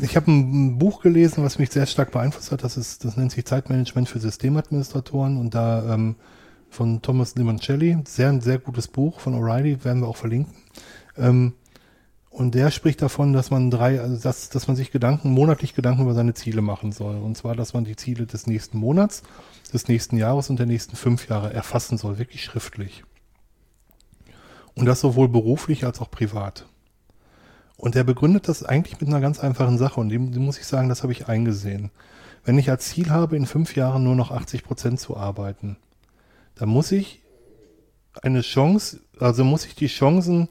ich 0.00 0.16
habe 0.16 0.30
ein, 0.30 0.66
ein 0.66 0.78
Buch 0.78 1.02
gelesen, 1.02 1.44
was 1.44 1.58
mich 1.58 1.70
sehr 1.70 1.86
stark 1.86 2.10
beeinflusst 2.10 2.52
hat. 2.52 2.64
Das 2.64 2.76
ist, 2.76 3.04
das 3.04 3.16
nennt 3.16 3.32
sich 3.32 3.44
Zeitmanagement 3.44 4.08
für 4.08 4.18
Systemadministratoren 4.18 5.38
und 5.38 5.54
da 5.54 5.94
ähm, 5.94 6.16
von 6.68 7.00
Thomas 7.00 7.34
Limoncelli, 7.36 7.98
sehr 8.06 8.28
ein 8.28 8.40
sehr 8.40 8.58
gutes 8.58 8.88
Buch 8.88 9.20
von 9.20 9.34
O'Reilly, 9.34 9.84
werden 9.84 10.02
wir 10.02 10.08
auch 10.08 10.16
verlinken. 10.16 10.54
Ähm, 11.16 11.54
und 12.36 12.54
der 12.54 12.70
spricht 12.70 13.00
davon, 13.00 13.32
dass 13.32 13.50
man 13.50 13.70
drei, 13.70 13.98
also 13.98 14.22
dass, 14.22 14.50
dass 14.50 14.68
man 14.68 14.76
sich 14.76 14.90
Gedanken, 14.90 15.30
monatlich 15.30 15.74
Gedanken 15.74 16.02
über 16.02 16.12
seine 16.12 16.34
Ziele 16.34 16.60
machen 16.60 16.92
soll. 16.92 17.16
Und 17.16 17.34
zwar, 17.34 17.56
dass 17.56 17.72
man 17.72 17.84
die 17.84 17.96
Ziele 17.96 18.26
des 18.26 18.46
nächsten 18.46 18.76
Monats, 18.76 19.22
des 19.72 19.88
nächsten 19.88 20.18
Jahres 20.18 20.50
und 20.50 20.58
der 20.58 20.66
nächsten 20.66 20.96
fünf 20.96 21.30
Jahre 21.30 21.54
erfassen 21.54 21.96
soll, 21.96 22.18
wirklich 22.18 22.44
schriftlich. 22.44 23.04
Und 24.74 24.84
das 24.84 25.00
sowohl 25.00 25.30
beruflich 25.30 25.86
als 25.86 26.02
auch 26.02 26.10
privat. 26.10 26.66
Und 27.78 27.96
er 27.96 28.04
begründet 28.04 28.48
das 28.48 28.62
eigentlich 28.62 29.00
mit 29.00 29.08
einer 29.08 29.22
ganz 29.22 29.38
einfachen 29.38 29.78
Sache 29.78 29.98
und 29.98 30.10
die, 30.10 30.18
die 30.18 30.38
muss 30.38 30.58
ich 30.58 30.66
sagen, 30.66 30.90
das 30.90 31.04
habe 31.04 31.12
ich 31.12 31.28
eingesehen. 31.28 31.90
Wenn 32.44 32.58
ich 32.58 32.68
als 32.68 32.90
Ziel 32.90 33.08
habe, 33.08 33.36
in 33.36 33.46
fünf 33.46 33.76
Jahren 33.76 34.04
nur 34.04 34.14
noch 34.14 34.30
80 34.30 34.62
Prozent 34.62 35.00
zu 35.00 35.16
arbeiten, 35.16 35.78
dann 36.54 36.68
muss 36.68 36.92
ich 36.92 37.22
eine 38.20 38.42
Chance, 38.42 39.00
also 39.18 39.42
muss 39.42 39.64
ich 39.64 39.74
die 39.74 39.86
Chancen, 39.86 40.50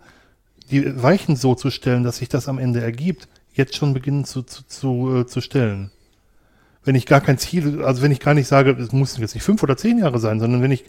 die 0.72 1.02
Weichen 1.02 1.36
so 1.36 1.56
zu 1.56 1.70
stellen, 1.70 2.04
dass 2.04 2.18
sich 2.18 2.30
das 2.30 2.48
am 2.48 2.58
Ende 2.58 2.82
ergibt, 2.82 3.28
jetzt 3.54 3.76
schon 3.76 3.94
beginnen 3.94 4.26
zu, 4.26 4.44
zu, 4.44 4.66
zu, 4.68 5.16
äh, 5.16 5.28
zu 5.28 5.42
stellen. 5.42 5.92
Wenn 6.84 6.96
ich 6.96 7.06
gar 7.06 7.22
kein 7.22 7.38
Ziel, 7.38 7.84
also 7.84 8.02
wenn 8.02 8.12
ich 8.12 8.20
gar 8.20 8.34
nicht 8.34 8.48
sage, 8.48 8.72
es 8.72 8.92
muss 8.92 9.18
jetzt 9.18 9.34
nicht 9.34 9.44
fünf 9.44 9.64
oder 9.64 9.78
zehn 9.78 9.98
Jahre 9.98 10.20
sein, 10.20 10.40
sondern 10.40 10.62
wenn 10.62 10.72
ich 10.72 10.86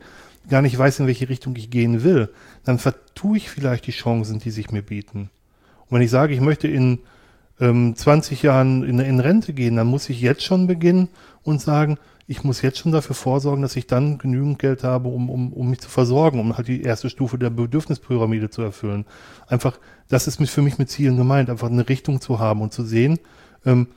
gar 0.49 0.63
nicht 0.63 0.77
weiß, 0.77 1.01
in 1.01 1.07
welche 1.07 1.29
Richtung 1.29 1.57
ich 1.57 1.71
gehen 1.71 2.03
will, 2.05 2.29
dann 2.65 2.79
vertue 2.79 3.37
ich 3.37 3.51
vielleicht 3.51 3.87
die 3.87 3.93
Chancen, 3.93 4.39
die 4.39 4.51
sich 4.51 4.71
mir 4.71 4.83
bieten. 4.83 5.31
Und 5.87 5.97
wenn 5.97 6.03
ich 6.03 6.11
sage, 6.11 6.35
ich 6.35 6.41
möchte 6.41 6.69
in 6.69 7.01
ähm, 7.61 7.95
20 7.97 8.43
Jahren 8.43 8.85
in, 8.85 8.99
in 8.99 9.21
Rente 9.21 9.53
gehen, 9.53 9.77
dann 9.77 9.87
muss 9.87 10.09
ich 10.09 10.21
jetzt 10.21 10.43
schon 10.43 10.67
beginnen 10.67 11.09
und 11.43 11.61
sagen, 11.61 11.99
ich 12.27 12.43
muss 12.43 12.63
jetzt 12.63 12.79
schon 12.79 12.93
dafür 12.93 13.15
vorsorgen, 13.15 13.63
dass 13.63 13.77
ich 13.77 13.87
dann 13.87 14.19
genügend 14.19 14.59
Geld 14.59 14.83
habe, 14.83 15.09
um, 15.09 15.31
um, 15.31 15.53
um 15.53 15.71
mich 15.71 15.81
zu 15.81 15.89
versorgen, 15.89 16.41
um 16.41 16.57
halt 16.57 16.67
die 16.67 16.83
erste 16.83 17.09
Stufe 17.09 17.39
der 17.39 17.51
Bedürfnispyramide 17.51 18.51
zu 18.51 18.63
erfüllen. 18.63 19.05
Einfach, 19.47 19.79
das 20.09 20.27
ist 20.27 20.41
für 20.51 20.63
mich 20.63 20.79
mit 20.79 20.91
Zielen 20.91 21.17
gemeint, 21.17 21.51
einfach 21.51 21.71
eine 21.71 21.89
Richtung 21.89 22.21
zu 22.21 22.39
haben 22.41 22.63
und 22.63 22.73
zu 22.73 22.85
sehen, 22.85 23.19
ähm, 23.65 23.89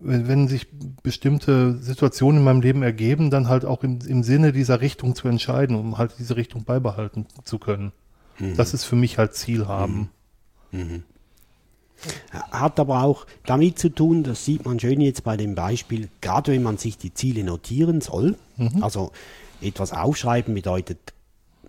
wenn, 0.00 0.48
sich 0.48 0.66
bestimmte 1.02 1.76
Situationen 1.76 2.38
in 2.38 2.44
meinem 2.44 2.60
Leben 2.60 2.82
ergeben, 2.82 3.30
dann 3.30 3.48
halt 3.48 3.64
auch 3.64 3.84
im, 3.84 4.00
im 4.06 4.22
Sinne 4.22 4.52
dieser 4.52 4.80
Richtung 4.80 5.14
zu 5.14 5.28
entscheiden, 5.28 5.76
um 5.76 5.98
halt 5.98 6.14
diese 6.18 6.36
Richtung 6.36 6.64
beibehalten 6.64 7.26
zu 7.44 7.58
können. 7.58 7.92
Das 8.56 8.74
ist 8.74 8.84
für 8.84 8.96
mich 8.96 9.18
halt 9.18 9.34
Ziel 9.34 9.68
haben. 9.68 10.10
Hat 12.50 12.78
aber 12.80 13.02
auch 13.02 13.26
damit 13.46 13.78
zu 13.78 13.88
tun, 13.88 14.22
das 14.22 14.44
sieht 14.44 14.64
man 14.64 14.78
schön 14.80 15.00
jetzt 15.00 15.24
bei 15.24 15.36
dem 15.36 15.54
Beispiel, 15.54 16.08
gerade 16.20 16.52
wenn 16.52 16.62
man 16.62 16.78
sich 16.78 16.98
die 16.98 17.12
Ziele 17.14 17.44
notieren 17.44 18.00
soll, 18.00 18.36
also 18.80 19.12
etwas 19.60 19.92
aufschreiben 19.92 20.54
bedeutet, 20.54 20.98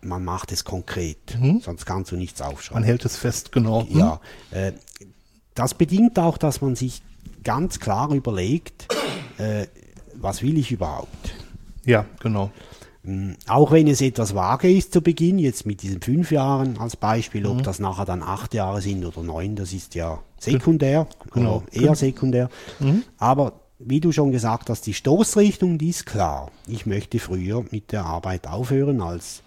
man 0.02 0.24
macht 0.24 0.52
es 0.52 0.64
konkret, 0.64 1.38
sonst 1.62 1.86
kannst 1.86 2.12
du 2.12 2.16
nichts 2.16 2.40
Man 2.40 2.52
aufschreiben. 2.52 2.84
hält 2.84 3.06
es 3.06 3.18
fest, 3.18 3.52
genau. 3.52 3.88
Ja, 3.90 4.20
äh, 4.52 4.74
das 5.56 5.74
bedingt 5.74 6.20
auch, 6.20 6.38
dass 6.38 6.62
man 6.62 6.76
sich 6.76 7.02
ganz 7.44 7.80
klar 7.80 8.12
überlegt, 8.12 8.88
äh, 9.38 9.68
was 10.14 10.42
will 10.42 10.58
ich 10.58 10.72
überhaupt? 10.72 11.34
Ja, 11.86 12.06
genau. 12.20 12.52
Mm, 13.06 13.34
Auch 13.48 13.72
wenn 13.72 13.88
es 13.88 14.02
etwas 14.02 14.34
vage 14.36 14.72
ist 14.72 14.92
zu 14.94 15.02
Beginn, 15.02 15.38
jetzt 15.40 15.66
mit 15.66 15.82
diesen 15.84 16.02
fünf 16.02 16.32
Jahren 16.32 16.78
als 16.80 16.96
Beispiel, 16.96 17.42
Mhm. 17.44 17.52
ob 17.52 17.64
das 17.64 17.80
nachher 17.80 18.06
dann 18.06 18.24
acht 18.24 18.54
Jahre 18.54 18.82
sind 18.82 19.06
oder 19.06 19.22
neun, 19.24 19.56
das 19.56 19.74
ist 19.74 19.94
ja 19.96 20.20
sekundär, 20.40 21.08
Genau. 21.32 21.58
oder 21.58 21.74
eher 21.84 21.96
sekundär. 21.96 22.50
Aber 23.18 23.54
wie 23.80 24.00
du 24.00 24.12
schon 24.12 24.32
gesagt 24.32 24.70
hast, 24.70 24.88
die 24.88 24.94
Stoßrichtung, 24.94 25.78
die 25.78 25.90
ist 25.90 26.06
klar. 26.06 26.50
Ich 26.68 26.86
möchte 26.86 27.20
früher 27.20 27.64
mit 27.72 27.92
der 27.92 28.06
Arbeit 28.06 28.48
aufhören 28.48 29.02
als 29.02 29.42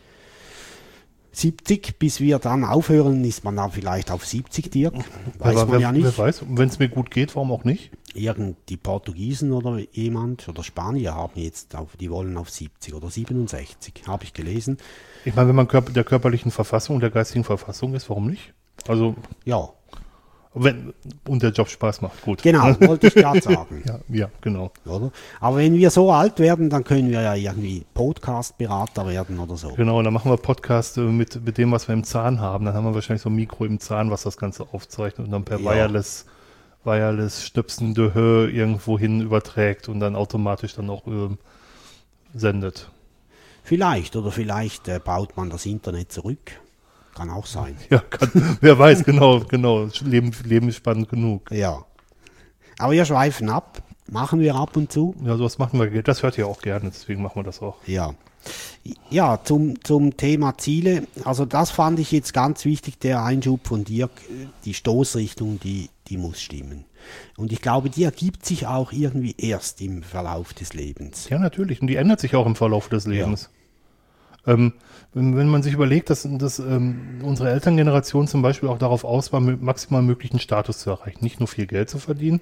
70, 1.32 1.98
bis 1.98 2.20
wir 2.20 2.38
dann 2.38 2.64
aufhören, 2.64 3.24
ist 3.24 3.44
man 3.44 3.56
dann 3.56 3.70
vielleicht 3.70 4.10
auf 4.10 4.24
70, 4.24 4.70
Dirk. 4.70 4.94
Weiß 5.38 5.56
Aber 5.56 5.66
man 5.66 5.72
wer, 5.72 5.80
ja 5.80 5.92
nicht. 5.92 6.04
wer 6.04 6.18
weiß, 6.18 6.44
wenn 6.48 6.68
es 6.68 6.78
mir 6.78 6.88
gut 6.88 7.10
geht, 7.10 7.36
warum 7.36 7.52
auch 7.52 7.64
nicht? 7.64 7.90
Irgend 8.14 8.56
die 8.68 8.76
Portugiesen 8.76 9.52
oder 9.52 9.78
jemand 9.92 10.48
oder 10.48 10.64
Spanier 10.64 11.14
haben 11.14 11.38
jetzt 11.40 11.76
auf, 11.76 11.96
die 11.96 12.10
wollen 12.10 12.36
auf 12.36 12.50
70 12.50 12.94
oder 12.94 13.10
67, 13.10 14.02
habe 14.06 14.24
ich 14.24 14.32
gelesen. 14.32 14.78
Ich 15.24 15.34
meine, 15.34 15.48
wenn 15.48 15.56
man 15.56 15.68
der 15.68 16.04
körperlichen 16.04 16.50
Verfassung 16.50 16.96
und 16.96 17.02
der 17.02 17.10
geistigen 17.10 17.44
Verfassung 17.44 17.94
ist, 17.94 18.08
warum 18.08 18.26
nicht? 18.26 18.54
Also, 18.86 19.14
Ja, 19.44 19.68
wenn 20.54 20.94
und 21.26 21.42
der 21.42 21.50
Job 21.50 21.68
Spaß 21.68 22.00
macht, 22.00 22.22
gut. 22.22 22.42
genau, 22.42 22.74
wollte 22.80 23.08
ich 23.08 23.14
gerade 23.14 23.40
sagen. 23.40 23.82
Ja, 23.86 24.00
ja, 24.08 24.30
genau. 24.40 24.72
Oder? 24.86 25.12
Aber 25.40 25.58
wenn 25.58 25.74
wir 25.74 25.90
so 25.90 26.10
alt 26.10 26.38
werden, 26.38 26.70
dann 26.70 26.84
können 26.84 27.10
wir 27.10 27.20
ja 27.20 27.34
irgendwie 27.34 27.84
Podcast-Berater 27.94 29.06
werden 29.06 29.38
oder 29.38 29.56
so. 29.56 29.74
Genau, 29.74 30.02
dann 30.02 30.12
machen 30.12 30.30
wir 30.30 30.36
Podcast 30.36 30.96
äh, 30.98 31.02
mit, 31.02 31.44
mit 31.44 31.58
dem, 31.58 31.72
was 31.72 31.88
wir 31.88 31.94
im 31.94 32.04
Zahn 32.04 32.40
haben. 32.40 32.64
Dann 32.64 32.74
haben 32.74 32.84
wir 32.84 32.94
wahrscheinlich 32.94 33.22
so 33.22 33.28
ein 33.28 33.34
Mikro 33.34 33.64
im 33.64 33.78
Zahn, 33.78 34.10
was 34.10 34.22
das 34.22 34.36
Ganze 34.36 34.66
aufzeichnet 34.72 35.26
und 35.26 35.32
dann 35.32 35.44
per 35.44 35.60
Ja. 35.60 35.70
Wireless, 35.70 36.26
Wireless 36.84 37.44
Stöpsen 37.44 37.94
de 37.94 38.14
Höhe 38.14 38.50
irgendwo 38.50 38.98
hin 38.98 39.20
überträgt 39.20 39.88
und 39.88 40.00
dann 40.00 40.16
automatisch 40.16 40.74
dann 40.74 40.90
auch 40.90 41.06
ähm, 41.06 41.38
sendet. 42.34 42.90
Vielleicht 43.62 44.16
oder 44.16 44.30
vielleicht 44.32 44.88
äh, 44.88 44.98
baut 44.98 45.36
man 45.36 45.50
das 45.50 45.66
Internet 45.66 46.10
zurück. 46.10 46.52
Kann 47.18 47.30
auch 47.30 47.46
sein. 47.46 47.76
Ja, 47.90 47.98
kann, 47.98 48.30
wer 48.60 48.78
weiß, 48.78 49.02
genau, 49.02 49.40
genau. 49.40 49.88
Leben, 50.04 50.30
Leben 50.44 50.68
ist 50.68 50.76
spannend 50.76 51.08
genug. 51.08 51.50
Ja. 51.50 51.84
Aber 52.78 52.92
wir 52.92 53.04
schweifen 53.04 53.50
ab. 53.50 53.82
Machen 54.08 54.38
wir 54.38 54.54
ab 54.54 54.76
und 54.76 54.92
zu. 54.92 55.16
Ja, 55.24 55.36
sowas 55.36 55.58
machen 55.58 55.80
wir. 55.80 56.02
Das 56.04 56.22
hört 56.22 56.38
ihr 56.38 56.46
auch 56.46 56.62
gerne, 56.62 56.90
deswegen 56.90 57.20
machen 57.20 57.34
wir 57.34 57.42
das 57.42 57.60
auch. 57.60 57.76
Ja. 57.86 58.14
Ja, 59.10 59.40
zum, 59.42 59.82
zum 59.82 60.16
Thema 60.16 60.56
Ziele. 60.58 61.08
Also 61.24 61.44
das 61.44 61.72
fand 61.72 61.98
ich 61.98 62.12
jetzt 62.12 62.32
ganz 62.32 62.64
wichtig, 62.64 63.00
der 63.00 63.24
Einschub 63.24 63.66
von 63.66 63.82
Dirk. 63.82 64.12
Die 64.64 64.74
Stoßrichtung, 64.74 65.58
die, 65.58 65.90
die 66.06 66.18
muss 66.18 66.40
stimmen. 66.40 66.84
Und 67.36 67.52
ich 67.52 67.60
glaube, 67.60 67.90
die 67.90 68.04
ergibt 68.04 68.46
sich 68.46 68.68
auch 68.68 68.92
irgendwie 68.92 69.34
erst 69.36 69.80
im 69.80 70.04
Verlauf 70.04 70.54
des 70.54 70.72
Lebens. 70.72 71.28
Ja, 71.28 71.40
natürlich. 71.40 71.80
Und 71.80 71.88
die 71.88 71.96
ändert 71.96 72.20
sich 72.20 72.36
auch 72.36 72.46
im 72.46 72.54
Verlauf 72.54 72.88
des 72.88 73.06
Lebens. 73.06 73.50
Ähm, 74.48 74.72
wenn, 75.12 75.36
wenn 75.36 75.48
man 75.48 75.62
sich 75.62 75.74
überlegt, 75.74 76.10
dass, 76.10 76.26
dass 76.28 76.58
ähm, 76.58 77.20
unsere 77.22 77.50
Elterngeneration 77.50 78.26
zum 78.26 78.42
Beispiel 78.42 78.68
auch 78.68 78.78
darauf 78.78 79.04
aus 79.04 79.32
war, 79.32 79.40
maximal 79.40 80.02
möglichen 80.02 80.40
Status 80.40 80.78
zu 80.78 80.90
erreichen. 80.90 81.22
Nicht 81.22 81.38
nur 81.38 81.48
viel 81.48 81.66
Geld 81.66 81.90
zu 81.90 81.98
verdienen, 81.98 82.40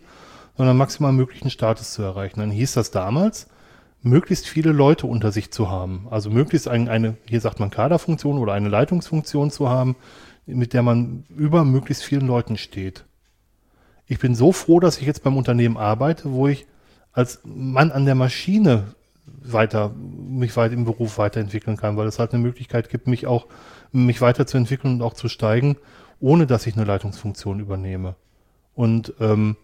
sondern 0.57 0.77
maximal 0.77 1.13
möglichen 1.13 1.51
Status 1.51 1.93
zu 1.93 2.03
erreichen. 2.03 2.41
Dann 2.41 2.51
hieß 2.51 2.75
das 2.75 2.93
damals, 2.93 3.49
möglichst 4.03 4.47
viele 4.47 4.73
Leute 4.73 5.07
unter 5.07 5.33
sich 5.33 5.51
zu 5.51 5.69
haben. 5.69 6.07
Also 6.11 6.31
möglichst 6.31 6.69
ein, 6.69 6.89
eine, 6.89 7.17
hier 7.29 7.41
sagt 7.41 7.59
man 7.61 7.71
Kaderfunktion 7.71 8.39
oder 8.39 8.53
eine 8.53 8.69
Leitungsfunktion 8.69 9.51
zu 9.51 9.69
haben, 9.69 9.97
mit 10.47 10.73
der 10.73 10.83
man 10.83 11.25
über 11.29 11.65
möglichst 11.65 12.05
vielen 12.05 12.27
Leuten 12.27 12.57
steht. 12.57 13.05
Ich 14.07 14.21
bin 14.21 14.37
so 14.37 14.53
froh, 14.53 14.79
dass 14.79 14.99
ich 14.99 15.07
jetzt 15.07 15.25
beim 15.25 15.37
Unternehmen 15.37 15.77
arbeite, 15.77 16.31
wo 16.31 16.47
ich 16.47 16.67
als 17.13 17.41
Mann 17.45 17.91
an 17.91 18.05
der 18.05 18.15
Maschine 18.15 18.95
weiter, 19.27 19.95
mich 19.95 20.57
weit 20.57 20.73
im 20.73 20.85
Beruf 20.85 21.19
weiterentwickeln 21.19 21.77
kann, 21.77 21.97
weil 21.97 22.07
es 22.07 22.19
halt 22.19 22.33
eine 22.33 22.43
Möglichkeit 22.43 22.89
gibt, 22.89 23.07
mich 23.07 23.27
auch, 23.27 23.47
mich 23.93 24.21
weiterzuentwickeln 24.21 24.95
und 24.95 25.03
auch 25.03 25.15
zu 25.15 25.29
steigen, 25.29 25.77
ohne 26.21 26.47
dass 26.47 26.67
ich 26.67 26.77
eine 26.77 26.85
Leitungsfunktion 26.85 27.61
übernehme. 27.61 28.17
Und 28.75 29.15
ähm, 29.21 29.57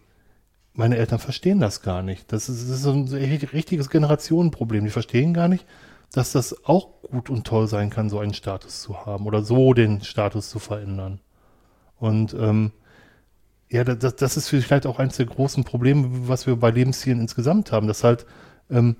meine 0.73 0.97
Eltern 0.97 1.19
verstehen 1.19 1.59
das 1.59 1.81
gar 1.81 2.01
nicht. 2.01 2.31
Das 2.31 2.49
ist, 2.49 2.69
das 2.69 2.79
ist 2.79 2.85
ein 2.85 3.07
richtiges 3.07 3.89
Generationenproblem. 3.89 4.83
Die 4.83 4.89
verstehen 4.89 5.33
gar 5.33 5.47
nicht, 5.47 5.65
dass 6.11 6.31
das 6.31 6.65
auch 6.65 7.01
gut 7.01 7.29
und 7.29 7.45
toll 7.45 7.67
sein 7.67 7.89
kann, 7.89 8.09
so 8.09 8.19
einen 8.19 8.33
Status 8.33 8.81
zu 8.81 9.05
haben 9.05 9.25
oder 9.25 9.43
so 9.43 9.73
den 9.73 10.01
Status 10.01 10.49
zu 10.49 10.59
verändern. 10.59 11.19
Und 11.99 12.33
ähm, 12.33 12.71
ja, 13.69 13.83
das, 13.83 14.15
das 14.15 14.37
ist 14.37 14.49
vielleicht 14.49 14.85
auch 14.85 14.99
eines 14.99 15.17
der 15.17 15.25
großen 15.25 15.63
Probleme, 15.63 16.27
was 16.27 16.45
wir 16.45 16.55
bei 16.55 16.69
Lebenszielen 16.69 17.19
insgesamt 17.19 17.71
haben, 17.71 17.87
dass 17.87 18.03
halt 18.03 18.25
ähm, 18.69 18.95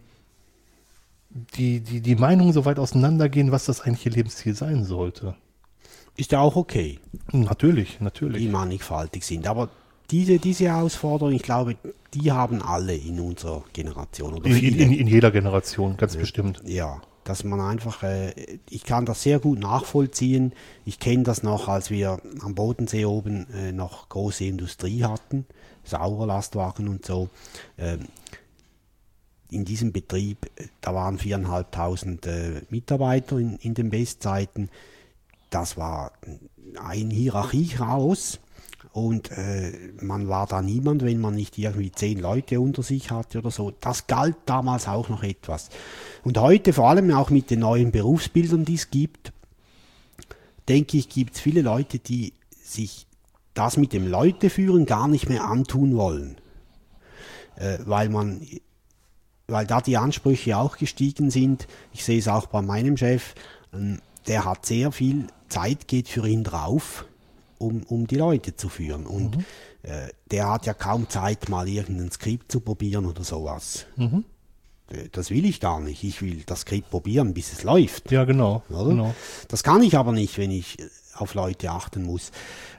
die, 1.34 1.80
die, 1.80 2.02
die 2.02 2.16
Meinungen 2.16 2.54
so 2.54 2.66
weit 2.66 2.80
auseinandergehen, 2.80 3.52
was 3.52 3.66
das 3.66 3.82
eigentliche 3.82 4.10
Lebensziel 4.10 4.56
sein 4.56 4.84
sollte. 4.84 5.36
Ist 6.16 6.32
ja 6.32 6.40
auch 6.42 6.56
okay, 6.56 7.00
Natürlich, 7.32 7.98
die 7.98 8.04
natürlich. 8.04 8.50
mannigfaltig 8.50 9.26
sind. 9.26 9.48
Aber 9.48 9.70
diese, 10.12 10.38
diese 10.38 10.66
Herausforderung, 10.66 11.34
ich 11.34 11.42
glaube, 11.42 11.76
die 12.14 12.32
haben 12.32 12.62
alle 12.62 12.96
in 12.96 13.20
unserer 13.20 13.64
Generation 13.74 14.36
oder 14.36 14.46
In, 14.46 14.78
in, 14.78 14.92
in 14.92 15.08
jeder 15.08 15.32
Generation, 15.32 15.98
ganz 15.98 16.16
bestimmt. 16.16 16.62
Ja, 16.66 17.02
dass 17.24 17.44
man 17.44 17.60
einfach, 17.60 18.04
äh, 18.04 18.60
ich 18.70 18.84
kann 18.84 19.06
das 19.06 19.24
sehr 19.24 19.40
gut 19.40 19.60
nachvollziehen. 19.60 20.54
Ich 20.86 21.00
kenne 21.00 21.24
das 21.24 21.42
noch, 21.42 21.68
als 21.68 21.90
wir 21.90 22.20
am 22.42 22.54
Bodensee 22.54 23.06
oben 23.06 23.48
äh, 23.52 23.72
noch 23.72 24.10
große 24.10 24.46
Industrie 24.46 25.04
hatten, 25.04 25.46
Sauerlastwagen 25.84 26.88
und 26.90 27.06
so. 27.06 27.30
Ähm, 27.80 28.08
in 29.54 29.66
diesem 29.66 29.92
Betrieb, 29.92 30.46
äh, 30.56 30.68
da 30.82 30.94
waren 30.94 31.18
viereinhalbtausend 31.18 32.26
äh, 32.26 32.62
Mitarbeiter 32.70 33.38
in, 33.38 33.58
in 33.58 33.74
den 33.74 33.90
Bestzeiten. 33.90 34.70
Das 35.50 35.78
war 35.78 36.12
ein 36.82 37.10
Hierarchiechaos. 37.10 38.40
Und 38.92 39.32
äh, 39.32 39.72
man 40.02 40.28
war 40.28 40.46
da 40.46 40.62
niemand, 40.62 41.04
wenn 41.04 41.20
man 41.20 41.34
nicht 41.34 41.58
irgendwie 41.58 41.92
zehn 41.92 42.20
Leute 42.20 42.60
unter 42.60 42.84
sich 42.84 43.10
hatte 43.10 43.40
oder 43.40 43.50
so. 43.50 43.72
Das 43.72 44.06
galt 44.06 44.36
damals 44.46 44.88
auch 44.88 45.10
noch 45.10 45.24
etwas. 45.24 45.70
Und 46.24 46.38
heute, 46.38 46.74
vor 46.74 46.90
allem 46.90 47.10
auch 47.12 47.32
mit 47.32 47.50
den 47.50 47.62
neuen 47.62 47.92
Berufsbildern, 47.92 48.66
die 48.66 48.76
es 48.76 48.92
gibt, 48.92 49.34
denke 50.70 50.98
ich, 50.98 51.10
gibt 51.10 51.36
es 51.36 51.42
viele 51.42 51.64
Leute, 51.64 51.98
die 51.98 52.34
sich 52.52 53.08
das 53.56 53.78
mit 53.78 53.94
dem 53.94 54.08
Leuteführen 54.08 54.86
gar 54.86 55.08
nicht 55.08 55.28
mehr 55.28 55.46
antun 55.46 55.96
wollen. 55.96 56.38
Äh, 57.56 57.80
weil 57.86 58.10
man, 58.10 58.46
weil 59.48 59.66
da 59.68 59.82
die 59.82 59.98
Ansprüche 59.98 60.58
auch 60.58 60.78
gestiegen 60.78 61.30
sind. 61.32 61.68
Ich 61.92 62.04
sehe 62.04 62.20
es 62.20 62.28
auch 62.28 62.46
bei 62.48 62.62
meinem 62.62 62.98
Chef, 62.98 63.36
ähm, 63.74 64.00
der 64.28 64.46
hat 64.46 64.66
sehr 64.66 64.92
viel 64.92 65.28
Zeit 65.50 65.88
geht 65.88 66.08
für 66.08 66.28
ihn 66.28 66.44
drauf, 66.44 67.06
um, 67.58 67.84
um 67.84 68.08
die 68.08 68.16
Leute 68.16 68.56
zu 68.56 68.70
führen. 68.70 69.06
Und 69.06 69.38
äh, 69.84 70.08
der 70.32 70.50
hat 70.50 70.66
ja 70.66 70.74
kaum 70.74 71.10
Zeit, 71.10 71.50
mal 71.50 71.68
irgendein 71.68 72.10
Skript 72.12 72.52
zu 72.52 72.62
probieren 72.62 73.06
oder 73.06 73.24
sowas. 73.24 73.86
Äh, 73.98 75.10
Das 75.12 75.30
will 75.30 75.46
ich 75.46 75.60
gar 75.60 75.80
nicht. 75.80 76.04
Ich 76.04 76.22
will 76.22 76.44
das 76.46 76.62
Skript 76.62 76.90
probieren, 76.90 77.34
bis 77.34 77.52
es 77.54 77.64
läuft. 77.64 78.12
Ja, 78.12 78.24
genau. 78.24 78.64
Genau. 78.70 79.14
Das 79.50 79.64
kann 79.64 79.84
ich 79.84 79.98
aber 79.98 80.12
nicht, 80.14 80.38
wenn 80.38 80.52
ich 80.52 80.80
äh, 80.80 80.88
auf 81.16 81.34
Leute 81.36 81.70
achten 81.72 82.04
muss. 82.04 82.32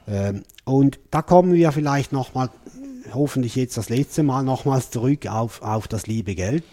Ähm, 0.08 0.42
und 0.64 0.98
da 1.10 1.22
kommen 1.22 1.52
wir 1.52 1.70
vielleicht 1.72 2.12
nochmal, 2.12 2.50
hoffentlich 3.14 3.56
jetzt 3.56 3.76
das 3.76 3.88
letzte 3.88 4.22
Mal 4.22 4.42
nochmals 4.42 4.90
zurück 4.90 5.26
auf, 5.26 5.62
auf 5.62 5.88
das 5.88 6.06
liebe 6.06 6.34
Geld. 6.34 6.64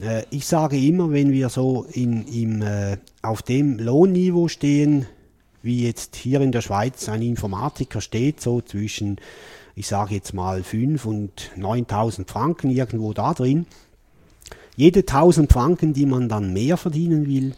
Äh, 0.00 0.24
ich 0.30 0.46
sage 0.46 0.78
immer, 0.78 1.10
wenn 1.10 1.32
wir 1.32 1.48
so 1.48 1.86
in, 1.92 2.26
im, 2.26 2.62
äh, 2.62 2.98
auf 3.22 3.42
dem 3.42 3.78
Lohnniveau 3.78 4.48
stehen, 4.48 5.06
wie 5.62 5.84
jetzt 5.84 6.16
hier 6.16 6.40
in 6.40 6.52
der 6.52 6.62
Schweiz 6.62 7.08
ein 7.08 7.22
Informatiker 7.22 8.00
steht, 8.00 8.40
so 8.40 8.60
zwischen, 8.60 9.16
ich 9.74 9.86
sage 9.86 10.14
jetzt 10.14 10.34
mal 10.34 10.62
5 10.62 11.04
und 11.04 11.50
9000 11.56 12.30
Franken 12.30 12.70
irgendwo 12.70 13.12
da 13.12 13.34
drin, 13.34 13.66
jede 14.76 15.00
1000 15.00 15.52
Franken, 15.52 15.92
die 15.92 16.06
man 16.06 16.28
dann 16.28 16.52
mehr 16.52 16.76
verdienen 16.76 17.26
will, 17.26 17.54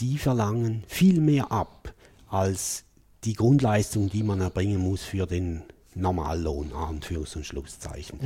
die 0.00 0.16
verlangen 0.18 0.82
viel 0.88 1.20
mehr 1.20 1.52
ab 1.52 1.92
als 2.28 2.84
die 3.24 3.34
Grundleistung, 3.34 4.08
die 4.08 4.22
man 4.22 4.40
erbringen 4.40 4.80
muss 4.80 5.02
für 5.02 5.26
den 5.26 5.62
Normallohn, 5.94 6.72
Anführungs- 6.72 7.36
und 7.36 7.44
Schlusszeichen. 7.46 8.20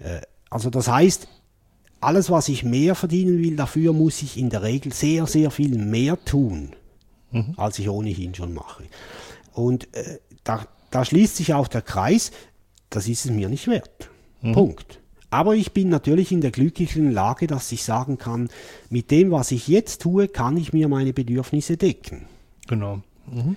Äh, 0.00 0.20
also 0.50 0.70
das 0.70 0.88
heißt, 0.88 1.28
alles, 2.00 2.30
was 2.30 2.48
ich 2.48 2.64
mehr 2.64 2.94
verdienen 2.94 3.38
will, 3.38 3.56
dafür 3.56 3.92
muss 3.92 4.22
ich 4.22 4.36
in 4.36 4.50
der 4.50 4.62
Regel 4.62 4.92
sehr, 4.92 5.26
sehr 5.26 5.50
viel 5.50 5.78
mehr 5.78 6.22
tun, 6.24 6.74
als 7.56 7.78
ich 7.78 7.88
ohnehin 7.88 8.34
schon 8.34 8.52
mache. 8.54 8.84
Und 9.52 9.92
äh, 9.96 10.18
da, 10.44 10.66
da 10.90 11.04
schließt 11.04 11.36
sich 11.36 11.54
auch 11.54 11.66
der 11.66 11.82
Kreis, 11.82 12.30
das 12.90 13.08
ist 13.08 13.24
es 13.24 13.30
mir 13.30 13.48
nicht 13.48 13.66
wert. 13.66 14.10
Punkt. 14.52 15.00
Aber 15.30 15.56
ich 15.56 15.72
bin 15.72 15.88
natürlich 15.88 16.30
in 16.30 16.42
der 16.42 16.52
glücklichen 16.52 17.10
Lage, 17.10 17.46
dass 17.48 17.72
ich 17.72 17.82
sagen 17.82 18.18
kann, 18.18 18.50
mit 18.90 19.10
dem, 19.10 19.32
was 19.32 19.50
ich 19.50 19.66
jetzt 19.66 20.02
tue, 20.02 20.28
kann 20.28 20.56
ich 20.56 20.72
mir 20.72 20.86
meine 20.86 21.12
Bedürfnisse 21.12 21.76
decken. 21.76 22.26
Genau. 22.68 23.00
Mhm. 23.26 23.56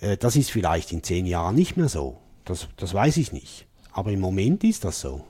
Äh, 0.00 0.16
Das 0.16 0.36
ist 0.36 0.50
vielleicht 0.50 0.92
in 0.92 1.02
zehn 1.02 1.26
Jahren 1.26 1.56
nicht 1.56 1.76
mehr 1.76 1.88
so. 1.88 2.21
Das, 2.44 2.68
das 2.76 2.94
weiß 2.94 3.16
ich 3.16 3.32
nicht. 3.32 3.66
Aber 3.92 4.10
im 4.10 4.20
Moment 4.20 4.64
ist 4.64 4.84
das 4.84 5.00
so. 5.00 5.24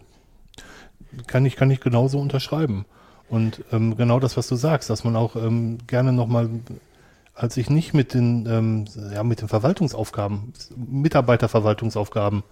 Kann 1.26 1.44
ich, 1.44 1.56
kann 1.56 1.70
ich 1.70 1.80
genauso 1.80 2.18
unterschreiben. 2.18 2.86
Und 3.28 3.64
ähm, 3.72 3.97
genau 3.97 4.20
das, 4.20 4.36
was 4.36 4.48
du 4.48 4.56
sagst, 4.56 4.90
dass 4.90 5.05
man 5.05 5.16
auch 5.16 5.36
ähm, 5.36 5.78
gerne 5.86 6.12
nochmal, 6.12 6.48
als 7.34 7.56
ich 7.56 7.70
nicht 7.70 7.94
mit 7.94 8.14
den, 8.14 8.47
ähm, 8.47 8.84
ja, 9.12 9.22
mit 9.22 9.40
den 9.40 9.48
Verwaltungsaufgaben, 9.48 10.52
Mitarbeiterverwaltungsaufgaben 10.76 12.43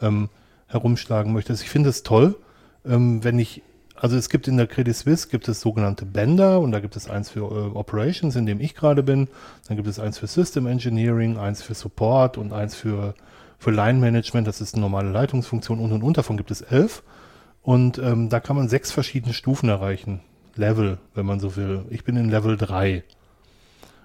ähm, 0.00 0.28
herumschlagen 0.66 1.32
möchte. 1.32 1.52
Also 1.52 1.64
ich 1.64 1.70
finde 1.70 1.90
es 1.90 2.02
toll, 2.02 2.36
ähm, 2.84 3.22
wenn 3.24 3.38
ich 3.38 3.62
also 4.02 4.16
es 4.16 4.28
gibt 4.28 4.48
in 4.48 4.56
der 4.56 4.66
Credit 4.66 4.96
Suisse 4.96 5.28
gibt 5.28 5.46
es 5.46 5.60
sogenannte 5.60 6.04
Bänder 6.04 6.58
und 6.58 6.72
da 6.72 6.80
gibt 6.80 6.96
es 6.96 7.08
eins 7.08 7.30
für 7.30 7.42
äh, 7.42 7.76
Operations, 7.76 8.34
in 8.34 8.46
dem 8.46 8.60
ich 8.60 8.74
gerade 8.74 9.04
bin. 9.04 9.28
Dann 9.68 9.76
gibt 9.76 9.86
es 9.86 10.00
eins 10.00 10.18
für 10.18 10.26
System 10.26 10.66
Engineering, 10.66 11.38
eins 11.38 11.62
für 11.62 11.74
Support 11.74 12.36
und 12.36 12.52
eins 12.52 12.74
für, 12.74 13.14
für 13.62 13.70
Line 13.70 14.00
Management. 14.00 14.46
Das 14.48 14.60
ist 14.60 14.74
eine 14.74 14.80
normale 14.80 15.10
Leitungsfunktion 15.10 15.78
und 15.78 15.92
und 15.92 16.02
und. 16.02 16.18
Davon 16.18 16.36
gibt 16.36 16.50
es 16.50 16.62
elf. 16.62 17.02
Und 17.62 17.98
ähm, 17.98 18.28
da 18.28 18.40
kann 18.40 18.56
man 18.56 18.68
sechs 18.68 18.90
verschiedene 18.90 19.32
Stufen 19.32 19.68
erreichen. 19.68 20.20
Level, 20.56 20.98
wenn 21.14 21.26
man 21.26 21.38
so 21.38 21.54
will. 21.54 21.84
Ich 21.88 22.02
bin 22.02 22.16
in 22.16 22.28
Level 22.28 22.56
3. 22.56 23.04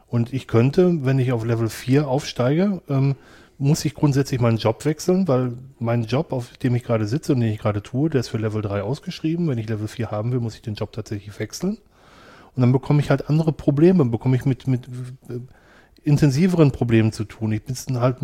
Und 0.06 0.32
ich 0.32 0.48
könnte, 0.48 1.04
wenn 1.04 1.18
ich 1.18 1.32
auf 1.32 1.44
Level 1.44 1.70
4 1.70 2.08
aufsteige, 2.08 2.82
ähm, 2.88 3.16
muss 3.58 3.84
ich 3.84 3.96
grundsätzlich 3.96 4.40
meinen 4.40 4.58
Job 4.58 4.86
wechseln, 4.86 5.28
weil 5.28 5.54
mein 5.80 6.04
Job, 6.04 6.32
auf 6.32 6.56
dem 6.58 6.76
ich 6.76 6.84
gerade 6.84 7.08
sitze 7.08 7.34
und 7.34 7.40
den 7.40 7.52
ich 7.52 7.58
gerade 7.58 7.82
tue, 7.82 8.12
der 8.12 8.20
ist 8.20 8.30
für 8.30 8.38
Level 8.38 8.62
3 8.62 8.84
ausgeschrieben. 8.84 9.50
Wenn 9.50 9.58
ich 9.58 9.68
Level 9.68 9.88
4 9.88 10.12
haben 10.12 10.32
will, 10.32 10.40
muss 10.40 10.54
ich 10.54 10.62
den 10.62 10.76
Job 10.76 10.92
tatsächlich 10.94 11.38
wechseln. 11.40 11.80
Und 12.56 12.62
dann 12.62 12.72
bekomme 12.72 13.02
ich 13.02 13.10
halt 13.10 13.28
andere 13.28 13.52
Probleme, 13.52 14.06
bekomme 14.06 14.36
ich 14.36 14.46
mit, 14.46 14.68
mit 14.68 14.88
äh, 15.30 15.40
intensiveren 16.08 16.72
Problemen 16.72 17.12
zu 17.12 17.26
tun. 17.26 17.52
Ich 17.52 17.64
bin 17.64 17.76
halt 18.00 18.18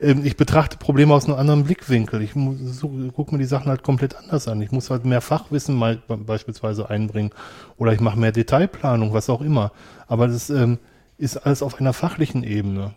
Ähm, 0.00 0.24
ich 0.24 0.36
betrachte 0.36 0.78
Probleme 0.78 1.14
aus 1.14 1.26
einem 1.26 1.38
anderen 1.38 1.64
Blickwinkel. 1.64 2.22
Ich 2.22 2.32
so, 2.32 2.88
gucke 3.14 3.32
mir 3.32 3.38
die 3.38 3.44
Sachen 3.44 3.68
halt 3.68 3.82
komplett 3.82 4.16
anders 4.16 4.48
an. 4.48 4.60
Ich 4.60 4.72
muss 4.72 4.90
halt 4.90 5.04
mehr 5.04 5.20
Fachwissen 5.20 5.76
mal 5.76 6.02
beispielsweise 6.08 6.90
einbringen 6.90 7.30
oder 7.76 7.92
ich 7.92 8.00
mache 8.00 8.18
mehr 8.18 8.32
Detailplanung, 8.32 9.12
was 9.12 9.30
auch 9.30 9.40
immer. 9.40 9.72
Aber 10.08 10.26
das 10.26 10.50
ähm, 10.50 10.78
ist 11.18 11.36
alles 11.36 11.62
auf 11.62 11.80
einer 11.80 11.92
fachlichen 11.92 12.42
Ebene. 12.42 12.94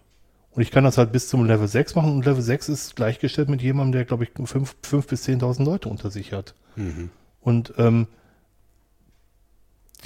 Und 0.52 0.64
ich 0.64 0.72
kann 0.72 0.84
das 0.84 0.98
halt 0.98 1.12
bis 1.12 1.30
zum 1.30 1.46
Level 1.46 1.68
6 1.68 1.96
machen 1.96 2.12
und 2.12 2.26
Level 2.26 2.42
6 2.42 2.70
ist 2.70 2.96
gleichgestellt 2.96 3.50
mit 3.50 3.62
jemandem, 3.62 3.94
der, 3.94 4.06
glaube 4.06 4.24
ich, 4.24 4.32
5 4.44 4.76
bis 5.08 5.28
10.000 5.28 5.64
Leute 5.64 5.90
unter 5.90 6.10
sich 6.10 6.34
hat. 6.34 6.56
Mhm. 6.76 7.12
Und 7.42 7.74
ähm, 7.78 8.08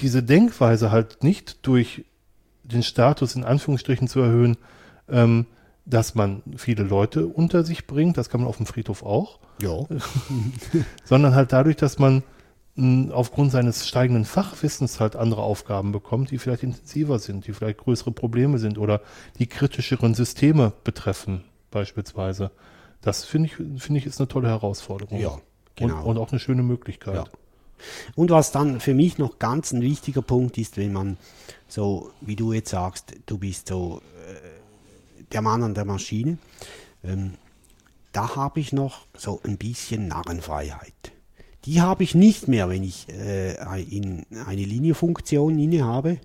diese 0.02 0.24
Denkweise 0.24 0.92
halt 0.92 1.24
nicht 1.24 1.66
durch 1.66 2.06
den 2.64 2.84
Status 2.84 3.36
in 3.36 3.44
Anführungsstrichen 3.44 4.08
zu 4.08 4.22
erhöhen, 4.22 4.58
ähm, 5.10 5.46
dass 5.86 6.16
man 6.16 6.42
viele 6.56 6.84
Leute 6.84 7.28
unter 7.28 7.64
sich 7.64 7.88
bringt, 7.88 8.18
das 8.18 8.30
kann 8.30 8.42
man 8.42 8.48
auf 8.48 8.58
dem 8.58 8.66
Friedhof 8.66 9.04
auch. 9.04 9.40
Ja. 9.62 9.86
sondern 11.04 11.36
halt 11.36 11.52
dadurch, 11.52 11.76
dass 11.76 12.00
man 12.00 12.24
mh, 12.76 13.14
aufgrund 13.14 13.52
seines 13.52 13.88
steigenden 13.88 14.26
Fachwissens 14.26 15.00
halt 15.00 15.16
andere 15.16 15.42
Aufgaben 15.42 15.92
bekommt, 15.92 16.32
die 16.32 16.38
vielleicht 16.38 16.64
intensiver 16.64 17.20
sind, 17.20 17.48
die 17.48 17.54
vielleicht 17.54 17.80
größere 17.80 18.12
Probleme 18.12 18.60
sind 18.60 18.78
oder 18.78 19.02
die 19.40 19.48
kritischeren 19.48 20.14
Systeme 20.16 20.74
betreffen, 20.84 21.44
beispielsweise. 21.70 22.52
Das 23.02 23.26
finde 23.26 23.48
ich, 23.48 23.56
finde 23.82 24.00
ich, 24.00 24.06
ist 24.06 24.22
eine 24.22 24.30
tolle 24.30 24.48
Herausforderung. 24.48 25.20
Ja, 25.20 25.38
genau. 25.76 25.98
Und, 26.04 26.12
und 26.12 26.18
auch 26.18 26.32
eine 26.32 26.40
schöne 26.40 26.64
Möglichkeit. 26.64 27.16
Ja. 27.16 27.26
Und 28.16 28.32
was 28.32 28.52
dann 28.52 28.80
für 28.80 28.94
mich 28.94 29.18
noch 29.18 29.40
ganz 29.40 29.72
ein 29.72 29.82
wichtiger 29.82 30.22
Punkt 30.22 30.58
ist, 30.58 30.78
wenn 30.78 30.94
man 30.94 31.18
so, 31.68 32.12
wie 32.22 32.36
du 32.36 32.54
jetzt 32.54 32.70
sagst, 32.70 33.14
du 33.26 33.38
bist 33.38 33.68
so 33.68 34.02
der 35.34 35.42
Mann 35.42 35.64
an 35.64 35.74
der 35.74 35.86
Maschine, 35.86 36.38
ähm, 37.04 37.34
da 38.12 38.36
habe 38.36 38.60
ich 38.60 38.72
noch 38.72 39.06
so 39.18 39.42
ein 39.44 39.58
bisschen 39.58 40.08
Narrenfreiheit. 40.08 41.12
Die 41.66 41.82
habe 41.82 42.04
ich 42.04 42.14
nicht 42.14 42.48
mehr, 42.48 42.70
wenn 42.70 42.84
ich 42.84 43.08
äh, 43.10 43.56
in 43.84 44.26
eine 44.46 44.64
Linienfunktion 44.64 45.58
inne 45.58 45.84
habe. 45.84 46.20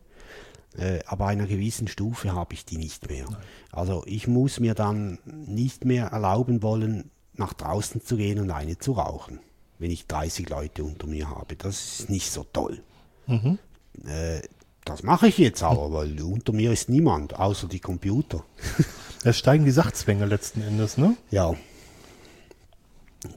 Äh, 0.77 0.99
aber 1.07 1.27
einer 1.27 1.47
gewissen 1.47 1.89
Stufe 1.89 2.35
habe 2.35 2.55
ich 2.55 2.65
die 2.65 2.77
nicht 2.77 3.09
mehr. 3.09 3.25
Also 3.73 4.03
ich 4.07 4.29
muss 4.29 4.61
mir 4.61 4.75
dann 4.75 5.19
nicht 5.25 5.85
mehr 5.85 6.09
erlauben 6.09 6.63
wollen, 6.63 7.11
nach 7.35 7.55
draußen 7.55 8.05
zu 8.05 8.17
gehen 8.17 8.41
und 8.41 8.51
eine 8.51 8.79
zu 8.79 8.93
rauchen, 8.93 9.39
wenn 9.79 9.91
ich 9.91 10.07
30 10.07 10.49
Leute 10.49 10.85
unter 10.85 11.07
mir 11.07 11.31
habe. 11.31 11.57
Das 11.57 12.01
ist 12.01 12.11
nicht 12.11 12.31
so 12.31 12.45
toll. 12.53 12.83
Mhm. 13.27 13.59
Äh, 14.07 14.41
das 14.85 15.03
mache 15.03 15.29
ich 15.29 15.39
jetzt 15.39 15.63
aber, 15.63 15.93
weil 15.93 16.21
unter 16.23 16.53
mir 16.53 16.73
ist 16.73 16.89
niemand, 16.89 17.39
außer 17.39 17.69
die 17.69 17.81
Computer. 17.81 18.45
Da 19.25 19.33
steigen 19.33 19.65
die 19.65 19.73
Sachzwänge 19.73 20.27
letzten 20.27 20.63
Endes, 20.63 20.97
ne? 20.97 21.17
Ja. 21.33 21.57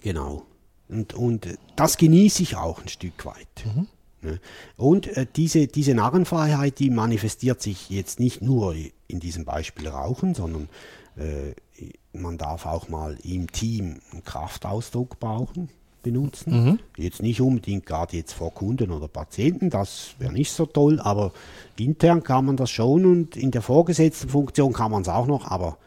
Genau. 0.02 0.46
Und, 0.88 1.16
und 1.16 1.58
das 1.76 1.98
genieße 1.98 2.44
ich 2.44 2.56
auch 2.56 2.84
ein 2.84 2.88
Stück 2.88 3.26
weit. 3.26 3.66
Mhm. 3.66 3.88
Ne? 4.22 4.40
Und 4.78 5.08
äh, 5.08 5.26
diese, 5.36 5.66
diese 5.66 5.96
Narrenfreiheit, 5.96 6.78
die 6.78 6.92
manifestiert 6.92 7.64
sich 7.64 7.90
jetzt 7.90 8.20
nicht 8.20 8.44
nur 8.44 8.76
in 9.08 9.20
diesem 9.20 9.44
Beispiel 9.44 9.88
Rauchen, 9.88 10.36
sondern 10.36 10.70
äh, 11.16 11.56
man 12.14 12.38
darf 12.38 12.68
auch 12.68 12.88
mal 12.88 13.18
im 13.24 13.52
Team 13.52 14.02
einen 14.12 14.24
Kraftausdruck 14.24 15.20
brauchen 15.20 15.72
benutzen. 16.02 16.66
Mhm. 16.66 16.80
Jetzt 16.98 17.22
nicht 17.22 17.42
unbedingt 17.42 17.86
gerade 17.86 18.18
jetzt 18.18 18.34
vor 18.34 18.54
Kunden 18.54 18.92
oder 18.92 19.08
Patienten, 19.08 19.70
das 19.70 20.16
wäre 20.20 20.34
nicht 20.34 20.52
so 20.52 20.66
toll, 20.66 21.00
aber 21.00 21.32
intern 21.78 22.24
kann 22.24 22.46
man 22.46 22.58
das 22.58 22.70
schon 22.70 23.06
und 23.06 23.36
in 23.36 23.52
der 23.52 23.62
vorgesetzten 23.62 24.30
Funktion 24.30 24.74
kann 24.74 24.92
man 24.92 25.02
es 25.02 25.10
auch 25.10 25.28
noch, 25.28 25.50
aber 25.50 25.78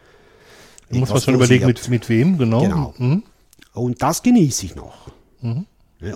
muss 0.90 1.10
man 1.10 1.20
schon 1.20 1.34
überlegen, 1.34 1.66
mit, 1.66 1.88
mit 1.88 2.08
wem, 2.08 2.38
genau. 2.38 2.60
Genau. 2.60 2.94
Mhm. 2.98 3.22
Und 3.72 4.02
das 4.02 4.22
genieße 4.22 4.66
ich 4.66 4.76
noch. 4.76 5.10
Mhm. 5.40 5.66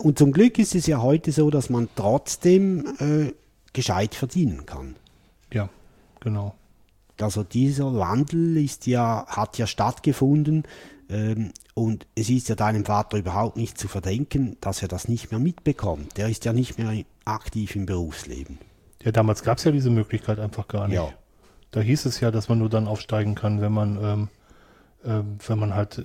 Und 0.02 0.18
zum 0.18 0.32
Glück 0.32 0.58
ist 0.58 0.74
es 0.74 0.86
ja 0.86 1.00
heute 1.00 1.32
so, 1.32 1.50
dass 1.50 1.70
man 1.70 1.88
trotzdem 1.94 2.84
äh, 2.98 3.32
gescheit 3.72 4.14
verdienen 4.14 4.66
kann. 4.66 4.96
Ja, 5.52 5.68
genau. 6.20 6.54
Also 7.20 7.42
dieser 7.42 7.94
Wandel 7.96 8.56
ist 8.58 8.86
ja, 8.86 9.26
hat 9.26 9.58
ja 9.58 9.66
stattgefunden 9.66 10.64
und 11.74 12.06
es 12.14 12.28
ist 12.28 12.48
ja 12.48 12.55
deinem 12.55 12.85
Vater 12.85 13.16
überhaupt 13.16 13.56
nicht 13.56 13.78
zu 13.78 13.89
verdenken, 13.89 14.59
dass 14.60 14.82
er 14.82 14.89
das 14.89 15.09
nicht 15.09 15.30
mehr 15.30 15.40
mitbekommt. 15.40 16.16
Der 16.18 16.28
ist 16.28 16.44
ja 16.44 16.52
nicht 16.52 16.78
mehr 16.78 17.05
aktiv 17.24 17.76
im 17.76 17.86
Berufsleben. 17.86 18.59
Ja, 19.02 19.12
damals 19.12 19.43
gab 19.43 19.59
es 19.59 19.64
ja 19.64 19.70
diese 19.70 19.90
Möglichkeit 19.90 20.39
einfach 20.39 20.68
gar 20.68 20.89
nicht. 20.89 20.97
Ja. 20.97 21.12
Da 21.70 21.80
hieß 21.80 22.06
es 22.06 22.20
ja, 22.20 22.30
dass 22.30 22.48
man 22.48 22.59
nur 22.59 22.68
dann 22.68 22.89
aufsteigen 22.89 23.35
kann, 23.35 23.60
wenn 23.60 23.72
man, 23.72 23.98
ähm, 24.02 24.28
äh, 25.05 25.22
wenn 25.47 25.59
man 25.59 25.74
halt 25.74 26.02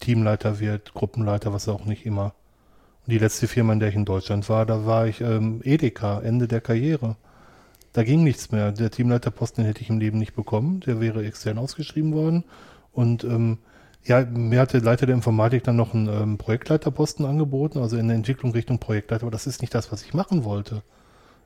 Teamleiter 0.00 0.60
wird, 0.60 0.94
Gruppenleiter, 0.94 1.52
was 1.52 1.68
auch 1.68 1.84
nicht 1.84 2.06
immer. 2.06 2.34
Und 3.06 3.12
die 3.12 3.18
letzte 3.18 3.48
Firma, 3.48 3.72
in 3.72 3.80
der 3.80 3.88
ich 3.88 3.94
in 3.94 4.04
Deutschland 4.04 4.48
war, 4.48 4.66
da 4.66 4.86
war 4.86 5.06
ich 5.06 5.20
ähm, 5.20 5.62
Edeka, 5.64 6.20
Ende 6.20 6.46
der 6.48 6.60
Karriere. 6.60 7.16
Da 7.92 8.02
ging 8.02 8.24
nichts 8.24 8.50
mehr. 8.50 8.72
Der 8.72 8.90
Teamleiterposten 8.90 9.64
hätte 9.64 9.82
ich 9.82 9.90
im 9.90 9.98
Leben 9.98 10.18
nicht 10.18 10.34
bekommen. 10.34 10.80
Der 10.80 11.00
wäre 11.00 11.24
extern 11.24 11.58
ausgeschrieben 11.58 12.12
worden. 12.12 12.44
Und 12.92 13.24
ähm, 13.24 13.58
ja, 14.04 14.24
mir 14.24 14.60
hatte 14.60 14.78
Leiter 14.78 15.06
der 15.06 15.14
Informatik 15.14 15.64
dann 15.64 15.76
noch 15.76 15.94
einen 15.94 16.08
ähm, 16.08 16.38
Projektleiterposten 16.38 17.24
angeboten, 17.24 17.78
also 17.78 17.96
in 17.96 18.08
der 18.08 18.16
Entwicklung 18.16 18.52
Richtung 18.52 18.78
Projektleiter, 18.78 19.22
aber 19.22 19.30
das 19.30 19.46
ist 19.46 19.62
nicht 19.62 19.74
das, 19.74 19.90
was 19.90 20.02
ich 20.02 20.12
machen 20.12 20.44
wollte. 20.44 20.82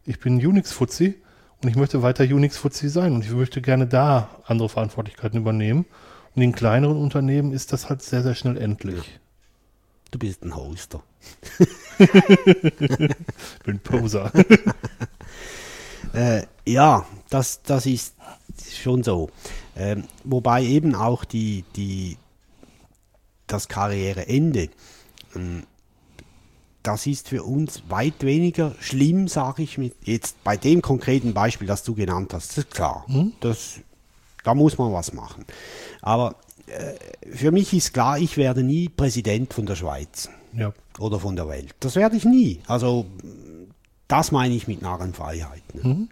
Ich 0.04 0.18
bin 0.18 0.44
Unix-Fuzzi 0.44 1.22
und 1.62 1.68
ich 1.68 1.76
möchte 1.76 2.02
weiter 2.02 2.24
Unix-Fuzzi 2.24 2.88
sein 2.88 3.14
und 3.14 3.24
ich 3.24 3.30
möchte 3.30 3.60
gerne 3.60 3.86
da 3.86 4.28
andere 4.44 4.68
Verantwortlichkeiten 4.68 5.38
übernehmen. 5.38 5.86
Und 6.34 6.42
in 6.42 6.52
kleineren 6.52 6.96
Unternehmen 6.96 7.52
ist 7.52 7.72
das 7.72 7.88
halt 7.88 8.02
sehr, 8.02 8.22
sehr 8.22 8.34
schnell 8.34 8.56
endlich. 8.56 9.20
Du 10.10 10.18
bist 10.18 10.42
ein 10.42 10.56
Hoster. 10.56 11.02
ich 11.98 11.98
bin 13.64 13.78
Poser. 13.80 14.32
äh, 16.12 16.42
ja, 16.66 17.04
das, 17.28 17.62
das 17.62 17.86
ist 17.86 18.14
schon 18.72 19.02
so. 19.02 19.30
Ähm, 19.76 20.04
wobei 20.24 20.64
eben 20.64 20.94
auch 20.94 21.24
die, 21.24 21.64
die, 21.76 22.16
das 23.48 23.68
Karriereende, 23.68 24.68
ähm, 25.34 25.64
das 26.82 27.06
ist 27.06 27.28
für 27.28 27.42
uns 27.42 27.82
weit 27.88 28.22
weniger 28.22 28.74
schlimm, 28.80 29.28
sage 29.28 29.62
ich 29.62 29.78
mit 29.78 29.94
jetzt 30.04 30.42
bei 30.44 30.56
dem 30.56 30.80
konkreten 30.80 31.34
Beispiel, 31.34 31.66
das 31.66 31.82
du 31.82 31.94
genannt 31.94 32.32
hast. 32.32 32.50
Das 32.50 32.58
ist 32.58 32.70
klar, 32.70 33.04
hm? 33.08 33.32
das, 33.40 33.80
da 34.44 34.54
muss 34.54 34.78
man 34.78 34.92
was 34.92 35.12
machen. 35.12 35.44
Aber 36.00 36.36
äh, 36.66 36.94
für 37.34 37.50
mich 37.50 37.74
ist 37.74 37.92
klar, 37.92 38.18
ich 38.18 38.36
werde 38.36 38.62
nie 38.62 38.88
Präsident 38.88 39.52
von 39.52 39.66
der 39.66 39.76
Schweiz 39.76 40.30
ja. 40.52 40.72
oder 40.98 41.18
von 41.18 41.36
der 41.36 41.48
Welt. 41.48 41.74
Das 41.80 41.96
werde 41.96 42.16
ich 42.16 42.24
nie. 42.24 42.60
Also 42.66 43.06
das 44.06 44.32
meine 44.32 44.54
ich 44.54 44.68
mit 44.68 44.80
Narrenfreiheit. 44.80 45.74
Ne? 45.74 45.82
Mhm. 45.82 46.08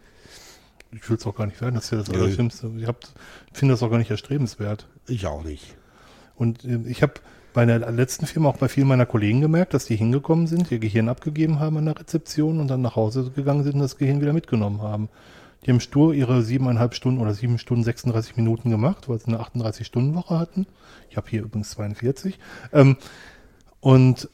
Ich 0.92 1.08
will 1.08 1.16
es 1.16 1.26
auch 1.26 1.34
gar 1.34 1.46
nicht 1.46 1.60
werden, 1.60 1.74
das 1.74 1.84
ist 1.84 1.90
ja 1.90 1.98
das 1.98 2.10
Allerschlimmste. 2.10 2.70
Ich 2.76 3.58
finde 3.58 3.74
das 3.74 3.82
auch 3.82 3.90
gar 3.90 3.98
nicht 3.98 4.10
erstrebenswert. 4.10 4.86
Ich 5.08 5.26
auch 5.26 5.44
nicht. 5.44 5.75
Und 6.36 6.64
äh, 6.64 6.78
ich 6.86 7.02
habe 7.02 7.14
bei 7.52 7.64
der 7.64 7.90
letzten 7.90 8.26
Firma 8.26 8.50
auch 8.50 8.58
bei 8.58 8.68
vielen 8.68 8.86
meiner 8.86 9.06
Kollegen 9.06 9.40
gemerkt, 9.40 9.72
dass 9.72 9.86
die 9.86 9.96
hingekommen 9.96 10.46
sind, 10.46 10.70
ihr 10.70 10.78
Gehirn 10.78 11.08
abgegeben 11.08 11.58
haben 11.58 11.78
an 11.78 11.86
der 11.86 11.98
Rezeption 11.98 12.60
und 12.60 12.68
dann 12.68 12.82
nach 12.82 12.96
Hause 12.96 13.30
gegangen 13.34 13.64
sind 13.64 13.74
und 13.74 13.80
das 13.80 13.96
Gehirn 13.96 14.20
wieder 14.20 14.34
mitgenommen 14.34 14.82
haben. 14.82 15.08
Die 15.64 15.70
haben 15.70 15.80
stur 15.80 16.12
ihre 16.12 16.42
siebeneinhalb 16.42 16.94
Stunden 16.94 17.20
oder 17.20 17.32
sieben 17.32 17.58
Stunden 17.58 17.82
36 17.82 18.36
Minuten 18.36 18.70
gemacht, 18.70 19.08
weil 19.08 19.18
sie 19.18 19.28
eine 19.28 19.40
38-Stunden-Woche 19.40 20.38
hatten. 20.38 20.66
Ich 21.08 21.16
habe 21.16 21.28
hier 21.30 21.42
übrigens 21.42 21.70
42. 21.70 22.38
Ähm, 22.72 22.98
und 23.80 24.28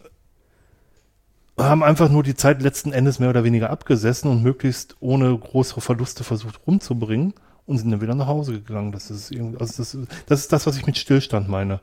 haben 1.57 1.83
einfach 1.85 2.09
nur 2.09 2.23
die 2.23 2.35
Zeit 2.35 2.61
letzten 2.61 2.93
Endes 2.93 3.19
mehr 3.19 3.31
oder 3.31 3.45
weniger 3.45 3.71
abgesessen 3.71 4.31
und 4.31 4.43
möglichst 4.43 4.97
ohne 5.01 5.39
größere 5.39 5.81
Verluste 5.81 6.25
versucht 6.25 6.67
rumzubringen 6.67 7.35
und 7.73 7.79
sind 7.79 7.91
dann 7.91 8.03
wieder 8.03 8.15
nach 8.15 8.27
Hause 8.27 8.53
gegangen. 8.61 8.93
Das 8.93 9.11
ist, 9.11 9.33
also 9.33 9.57
das, 9.79 9.97
das 10.27 10.41
ist 10.41 10.53
das, 10.53 10.67
was 10.67 10.77
ich 10.77 10.85
mit 10.85 10.99
Stillstand 10.99 11.49
meine. 11.49 11.81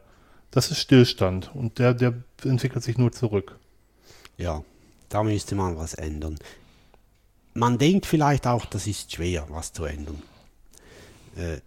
Das 0.52 0.70
ist 0.70 0.78
Stillstand 0.80 1.50
und 1.56 1.80
der, 1.80 1.96
der 1.96 2.14
entwickelt 2.44 2.84
sich 2.84 3.00
nur 3.00 3.12
zurück. 3.12 3.58
Ja, 4.38 4.64
da 5.10 5.24
müsste 5.24 5.56
man 5.56 5.78
was 5.78 5.96
ändern. 5.96 6.38
Man 7.56 7.80
denkt 7.80 8.06
vielleicht 8.06 8.46
auch, 8.46 8.66
das 8.66 8.86
ist 8.86 9.12
schwer, 9.12 9.48
was 9.50 9.74
zu 9.74 9.86
ändern. 9.86 10.22
Äh, 11.36 11.58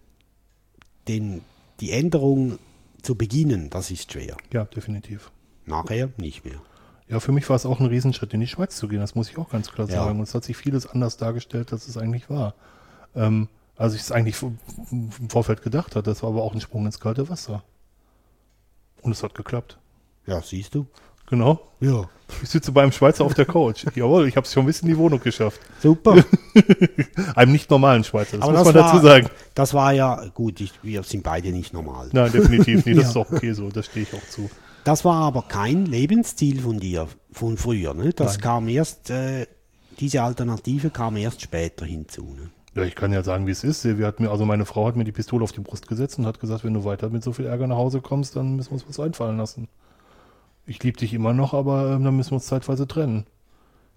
denn 1.09 1.41
die 1.81 1.91
Änderung 1.91 2.59
zu 3.01 3.15
beginnen, 3.15 3.69
das 3.69 3.91
ist 3.91 4.13
schwer. 4.13 4.37
Ja, 4.53 4.63
definitiv. 4.63 5.31
Nachher 5.65 6.09
nicht 6.15 6.45
mehr. 6.45 6.61
Ja, 7.09 7.19
für 7.19 7.33
mich 7.33 7.49
war 7.49 7.57
es 7.57 7.65
auch 7.65 7.81
ein 7.81 7.85
Riesenschritt, 7.87 8.33
in 8.33 8.39
die 8.39 8.47
Schweiz 8.47 8.77
zu 8.77 8.87
gehen. 8.87 9.01
Das 9.01 9.15
muss 9.15 9.29
ich 9.29 9.37
auch 9.37 9.49
ganz 9.49 9.69
klar 9.69 9.89
Ja. 9.89 9.95
sagen. 10.05 10.19
Und 10.19 10.23
es 10.29 10.33
hat 10.33 10.45
sich 10.45 10.55
vieles 10.55 10.87
anders 10.87 11.17
dargestellt, 11.17 11.73
als 11.73 11.89
es 11.89 11.97
eigentlich 11.97 12.29
war. 12.29 12.55
Ähm, 13.15 13.49
als 13.75 13.93
ich 13.95 14.01
es 14.01 14.11
eigentlich 14.11 14.35
im 14.91 15.09
Vorfeld 15.29 15.61
gedacht 15.61 15.95
hatte. 15.95 16.09
Das 16.09 16.23
war 16.23 16.29
aber 16.29 16.43
auch 16.43 16.53
ein 16.53 16.61
Sprung 16.61 16.85
ins 16.85 16.99
kalte 16.99 17.29
Wasser. 17.29 17.63
Und 19.01 19.11
es 19.11 19.23
hat 19.23 19.35
geklappt. 19.35 19.77
Ja, 20.25 20.41
siehst 20.41 20.75
du? 20.75 20.85
Genau. 21.29 21.59
Ja. 21.79 22.09
Ich 22.41 22.49
sitze 22.49 22.71
bei 22.71 22.83
einem 22.83 22.91
Schweizer 22.91 23.23
auf 23.25 23.33
der 23.33 23.45
Couch. 23.45 23.85
Jawohl, 23.95 24.27
ich 24.27 24.35
habe 24.37 24.45
es 24.45 24.53
schon 24.53 24.65
bis 24.65 24.81
in 24.81 24.87
die 24.87 24.97
Wohnung 24.97 25.19
geschafft. 25.19 25.59
Super. 25.81 26.23
Einem 27.35 27.51
nicht 27.51 27.69
normalen 27.69 28.03
Schweizer, 28.03 28.37
das 28.37 28.47
Aber 28.47 28.57
muss 28.59 28.65
das 28.67 28.73
man 28.73 28.83
dazu 28.83 28.95
war- 28.95 29.01
sagen. 29.01 29.29
Das 29.55 29.73
war 29.73 29.93
ja 29.93 30.25
gut, 30.33 30.61
ich, 30.61 30.71
wir 30.83 31.03
sind 31.03 31.23
beide 31.23 31.51
nicht 31.51 31.73
normal. 31.73 32.09
Nein, 32.11 32.31
definitiv 32.31 32.85
nicht. 32.85 32.97
Das 32.99 33.03
Ja. 33.05 33.09
ist 33.09 33.17
auch 33.17 33.31
okay 33.31 33.53
so. 33.53 33.69
Das 33.69 33.85
stehe 33.87 34.05
ich 34.09 34.13
auch 34.13 34.27
zu. 34.29 34.49
Das 34.83 35.05
war 35.05 35.21
aber 35.21 35.43
kein 35.43 35.85
Lebensziel 35.85 36.61
von 36.61 36.79
dir, 36.79 37.07
von 37.31 37.57
früher. 37.57 37.93
Ne? 37.93 38.11
Das 38.13 38.33
Nein. 38.33 38.41
kam 38.41 38.67
erst, 38.67 39.09
äh, 39.09 39.47
diese 39.99 40.21
Alternative 40.23 40.89
kam 40.89 41.15
erst 41.17 41.41
später 41.41 41.85
hinzu. 41.85 42.35
Ne? 42.37 42.49
Ja, 42.75 42.83
ich 42.83 42.95
kann 42.95 43.13
ja 43.13 43.21
sagen, 43.23 43.45
wie 43.45 43.51
es 43.51 43.63
ist. 43.63 43.85
Wir 43.85 44.07
hat 44.07 44.19
mir, 44.19 44.31
also 44.31 44.45
meine 44.45 44.65
Frau 44.65 44.87
hat 44.87 44.95
mir 44.95 45.03
die 45.03 45.11
Pistole 45.11 45.43
auf 45.43 45.51
die 45.51 45.61
Brust 45.61 45.87
gesetzt 45.87 46.17
und 46.17 46.25
hat 46.25 46.39
gesagt, 46.39 46.63
wenn 46.63 46.73
du 46.73 46.83
weiter 46.85 47.09
mit 47.09 47.23
so 47.23 47.31
viel 47.31 47.45
Ärger 47.45 47.67
nach 47.67 47.77
Hause 47.77 48.01
kommst, 48.01 48.35
dann 48.35 48.55
müssen 48.55 48.71
wir 48.71 48.73
uns 48.73 48.89
was 48.89 48.99
einfallen 48.99 49.37
lassen. 49.37 49.67
Ich 50.65 50.81
liebe 50.81 50.97
dich 50.97 51.13
immer 51.13 51.33
noch, 51.33 51.53
aber 51.53 51.91
ähm, 51.91 52.03
dann 52.03 52.15
müssen 52.15 52.31
wir 52.31 52.35
uns 52.35 52.47
zeitweise 52.47 52.87
trennen. 52.87 53.25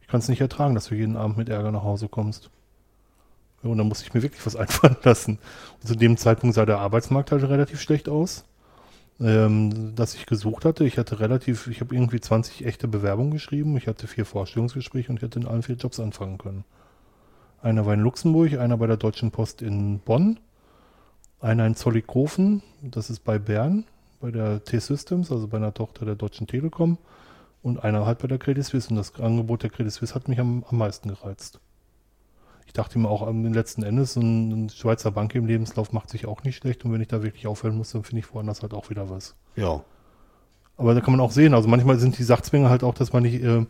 Ich 0.03 0.09
kann 0.09 0.21
es 0.21 0.29
nicht 0.29 0.41
ertragen, 0.41 0.75
dass 0.75 0.89
du 0.89 0.95
jeden 0.95 1.17
Abend 1.17 1.39
mit 1.39 1.49
Ärger 1.49 1.73
nach 1.73 1.85
Hause 1.85 2.09
kommst. 2.09 2.51
Ja, 3.63 3.71
und 3.71 3.79
dann 3.79 3.89
musste 3.89 4.05
ich 4.05 4.13
mir 4.15 4.23
wirklich 4.23 4.45
was 4.45 4.57
einfallen 4.57 4.97
lassen. 5.03 5.39
Und 5.81 5.89
zu 5.89 5.95
dem 5.97 6.19
Zeitpunkt 6.19 6.55
sah 6.55 6.67
der 6.67 6.79
Arbeitsmarkt 6.79 7.33
halt 7.33 7.45
relativ 7.45 7.81
schlecht 7.81 8.09
aus. 8.09 8.45
Ähm, 9.19 9.95
dass 9.95 10.15
ich 10.15 10.27
gesucht 10.27 10.67
hatte, 10.67 10.85
ich 10.85 10.99
hatte 10.99 11.21
relativ, 11.21 11.69
ich 11.69 11.81
habe 11.81 11.95
irgendwie 11.95 12.21
20 12.21 12.67
echte 12.67 12.87
Bewerbungen 12.87 13.31
geschrieben, 13.31 13.75
ich 13.79 13.87
hatte 13.87 14.07
vier 14.07 14.27
Vorstellungsgespräche 14.27 15.09
und 15.09 15.17
ich 15.17 15.23
hätte 15.23 15.41
in 15.41 15.47
allen 15.47 15.63
vier 15.63 15.77
Jobs 15.77 15.99
anfangen 15.99 16.37
können. 16.37 16.65
Einer 17.63 17.87
war 17.87 17.95
in 17.95 18.01
Luxemburg, 18.01 18.59
einer 18.59 18.77
bei 18.77 18.87
der 18.87 18.97
Deutschen 18.97 19.31
Post 19.31 19.63
in 19.63 19.99
Bonn, 20.01 20.39
einer 21.41 21.67
in 21.67 21.75
Zollikofen, 21.75 22.63
das 22.83 23.11
ist 23.11 23.25
bei 23.25 23.39
Bern, 23.39 23.85
bei 24.21 24.31
der 24.31 24.65
T-Systems, 24.65 25.33
also 25.33 25.49
bei 25.49 25.57
einer 25.57 25.75
Tochter 25.75 26.05
der 26.05 26.15
Deutschen 26.15 26.47
Telekom, 26.47 26.99
und 27.63 27.83
einer 27.83 28.07
halt 28.07 28.19
bei 28.19 28.29
der 28.29 28.39
Credit 28.39 28.65
Suisse. 28.65 28.91
Und 28.91 28.97
das 28.97 29.15
Angebot 29.19 29.63
der 29.63 29.71
Credit 29.71 29.93
Suisse 29.93 30.15
hat 30.15 30.29
mich 30.29 30.39
am, 30.39 30.65
am 30.71 30.79
meisten 30.79 31.09
gereizt. 31.09 31.61
Ich 32.67 32.73
dachte 32.73 32.99
mir 32.99 33.09
auch 33.09 33.27
am 33.27 33.45
letzten 33.53 33.83
Endes, 33.83 34.15
so 34.15 34.21
ein, 34.21 34.69
Schweizer 34.71 35.11
Bank 35.11 35.35
im 35.35 35.47
Lebenslauf 35.47 35.93
macht 35.93 36.11
sich 36.11 36.27
auch 36.27 36.43
nicht 36.45 36.57
schlecht 36.57 36.85
und 36.85 36.93
wenn 36.93 37.01
ich 37.01 37.09
da 37.09 37.23
wirklich 37.23 37.47
aufhören 37.47 37.77
muss, 37.77 37.93
dann 37.93 38.05
finde 38.05 38.21
ich 38.21 38.35
woanders 38.35 38.63
halt 38.63 38.75
auch 38.75 38.91
wieder 38.91 39.09
was. 39.09 39.35
Ja. 39.57 39.83
Aber 40.77 40.95
da 40.95 41.01
kann 41.01 41.13
man 41.13 41.21
auch 41.21 41.31
sehen, 41.31 41.55
also 41.55 41.69
manchmal 41.69 41.99
sind 41.99 42.19
die 42.19 42.23
Sachzwänge 42.23 42.69
halt 42.69 42.85
auch, 42.85 42.95
dass 42.95 43.13
man 43.13 43.23
nicht, 43.23 43.43
äh, 43.43 43.65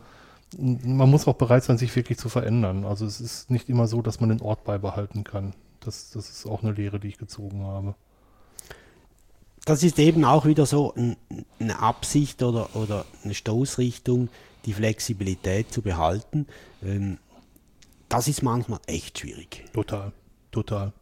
man 0.56 1.10
muss 1.10 1.27
auch 1.27 1.35
bereit 1.35 1.64
sein, 1.64 1.78
sich 1.78 1.94
wirklich 1.97 2.18
zu 2.18 2.28
verändern. 2.28 2.85
Also 2.85 3.05
es 3.05 3.20
ist 3.20 3.51
nicht 3.51 3.68
immer 3.68 3.86
so, 3.86 4.02
dass 4.02 4.20
man 4.20 4.28
den 4.28 4.40
Ort 4.40 4.64
beibehalten 4.64 5.24
kann. 5.24 5.55
Das, 5.81 6.10
das 6.10 6.31
ist 6.31 6.47
auch 6.47 6.62
eine 6.62 6.73
Lehre, 6.73 7.01
die 7.01 7.09
ich 7.09 7.18
gezogen 7.18 7.64
habe. 7.64 7.94
Das 9.64 9.82
ist 9.82 9.98
eben 9.98 10.24
auch 10.24 10.47
wieder 10.47 10.64
so 10.64 10.94
ein, 10.94 11.16
eine 11.59 11.81
Absicht 11.81 12.43
oder, 12.43 12.77
oder 12.77 13.05
eine 13.24 13.35
Stoßrichtung, 13.35 14.28
die 14.64 14.73
Flexibilität 14.73 15.73
zu 15.73 15.82
behalten. 15.82 16.47
Ähm, 16.85 17.18
das 18.09 18.28
ist 18.28 18.43
manchmal 18.43 18.78
echt 18.86 19.18
schwierig. 19.18 19.64
Total, 19.73 20.12
total. 20.52 20.93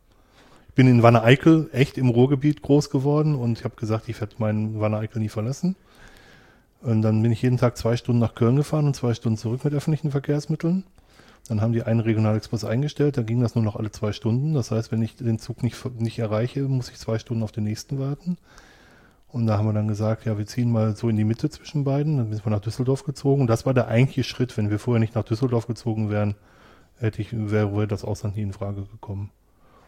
Ich 0.69 0.75
bin 0.75 0.89
in 0.89 1.03
Wanne-Eickel 1.03 1.69
echt 1.73 1.99
im 1.99 2.09
Ruhrgebiet 2.09 2.63
groß 2.63 2.89
geworden 2.89 3.35
und 3.35 3.59
ich 3.59 3.65
habe 3.65 3.77
gesagt, 3.77 4.09
ich 4.09 4.19
werde 4.21 4.35
meinen 4.39 4.81
Wanne-Eickel 4.81 5.21
nie 5.21 5.29
verlassen. 5.29 5.77
Und 6.85 7.01
dann 7.01 7.23
bin 7.23 7.33
ich 7.33 7.41
jeden 7.41 7.57
Tag 7.57 7.79
zwei 7.79 7.97
Stunden 7.97 8.21
nach 8.21 8.35
Köln 8.35 8.57
gefahren 8.57 8.87
und 8.87 8.95
zwei 8.95 9.15
Stunden 9.15 9.39
zurück 9.39 9.65
mit 9.65 9.73
öffentlichen 9.73 10.11
Verkehrsmitteln. 10.11 10.85
Dann 11.49 11.63
haben 11.63 11.73
die 11.73 11.83
einen 11.83 12.01
Regionalexpress 12.01 12.65
eingestellt, 12.65 13.17
dann 13.17 13.25
ging 13.25 13.41
das 13.41 13.55
nur 13.55 13.65
noch 13.65 13.77
alle 13.77 13.91
zwei 13.91 14.13
Stunden. 14.13 14.53
Das 14.53 14.71
heißt, 14.71 14.93
wenn 14.93 15.01
ich 15.01 15.17
den 15.17 15.39
Zug 15.39 15.63
nicht, 15.63 15.83
nicht 15.99 16.19
erreiche, 16.19 16.61
muss 16.63 16.91
ich 16.91 16.99
zwei 16.99 17.19
Stunden 17.19 17.43
auf 17.43 17.53
den 17.53 17.65
nächsten 17.65 17.99
warten. 17.99 18.37
Und 19.29 19.47
da 19.47 19.57
haben 19.57 19.67
wir 19.67 19.73
dann 19.73 19.89
gesagt, 19.89 20.27
ja, 20.27 20.37
wir 20.37 20.47
ziehen 20.47 20.71
mal 20.71 20.95
so 20.95 21.09
in 21.09 21.17
die 21.17 21.25
Mitte 21.25 21.49
zwischen 21.49 21.85
beiden. 21.85 22.19
Dann 22.19 22.33
sind 22.33 22.45
wir 22.45 22.51
nach 22.51 22.61
Düsseldorf 22.61 23.03
gezogen. 23.05 23.41
Und 23.41 23.47
das 23.47 23.65
war 23.65 23.73
der 23.73 23.89
eigentliche 23.89 24.23
Schritt. 24.23 24.57
Wenn 24.57 24.71
wir 24.71 24.79
vorher 24.79 25.01
nicht 25.01 25.15
nach 25.15 25.25
Düsseldorf 25.25 25.67
gezogen 25.67 26.11
wären, 26.11 26.35
hätte 26.99 27.23
ich, 27.23 27.31
wäre 27.33 27.89
das 27.89 28.05
Ausland 28.05 28.37
nie 28.37 28.43
in 28.43 28.53
Frage 28.53 28.83
gekommen. 28.83 29.31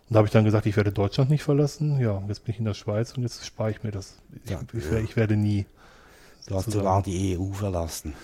Und 0.08 0.14
da 0.14 0.18
habe 0.18 0.26
ich 0.26 0.32
dann 0.32 0.44
gesagt, 0.44 0.66
ich 0.66 0.76
werde 0.76 0.92
Deutschland 0.92 1.30
nicht 1.30 1.42
verlassen. 1.42 2.00
Ja, 2.00 2.22
jetzt 2.26 2.44
bin 2.44 2.54
ich 2.54 2.58
in 2.58 2.64
der 2.64 2.74
Schweiz 2.74 3.12
und 3.12 3.22
jetzt 3.22 3.46
spare 3.46 3.70
ich 3.70 3.82
mir 3.82 3.92
das. 3.92 4.18
Ich, 4.44 4.50
Ja, 4.50 4.60
ich, 4.72 5.10
ich 5.10 5.16
werde 5.16 5.36
nie. 5.36 5.66
Du 6.48 6.54
hast 6.54 6.64
sozusagen- 6.66 6.84
sogar 6.84 7.02
die 7.02 7.36
EU 7.38 7.52
verlassen. 7.52 8.14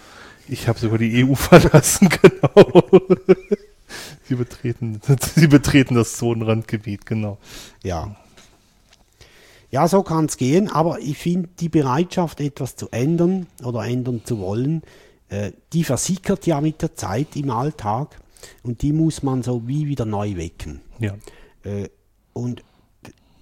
Ich 0.49 0.67
habe 0.69 0.79
sogar 0.79 0.99
die 0.99 1.25
EU 1.25 1.35
verlassen, 1.37 2.09
genau. 2.09 2.83
sie, 4.29 4.35
betreten, 4.35 5.01
sie 5.35 5.47
betreten 5.47 5.95
das 5.95 6.17
Zonenrandgebiet, 6.17 7.07
genau. 7.07 7.39
Ja. 7.83 8.17
Ja, 9.71 9.89
so 9.89 10.03
kann 10.03 10.27
es 10.27 10.37
gehen, 10.37 10.69
aber 10.71 10.99
ich 11.01 11.17
finde 11.17 11.49
die 11.61 11.69
Bereitschaft, 11.71 12.41
etwas 12.41 12.77
zu 12.77 12.89
ändern 12.91 13.47
oder 13.65 13.85
ändern 13.87 14.21
zu 14.25 14.39
wollen, 14.39 14.83
äh, 15.31 15.53
die 15.73 15.83
versickert 15.85 16.47
ja 16.47 16.61
mit 16.61 16.83
der 16.83 16.95
Zeit 16.95 17.37
im 17.37 17.49
Alltag 17.51 18.21
und 18.63 18.83
die 18.83 18.93
muss 18.93 19.23
man 19.23 19.43
so 19.43 19.67
wie 19.67 19.87
wieder 19.87 20.05
neu 20.05 20.37
wecken. 20.37 20.81
Ja, 20.99 21.15
Äh, 21.65 21.89
und 22.35 22.63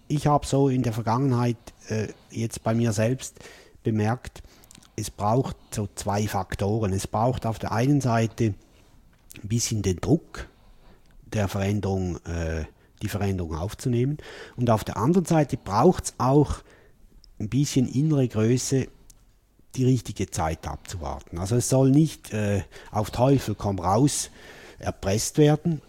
ich 0.09 0.27
habe 0.27 0.47
so 0.47 0.69
in 0.69 0.83
der 0.83 0.93
Vergangenheit 0.93 1.57
äh, 1.89 2.09
jetzt 2.31 2.63
bei 2.63 2.75
mir 2.75 2.93
selbst 2.93 3.39
bemerkt, 3.83 4.43
es 4.97 5.11
braucht 5.11 5.57
so 5.73 5.89
zwei 5.95 6.27
Faktoren. 6.27 6.93
Es 6.93 7.07
braucht 7.07 7.47
auf 7.47 7.59
der 7.59 7.73
einen 7.73 8.01
Seite 8.01 8.55
ein 9.43 9.49
bisschen 9.49 9.83
den 9.83 9.97
Druck 9.97 10.49
der 11.33 11.49
Veränderung, 11.49 12.17
äh, 12.27 12.65
die 13.03 13.09
Veränderung 13.09 13.55
aufzunehmen. 13.55 14.19
Und 14.57 14.71
auf 14.71 14.85
der 14.85 14.97
anderen 14.97 15.25
Seite 15.25 15.57
braucht 15.57 16.05
es 16.05 16.15
auch 16.19 16.63
ein 17.39 17.49
bisschen 17.49 17.89
innere 17.89 18.29
Größe, 18.29 18.89
die 19.77 19.85
richtige 19.85 20.31
Zeit 20.31 20.67
abzuwarten. 20.67 21.39
Also 21.39 21.57
es 21.57 21.69
soll 21.69 21.91
nicht 21.91 22.33
äh, 22.33 22.63
auf 22.91 23.11
Teufel 23.11 23.55
komm 23.55 23.79
raus 23.79 24.31
erpresst 24.79 25.39
werden. 25.39 25.81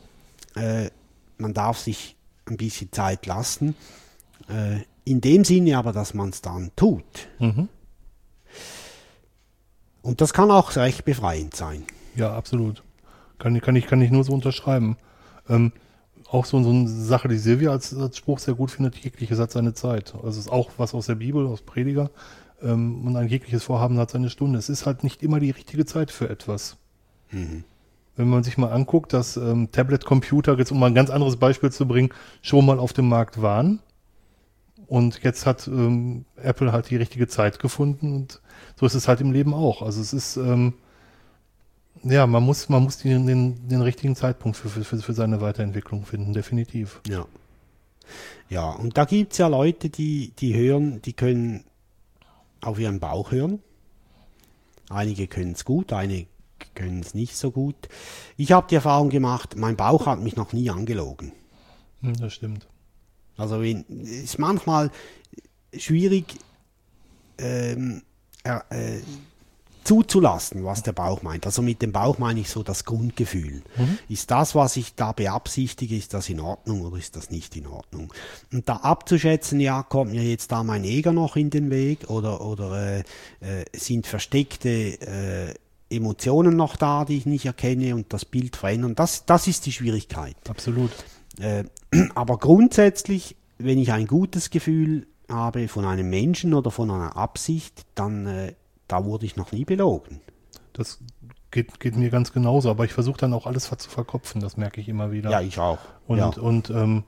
Äh, 0.56 0.90
man 1.38 1.54
darf 1.54 1.80
sich 1.80 2.16
ein 2.46 2.58
bisschen 2.58 2.92
Zeit 2.92 3.26
lassen. 3.26 3.76
Äh, 4.48 4.82
in 5.04 5.20
dem 5.22 5.44
Sinne 5.44 5.78
aber, 5.78 5.94
dass 5.94 6.14
man 6.14 6.30
es 6.30 6.42
dann 6.42 6.72
tut. 6.76 7.28
Mhm. 7.40 7.70
Und 10.02 10.22
das 10.22 10.34
kann 10.34 10.52
auch 10.52 10.76
recht 10.76 11.06
befreiend 11.06 11.56
sein. 11.56 11.84
ja, 12.16 12.34
absolut. 12.34 12.84
Kann, 13.40 13.56
ich- 13.56 13.62
kann, 13.62 13.76
ich, 13.76 13.88
kann 13.88 14.02
ich 14.02 14.12
nur 14.12 14.24
so 14.24 14.34
unterschreiben. 14.34 14.98
Ähm, 15.50 15.72
auch 16.30 16.46
so, 16.46 16.62
so 16.64 16.70
eine 16.70 16.88
Sache, 16.88 17.28
die 17.28 17.38
Silvia 17.38 17.72
als, 17.72 17.94
als 17.96 18.18
Spruch 18.18 18.40
sehr 18.40 18.54
gut 18.54 18.72
findet, 18.72 18.96
jegliches 18.96 19.40
hat 19.40 19.52
seine 19.52 19.74
Zeit. 19.74 20.14
Also 20.16 20.30
es 20.30 20.38
ist 20.38 20.52
auch 20.52 20.70
was 20.78 20.94
aus 20.94 21.08
der 21.08 21.16
Bibel, 21.16 21.46
aus 21.48 21.62
Prediger. 21.62 22.10
Ähm, 22.62 23.06
und 23.06 23.16
ein 23.18 23.28
jegliches 23.28 23.64
Vorhaben 23.64 23.98
hat 23.98 24.12
seine 24.12 24.30
Stunde. 24.30 24.58
Es 24.60 24.70
ist 24.70 24.86
halt 24.86 25.04
nicht 25.04 25.24
immer 25.24 25.40
die 25.40 25.50
richtige 25.52 25.86
Zeit 25.86 26.12
für 26.12 26.30
etwas. 26.30 26.78
Wenn 27.32 28.28
man 28.30 28.44
sich 28.44 28.58
mal 28.58 28.72
anguckt, 28.72 29.14
dass 29.14 29.38
ähm, 29.38 29.70
Tablet-Computer, 29.72 30.58
jetzt 30.58 30.72
um 30.72 30.80
mal 30.80 30.88
ein 30.88 30.96
ganz 30.96 31.10
anderes 31.10 31.38
Beispiel 31.38 31.72
zu 31.72 31.88
bringen, 31.88 32.10
schon 32.42 32.66
mal 32.66 32.78
auf 32.80 32.94
dem 32.94 33.08
Markt 33.10 33.42
waren. 33.42 33.80
Und 34.92 35.24
jetzt 35.24 35.46
hat 35.46 35.70
ähm, 35.70 36.26
Apple 36.36 36.74
halt 36.74 36.90
die 36.90 36.98
richtige 36.98 37.26
Zeit 37.30 37.60
gefunden 37.60 38.14
und 38.14 38.42
so 38.76 38.86
ist 38.86 38.94
es 38.94 39.08
halt 39.08 39.22
im 39.22 39.32
Leben 39.32 39.54
auch. 39.54 39.82
Also 39.82 40.02
es 40.02 40.12
ist, 40.12 40.36
ähm, 40.36 40.74
ja, 42.04 42.28
man 42.28 42.44
muss, 42.44 42.68
man 42.68 42.84
muss 42.84 42.98
den, 42.98 43.26
den, 43.26 43.70
den 43.70 43.82
richtigen 43.82 44.18
Zeitpunkt 44.18 44.58
für, 44.58 44.68
für, 44.68 44.84
für 44.84 45.14
seine 45.14 45.40
Weiterentwicklung 45.40 46.06
finden, 46.06 46.34
definitiv. 46.34 47.00
Ja. 47.08 47.26
Ja, 48.50 48.70
und 48.70 48.98
da 48.98 49.06
gibt 49.06 49.32
es 49.32 49.38
ja 49.38 49.48
Leute, 49.48 49.90
die, 49.90 50.34
die 50.38 50.54
hören, 50.54 51.02
die 51.04 51.14
können 51.14 51.64
auf 52.60 52.78
ihren 52.78 53.00
Bauch 53.00 53.32
hören. 53.32 53.60
Einige 54.90 55.28
können 55.28 55.54
es 55.54 55.64
gut, 55.64 55.94
einige 55.94 56.28
können 56.76 57.00
es 57.00 57.14
nicht 57.14 57.38
so 57.38 57.52
gut. 57.52 57.88
Ich 58.36 58.52
habe 58.52 58.68
die 58.70 58.76
Erfahrung 58.76 59.10
gemacht, 59.10 59.56
mein 59.56 59.78
Bauch 59.78 60.06
hat 60.06 60.20
mich 60.20 60.36
noch 60.36 60.52
nie 60.52 60.70
angelogen. 60.70 61.32
Hm, 62.02 62.18
das 62.18 62.34
stimmt. 62.34 62.68
Also 63.42 63.62
wenn, 63.62 63.84
ist 64.04 64.40
manchmal 64.40 64.92
schwierig 65.76 66.36
ähm, 67.38 68.04
äh, 68.44 69.00
zuzulassen, 69.84 70.64
was 70.64 70.84
der 70.84 70.92
Bauch 70.92 71.24
meint. 71.24 71.46
Also 71.46 71.62
mit 71.62 71.82
dem 71.82 71.92
Bauch 71.92 72.20
meine 72.20 72.40
ich 72.40 72.50
so 72.50 72.62
das 72.62 72.86
Grundgefühl. 72.86 73.64
Ist 74.10 74.30
das, 74.30 74.54
was 74.54 74.78
ich 74.78 74.94
da 74.96 75.12
beabsichtige, 75.12 75.96
ist 75.96 76.14
das 76.14 76.30
in 76.30 76.40
Ordnung 76.40 76.82
oder 76.84 76.98
ist 76.98 77.16
das 77.16 77.32
nicht 77.32 77.56
in 77.56 77.66
Ordnung? 77.68 78.14
Und 78.54 78.70
da 78.70 78.78
abzuschätzen, 78.78 79.60
ja, 79.60 79.82
kommt 79.82 80.12
mir 80.12 80.24
jetzt 80.24 80.52
da 80.52 80.64
mein 80.64 80.84
Eger 80.84 81.14
noch 81.14 81.36
in 81.36 81.50
den 81.50 81.72
Weg 81.72 82.10
oder, 82.10 82.42
oder 82.42 83.00
äh, 83.00 83.00
äh, 83.40 83.66
sind 83.74 84.06
versteckte 84.06 84.70
äh, 84.70 85.54
Emotionen 85.90 86.56
noch 86.56 86.78
da, 86.78 87.04
die 87.04 87.18
ich 87.18 87.26
nicht 87.26 87.46
erkenne 87.46 87.96
und 87.96 88.14
das 88.14 88.24
Bild 88.24 88.56
verändern, 88.56 88.96
das, 88.96 89.26
das 89.26 89.48
ist 89.48 89.66
die 89.66 89.72
Schwierigkeit. 89.72 90.38
Absolut. 90.48 90.92
Äh, 91.40 91.66
aber 92.16 92.38
grundsätzlich, 92.38 93.36
wenn 93.58 93.78
ich 93.78 93.92
ein 93.92 94.08
gutes 94.08 94.50
Gefühl 94.50 95.08
habe 95.30 95.68
von 95.68 95.86
einem 95.86 96.10
Menschen 96.10 96.54
oder 96.54 96.72
von 96.72 96.92
einer 96.92 97.16
Absicht, 97.16 97.86
dann 97.96 98.28
äh, 98.28 98.54
da 98.88 99.06
wurde 99.06 99.26
ich 99.26 99.38
noch 99.38 99.52
nie 99.52 99.64
belogen. 99.64 100.20
Das 100.74 101.00
geht, 101.52 101.80
geht 101.80 101.96
mir 101.96 102.10
ganz 102.10 102.34
genauso, 102.34 102.70
aber 102.70 102.86
ich 102.86 102.94
versuche 102.94 103.18
dann 103.18 103.34
auch 103.34 103.46
alles 103.46 103.70
zu 103.70 103.90
verkopfen, 103.90 104.42
das 104.42 104.58
merke 104.58 104.82
ich 104.82 104.90
immer 104.90 105.12
wieder. 105.12 105.30
Ja, 105.30 105.42
ich 105.42 105.60
auch. 105.60 105.80
Und, 106.08 106.18
ja. 106.18 106.28
und 106.28 106.70
ähm, 106.70 107.04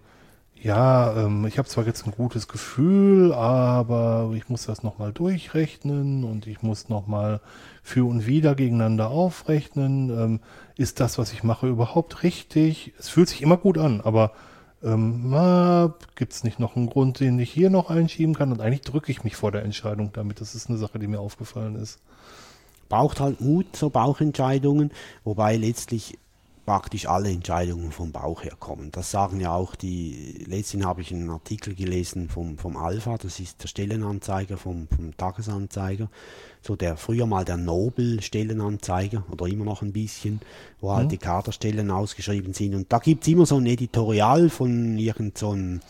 ja, 0.63 1.25
ähm, 1.25 1.45
ich 1.45 1.57
habe 1.57 1.67
zwar 1.67 1.85
jetzt 1.85 2.05
ein 2.05 2.11
gutes 2.11 2.47
Gefühl, 2.47 3.33
aber 3.33 4.31
ich 4.33 4.47
muss 4.47 4.65
das 4.65 4.81
nochmal 4.81 5.11
durchrechnen 5.11 6.23
und 6.23 6.47
ich 6.47 6.61
muss 6.61 6.87
nochmal 6.87 7.41
für 7.81 8.07
und 8.07 8.25
wieder 8.27 8.55
gegeneinander 8.55 9.09
aufrechnen. 9.09 10.09
Ähm, 10.09 10.39
ist 10.75 10.99
das, 10.99 11.17
was 11.17 11.33
ich 11.33 11.43
mache, 11.43 11.67
überhaupt 11.67 12.23
richtig? 12.23 12.93
Es 12.97 13.09
fühlt 13.09 13.29
sich 13.29 13.41
immer 13.41 13.57
gut 13.57 13.77
an, 13.77 14.01
aber 14.01 14.31
ähm, 14.83 15.33
gibt 16.15 16.33
es 16.33 16.43
nicht 16.43 16.59
noch 16.59 16.75
einen 16.75 16.87
Grund, 16.89 17.19
den 17.19 17.39
ich 17.39 17.51
hier 17.51 17.69
noch 17.69 17.89
einschieben 17.89 18.35
kann? 18.35 18.51
Und 18.51 18.61
eigentlich 18.61 18.81
drücke 18.81 19.11
ich 19.11 19.23
mich 19.23 19.35
vor 19.35 19.51
der 19.51 19.63
Entscheidung 19.63 20.11
damit. 20.13 20.41
Das 20.41 20.55
ist 20.55 20.69
eine 20.69 20.77
Sache, 20.77 20.99
die 20.99 21.07
mir 21.07 21.19
aufgefallen 21.19 21.75
ist. 21.75 21.99
braucht 22.89 23.19
halt 23.19 23.39
Mut, 23.41 23.75
so 23.75 23.89
Bauchentscheidungen, 23.89 24.91
wobei 25.23 25.55
letztlich 25.55 26.17
praktisch 26.65 27.07
alle 27.07 27.29
Entscheidungen 27.29 27.91
vom 27.91 28.11
Bauch 28.11 28.43
herkommen. 28.43 28.91
Das 28.91 29.11
sagen 29.11 29.39
ja 29.39 29.53
auch 29.53 29.75
die, 29.75 30.45
letztens 30.47 30.85
habe 30.85 31.01
ich 31.01 31.11
einen 31.11 31.29
Artikel 31.29 31.75
gelesen 31.75 32.29
vom, 32.29 32.57
vom 32.57 32.77
Alpha, 32.77 33.17
das 33.17 33.39
ist 33.39 33.61
der 33.61 33.67
Stellenanzeiger 33.67 34.57
vom, 34.57 34.87
vom 34.87 35.15
Tagesanzeiger, 35.17 36.09
so 36.61 36.75
der 36.75 36.95
früher 36.95 37.25
mal 37.25 37.43
der 37.43 37.57
Nobel-Stellenanzeiger 37.57 39.25
oder 39.29 39.45
immer 39.47 39.65
noch 39.65 39.81
ein 39.81 39.91
bisschen, 39.91 40.39
wo 40.79 40.93
halt 40.93 41.11
die 41.11 41.17
Kaderstellen 41.17 41.91
ausgeschrieben 41.91 42.53
sind. 42.53 42.75
Und 42.75 42.91
da 42.93 42.99
gibt 42.99 43.23
es 43.23 43.27
immer 43.27 43.45
so 43.45 43.57
ein 43.57 43.65
Editorial 43.65 44.49
von 44.49 44.97
irgend 44.97 45.37
so 45.37 45.51
einem 45.51 45.81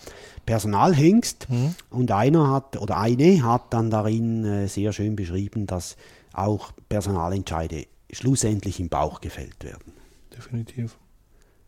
Personalhengst 0.46 1.48
und 1.92 2.12
einer 2.12 2.50
hat 2.50 2.78
oder 2.78 2.98
eine 2.98 3.44
hat 3.44 3.74
dann 3.74 3.90
darin 3.90 4.44
äh, 4.44 4.68
sehr 4.68 4.92
schön 4.92 5.16
beschrieben, 5.16 5.68
dass 5.68 5.96
auch 6.34 6.72
Personalentscheide 6.90 7.86
schlussendlich 8.12 8.80
im 8.80 8.90
Bauch 8.90 9.22
gefällt 9.22 9.64
werden. 9.64 9.93
Definitiv. 10.36 10.98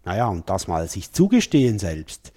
Naja, 0.04 0.28
und 0.28 0.50
das 0.50 0.68
mal 0.68 0.88
sich 0.88 1.12
zugestehen 1.12 1.80
selbst, 1.80 2.32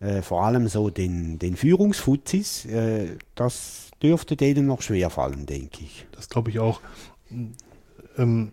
äh, 0.00 0.22
vor 0.22 0.44
allem 0.44 0.68
so 0.68 0.90
den, 0.90 1.38
den 1.38 1.56
Führungsfuzis, 1.56 2.64
äh, 2.66 3.16
das 3.34 3.90
dürfte 4.02 4.36
denen 4.36 4.66
noch 4.66 4.82
schwer 4.82 5.10
fallen, 5.10 5.46
denke 5.46 5.82
ich. 5.82 6.06
Das 6.12 6.28
glaube 6.28 6.50
ich 6.50 6.60
auch. 6.60 6.80
Ähm, 8.16 8.52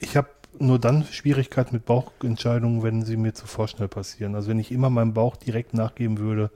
ich 0.00 0.16
habe 0.16 0.28
nur 0.58 0.78
dann 0.78 1.04
Schwierigkeiten 1.04 1.74
mit 1.74 1.84
Bauchentscheidungen, 1.84 2.82
wenn 2.82 3.04
sie 3.04 3.16
mir 3.16 3.34
zu 3.34 3.46
vorschnell 3.46 3.88
passieren. 3.88 4.34
Also 4.34 4.48
wenn 4.48 4.58
ich 4.58 4.72
immer 4.72 4.90
meinem 4.90 5.14
Bauch 5.14 5.36
direkt 5.36 5.74
nachgeben 5.74 6.18
würde, 6.18 6.50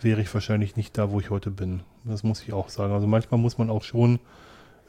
wäre 0.00 0.20
ich 0.20 0.32
wahrscheinlich 0.32 0.76
nicht 0.76 0.98
da, 0.98 1.10
wo 1.10 1.20
ich 1.20 1.30
heute 1.30 1.50
bin. 1.50 1.82
Das 2.04 2.22
muss 2.22 2.42
ich 2.42 2.52
auch 2.52 2.68
sagen. 2.68 2.92
Also 2.92 3.06
manchmal 3.06 3.40
muss 3.40 3.58
man 3.58 3.70
auch 3.70 3.84
schon 3.84 4.18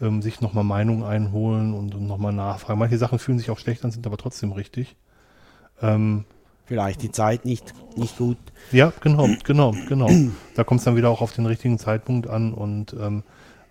ähm, 0.01 0.21
sich 0.21 0.41
nochmal 0.41 0.63
Meinungen 0.63 1.03
einholen 1.03 1.73
und, 1.73 1.95
und 1.95 2.07
nochmal 2.07 2.33
nachfragen. 2.33 2.79
Manche 2.79 2.97
Sachen 2.97 3.19
fühlen 3.19 3.37
sich 3.39 3.49
auch 3.51 3.59
schlecht 3.59 3.83
an, 3.85 3.91
sind 3.91 4.05
aber 4.07 4.17
trotzdem 4.17 4.51
richtig. 4.51 4.95
Ähm, 5.81 6.25
Vielleicht 6.65 7.01
die 7.01 7.11
Zeit 7.11 7.43
nicht, 7.45 7.73
nicht 7.97 8.17
gut. 8.17 8.37
ja, 8.71 8.93
genau, 9.01 9.27
genau, 9.43 9.73
genau. 9.89 10.09
Da 10.55 10.63
kommt 10.63 10.79
es 10.79 10.85
dann 10.85 10.95
wieder 10.95 11.09
auch 11.09 11.21
auf 11.21 11.33
den 11.33 11.45
richtigen 11.45 11.77
Zeitpunkt 11.77 12.27
an 12.29 12.53
und 12.53 12.93
ähm, 12.99 13.23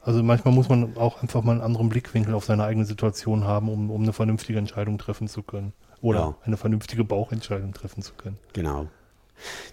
also 0.03 0.23
manchmal 0.23 0.53
muss 0.55 0.69
man 0.69 0.97
auch 0.97 1.23
einfach 1.23 1.43
mal 1.43 1.53
einen 1.53 1.61
anderen 1.61 1.89
Blickwinkel 1.89 2.35
auf 2.35 2.45
seine 2.45 2.65
eigene 2.65 2.85
Situation 2.87 3.45
haben, 3.45 3.69
um, 3.69 3.91
um 3.91 4.03
eine 4.03 4.13
vernünftige 4.13 4.59
Entscheidung 4.59 4.99
treffen 4.99 5.29
zu 5.29 5.43
können. 5.43 5.73
Oder 6.03 6.19
Ja. 6.21 6.35
eine 6.45 6.57
vernünftige 6.57 7.05
Bauchentscheidung 7.05 7.73
treffen 7.75 8.03
zu 8.03 8.15
können. 8.15 8.39
Genau. 8.55 8.87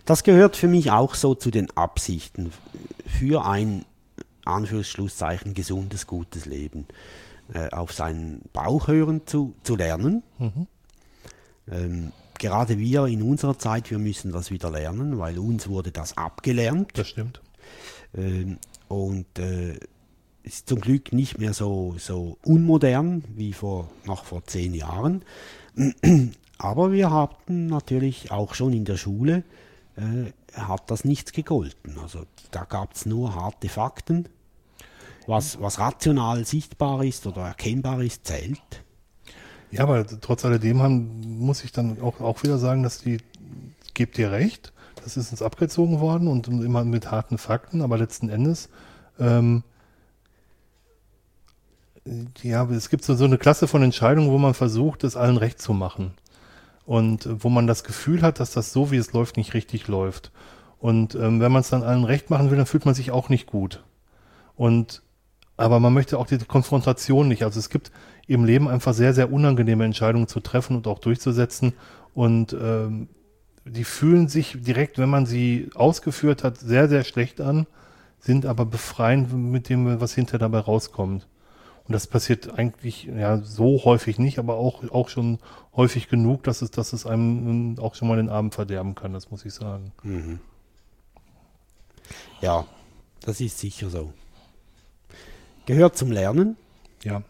Das 0.05 0.23
gehört 0.23 0.55
für 0.55 0.67
mich 0.67 0.91
auch 0.91 1.15
so 1.15 1.35
zu 1.35 1.51
den 1.51 1.69
Absichten 1.75 2.51
für 3.07 3.45
ein 3.45 3.84
Anführungsschlusszeichen 4.48 5.53
gesundes, 5.53 6.07
gutes 6.07 6.45
Leben. 6.45 6.88
Äh, 7.53 7.69
auf 7.69 7.94
seinen 7.94 8.41
Bauch 8.52 8.88
hören 8.88 9.22
zu, 9.26 9.56
zu 9.64 9.76
lernen. 9.76 10.24
Ähm, 11.72 12.11
gerade 12.38 12.78
wir 12.78 13.06
in 13.06 13.22
unserer 13.22 13.57
Zeit, 13.57 13.90
wir 13.90 13.99
müssen 13.99 14.32
das 14.32 14.52
wieder 14.52 14.69
lernen, 14.69 15.18
weil 15.18 15.40
uns 15.40 15.68
wurde 15.69 15.91
das 15.91 16.18
abgelernt. 16.18 16.91
Das 16.95 17.07
stimmt. 17.07 17.41
Ähm, 18.15 18.57
und 18.90 19.40
äh, 19.40 19.80
ist 20.44 20.69
zum 20.69 20.80
Glück 20.80 21.14
nicht 21.14 21.40
mehr 21.40 21.53
so, 21.53 21.95
so 21.98 22.38
unmodern 22.44 23.24
wie 23.36 23.53
vor, 23.53 23.90
noch 24.06 24.26
vor 24.26 24.45
zehn 24.45 24.74
Jahren. 24.74 25.24
Aber 26.57 26.91
wir 26.91 27.11
hatten 27.11 27.68
natürlich 27.68 28.32
auch 28.32 28.56
schon 28.56 28.74
in 28.74 28.86
der 28.86 28.98
Schule, 28.98 29.44
äh, 29.95 30.32
hat 30.53 30.90
das 30.90 31.06
nichts 31.06 31.34
gegolten. 31.34 31.99
Also 31.99 32.24
da 32.52 32.64
gab 32.64 32.94
es 32.95 33.06
nur 33.06 33.36
harte 33.36 33.69
Fakten. 33.69 34.28
Was, 35.27 35.61
was 35.61 35.77
rational 35.79 36.45
sichtbar 36.45 37.03
ist 37.03 37.27
oder 37.27 37.43
erkennbar 37.43 38.01
ist, 38.01 38.25
zählt. 38.25 38.83
Ja, 39.69 39.83
aber 39.83 40.07
trotz 40.07 40.45
alledem 40.45 40.81
haben, 40.81 41.39
muss 41.39 41.63
ich 41.63 41.71
dann 41.71 42.01
auch, 42.01 42.21
auch 42.21 42.41
wieder 42.43 42.57
sagen, 42.57 42.83
dass 42.83 42.99
die, 42.99 43.17
gebt 43.93 44.17
dir 44.17 44.31
recht, 44.31 44.71
das 45.03 45.17
ist 45.17 45.31
uns 45.31 45.41
abgezogen 45.41 45.99
worden 45.99 46.27
und 46.27 46.47
immer 46.47 46.83
mit 46.85 47.11
harten 47.11 47.37
Fakten, 47.37 47.81
aber 47.81 47.97
letzten 47.97 48.29
Endes, 48.29 48.69
ähm, 49.19 49.63
ja, 52.41 52.63
es 52.69 52.89
gibt 52.89 53.03
so, 53.03 53.15
so 53.15 53.25
eine 53.25 53.37
Klasse 53.37 53.67
von 53.67 53.83
Entscheidungen, 53.83 54.31
wo 54.31 54.37
man 54.37 54.53
versucht, 54.53 55.03
es 55.03 55.17
allen 55.17 55.37
recht 55.37 55.61
zu 55.61 55.73
machen. 55.73 56.13
Und 56.85 57.25
äh, 57.25 57.43
wo 57.43 57.49
man 57.49 57.67
das 57.67 57.83
Gefühl 57.83 58.21
hat, 58.21 58.39
dass 58.39 58.51
das 58.51 58.71
so, 58.71 58.91
wie 58.91 58.97
es 58.97 59.13
läuft, 59.13 59.37
nicht 59.37 59.53
richtig 59.53 59.87
läuft. 59.87 60.31
Und 60.79 61.15
ähm, 61.15 61.41
wenn 61.41 61.51
man 61.51 61.61
es 61.61 61.69
dann 61.69 61.83
allen 61.83 62.05
recht 62.05 62.29
machen 62.29 62.49
will, 62.49 62.57
dann 62.57 62.65
fühlt 62.65 62.85
man 62.85 62.95
sich 62.95 63.11
auch 63.11 63.29
nicht 63.29 63.47
gut. 63.47 63.83
Und 64.55 65.01
aber 65.57 65.79
man 65.79 65.93
möchte 65.93 66.19
auch 66.19 66.27
die 66.27 66.38
Konfrontation 66.38 67.27
nicht. 67.27 67.43
Also 67.43 67.59
es 67.59 67.69
gibt 67.69 67.91
im 68.27 68.45
Leben 68.45 68.67
einfach 68.67 68.93
sehr, 68.93 69.13
sehr 69.13 69.31
unangenehme 69.34 69.84
Entscheidungen 69.84 70.27
zu 70.27 70.39
treffen 70.39 70.75
und 70.75 70.88
auch 70.88 70.99
durchzusetzen. 70.99 71.73
Und 72.13 72.53
ähm, 72.53 73.09
die 73.65 73.84
fühlen 73.84 74.27
sich 74.27 74.55
direkt, 74.59 74.99
wenn 74.99 75.09
man 75.09 75.25
sie 75.25 75.69
ausgeführt 75.73 76.43
hat, 76.43 76.57
sehr, 76.57 76.88
sehr 76.88 77.03
schlecht 77.03 77.41
an, 77.41 77.65
sind 78.19 78.45
aber 78.45 78.65
befreiend 78.65 79.34
mit 79.34 79.69
dem, 79.69 79.99
was 79.99 80.13
hinter 80.13 80.38
dabei 80.38 80.59
rauskommt. 80.59 81.27
Und 81.88 81.93
das 81.93 82.05
passiert 82.05 82.57
eigentlich 82.57 83.05
ja 83.05 83.38
so 83.41 83.85
häufig 83.85 84.19
nicht, 84.19 84.39
aber 84.39 84.55
auch, 84.55 84.84
auch 84.91 85.07
schon 85.07 85.39
häufig 85.75 86.09
genug, 86.09 86.43
dass 86.43 86.61
es, 86.61 86.69
dass 86.69 86.91
es 86.91 87.05
einem 87.05 87.47
ähm, 87.47 87.79
auch 87.79 87.95
schon 87.95 88.09
mal 88.09 88.17
den 88.17 88.29
Abend 88.29 88.53
verderben 88.53 88.93
kann, 88.93 89.13
das 89.13 89.31
muss 89.31 89.45
ich 89.45 89.53
sagen. 89.53 89.93
Ja, 92.41 92.65
das 93.21 93.39
ist 93.39 93.57
sicher 93.59 93.89
so. 93.89 94.13
Gehört 95.68 95.98
zum 95.98 96.11
Lernen. 96.11 96.56
Ja. 97.03 97.22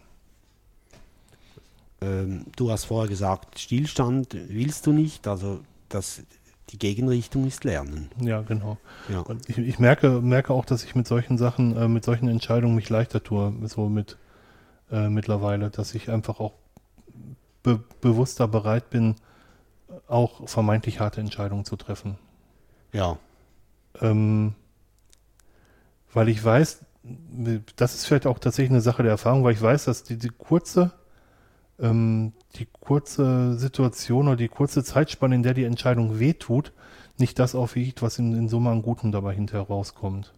Ähm, 2.02 2.46
du 2.56 2.72
hast 2.72 2.86
vorher 2.86 3.10
gesagt, 3.10 3.60
Stillstand 3.60 4.34
willst 4.34 4.86
du 4.86 4.94
nicht, 4.94 5.28
also 5.28 5.62
das, 5.90 6.22
die 6.70 6.78
Gegenrichtung 6.78 7.48
ist 7.48 7.64
Lernen. 7.64 8.12
Ja, 8.22 8.42
genau. 8.44 8.78
Ja. 9.10 9.22
Und 9.22 9.50
ich, 9.50 9.58
ich 9.58 9.80
merke, 9.80 10.22
merke 10.22 10.54
auch, 10.54 10.66
dass 10.66 10.84
ich 10.84 10.94
mit 10.94 11.08
solchen 11.08 11.40
Sachen, 11.40 11.76
äh, 11.76 11.88
mit 11.88 12.06
solchen 12.06 12.28
Entscheidungen 12.28 12.76
mich 12.76 12.90
leichter 12.90 13.24
tue, 13.24 13.54
so 13.64 13.90
mit 13.90 14.18
äh, 14.92 15.10
mittlerweile, 15.10 15.72
dass 15.72 15.96
ich 15.96 16.12
einfach 16.12 16.40
auch 16.40 16.54
be 17.64 17.84
bewusster 18.02 18.48
bereit 18.48 18.92
bin, 18.92 19.16
auch 20.08 20.48
vermeintlich 20.48 21.00
harte 21.00 21.22
Entscheidungen 21.22 21.66
zu 21.66 21.76
treffen. 21.76 22.20
Ja, 22.94 23.18
Ähm, 24.00 24.54
weil 26.14 26.30
ich 26.30 26.44
weiß, 26.44 26.86
das 27.76 27.96
ist 27.96 28.06
vielleicht 28.06 28.28
auch 28.28 28.40
tatsächlich 28.40 28.72
eine 28.72 28.82
Sache 28.82 29.04
der 29.04 29.12
Erfahrung, 29.12 29.44
weil 29.44 29.54
ich 29.54 29.62
weiß, 29.62 29.86
dass 29.86 30.04
die, 30.04 30.18
die 30.18 30.30
kurze, 30.30 30.92
ähm, 31.80 32.34
die 32.56 32.68
kurze 32.80 33.58
Situation 33.58 34.28
oder 34.28 34.38
die 34.38 34.48
kurze 34.48 34.84
Zeitspanne, 34.84 35.36
in 35.36 35.44
der 35.44 35.54
die 35.54 35.64
Entscheidung 35.64 36.20
wehtut, 36.20 36.74
nicht 37.18 37.40
das 37.40 37.56
aufwiegt, 37.56 38.02
was 38.02 38.20
in, 38.20 38.34
in 38.36 38.50
Summe 38.50 38.70
an 38.70 38.82
Guten 38.82 39.12
dabei 39.12 39.34
hinterher 39.34 39.68
rauskommt. 39.68 40.34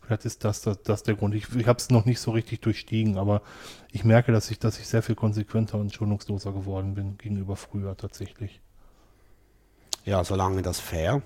Vielleicht 0.00 0.24
ist 0.24 0.44
das, 0.44 0.62
das, 0.62 0.82
das 0.82 1.02
der 1.02 1.16
Grund. 1.16 1.34
Ich, 1.34 1.54
ich 1.56 1.66
habe 1.66 1.78
es 1.78 1.90
noch 1.90 2.04
nicht 2.04 2.20
so 2.20 2.30
richtig 2.30 2.60
durchstiegen, 2.60 3.18
aber 3.18 3.42
ich 3.90 4.04
merke, 4.04 4.30
dass 4.30 4.50
ich, 4.52 4.60
dass 4.60 4.78
ich 4.78 4.86
sehr 4.86 5.02
viel 5.02 5.16
konsequenter 5.16 5.78
und 5.78 5.92
schonungsloser 5.92 6.52
geworden 6.52 6.94
bin 6.94 7.18
gegenüber 7.18 7.56
früher 7.56 7.96
tatsächlich. 7.96 8.60
ja, 10.04 10.22
solange 10.22 10.62
das 10.62 10.78
fair 10.78 11.22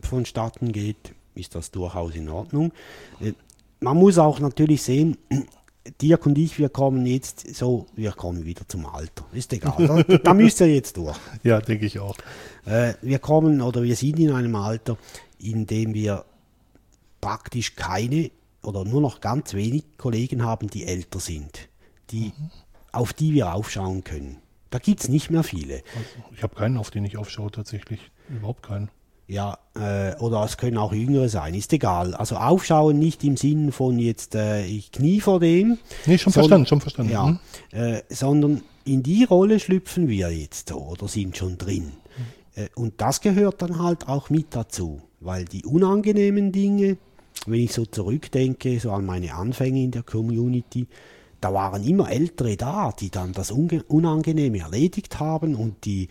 vonstatten 0.00 0.72
geht, 0.72 1.14
ist 1.34 1.54
das 1.54 1.70
durchaus 1.70 2.14
in 2.14 2.28
Ordnung. 2.28 2.72
Man 3.80 3.96
muss 3.96 4.18
auch 4.18 4.40
natürlich 4.40 4.82
sehen, 4.82 5.16
Dirk 6.02 6.26
und 6.26 6.36
ich, 6.36 6.58
wir 6.58 6.68
kommen 6.68 7.06
jetzt 7.06 7.54
so, 7.54 7.86
wir 7.94 8.12
kommen 8.12 8.44
wieder 8.44 8.66
zum 8.66 8.86
Alter. 8.86 9.24
Ist 9.32 9.52
egal, 9.52 10.04
da, 10.06 10.18
da 10.18 10.34
müsst 10.34 10.60
ihr 10.60 10.74
jetzt 10.74 10.96
durch. 10.96 11.16
Ja, 11.42 11.60
denke 11.60 11.86
ich 11.86 11.98
auch. 12.00 12.16
Äh, 12.64 12.94
wir 13.02 13.18
kommen 13.18 13.60
oder 13.60 13.82
wir 13.82 13.94
sind 13.94 14.18
in 14.18 14.32
einem 14.32 14.56
Alter, 14.56 14.96
in 15.38 15.66
dem 15.66 15.94
wir 15.94 16.24
praktisch 17.20 17.76
keine 17.76 18.30
oder 18.62 18.84
nur 18.84 19.00
noch 19.00 19.20
ganz 19.20 19.54
wenig 19.54 19.84
Kollegen 19.96 20.44
haben, 20.44 20.68
die 20.68 20.86
älter 20.86 21.20
sind, 21.20 21.68
die, 22.10 22.32
auf 22.92 23.12
die 23.12 23.32
wir 23.34 23.54
aufschauen 23.54 24.02
können. 24.02 24.38
Da 24.70 24.78
gibt 24.78 25.00
es 25.00 25.08
nicht 25.08 25.30
mehr 25.30 25.44
viele. 25.44 25.76
Also, 25.96 26.34
ich 26.34 26.42
habe 26.42 26.56
keinen, 26.56 26.76
auf 26.76 26.90
den 26.90 27.04
ich 27.04 27.16
aufschaue, 27.16 27.50
tatsächlich. 27.50 28.00
Überhaupt 28.28 28.64
keinen. 28.64 28.90
Ja, 29.28 29.58
äh, 29.74 30.14
oder 30.20 30.44
es 30.44 30.56
können 30.56 30.78
auch 30.78 30.92
Jüngere 30.92 31.28
sein, 31.28 31.54
ist 31.54 31.72
egal. 31.72 32.14
Also 32.14 32.36
aufschauen 32.36 32.98
nicht 32.98 33.24
im 33.24 33.36
Sinn 33.36 33.72
von 33.72 33.98
jetzt, 33.98 34.36
äh, 34.36 34.64
ich 34.64 34.92
knie 34.92 35.20
vor 35.20 35.40
dem. 35.40 35.78
Nee, 36.06 36.16
schon 36.18 36.32
verstanden, 36.32 36.66
schon 36.66 36.80
verstanden. 36.80 37.12
Ja, 37.12 37.26
Hm? 37.26 37.38
äh, 37.72 38.02
sondern 38.08 38.62
in 38.84 39.02
die 39.02 39.24
Rolle 39.24 39.58
schlüpfen 39.58 40.08
wir 40.08 40.30
jetzt 40.30 40.68
so 40.68 40.76
oder 40.76 41.08
sind 41.08 41.36
schon 41.36 41.58
drin. 41.58 41.92
Äh, 42.54 42.68
und 42.76 43.00
das 43.00 43.20
gehört 43.20 43.62
dann 43.62 43.82
halt 43.82 44.08
auch 44.08 44.30
mit 44.30 44.46
dazu, 44.54 45.00
weil 45.18 45.44
die 45.44 45.64
unangenehmen 45.64 46.52
Dinge, 46.52 46.96
wenn 47.46 47.60
ich 47.60 47.72
so 47.72 47.84
zurückdenke, 47.84 48.78
so 48.78 48.92
an 48.92 49.06
meine 49.06 49.34
Anfänge 49.34 49.82
in 49.82 49.90
der 49.90 50.04
Community, 50.04 50.86
da 51.40 51.52
waren 51.52 51.84
immer 51.84 52.10
Ältere 52.10 52.56
da, 52.56 52.92
die 52.98 53.10
dann 53.10 53.32
das 53.32 53.50
Unangenehme 53.50 54.58
erledigt 54.60 55.20
haben 55.20 55.54
und 55.54 55.84
die, 55.84 56.08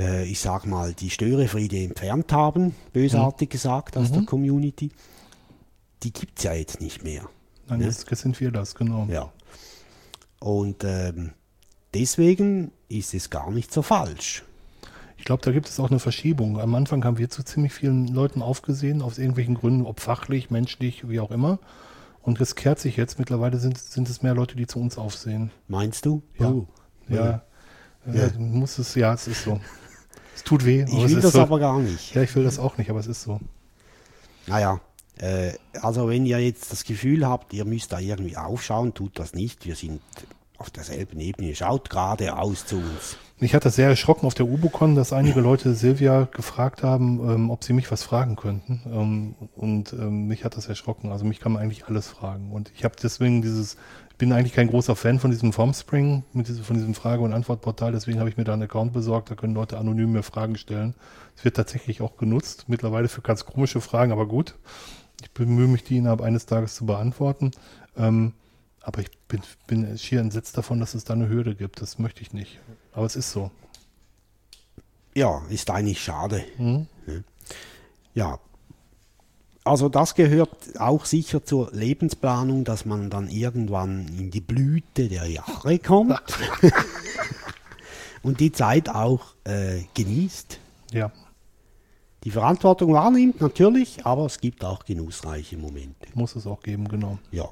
äh, 0.00 0.24
ich 0.24 0.40
sag 0.40 0.66
mal, 0.66 0.92
die 0.94 1.10
Störefriede 1.10 1.78
entfernt 1.78 2.32
haben, 2.32 2.74
bösartig 2.92 3.50
gesagt, 3.50 3.96
aus 3.96 4.10
der 4.10 4.22
Community. 4.22 4.90
Die 6.02 6.12
gibt's 6.12 6.42
ja 6.42 6.54
jetzt 6.54 6.80
nicht 6.80 7.04
mehr. 7.04 7.28
Nein, 7.68 7.80
Ja. 7.80 7.86
jetzt, 7.86 8.08
sind 8.08 8.40
wir 8.40 8.50
das, 8.50 8.74
genau. 8.74 9.06
Ja. 9.10 9.30
Und 10.40 10.82
ähm, 10.84 11.32
deswegen 11.94 12.72
ist 12.88 13.12
es 13.14 13.28
gar 13.30 13.50
nicht 13.50 13.72
so 13.72 13.82
falsch. 13.82 14.44
Ich 15.18 15.24
glaube, 15.26 15.42
da 15.44 15.52
gibt 15.52 15.68
es 15.68 15.78
auch 15.78 15.90
eine 15.90 15.98
Verschiebung. 15.98 16.58
Am 16.58 16.74
Anfang 16.74 17.04
haben 17.04 17.18
wir 17.18 17.28
zu 17.28 17.42
ziemlich 17.42 17.74
vielen 17.74 18.08
Leuten 18.08 18.40
aufgesehen, 18.40 19.02
aus 19.02 19.18
irgendwelchen 19.18 19.54
Gründen, 19.54 19.84
ob 19.84 20.00
fachlich, 20.00 20.50
menschlich, 20.50 21.08
wie 21.10 21.20
auch 21.20 21.30
immer. 21.30 21.58
Und 22.22 22.40
es 22.40 22.54
kehrt 22.54 22.78
sich 22.78 22.96
jetzt. 22.96 23.18
Mittlerweile 23.18 23.58
sind, 23.58 23.76
sind 23.76 24.08
es 24.08 24.22
mehr 24.22 24.34
Leute, 24.34 24.56
die 24.56 24.66
zu 24.66 24.78
uns 24.80 24.96
aufsehen. 24.96 25.50
Meinst 25.68 26.06
du? 26.06 26.22
Ja. 26.38 26.50
Oh. 26.50 26.66
Ja, 27.08 27.42
Ja. 28.06 28.12
Äh, 28.14 28.30
muss 28.38 28.78
es, 28.78 28.94
ja, 28.94 29.12
es 29.12 29.26
ist 29.28 29.44
so. 29.44 29.60
Es 30.34 30.44
tut 30.44 30.64
weh, 30.64 30.84
Ich 30.86 31.08
will 31.10 31.20
das 31.20 31.32
so. 31.32 31.40
aber 31.42 31.58
gar 31.58 31.78
nicht. 31.78 32.14
Ja, 32.14 32.22
ich 32.22 32.34
will 32.34 32.44
das 32.44 32.58
auch 32.58 32.78
nicht, 32.78 32.90
aber 32.90 33.00
es 33.00 33.06
ist 33.06 33.22
so. 33.22 33.40
Naja, 34.46 34.80
äh, 35.18 35.52
also 35.80 36.08
wenn 36.08 36.26
ihr 36.26 36.38
jetzt 36.40 36.72
das 36.72 36.84
Gefühl 36.84 37.26
habt, 37.26 37.52
ihr 37.52 37.64
müsst 37.64 37.92
da 37.92 37.98
irgendwie 37.98 38.36
aufschauen, 38.36 38.94
tut 38.94 39.18
das 39.18 39.34
nicht. 39.34 39.66
Wir 39.66 39.76
sind 39.76 40.00
auf 40.58 40.70
derselben 40.70 41.20
Ebene. 41.20 41.54
Schaut 41.54 41.90
geradeaus 41.90 42.66
zu 42.66 42.76
uns. 42.76 43.16
Mich 43.38 43.54
hat 43.54 43.64
das 43.64 43.76
sehr 43.76 43.88
erschrocken 43.88 44.26
auf 44.26 44.34
der 44.34 44.46
Ubocon, 44.46 44.94
dass 44.94 45.14
einige 45.14 45.40
Leute 45.40 45.74
Silvia 45.74 46.28
gefragt 46.30 46.82
haben, 46.82 47.20
ähm, 47.30 47.50
ob 47.50 47.64
sie 47.64 47.72
mich 47.72 47.90
was 47.90 48.02
fragen 48.02 48.36
könnten. 48.36 48.82
Ähm, 48.86 49.34
und 49.56 49.94
ähm, 49.94 50.26
mich 50.26 50.44
hat 50.44 50.56
das 50.58 50.68
erschrocken. 50.68 51.10
Also 51.10 51.24
mich 51.24 51.40
kann 51.40 51.52
man 51.52 51.62
eigentlich 51.62 51.86
alles 51.86 52.08
fragen. 52.08 52.52
Und 52.52 52.70
ich 52.76 52.84
habe 52.84 52.94
deswegen 53.02 53.40
dieses, 53.40 53.76
bin 54.20 54.34
eigentlich 54.34 54.52
kein 54.52 54.68
großer 54.68 54.96
Fan 54.96 55.18
von 55.18 55.30
diesem 55.30 55.54
Formspring, 55.54 56.24
diesem, 56.34 56.62
von 56.62 56.76
diesem 56.76 56.94
Frage- 56.94 57.22
und 57.22 57.32
Antwortportal. 57.32 57.92
Deswegen 57.92 58.18
habe 58.18 58.28
ich 58.28 58.36
mir 58.36 58.44
da 58.44 58.52
einen 58.52 58.64
Account 58.64 58.92
besorgt. 58.92 59.30
Da 59.30 59.34
können 59.34 59.54
Leute 59.54 59.78
anonym 59.78 60.12
mir 60.12 60.22
Fragen 60.22 60.58
stellen. 60.58 60.94
Es 61.36 61.44
wird 61.46 61.56
tatsächlich 61.56 62.02
auch 62.02 62.18
genutzt. 62.18 62.66
Mittlerweile 62.68 63.08
für 63.08 63.22
ganz 63.22 63.46
komische 63.46 63.80
Fragen, 63.80 64.12
aber 64.12 64.28
gut. 64.28 64.56
Ich 65.22 65.30
bemühe 65.30 65.66
mich, 65.66 65.84
die 65.84 65.96
innerhalb 65.96 66.20
eines 66.20 66.44
Tages 66.44 66.74
zu 66.74 66.84
beantworten. 66.84 67.52
Ähm, 67.96 68.34
aber 68.82 69.00
ich 69.00 69.10
bin, 69.26 69.40
bin 69.66 69.96
schier 69.96 70.20
entsetzt 70.20 70.54
davon, 70.58 70.80
dass 70.80 70.92
es 70.92 71.04
da 71.04 71.14
eine 71.14 71.30
Hürde 71.30 71.54
gibt. 71.54 71.80
Das 71.80 71.98
möchte 71.98 72.20
ich 72.20 72.34
nicht. 72.34 72.60
Aber 72.92 73.06
es 73.06 73.16
ist 73.16 73.32
so. 73.32 73.50
Ja, 75.14 75.40
ist 75.48 75.70
eigentlich 75.70 76.02
schade. 76.02 76.44
Mhm. 76.58 76.88
Ja. 78.12 78.38
Also 79.64 79.88
das 79.88 80.14
gehört 80.14 80.78
auch 80.78 81.04
sicher 81.04 81.44
zur 81.44 81.70
Lebensplanung, 81.72 82.64
dass 82.64 82.86
man 82.86 83.10
dann 83.10 83.28
irgendwann 83.28 84.08
in 84.18 84.30
die 84.30 84.40
Blüte 84.40 85.08
der 85.08 85.26
Jahre 85.26 85.78
kommt 85.78 86.18
und 88.22 88.40
die 88.40 88.52
Zeit 88.52 88.88
auch 88.88 89.34
äh, 89.44 89.82
genießt. 89.94 90.58
Ja, 90.92 91.12
Die 92.24 92.30
Verantwortung 92.30 92.92
wahrnimmt 92.94 93.40
natürlich, 93.40 94.04
aber 94.06 94.26
es 94.26 94.40
gibt 94.40 94.64
auch 94.64 94.84
genussreiche 94.84 95.56
Momente. 95.56 96.08
muss 96.14 96.36
es 96.36 96.46
auch 96.46 96.62
geben, 96.62 96.88
genau. 96.88 97.18
Ja. 97.30 97.48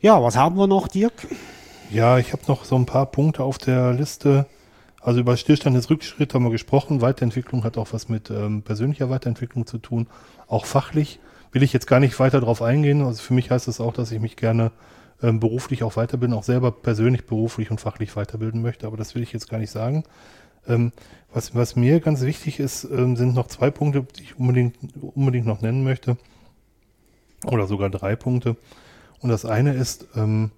Ja, 0.00 0.22
was 0.22 0.36
haben 0.36 0.56
wir 0.56 0.66
noch, 0.66 0.88
Dirk? 0.88 1.26
Ja, 1.90 2.18
ich 2.18 2.32
habe 2.32 2.42
noch 2.48 2.64
so 2.64 2.76
ein 2.76 2.86
paar 2.86 3.06
Punkte 3.06 3.42
auf 3.44 3.58
der 3.58 3.92
Liste. 3.92 4.46
Also 5.00 5.20
über 5.20 5.36
Stillstand 5.36 5.76
des 5.76 5.88
Rückschritt 5.90 6.34
haben 6.34 6.44
wir 6.44 6.50
gesprochen. 6.50 7.00
Weiterentwicklung 7.00 7.64
hat 7.64 7.78
auch 7.78 7.92
was 7.92 8.08
mit 8.08 8.30
ähm, 8.30 8.62
persönlicher 8.62 9.10
Weiterentwicklung 9.10 9.66
zu 9.66 9.78
tun. 9.78 10.08
Auch 10.48 10.66
fachlich 10.66 11.20
will 11.52 11.62
ich 11.62 11.72
jetzt 11.72 11.86
gar 11.86 12.00
nicht 12.00 12.18
weiter 12.18 12.40
drauf 12.40 12.60
eingehen. 12.60 13.02
Also 13.02 13.22
für 13.22 13.34
mich 13.34 13.50
heißt 13.50 13.68
es 13.68 13.80
auch, 13.80 13.92
dass 13.92 14.10
ich 14.10 14.20
mich 14.20 14.36
gerne 14.36 14.72
ähm, 15.22 15.40
beruflich 15.40 15.82
auch 15.82 15.96
weiterbilden, 15.96 16.36
auch 16.36 16.42
selber 16.42 16.72
persönlich 16.72 17.26
beruflich 17.26 17.70
und 17.70 17.80
fachlich 17.80 18.14
weiterbilden 18.16 18.62
möchte. 18.62 18.86
Aber 18.86 18.96
das 18.96 19.14
will 19.14 19.22
ich 19.22 19.32
jetzt 19.32 19.48
gar 19.48 19.58
nicht 19.58 19.70
sagen. 19.70 20.04
Ähm, 20.66 20.92
was, 21.32 21.54
was 21.54 21.76
mir 21.76 22.00
ganz 22.00 22.22
wichtig 22.22 22.60
ist, 22.60 22.84
ähm, 22.84 23.16
sind 23.16 23.34
noch 23.34 23.46
zwei 23.46 23.70
Punkte, 23.70 24.06
die 24.16 24.22
ich 24.22 24.38
unbedingt, 24.38 24.76
unbedingt 25.00 25.46
noch 25.46 25.60
nennen 25.60 25.84
möchte. 25.84 26.16
Oder 27.44 27.66
sogar 27.66 27.90
drei 27.90 28.16
Punkte. 28.16 28.56
Und 29.20 29.30
das 29.30 29.44
eine 29.44 29.74
ist, 29.74 30.08
ähm, 30.16 30.50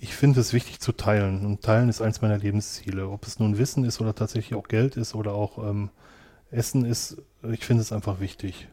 ich 0.00 0.14
finde 0.14 0.40
es 0.40 0.52
wichtig 0.52 0.80
zu 0.80 0.92
teilen. 0.92 1.44
Und 1.44 1.62
teilen 1.62 1.88
ist 1.88 2.00
eins 2.00 2.22
meiner 2.22 2.38
Lebensziele. 2.38 3.08
Ob 3.08 3.26
es 3.26 3.38
nun 3.38 3.58
Wissen 3.58 3.84
ist 3.84 4.00
oder 4.00 4.14
tatsächlich 4.14 4.58
auch 4.58 4.68
Geld 4.68 4.96
ist 4.96 5.14
oder 5.14 5.32
auch 5.34 5.58
ähm, 5.58 5.90
Essen 6.50 6.84
ist, 6.84 7.20
ich 7.50 7.64
finde 7.64 7.82
es 7.82 7.92
einfach 7.92 8.20
wichtig. 8.20 8.68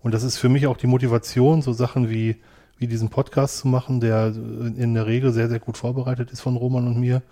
Und 0.00 0.12
das 0.12 0.24
ist 0.24 0.36
für 0.36 0.48
mich 0.48 0.66
auch 0.66 0.76
die 0.76 0.86
Motivation, 0.88 1.62
so 1.62 1.72
Sachen 1.72 2.10
wie, 2.10 2.36
wie 2.78 2.86
diesen 2.86 3.08
Podcast 3.08 3.58
zu 3.58 3.68
machen, 3.68 4.00
der 4.00 4.26
in 4.28 4.94
der 4.94 5.06
Regel 5.06 5.32
sehr, 5.32 5.48
sehr 5.48 5.60
gut 5.60 5.76
vorbereitet 5.76 6.30
ist 6.30 6.40
von 6.40 6.56
Roman 6.56 6.86
und 6.86 6.98
mir. 6.98 7.22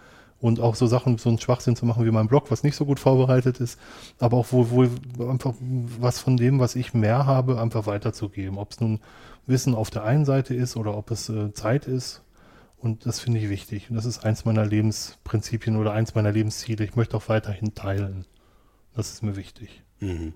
Und 0.40 0.60
auch 0.60 0.74
so 0.74 0.86
Sachen, 0.86 1.16
so 1.16 1.28
einen 1.28 1.38
Schwachsinn 1.38 1.76
zu 1.76 1.86
machen 1.86 2.04
wie 2.04 2.10
mein 2.10 2.26
Blog, 2.26 2.50
was 2.50 2.64
nicht 2.64 2.76
so 2.76 2.84
gut 2.84 3.00
vorbereitet 3.00 3.60
ist, 3.60 3.78
aber 4.18 4.36
auch 4.36 4.52
wohl, 4.52 4.70
wohl 4.70 4.90
einfach 5.30 5.54
was 6.00 6.18
von 6.18 6.36
dem, 6.36 6.58
was 6.58 6.74
ich 6.74 6.92
mehr 6.92 7.26
habe, 7.26 7.60
einfach 7.60 7.86
weiterzugeben. 7.86 8.58
Ob 8.58 8.72
es 8.72 8.80
nun 8.80 9.00
Wissen 9.46 9.74
auf 9.74 9.90
der 9.90 10.04
einen 10.04 10.24
Seite 10.24 10.54
ist 10.54 10.76
oder 10.76 10.96
ob 10.96 11.10
es 11.10 11.28
äh, 11.28 11.52
Zeit 11.52 11.86
ist. 11.86 12.23
Und 12.78 13.06
das 13.06 13.20
finde 13.20 13.40
ich 13.40 13.48
wichtig. 13.48 13.88
Und 13.90 13.96
das 13.96 14.04
ist 14.04 14.24
eins 14.24 14.44
meiner 14.44 14.64
Lebensprinzipien 14.66 15.76
oder 15.76 15.92
eins 15.92 16.14
meiner 16.14 16.32
Lebensziele. 16.32 16.84
Ich 16.84 16.96
möchte 16.96 17.16
auch 17.16 17.28
weiterhin 17.28 17.74
teilen. 17.74 18.26
Das 18.94 19.10
ist 19.10 19.22
mir 19.22 19.36
wichtig. 19.36 19.82
Mhm. 20.00 20.34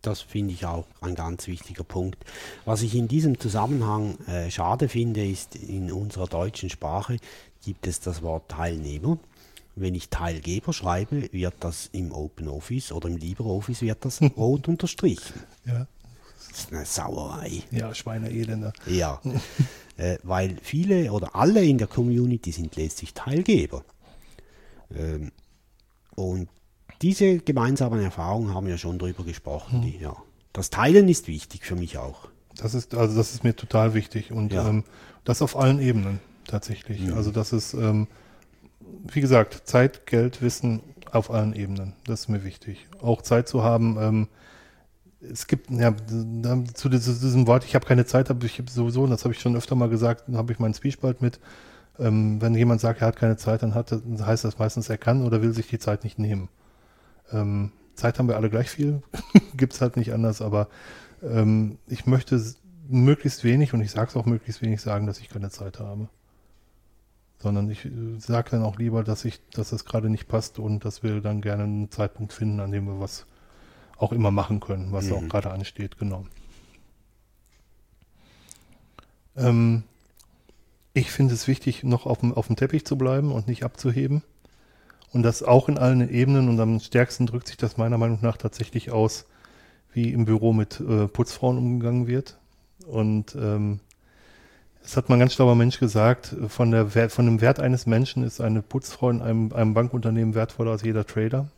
Das 0.00 0.20
finde 0.20 0.54
ich 0.54 0.64
auch 0.64 0.86
ein 1.00 1.14
ganz 1.16 1.48
wichtiger 1.48 1.84
Punkt. 1.84 2.24
Was 2.64 2.82
ich 2.82 2.94
in 2.94 3.08
diesem 3.08 3.38
Zusammenhang 3.38 4.18
äh, 4.26 4.50
schade 4.50 4.88
finde, 4.88 5.26
ist, 5.26 5.56
in 5.56 5.90
unserer 5.92 6.26
deutschen 6.26 6.70
Sprache 6.70 7.16
gibt 7.64 7.86
es 7.86 8.00
das 8.00 8.22
Wort 8.22 8.48
Teilnehmer. 8.48 9.18
Wenn 9.74 9.94
ich 9.94 10.08
Teilgeber 10.08 10.72
schreibe, 10.72 11.32
wird 11.32 11.54
das 11.60 11.88
im 11.92 12.12
OpenOffice 12.12 12.92
oder 12.92 13.08
im 13.08 13.16
LibreOffice 13.16 13.82
wird 13.82 14.04
das 14.04 14.20
rot 14.36 14.66
unterstrichen. 14.68 15.34
Ja, 15.66 15.86
Das 16.48 16.58
ist 16.60 16.72
eine 16.72 16.86
Sauerei. 16.86 17.62
ja 17.70 17.92
Schweineelender. 17.94 18.72
Ja, 18.86 19.20
äh, 19.98 20.16
weil 20.22 20.56
viele 20.62 21.12
oder 21.12 21.36
alle 21.36 21.62
in 21.64 21.76
der 21.76 21.86
Community 21.88 22.50
sind 22.52 22.76
letztlich 22.76 23.12
Teilgeber. 23.14 23.84
Ähm, 24.94 25.32
und 26.14 26.48
diese 27.02 27.38
gemeinsamen 27.38 28.00
Erfahrungen 28.02 28.54
haben 28.54 28.66
wir 28.66 28.78
schon 28.78 28.98
drüber 28.98 29.24
gesprochen. 29.24 29.82
Die, 29.82 29.98
ja. 29.98 30.16
Das 30.52 30.70
Teilen 30.70 31.08
ist 31.08 31.28
wichtig 31.28 31.64
für 31.64 31.76
mich 31.76 31.98
auch. 31.98 32.28
Das 32.56 32.74
ist, 32.74 32.94
also 32.94 33.16
das 33.16 33.34
ist 33.34 33.44
mir 33.44 33.54
total 33.54 33.94
wichtig. 33.94 34.32
Und 34.32 34.52
Ja. 34.52 34.68
ähm, 34.68 34.84
das 35.24 35.42
auf 35.42 35.56
allen 35.56 35.80
Ebenen 35.80 36.20
tatsächlich. 36.46 37.12
Also 37.14 37.30
das 37.30 37.52
ist, 37.52 37.74
ähm, 37.74 38.06
wie 39.12 39.20
gesagt, 39.20 39.62
Zeit, 39.66 40.06
Geld, 40.06 40.42
Wissen 40.42 40.80
auf 41.12 41.30
allen 41.30 41.54
Ebenen. 41.54 41.92
Das 42.04 42.20
ist 42.20 42.28
mir 42.28 42.44
wichtig. 42.44 42.86
Auch 43.02 43.22
Zeit 43.22 43.48
zu 43.48 43.62
haben, 43.62 43.96
ähm, 44.00 44.28
es 45.20 45.46
gibt, 45.46 45.70
ja, 45.70 45.94
zu 46.74 46.88
diesem, 46.88 47.46
Wort, 47.46 47.64
ich 47.64 47.74
habe 47.74 47.86
keine 47.86 48.06
Zeit, 48.06 48.30
habe 48.30 48.46
ich 48.46 48.62
sowieso, 48.70 49.02
und 49.02 49.10
das 49.10 49.24
habe 49.24 49.34
ich 49.34 49.40
schon 49.40 49.56
öfter 49.56 49.74
mal 49.74 49.88
gesagt, 49.88 50.24
habe 50.32 50.52
ich 50.52 50.58
meinen 50.58 50.74
Zwiespalt 50.74 51.20
mit. 51.20 51.40
Ähm, 51.98 52.40
wenn 52.40 52.54
jemand 52.54 52.80
sagt, 52.80 53.00
er 53.00 53.08
hat 53.08 53.16
keine 53.16 53.36
Zeit, 53.36 53.62
dann 53.62 53.74
hat, 53.74 53.90
heißt 53.90 54.44
das 54.44 54.58
meistens, 54.58 54.88
er 54.88 54.98
kann 54.98 55.24
oder 55.24 55.42
will 55.42 55.52
sich 55.52 55.66
die 55.66 55.80
Zeit 55.80 56.04
nicht 56.04 56.18
nehmen. 56.18 56.48
Ähm, 57.32 57.72
Zeit 57.94 58.18
haben 58.18 58.28
wir 58.28 58.36
alle 58.36 58.50
gleich 58.50 58.70
viel, 58.70 59.02
gibt's 59.56 59.80
halt 59.80 59.96
nicht 59.96 60.12
anders, 60.12 60.40
aber 60.40 60.68
ähm, 61.22 61.78
ich 61.88 62.06
möchte 62.06 62.40
möglichst 62.88 63.42
wenig, 63.42 63.74
und 63.74 63.80
ich 63.80 63.90
sage 63.90 64.10
es 64.10 64.16
auch 64.16 64.26
möglichst 64.26 64.62
wenig, 64.62 64.80
sagen, 64.80 65.06
dass 65.06 65.18
ich 65.18 65.28
keine 65.28 65.50
Zeit 65.50 65.80
habe. 65.80 66.08
Sondern 67.40 67.70
ich 67.70 67.88
sage 68.18 68.50
dann 68.50 68.62
auch 68.62 68.78
lieber, 68.78 69.02
dass 69.02 69.24
ich, 69.24 69.40
dass 69.50 69.70
das 69.70 69.84
gerade 69.84 70.10
nicht 70.10 70.28
passt 70.28 70.58
und 70.58 70.84
dass 70.84 71.02
wir 71.02 71.20
dann 71.20 71.40
gerne 71.40 71.64
einen 71.64 71.90
Zeitpunkt 71.90 72.32
finden, 72.32 72.60
an 72.60 72.72
dem 72.72 72.86
wir 72.86 73.00
was 73.00 73.26
auch 73.98 74.12
immer 74.12 74.30
machen 74.30 74.60
können, 74.60 74.92
was 74.92 75.12
auch 75.12 75.28
gerade 75.28 75.50
ansteht, 75.50 75.98
genau. 75.98 76.24
Ähm, 79.36 79.82
ich 80.94 81.10
finde 81.10 81.34
es 81.34 81.46
wichtig, 81.46 81.84
noch 81.84 82.06
auf 82.06 82.18
dem, 82.20 82.32
auf 82.32 82.46
dem 82.46 82.56
Teppich 82.56 82.84
zu 82.84 82.96
bleiben 82.96 83.32
und 83.32 83.46
nicht 83.46 83.64
abzuheben. 83.64 84.22
Und 85.12 85.22
das 85.22 85.42
auch 85.42 85.68
in 85.68 85.78
allen 85.78 86.08
Ebenen. 86.08 86.48
Und 86.48 86.60
am 86.60 86.80
stärksten 86.80 87.26
drückt 87.26 87.48
sich 87.48 87.56
das 87.56 87.76
meiner 87.76 87.98
Meinung 87.98 88.18
nach 88.20 88.36
tatsächlich 88.36 88.90
aus, 88.90 89.26
wie 89.92 90.12
im 90.12 90.24
Büro 90.24 90.52
mit 90.52 90.80
äh, 90.80 91.06
Putzfrauen 91.06 91.56
umgegangen 91.56 92.06
wird. 92.06 92.38
Und 92.86 93.34
ähm, 93.34 93.80
es 94.84 94.96
hat 94.96 95.08
mal 95.08 95.16
ein 95.16 95.20
ganz 95.20 95.34
schlauer 95.34 95.54
Mensch 95.54 95.78
gesagt, 95.78 96.34
von, 96.48 96.70
der, 96.70 97.10
von 97.10 97.26
dem 97.26 97.40
Wert 97.40 97.60
eines 97.60 97.86
Menschen 97.86 98.22
ist 98.22 98.40
eine 98.40 98.62
Putzfrau 98.62 99.10
in 99.10 99.22
einem, 99.22 99.52
einem 99.52 99.74
Bankunternehmen 99.74 100.34
wertvoller 100.34 100.72
als 100.72 100.82
jeder 100.82 101.06
Trader, 101.06 101.48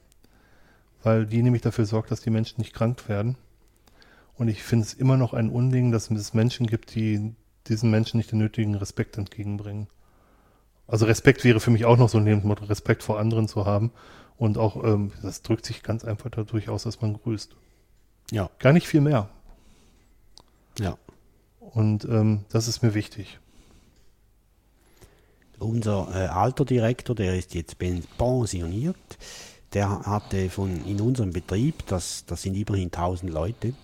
weil 1.03 1.27
die 1.27 1.43
nämlich 1.43 1.63
dafür 1.63 1.87
sorgt, 1.87 2.11
dass 2.11 2.21
die 2.21 2.31
Menschen 2.31 2.61
nicht 2.61 2.75
krank 2.75 3.09
werden. 3.09 3.37
Und 4.35 4.49
ich 4.49 4.63
finde 4.63 4.87
es 4.87 4.95
immer 4.95 5.17
noch 5.17 5.35
ein 5.35 5.51
Unding, 5.51 5.93
dass 5.93 6.11
es 6.11 6.35
Menschen 6.35 6.67
gibt, 6.67 6.95
die 6.95 7.35
diesen 7.67 7.91
Menschen 7.91 8.17
nicht 8.17 8.33
den 8.33 8.39
nötigen 8.39 8.75
Respekt 8.75 9.19
entgegenbringen. 9.19 9.87
Also 10.87 11.07
Respekt 11.07 11.45
wäre 11.45 11.61
für 11.61 11.71
mich 11.71 11.85
auch 11.85 11.97
noch 11.99 12.09
so 12.09 12.19
ein 12.19 12.25
Lebensmotto, 12.25 12.65
Respekt 12.65 13.03
vor 13.03 13.19
anderen 13.21 13.49
zu 13.49 13.67
haben. 13.67 13.93
Und 14.39 14.57
auch, 14.57 14.83
ähm, 14.83 15.13
das 15.23 15.43
drückt 15.43 15.67
sich 15.67 15.83
ganz 15.83 16.05
einfach 16.05 16.31
dadurch 16.31 16.69
aus, 16.71 16.85
dass 16.85 17.01
man 17.03 17.15
grüßt. 17.15 17.55
Ja, 18.31 18.49
Gar 18.59 18.73
nicht 18.73 18.89
viel 18.89 19.01
mehr. 19.03 19.29
ja. 20.79 20.97
Und 21.61 22.05
ähm, 22.07 22.45
das 22.49 22.67
ist 22.67 22.83
mir 22.83 22.95
wichtig. 22.95 23.39
Unser 25.59 26.09
äh, 26.15 26.27
alter 26.27 26.65
Direktor, 26.65 27.15
der 27.15 27.37
ist 27.37 27.55
jetzt 27.55 27.79
pen- 27.79 28.03
pensioniert, 28.17 28.97
der 29.73 30.01
hatte 30.01 30.51
von 30.51 30.85
in 30.87 31.01
unserem 31.01 31.33
Betrieb, 31.33 31.87
das, 31.87 32.25
das 32.27 32.43
sind 32.43 32.57
immerhin 32.57 32.87
1000 32.87 33.33
Leute, 33.33 33.75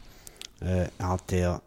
äh, 0.61 0.87
hat 0.99 1.33
er 1.33 1.63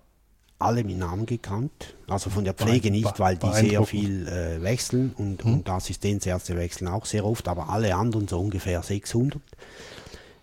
alle 0.60 0.84
mit 0.84 0.98
Namen 0.98 1.26
gekannt. 1.26 1.96
Also 2.08 2.30
von 2.30 2.44
der 2.44 2.54
Pflege 2.54 2.92
nicht, 2.92 3.20
weil 3.20 3.38
die 3.38 3.52
sehr 3.54 3.86
viel 3.86 4.28
äh, 4.28 4.62
wechseln 4.62 5.14
und, 5.18 5.46
und 5.46 5.70
Assistenzärzte 5.70 6.58
wechseln 6.58 6.90
auch 6.90 7.06
sehr 7.06 7.26
oft, 7.26 7.48
aber 7.48 7.70
alle 7.70 7.96
anderen 7.96 8.28
so 8.28 8.40
ungefähr 8.40 8.84
600. 8.84 9.42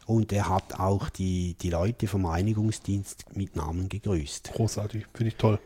Und 0.07 0.32
er 0.32 0.48
hat 0.48 0.78
auch 0.78 1.11
die, 1.11 1.55
die 1.61 1.69
Leute 1.69 2.07
vom 2.07 2.24
Reinigungsdienst 2.27 3.36
mit 3.36 3.57
Namen 3.57 3.89
gegrüßt. 3.89 4.53
Großartig, 4.55 5.07
finde 5.12 5.28
ich 5.28 5.36
toll. 5.36 5.59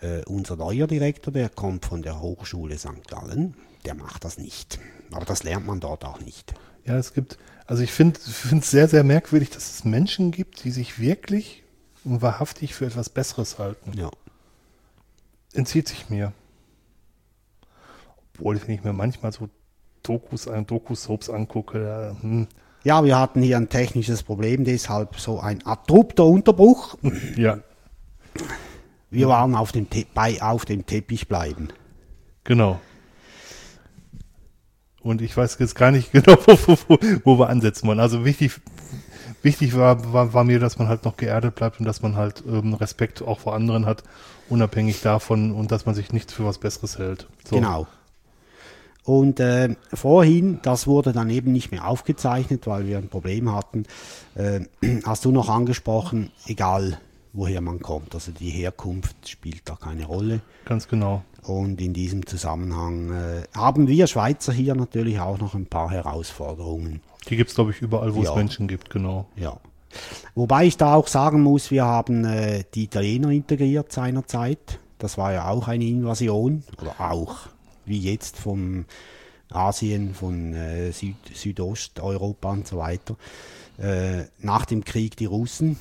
Äh, 0.00 0.24
unser 0.24 0.56
neuer 0.56 0.86
Direktor, 0.86 1.32
der 1.32 1.48
kommt 1.50 1.84
von 1.84 2.02
der 2.02 2.20
Hochschule 2.20 2.78
St. 2.78 3.06
Gallen, 3.08 3.54
der 3.84 3.94
macht 3.94 4.24
das 4.24 4.38
nicht. 4.38 4.80
Aber 5.12 5.26
das 5.26 5.42
lernt 5.42 5.66
man 5.66 5.78
dort 5.78 6.04
auch 6.04 6.20
nicht. 6.20 6.54
Ja, 6.84 6.96
es 6.96 7.12
gibt, 7.12 7.38
also 7.72 7.84
ich 7.84 7.92
finde 7.92 8.20
es 8.20 8.70
sehr, 8.70 8.86
sehr 8.86 9.02
merkwürdig, 9.02 9.48
dass 9.48 9.70
es 9.76 9.84
Menschen 9.86 10.30
gibt, 10.30 10.62
die 10.62 10.70
sich 10.70 10.98
wirklich 11.00 11.62
und 12.04 12.20
wahrhaftig 12.20 12.74
für 12.74 12.84
etwas 12.84 13.08
Besseres 13.08 13.58
halten. 13.58 13.92
Ja. 13.96 14.10
Entzieht 15.54 15.88
sich 15.88 16.10
mir. 16.10 16.34
Obwohl, 18.34 18.60
wenn 18.60 18.74
ich 18.74 18.84
mir 18.84 18.92
manchmal 18.92 19.32
so 19.32 19.48
Dokus, 20.02 20.48
an 20.48 20.66
Doku-Soaps 20.66 21.30
angucke, 21.30 21.82
ja, 21.82 22.22
hm, 22.22 22.46
Ja, 22.84 23.04
wir 23.04 23.18
hatten 23.18 23.40
hier 23.40 23.56
ein 23.56 23.70
technisches 23.70 24.22
Problem, 24.22 24.64
deshalb 24.64 25.18
so 25.18 25.40
ein 25.40 25.64
abrupter 25.64 26.26
Unterbruch. 26.26 26.98
ja, 27.36 27.60
Wir 29.08 29.28
waren 29.28 29.54
auf 29.54 29.72
dem, 29.72 29.88
Te 29.88 30.04
bei 30.12 30.42
auf 30.42 30.66
dem 30.66 30.84
Teppich 30.84 31.26
bleiben. 31.26 31.68
genau. 32.44 32.78
Und 35.02 35.20
ich 35.20 35.36
weiß 35.36 35.56
jetzt 35.58 35.74
gar 35.74 35.90
nicht 35.90 36.12
genau, 36.12 36.36
wo, 36.46 36.76
wo, 36.88 36.98
wo, 37.24 37.38
wir 37.38 37.48
ansetzen 37.48 37.88
wollen. 37.88 38.00
Also 38.00 38.24
wichtig, 38.24 38.52
wichtig 39.42 39.76
war, 39.76 40.12
war, 40.12 40.32
war 40.32 40.44
mir, 40.44 40.60
dass 40.60 40.78
man 40.78 40.88
halt 40.88 41.04
noch 41.04 41.16
geerdet 41.16 41.54
bleibt 41.54 41.80
und 41.80 41.86
dass 41.86 42.02
man 42.02 42.16
halt 42.16 42.42
ähm, 42.46 42.74
Respekt 42.74 43.22
auch 43.22 43.40
vor 43.40 43.54
anderen 43.54 43.86
hat, 43.86 44.04
unabhängig 44.48 45.00
davon 45.02 45.52
und 45.52 45.72
dass 45.72 45.86
man 45.86 45.94
sich 45.94 46.12
nicht 46.12 46.30
für 46.30 46.44
was 46.44 46.58
Besseres 46.58 46.98
hält. 46.98 47.26
So. 47.48 47.56
Genau. 47.56 47.86
Und 49.04 49.40
äh, 49.40 49.74
vorhin, 49.92 50.60
das 50.62 50.86
wurde 50.86 51.12
dann 51.12 51.28
eben 51.28 51.50
nicht 51.50 51.72
mehr 51.72 51.88
aufgezeichnet, 51.88 52.68
weil 52.68 52.86
wir 52.86 52.98
ein 52.98 53.08
Problem 53.08 53.52
hatten, 53.52 53.84
äh, 54.36 54.60
hast 55.04 55.24
du 55.24 55.32
noch 55.32 55.48
angesprochen, 55.48 56.30
egal 56.46 56.98
woher 57.32 57.60
man 57.60 57.80
kommt. 57.80 58.14
Also 58.14 58.32
die 58.32 58.50
Herkunft 58.50 59.28
spielt 59.28 59.62
da 59.68 59.76
keine 59.76 60.06
Rolle. 60.06 60.40
Ganz 60.64 60.88
genau. 60.88 61.22
Und 61.42 61.80
in 61.80 61.92
diesem 61.92 62.26
Zusammenhang 62.26 63.10
äh, 63.10 63.42
haben 63.54 63.88
wir 63.88 64.06
Schweizer 64.06 64.52
hier 64.52 64.74
natürlich 64.74 65.18
auch 65.18 65.38
noch 65.38 65.54
ein 65.54 65.66
paar 65.66 65.90
Herausforderungen. 65.90 67.00
Die 67.28 67.36
gibt 67.36 67.50
es, 67.50 67.54
glaube 67.56 67.70
ich, 67.72 67.80
überall, 67.80 68.14
wo 68.14 68.22
Ja. 68.22 68.30
es 68.30 68.36
Menschen 68.36 68.68
gibt, 68.68 68.90
genau. 68.90 69.26
Ja. 69.36 69.56
Wobei 70.34 70.66
ich 70.66 70.76
da 70.76 70.94
auch 70.94 71.06
sagen 71.06 71.42
muss, 71.42 71.70
wir 71.70 71.84
haben 71.84 72.24
äh, 72.24 72.64
die 72.74 72.84
Italiener 72.84 73.30
integriert 73.30 73.92
seinerzeit. 73.92 74.78
Das 74.98 75.18
war 75.18 75.32
ja 75.32 75.48
auch 75.48 75.68
eine 75.68 75.84
Invasion, 75.84 76.62
oder 76.80 76.94
auch, 77.00 77.48
wie 77.84 77.98
jetzt 77.98 78.38
von 78.38 78.84
Asien, 79.50 80.14
von 80.14 80.54
äh, 80.54 80.92
Süd 80.92 81.16
Südosteuropa 81.34 82.52
und 82.52 82.66
so 82.68 82.78
weiter. 82.78 83.16
Äh, 83.78 84.24
nach 84.38 84.64
dem 84.64 84.84
Krieg 84.84 85.16
die 85.16 85.26
Russen, 85.26 85.76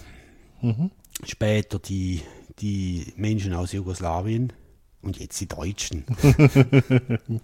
später 1.26 1.80
die, 1.80 2.22
die 2.60 3.14
Menschen 3.16 3.54
aus 3.54 3.72
Jugoslawien 3.72 4.54
und 5.02 5.20
jetzt 5.20 5.40
die 5.40 5.48
Deutschen. 5.48 6.06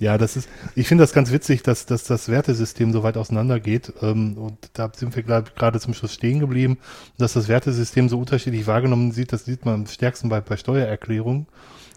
Ja, 0.00 0.18
das 0.18 0.36
ist, 0.36 0.48
ich 0.74 0.88
finde 0.88 1.02
das 1.02 1.12
ganz 1.12 1.30
witzig, 1.30 1.62
dass, 1.62 1.86
dass 1.86 2.04
das 2.04 2.28
Wertesystem 2.28 2.92
so 2.92 3.02
weit 3.04 3.16
auseinander 3.16 3.60
geht. 3.60 3.92
Ähm, 4.02 4.36
und 4.36 4.70
da 4.74 4.90
sind 4.94 5.14
wir 5.14 5.22
gerade 5.22 5.80
zum 5.80 5.94
Schluss 5.94 6.12
stehen 6.12 6.40
geblieben. 6.40 6.78
Dass 7.16 7.32
das 7.34 7.48
Wertesystem 7.48 8.08
so 8.08 8.18
unterschiedlich 8.18 8.66
wahrgenommen 8.66 9.12
sieht, 9.12 9.32
das 9.32 9.44
sieht 9.44 9.64
man 9.64 9.74
am 9.74 9.86
stärksten 9.86 10.28
bei, 10.28 10.40
bei 10.40 10.56
Steuererklärungen. 10.56 11.46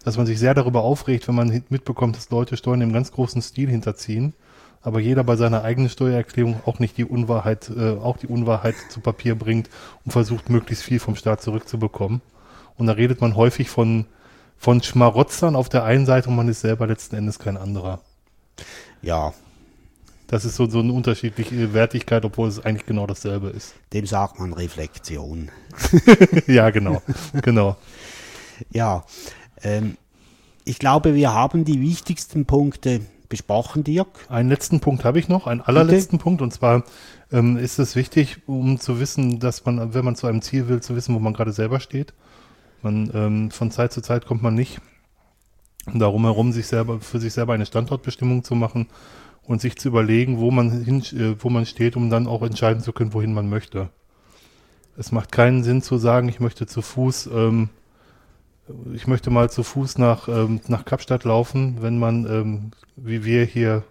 Dass 0.06 0.15
man 0.15 0.26
sich 0.26 0.39
sehr 0.39 0.53
darüber 0.53 0.84
aufregt, 0.84 1.27
wenn 1.27 1.35
man 1.35 1.64
mitbekommt, 1.69 2.15
dass 2.15 2.30
Leute 2.30 2.56
Steuern 2.56 2.81
im 2.81 2.94
ganz 2.94 3.11
großen 3.11 3.41
Stil 3.41 3.69
hinterziehen. 3.69 4.34
Aber 4.81 4.99
jeder 4.99 5.23
bei 5.23 5.35
seiner 5.35 5.63
eigenen 5.63 5.89
Steuererklärung 5.89 6.61
auch 6.65 6.79
nicht 6.79 6.97
die 6.97 7.05
Unwahrheit, 7.05 7.69
äh, 7.69 7.97
auch 7.97 8.17
die 8.17 8.27
Unwahrheit 8.27 8.75
zu 8.89 8.99
Papier 8.99 9.35
bringt 9.35 9.69
und 10.05 10.11
versucht, 10.11 10.49
möglichst 10.49 10.83
viel 10.83 10.99
vom 10.99 11.15
Staat 11.15 11.41
zurückzubekommen. 11.41 12.21
Und 12.77 12.87
da 12.87 12.93
redet 12.93 13.21
man 13.21 13.35
häufig 13.35 13.69
von, 13.69 14.05
von 14.57 14.81
Schmarotzern 14.81 15.55
auf 15.55 15.67
der 15.69 15.83
einen 15.83 16.05
Seite 16.05 16.29
und 16.29 16.35
man 16.35 16.47
ist 16.47 16.61
selber 16.61 16.87
letzten 16.87 17.15
Endes 17.15 17.39
kein 17.39 17.57
anderer. 17.57 17.99
Ja, 19.01 19.33
Das 20.27 20.43
ist 20.43 20.57
so, 20.57 20.69
so 20.69 20.79
eine 20.79 20.91
unterschiedliche 20.91 21.73
Wertigkeit, 21.73 22.25
obwohl 22.25 22.49
es 22.49 22.63
eigentlich 22.63 22.85
genau 22.85 23.07
dasselbe 23.07 23.47
ist. 23.49 23.75
dem 23.93 24.05
sagt 24.05 24.39
man 24.39 24.53
Reflexion. 24.53 25.49
ja, 26.47 26.69
genau. 26.69 27.01
genau. 27.41 27.77
Ja, 28.71 29.05
ähm, 29.63 29.97
ich 30.65 30.79
glaube, 30.79 31.15
wir 31.15 31.33
haben 31.33 31.63
die 31.63 31.79
wichtigsten 31.79 32.45
Punkte 32.45 33.01
besprochen, 33.29 33.83
Dirk. 33.83 34.07
Einen 34.29 34.49
letzten 34.49 34.79
Punkt 34.79 35.03
habe 35.03 35.19
ich 35.19 35.27
noch, 35.27 35.47
einen 35.47 35.61
allerletzten 35.61 36.19
Punkt. 36.19 36.41
Und 36.41 36.53
zwar 36.53 36.83
ähm, 37.31 37.57
ist 37.57 37.79
es 37.79 37.95
wichtig, 37.95 38.37
um 38.47 38.79
zu 38.79 38.99
wissen, 38.99 39.39
dass 39.39 39.65
man, 39.65 39.93
wenn 39.93 40.05
man 40.05 40.15
zu 40.15 40.27
einem 40.27 40.41
Ziel 40.41 40.67
will, 40.67 40.81
zu 40.81 40.95
wissen, 40.95 41.13
wo 41.15 41.19
man 41.19 41.33
gerade 41.33 41.51
selber 41.51 41.79
steht. 41.79 42.13
Man, 42.81 43.11
ähm, 43.13 43.51
von 43.51 43.71
Zeit 43.71 43.91
zu 43.91 44.01
Zeit 44.01 44.25
kommt 44.25 44.43
man 44.43 44.55
nicht 44.55 44.79
darum 45.93 46.23
herum, 46.23 46.51
sich 46.51 46.67
selber, 46.67 46.99
für 46.99 47.19
sich 47.19 47.33
selber 47.33 47.53
eine 47.53 47.65
Standortbestimmung 47.65 48.43
zu 48.43 48.55
machen 48.55 48.87
und 49.43 49.61
sich 49.61 49.77
zu 49.77 49.87
überlegen, 49.87 50.39
wo 50.39 50.51
man 50.51 50.83
hin, 50.83 51.01
äh, 51.13 51.35
wo 51.39 51.49
man 51.49 51.65
steht, 51.65 51.95
um 51.95 52.09
dann 52.09 52.27
auch 52.27 52.43
entscheiden 52.43 52.83
zu 52.83 52.91
können, 52.91 53.13
wohin 53.13 53.33
man 53.33 53.49
möchte. 53.49 53.89
Es 54.97 55.11
macht 55.11 55.31
keinen 55.31 55.63
Sinn 55.63 55.81
zu 55.81 55.97
sagen, 55.97 56.27
ich 56.27 56.39
möchte 56.39 56.65
zu 56.65 56.81
Fuß, 56.81 57.29
ähm, 57.33 57.69
ich 58.94 59.07
möchte 59.07 59.30
mal 59.30 59.49
zu 59.49 59.64
Fuß 59.64 59.98
nach, 59.98 60.27
ähm, 60.27 60.60
nach 60.68 60.85
Kapstadt 60.85 61.23
laufen, 61.23 61.77
wenn 61.81 61.98
man, 61.99 62.26
ähm, 62.26 62.72
wie 62.95 63.23
wir 63.23 63.44
hier 63.45 63.84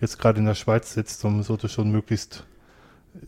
jetzt 0.00 0.18
gerade 0.18 0.38
in 0.38 0.44
der 0.46 0.54
Schweiz 0.54 0.92
sitzt, 0.94 1.24
dann 1.24 1.42
sollte 1.42 1.68
schon 1.68 1.90
möglichst 1.90 2.44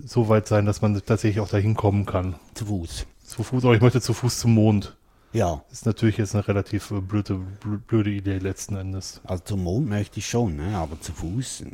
so 0.05 0.29
weit 0.29 0.47
sein, 0.47 0.67
dass 0.67 0.83
man 0.83 0.95
tatsächlich 1.05 1.41
auch 1.41 1.49
dahin 1.49 1.75
kommen 1.75 2.05
kann. 2.07 2.35
Zu 2.55 2.67
Fuß. 2.67 3.07
Zu 3.25 3.43
Fuß, 3.43 3.65
oder 3.65 3.75
ich 3.75 3.81
möchte 3.83 4.01
zu 4.01 4.13
Fuß 4.13 4.39
zum 4.39 4.55
Mond. 4.55 4.95
Ja, 5.35 5.63
Ist 5.71 5.85
natürlich 5.85 6.17
jetzt 6.17 6.35
eine 6.35 6.49
relativ 6.49 6.91
äh, 6.91 7.01
blöde, 7.03 7.35
bl- 7.63 7.79
blöde 7.87 8.11
Idee 8.11 8.39
letzten 8.39 8.77
Endes. 8.77 9.21
also 9.25 9.45
zum 9.45 9.63
Mond 9.63 9.87
möchte 9.89 10.19
ich 10.21 10.27
schon, 10.29 10.57
ne? 10.57 10.77
aber 10.79 10.99
zu 11.03 11.13
Fuß. 11.13 11.65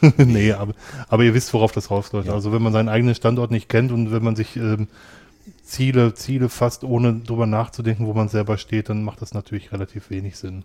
Äh, 0.00 0.12
nee, 0.24 0.52
aber, 0.52 0.74
aber 1.08 1.22
ihr 1.22 1.32
wisst, 1.34 1.54
worauf 1.54 1.70
das 1.70 1.92
rausläuft. 1.92 2.26
Ja. 2.26 2.34
Also 2.34 2.52
wenn 2.52 2.62
man 2.62 2.72
seinen 2.72 2.88
eigenen 2.88 3.14
Standort 3.14 3.52
nicht 3.52 3.68
kennt 3.68 3.92
und 3.92 4.10
wenn 4.10 4.24
man 4.24 4.34
sich 4.34 4.56
ähm, 4.56 4.88
Ziele, 5.72 6.12
Ziele 6.12 6.50
fasst, 6.50 6.84
ohne 6.84 7.20
drüber 7.20 7.46
nachzudenken, 7.46 8.06
wo 8.06 8.12
man 8.12 8.28
selber 8.28 8.58
steht, 8.58 8.90
dann 8.90 9.02
macht 9.02 9.22
das 9.22 9.32
natürlich 9.32 9.72
relativ 9.72 10.10
wenig 10.10 10.36
Sinn. 10.36 10.64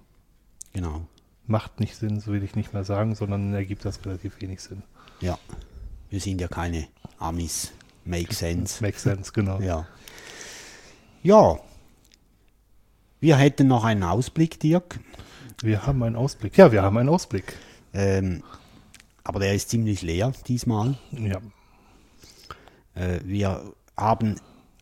genau. 0.74 1.08
Macht 1.50 1.80
nicht 1.80 1.96
Sinn, 1.96 2.20
so 2.20 2.34
will 2.34 2.44
ich 2.44 2.56
nicht 2.56 2.74
mehr 2.74 2.84
sagen, 2.84 3.16
sondern 3.16 3.54
ergibt 3.54 3.86
das 3.86 4.06
relativ 4.06 4.42
wenig 4.42 4.60
Sinn. 4.60 4.84
Ja. 5.22 5.40
Wir 6.10 6.20
sind 6.20 6.42
ja 6.42 6.50
keine 6.50 6.90
Amis. 7.20 7.72
Make 8.04 8.36
sense. 8.36 8.82
Makes 8.84 9.04
sense, 9.04 9.32
genau. 9.32 9.62
Ja. 9.62 9.88
Ja. 11.24 11.58
Wir 13.22 13.38
hätten 13.38 13.70
noch 13.70 13.86
einen 13.86 14.04
Ausblick, 14.04 14.60
Dirk. 14.60 15.00
Wir 15.62 15.88
haben 15.88 16.04
einen 16.04 16.18
Ausblick. 16.18 16.58
Ja, 16.58 16.74
wir 16.74 16.82
haben 16.82 16.98
einen 16.98 17.08
Ausblick. 17.08 17.54
Ähm, 17.94 18.44
aber 19.24 19.40
der 19.40 19.56
ist 19.56 19.70
ziemlich 19.70 20.02
leer 20.02 20.34
diesmal. 20.50 20.98
Ja. 21.12 21.40
Äh, 22.94 23.22
wir 23.24 23.74
haben 23.96 24.36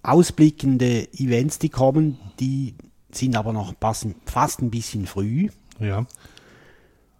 ausblickende 0.07 1.07
Events, 1.13 1.59
die 1.59 1.69
kommen, 1.69 2.17
die 2.39 2.75
sind 3.11 3.35
aber 3.35 3.53
noch 3.53 3.77
passen, 3.79 4.15
fast 4.25 4.61
ein 4.61 4.69
bisschen 4.71 5.05
früh, 5.07 5.49
Ja. 5.79 6.05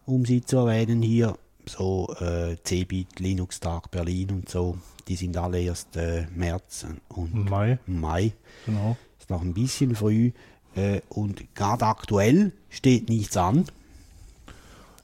um 0.06 0.26
sie 0.26 0.42
zu 0.42 0.58
erwähnen 0.58 1.02
hier. 1.02 1.38
So 1.68 2.14
äh, 2.20 2.58
Cebit, 2.64 3.20
Linux-Tag 3.20 3.90
Berlin 3.90 4.30
und 4.32 4.50
so, 4.50 4.78
die 5.08 5.16
sind 5.16 5.36
alle 5.36 5.60
erst 5.62 5.96
äh, 5.98 6.28
März 6.36 6.86
und 7.10 7.50
Mai, 7.50 7.80
Mai. 7.88 8.34
genau. 8.68 8.96
Ist 9.20 9.30
noch 9.32 9.42
ein 9.42 9.54
bisschen 9.56 9.96
früh. 9.96 10.32
Äh, 10.76 11.02
und 11.10 11.56
gerade 11.56 11.86
aktuell 11.88 12.52
steht 12.70 13.10
nichts 13.10 13.36
an. 13.38 13.66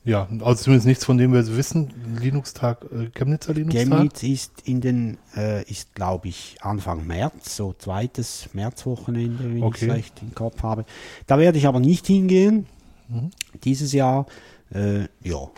Ja, 0.04 0.28
also 0.40 0.64
zumindest 0.64 0.88
nichts, 0.88 1.06
von 1.06 1.18
dem 1.20 1.32
wir 1.32 1.46
wissen. 1.56 1.94
Linux-Tag, 2.20 2.86
äh, 2.92 3.10
Chemnitzer 3.14 3.54
Linux-Tag. 3.54 3.88
Chemnitz 3.88 4.24
ist 4.24 4.68
in 4.68 4.82
den, 4.82 5.18
äh, 5.36 5.64
ist 5.70 5.94
glaube 5.94 6.28
ich 6.28 6.58
Anfang 6.62 7.06
März, 7.06 7.56
so 7.56 7.74
zweites 7.78 8.50
Märzwochenende, 8.54 9.44
wenn 9.44 9.62
Okay. 9.64 9.86
ich 9.86 9.90
es 9.92 9.96
recht 9.96 10.22
im 10.24 10.34
Kopf 10.34 10.64
habe. 10.64 10.86
Da 11.28 11.38
werde 11.38 11.60
ich 11.60 11.68
aber 11.68 11.80
nicht 11.80 12.08
hingehen. 12.08 12.66
Mhm. 13.10 13.30
Dieses 13.64 13.92
Jahr, 13.94 14.26
äh, 14.74 15.02
ja. 15.24 15.50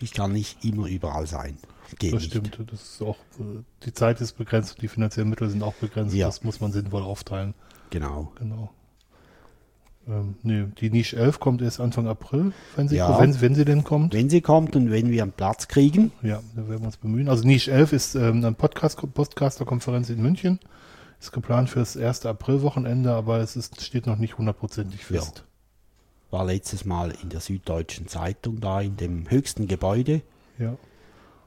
Ich 0.00 0.12
kann 0.12 0.32
nicht 0.32 0.64
immer 0.64 0.86
überall 0.88 1.26
sein. 1.26 1.58
Geht 1.98 2.14
Das 2.14 2.22
nicht. 2.22 2.30
stimmt. 2.30 2.58
Das 2.70 2.80
ist 2.82 3.02
auch, 3.02 3.18
äh, 3.38 3.62
die 3.84 3.92
Zeit 3.92 4.20
ist 4.22 4.32
begrenzt 4.38 4.76
und 4.76 4.82
die 4.82 4.88
finanziellen 4.88 5.28
Mittel 5.28 5.50
sind 5.50 5.62
auch 5.62 5.74
begrenzt. 5.74 6.14
Ja. 6.14 6.26
Das 6.26 6.42
muss 6.42 6.60
man 6.60 6.72
sinnvoll 6.72 7.02
aufteilen. 7.02 7.52
Genau. 7.90 8.32
Genau. 8.38 8.70
Ähm, 10.08 10.34
nee, 10.42 10.64
die 10.80 10.90
Nische 10.90 11.16
11 11.16 11.38
kommt 11.38 11.62
erst 11.62 11.78
Anfang 11.78 12.08
April, 12.08 12.52
wenn 12.74 12.88
sie, 12.88 12.96
Ja. 12.96 13.20
wenn, 13.20 13.40
wenn 13.40 13.54
sie 13.54 13.64
denn 13.64 13.84
kommt. 13.84 14.12
Wenn 14.14 14.28
sie 14.28 14.40
kommt 14.40 14.74
und 14.74 14.90
wenn 14.90 15.10
wir 15.10 15.22
einen 15.22 15.32
Platz 15.32 15.68
kriegen, 15.68 16.10
Ja, 16.22 16.40
da 16.56 16.68
werden 16.68 16.80
wir 16.80 16.86
uns 16.86 16.96
bemühen. 16.96 17.28
Also 17.28 17.44
Nische 17.46 17.70
11 17.70 17.92
ist 17.92 18.14
ähm, 18.16 18.38
eine 18.44 18.52
Podcast 18.52 19.00
Podcaster-Konferenz 19.14 20.10
in 20.10 20.20
München. 20.20 20.58
Ist 21.20 21.30
geplant 21.32 21.70
für 21.70 21.78
das 21.78 21.94
erste 21.94 22.28
Aprilwochenende, 22.28 23.12
aber 23.12 23.38
es 23.38 23.54
ist, 23.54 23.80
steht 23.80 24.06
noch 24.06 24.18
nicht 24.18 24.38
hundertprozentig 24.38 25.04
fest. 25.04 25.44
war 26.32 26.44
letztes 26.46 26.84
Mal 26.84 27.12
in 27.22 27.28
der 27.28 27.38
Süddeutschen 27.40 28.08
Zeitung 28.08 28.58
da 28.60 28.80
in 28.80 28.96
dem 28.96 29.30
höchsten 29.30 29.68
Gebäude 29.68 30.22
Ja. 30.58 30.76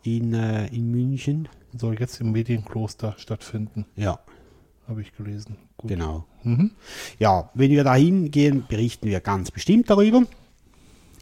in, 0.04 0.34
äh, 0.34 0.68
in 0.68 0.92
München. 0.92 1.50
Soll 1.78 2.00
jetzt 2.00 2.22
im 2.22 2.32
Medienkloster 2.32 3.16
stattfinden, 3.18 3.86
Ja, 3.98 4.20
habe 4.88 5.02
ich 5.02 5.14
gelesen. 5.18 5.58
Gut. 5.78 5.90
genau. 5.90 6.26
Mhm. 6.44 6.72
Ja, 7.20 7.50
wenn 7.54 7.72
wir 7.72 7.84
da 7.84 7.96
hingehen, 7.96 8.66
berichten 8.68 9.08
wir 9.08 9.20
ganz 9.20 9.52
bestimmt 9.52 9.90
darüber. 9.90 10.24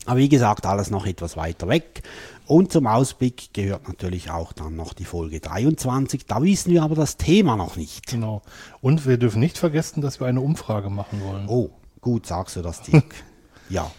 Aber 0.05 0.19
wie 0.19 0.27
gesagt, 0.27 0.65
alles 0.65 0.91
noch 0.91 1.05
etwas 1.05 1.37
weiter 1.37 1.69
weg. 1.69 2.03
Und 2.45 2.73
zum 2.73 2.87
Ausblick 2.87 3.53
gehört 3.53 3.87
natürlich 3.87 4.29
auch 4.29 4.51
dann 4.51 4.75
noch 4.75 4.93
die 4.93 5.05
Folge 5.05 5.39
23. 5.39 6.25
Da 6.25 6.43
wissen 6.43 6.71
wir 6.71 6.83
aber 6.83 6.95
das 6.95 7.15
Thema 7.15 7.55
noch 7.55 7.77
nicht. 7.77 8.07
Genau. 8.07 8.41
Und 8.81 9.07
wir 9.07 9.17
dürfen 9.17 9.39
nicht 9.39 9.57
vergessen, 9.57 10.01
dass 10.01 10.19
wir 10.19 10.27
eine 10.27 10.41
Umfrage 10.41 10.89
machen 10.89 11.21
wollen. 11.21 11.45
Oh, 11.47 11.69
gut, 12.01 12.25
sagst 12.25 12.57
du 12.57 12.61
das, 12.61 12.81
Dirk. 12.81 13.15
ja, 13.69 13.89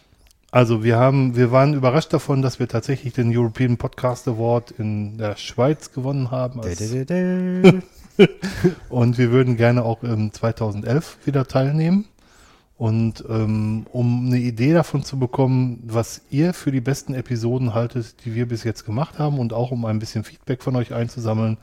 Also 0.51 0.85
wir 0.85 0.98
haben, 0.98 1.36
wir 1.36 1.52
waren 1.52 1.72
überrascht 1.72 2.12
davon, 2.12 2.43
dass 2.43 2.59
wir 2.59 2.68
tatsächlich 2.68 3.14
den 3.14 3.35
European 3.35 3.78
Podcast 3.78 4.28
Award 4.28 4.72
in 4.72 5.16
der 5.16 5.36
Schweiz 5.36 5.90
gewonnen 5.90 6.31
haben. 6.31 6.60
Als. 6.60 6.81
und 8.89 9.19
wir 9.19 9.31
würden 9.31 9.57
gerne 9.57 9.85
auch 9.85 10.03
im 10.03 10.32
2011 10.32 11.19
wieder 11.24 11.47
teilnehmen. 11.47 12.07
Und 12.77 13.24
ähm, 13.28 13.86
um 13.93 14.27
eine 14.27 14.39
Idee 14.39 14.73
davon 14.73 15.05
zu 15.05 15.19
bekommen, 15.19 15.82
was 15.86 16.23
ihr 16.31 16.53
für 16.53 16.73
die 16.73 16.81
besten 16.81 17.15
Episoden 17.15 17.73
haltet, 17.73 18.24
die 18.24 18.35
wir 18.35 18.49
bis 18.49 18.65
jetzt 18.65 18.85
gemacht 18.85 19.19
haben 19.19 19.39
und 19.39 19.53
auch 19.53 19.70
um 19.70 19.85
ein 19.85 20.01
bisschen 20.01 20.24
Feedback 20.24 20.62
von 20.62 20.74
euch 20.74 20.93
einzusammeln, 20.93 21.57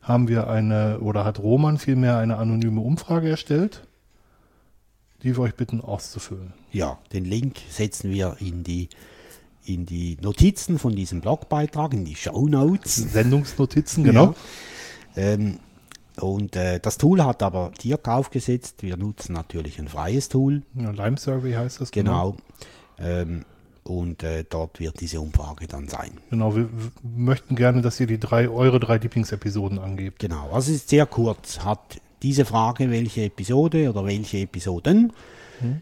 haben 0.00 0.28
wir 0.28 0.48
eine, 0.48 1.00
oder 1.00 1.24
hat 1.24 1.40
Roman 1.40 1.78
vielmehr 1.78 2.16
eine 2.16 2.38
anonyme 2.38 2.80
Umfrage 2.80 3.28
erstellt, 3.28 3.86
die 5.22 5.36
wir 5.36 5.40
euch 5.40 5.54
bitten 5.56 5.80
auszufüllen. 5.80 6.54
ja, 6.72 6.98
den 7.12 7.24
Link 7.24 7.56
setzen 7.68 8.10
wir 8.10 8.36
in 8.40 8.64
die, 8.64 8.88
in 9.64 9.84
die 9.84 10.16
Notizen 10.22 10.78
von 10.78 10.94
diesem 10.94 11.20
Blogbeitrag, 11.20 11.92
in 11.92 12.04
die 12.04 12.14
Show 12.14 12.48
Notes. 12.48 12.94
Sendungsnotizen, 12.94 14.04
genau. 14.04 14.34
Ähm, 15.16 15.58
und 16.20 16.56
äh, 16.56 16.80
das 16.80 16.98
Tool 16.98 17.24
hat 17.24 17.42
aber 17.42 17.72
Dirk 17.82 18.08
aufgesetzt. 18.08 18.82
Wir 18.82 18.96
nutzen 18.96 19.32
natürlich 19.32 19.78
ein 19.78 19.88
freies 19.88 20.28
Tool. 20.28 20.62
Ja, 20.74 20.90
Lime 20.90 21.18
Survey 21.18 21.52
heißt 21.52 21.80
das. 21.80 21.90
Genau. 21.90 22.36
Ähm, 22.98 23.44
und 23.84 24.22
äh, 24.22 24.44
dort 24.48 24.80
wird 24.80 25.00
diese 25.00 25.20
Umfrage 25.20 25.66
dann 25.66 25.88
sein. 25.88 26.12
Genau, 26.30 26.56
wir, 26.56 26.68
möchten 27.02 27.54
gerne, 27.54 27.82
dass 27.82 28.00
ihr 28.00 28.06
die 28.06 28.18
drei, 28.18 28.48
eure 28.48 28.80
drei 28.80 28.96
Lieblingsepisoden 28.96 29.78
angebt. 29.78 30.18
Genau. 30.18 30.50
Also 30.52 30.72
es 30.72 30.78
ist 30.78 30.88
sehr 30.88 31.06
kurz. 31.06 31.60
Hat 31.60 32.00
diese 32.22 32.44
Frage, 32.44 32.90
welche 32.90 33.24
Episode 33.24 33.88
oder 33.90 34.04
welche 34.04 34.38
Episoden 34.38 35.12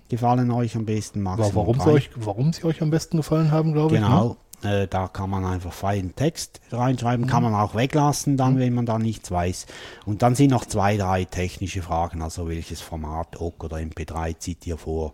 gefallen 0.08 0.50
euch 0.50 0.76
am 0.76 0.84
besten? 0.84 1.24
Warum 1.24 1.80
sie, 1.80 1.90
euch, 1.90 2.10
warum 2.16 2.52
sie 2.52 2.64
euch 2.64 2.82
am 2.82 2.90
besten 2.90 3.16
gefallen 3.16 3.50
haben, 3.50 3.72
glaube 3.72 3.96
ich. 3.96 4.00
Ne? 4.00 4.36
Äh, 4.64 4.88
da 4.88 5.08
kann 5.08 5.28
man 5.30 5.44
einfach 5.44 5.72
freien 5.72 6.14
Text 6.16 6.60
reinschreiben, 6.72 7.26
kann 7.26 7.42
man 7.42 7.54
auch 7.54 7.74
weglassen 7.74 8.36
dann, 8.36 8.58
wenn 8.58 8.74
man 8.74 8.86
da 8.86 8.98
nichts 8.98 9.30
weiß. 9.30 9.66
Und 10.06 10.22
dann 10.22 10.34
sind 10.34 10.50
noch 10.50 10.64
zwei, 10.64 10.96
drei 10.96 11.24
technische 11.24 11.82
Fragen, 11.82 12.22
also 12.22 12.48
welches 12.48 12.80
Format, 12.80 13.40
OGG 13.40 13.64
oder 13.64 13.76
MP3 13.76 14.38
zieht 14.38 14.66
ihr 14.66 14.78
vor 14.78 15.12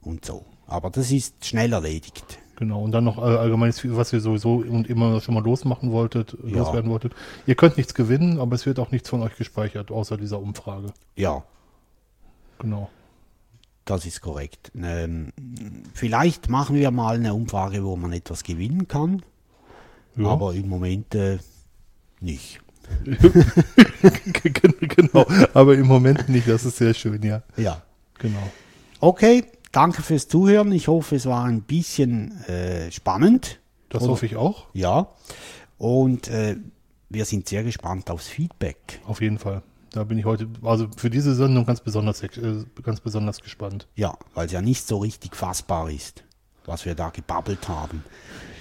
und 0.00 0.24
so. 0.24 0.44
Aber 0.66 0.90
das 0.90 1.10
ist 1.10 1.44
schnell 1.44 1.72
erledigt. 1.72 2.38
Genau, 2.56 2.82
und 2.82 2.90
dann 2.90 3.04
noch 3.04 3.18
äh, 3.18 3.20
allgemeines, 3.20 3.80
was 3.96 4.12
ihr 4.12 4.20
sowieso 4.20 4.54
und 4.56 4.88
immer 4.90 5.20
schon 5.20 5.34
mal 5.34 5.44
losmachen 5.44 5.92
wolltet, 5.92 6.36
Ja. 6.44 6.58
loswerden 6.58 6.90
wolltet. 6.90 7.12
Ihr 7.46 7.54
könnt 7.54 7.76
nichts 7.76 7.94
gewinnen, 7.94 8.40
aber 8.40 8.56
es 8.56 8.66
wird 8.66 8.78
auch 8.80 8.90
nichts 8.90 9.08
von 9.08 9.22
euch 9.22 9.36
gespeichert, 9.36 9.90
außer 9.92 10.16
dieser 10.16 10.40
Umfrage. 10.40 10.92
Ja, 11.14 11.42
Genau. 12.58 12.90
Das 13.90 14.04
ist 14.06 14.20
korrekt. 14.20 14.70
Ähm, 14.76 15.32
vielleicht 15.94 16.48
machen 16.48 16.76
wir 16.76 16.90
mal 16.90 17.16
eine 17.16 17.34
Umfrage, 17.34 17.84
wo 17.84 17.96
man 17.96 18.12
etwas 18.12 18.42
gewinnen 18.44 18.86
kann, 18.88 19.22
Ja. 20.16 20.26
aber 20.28 20.54
im 20.54 20.68
Moment 20.68 21.14
äh, 21.14 21.38
nicht. 22.20 22.60
genau, 24.96 25.26
aber 25.54 25.74
im 25.74 25.86
Moment 25.86 26.28
nicht, 26.28 26.48
das 26.48 26.64
ist 26.64 26.76
sehr 26.78 26.94
schön, 26.94 27.22
ja. 27.22 27.42
Ja. 27.56 27.82
Genau. 28.18 28.42
Okay, 29.00 29.44
danke 29.72 30.02
fürs 30.02 30.26
Zuhören. 30.28 30.72
Ich 30.72 30.88
hoffe, 30.88 31.16
es 31.16 31.26
war 31.26 31.44
ein 31.44 31.62
bisschen 31.62 32.42
äh, 32.46 32.90
spannend. 32.90 33.60
Das 33.90 34.02
Oder- 34.02 34.12
hoffe 34.12 34.26
ich 34.26 34.36
auch, 34.36 34.66
Ja. 34.72 35.08
Und 35.78 36.26
äh, 36.28 36.56
wir 37.08 37.24
sind 37.24 37.48
sehr 37.48 37.62
gespannt 37.62 38.10
aufs 38.10 38.26
Feedback. 38.26 39.00
auf 39.06 39.20
jeden 39.20 39.38
Fall. 39.38 39.62
Da 39.92 40.04
bin 40.04 40.18
ich 40.18 40.24
heute, 40.24 40.48
also 40.62 40.88
für 40.96 41.10
diese 41.10 41.34
Sendung 41.34 41.64
ganz 41.64 41.80
besonders, 41.80 42.22
äh, 42.22 42.28
ganz 42.82 43.00
besonders 43.00 43.40
gespannt. 43.40 43.86
Ja, 43.94 44.16
weil 44.34 44.46
es 44.46 44.52
ja 44.52 44.60
nicht 44.60 44.86
so 44.86 44.98
richtig 44.98 45.34
fassbar 45.34 45.90
ist, 45.90 46.24
was 46.66 46.84
wir 46.84 46.94
da 46.94 47.10
gebabbelt 47.10 47.68
haben. 47.68 48.04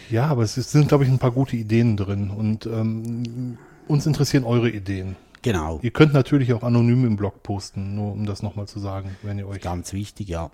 Ja, 0.09 0.27
aber 0.27 0.43
es 0.43 0.55
sind, 0.55 0.87
glaube 0.87 1.03
ich, 1.03 1.09
ein 1.09 1.19
paar 1.19 1.31
gute 1.31 1.57
Ideen 1.57 1.97
drin 1.97 2.29
und 2.29 2.65
ähm, 2.65 3.57
uns 3.87 4.05
interessieren 4.05 4.45
eure 4.45 4.69
Ideen. 4.69 5.17
Genau, 5.41 5.79
Ihr 5.81 5.91
könnt 5.91 6.13
natürlich 6.13 6.53
auch 6.53 6.63
anonym 6.63 7.05
im 7.05 7.15
Blog 7.15 7.43
posten, 7.43 7.95
nur 7.95 8.11
um 8.11 8.25
das 8.25 8.41
nochmal 8.41 8.67
zu 8.67 8.79
sagen, 8.79 9.15
wenn 9.21 9.37
ihr 9.37 9.47
euch. 9.47 9.61
ganz 9.61 9.93
wichtig, 9.93 10.29
ja. 10.29 10.49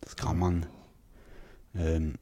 Das 0.00 0.16
kann 0.16 0.38
man. 0.38 0.66
Ähm, 1.74 2.14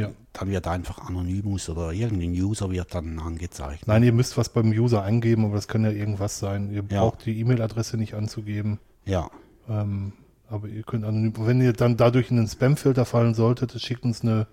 Ja. 0.00 0.10
dann 0.32 0.48
wird 0.50 0.66
einfach 0.66 0.98
Anonymous 1.08 1.68
oder 1.68 1.92
irgendein 1.92 2.30
User 2.32 2.70
wird 2.70 2.94
dann 2.94 3.18
angezeigt. 3.18 3.86
Nein, 3.86 4.02
ihr 4.02 4.12
müsst 4.12 4.36
was 4.36 4.48
beim 4.48 4.70
User 4.70 5.02
eingeben, 5.02 5.44
aber 5.44 5.54
das 5.54 5.68
kann 5.68 5.84
ja 5.84 5.90
irgendwas 5.90 6.38
sein. 6.38 6.70
Ihr 6.70 6.84
Ja. 6.90 7.00
braucht 7.02 7.26
die 7.26 7.38
E-Mail-Adresse 7.40 7.96
nicht 7.96 8.14
anzugeben. 8.14 8.78
Ja, 9.04 9.30
Ähm, 9.68 10.12
aber 10.48 10.66
ihr 10.68 10.82
könnt 10.82 11.04
anonym. 11.04 11.32
Wenn 11.38 11.60
ihr 11.60 11.72
dann 11.72 11.96
dadurch 11.96 12.30
in 12.30 12.36
den 12.36 12.48
Spam-Filter 12.48 13.04
fallen 13.04 13.34
solltet, 13.34 13.80
schickt 13.80 14.04
uns 14.04 14.22
eine 14.22 14.46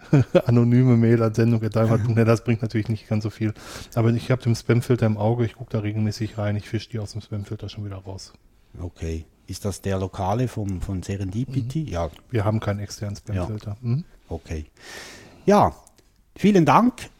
anonyme 0.46 0.96
Mail 0.96 1.22
an 1.22 1.34
sendung.deinwald.net. 1.34 2.28
Das 2.28 2.44
bringt 2.44 2.62
natürlich 2.62 2.88
nicht 2.88 3.08
ganz 3.08 3.22
so 3.24 3.30
viel. 3.30 3.52
Aber 3.94 4.10
ich 4.10 4.30
habe 4.30 4.42
den 4.42 4.54
Spam-Filter 4.54 5.06
im 5.06 5.16
Auge, 5.16 5.44
ich 5.44 5.54
gucke 5.56 5.70
da 5.70 5.80
regelmäßig 5.80 6.38
rein, 6.38 6.56
ich 6.56 6.68
fische 6.68 6.90
die 6.90 6.98
aus 6.98 7.12
dem 7.12 7.20
Spam-Filter 7.20 7.68
schon 7.68 7.84
wieder 7.84 7.96
raus. 7.96 8.32
okay. 8.80 9.24
Ist 9.46 9.64
das 9.64 9.80
der 9.80 9.98
Lokale 9.98 10.46
vom, 10.46 10.82
von 10.82 11.02
Serendipity? 11.02 11.84
Ja, 11.84 12.10
Wir 12.30 12.44
haben 12.44 12.60
keinen 12.60 12.80
externen 12.80 13.16
Spam-Filter. 13.16 13.78
Mhm. 13.80 14.04
Okay. 14.28 14.66
Ja, 15.46 15.72
vielen 16.36 16.64
Dank. 16.64 17.10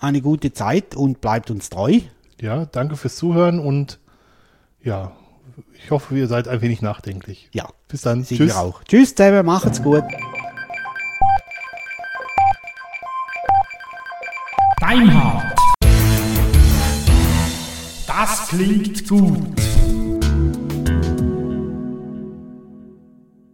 Eine 0.00 0.20
gute 0.20 0.52
Zeit 0.52 0.94
und 0.96 1.20
bleibt 1.20 1.50
uns 1.50 1.70
treu. 1.70 2.00
Ja, 2.40 2.66
danke 2.66 2.96
fürs 2.96 3.16
Zuhören 3.16 3.58
und 3.58 3.98
ja, 4.82 5.12
ich 5.82 5.90
hoffe, 5.90 6.16
ihr 6.16 6.26
seid 6.28 6.48
ein 6.48 6.60
wenig 6.60 6.82
nachdenklich. 6.82 7.48
Ja, 7.52 7.68
Bis 7.88 8.02
dann. 8.02 8.24
sind 8.24 8.38
wir 8.40 8.58
auch. 8.58 8.82
Tschüss 8.84 9.14
zusammen, 9.14 9.46
macht's 9.46 9.82
gut. 9.82 10.02
Deinhard. 14.80 15.54
Das 18.06 18.48
klingt 18.48 19.08
gut. 19.08 19.73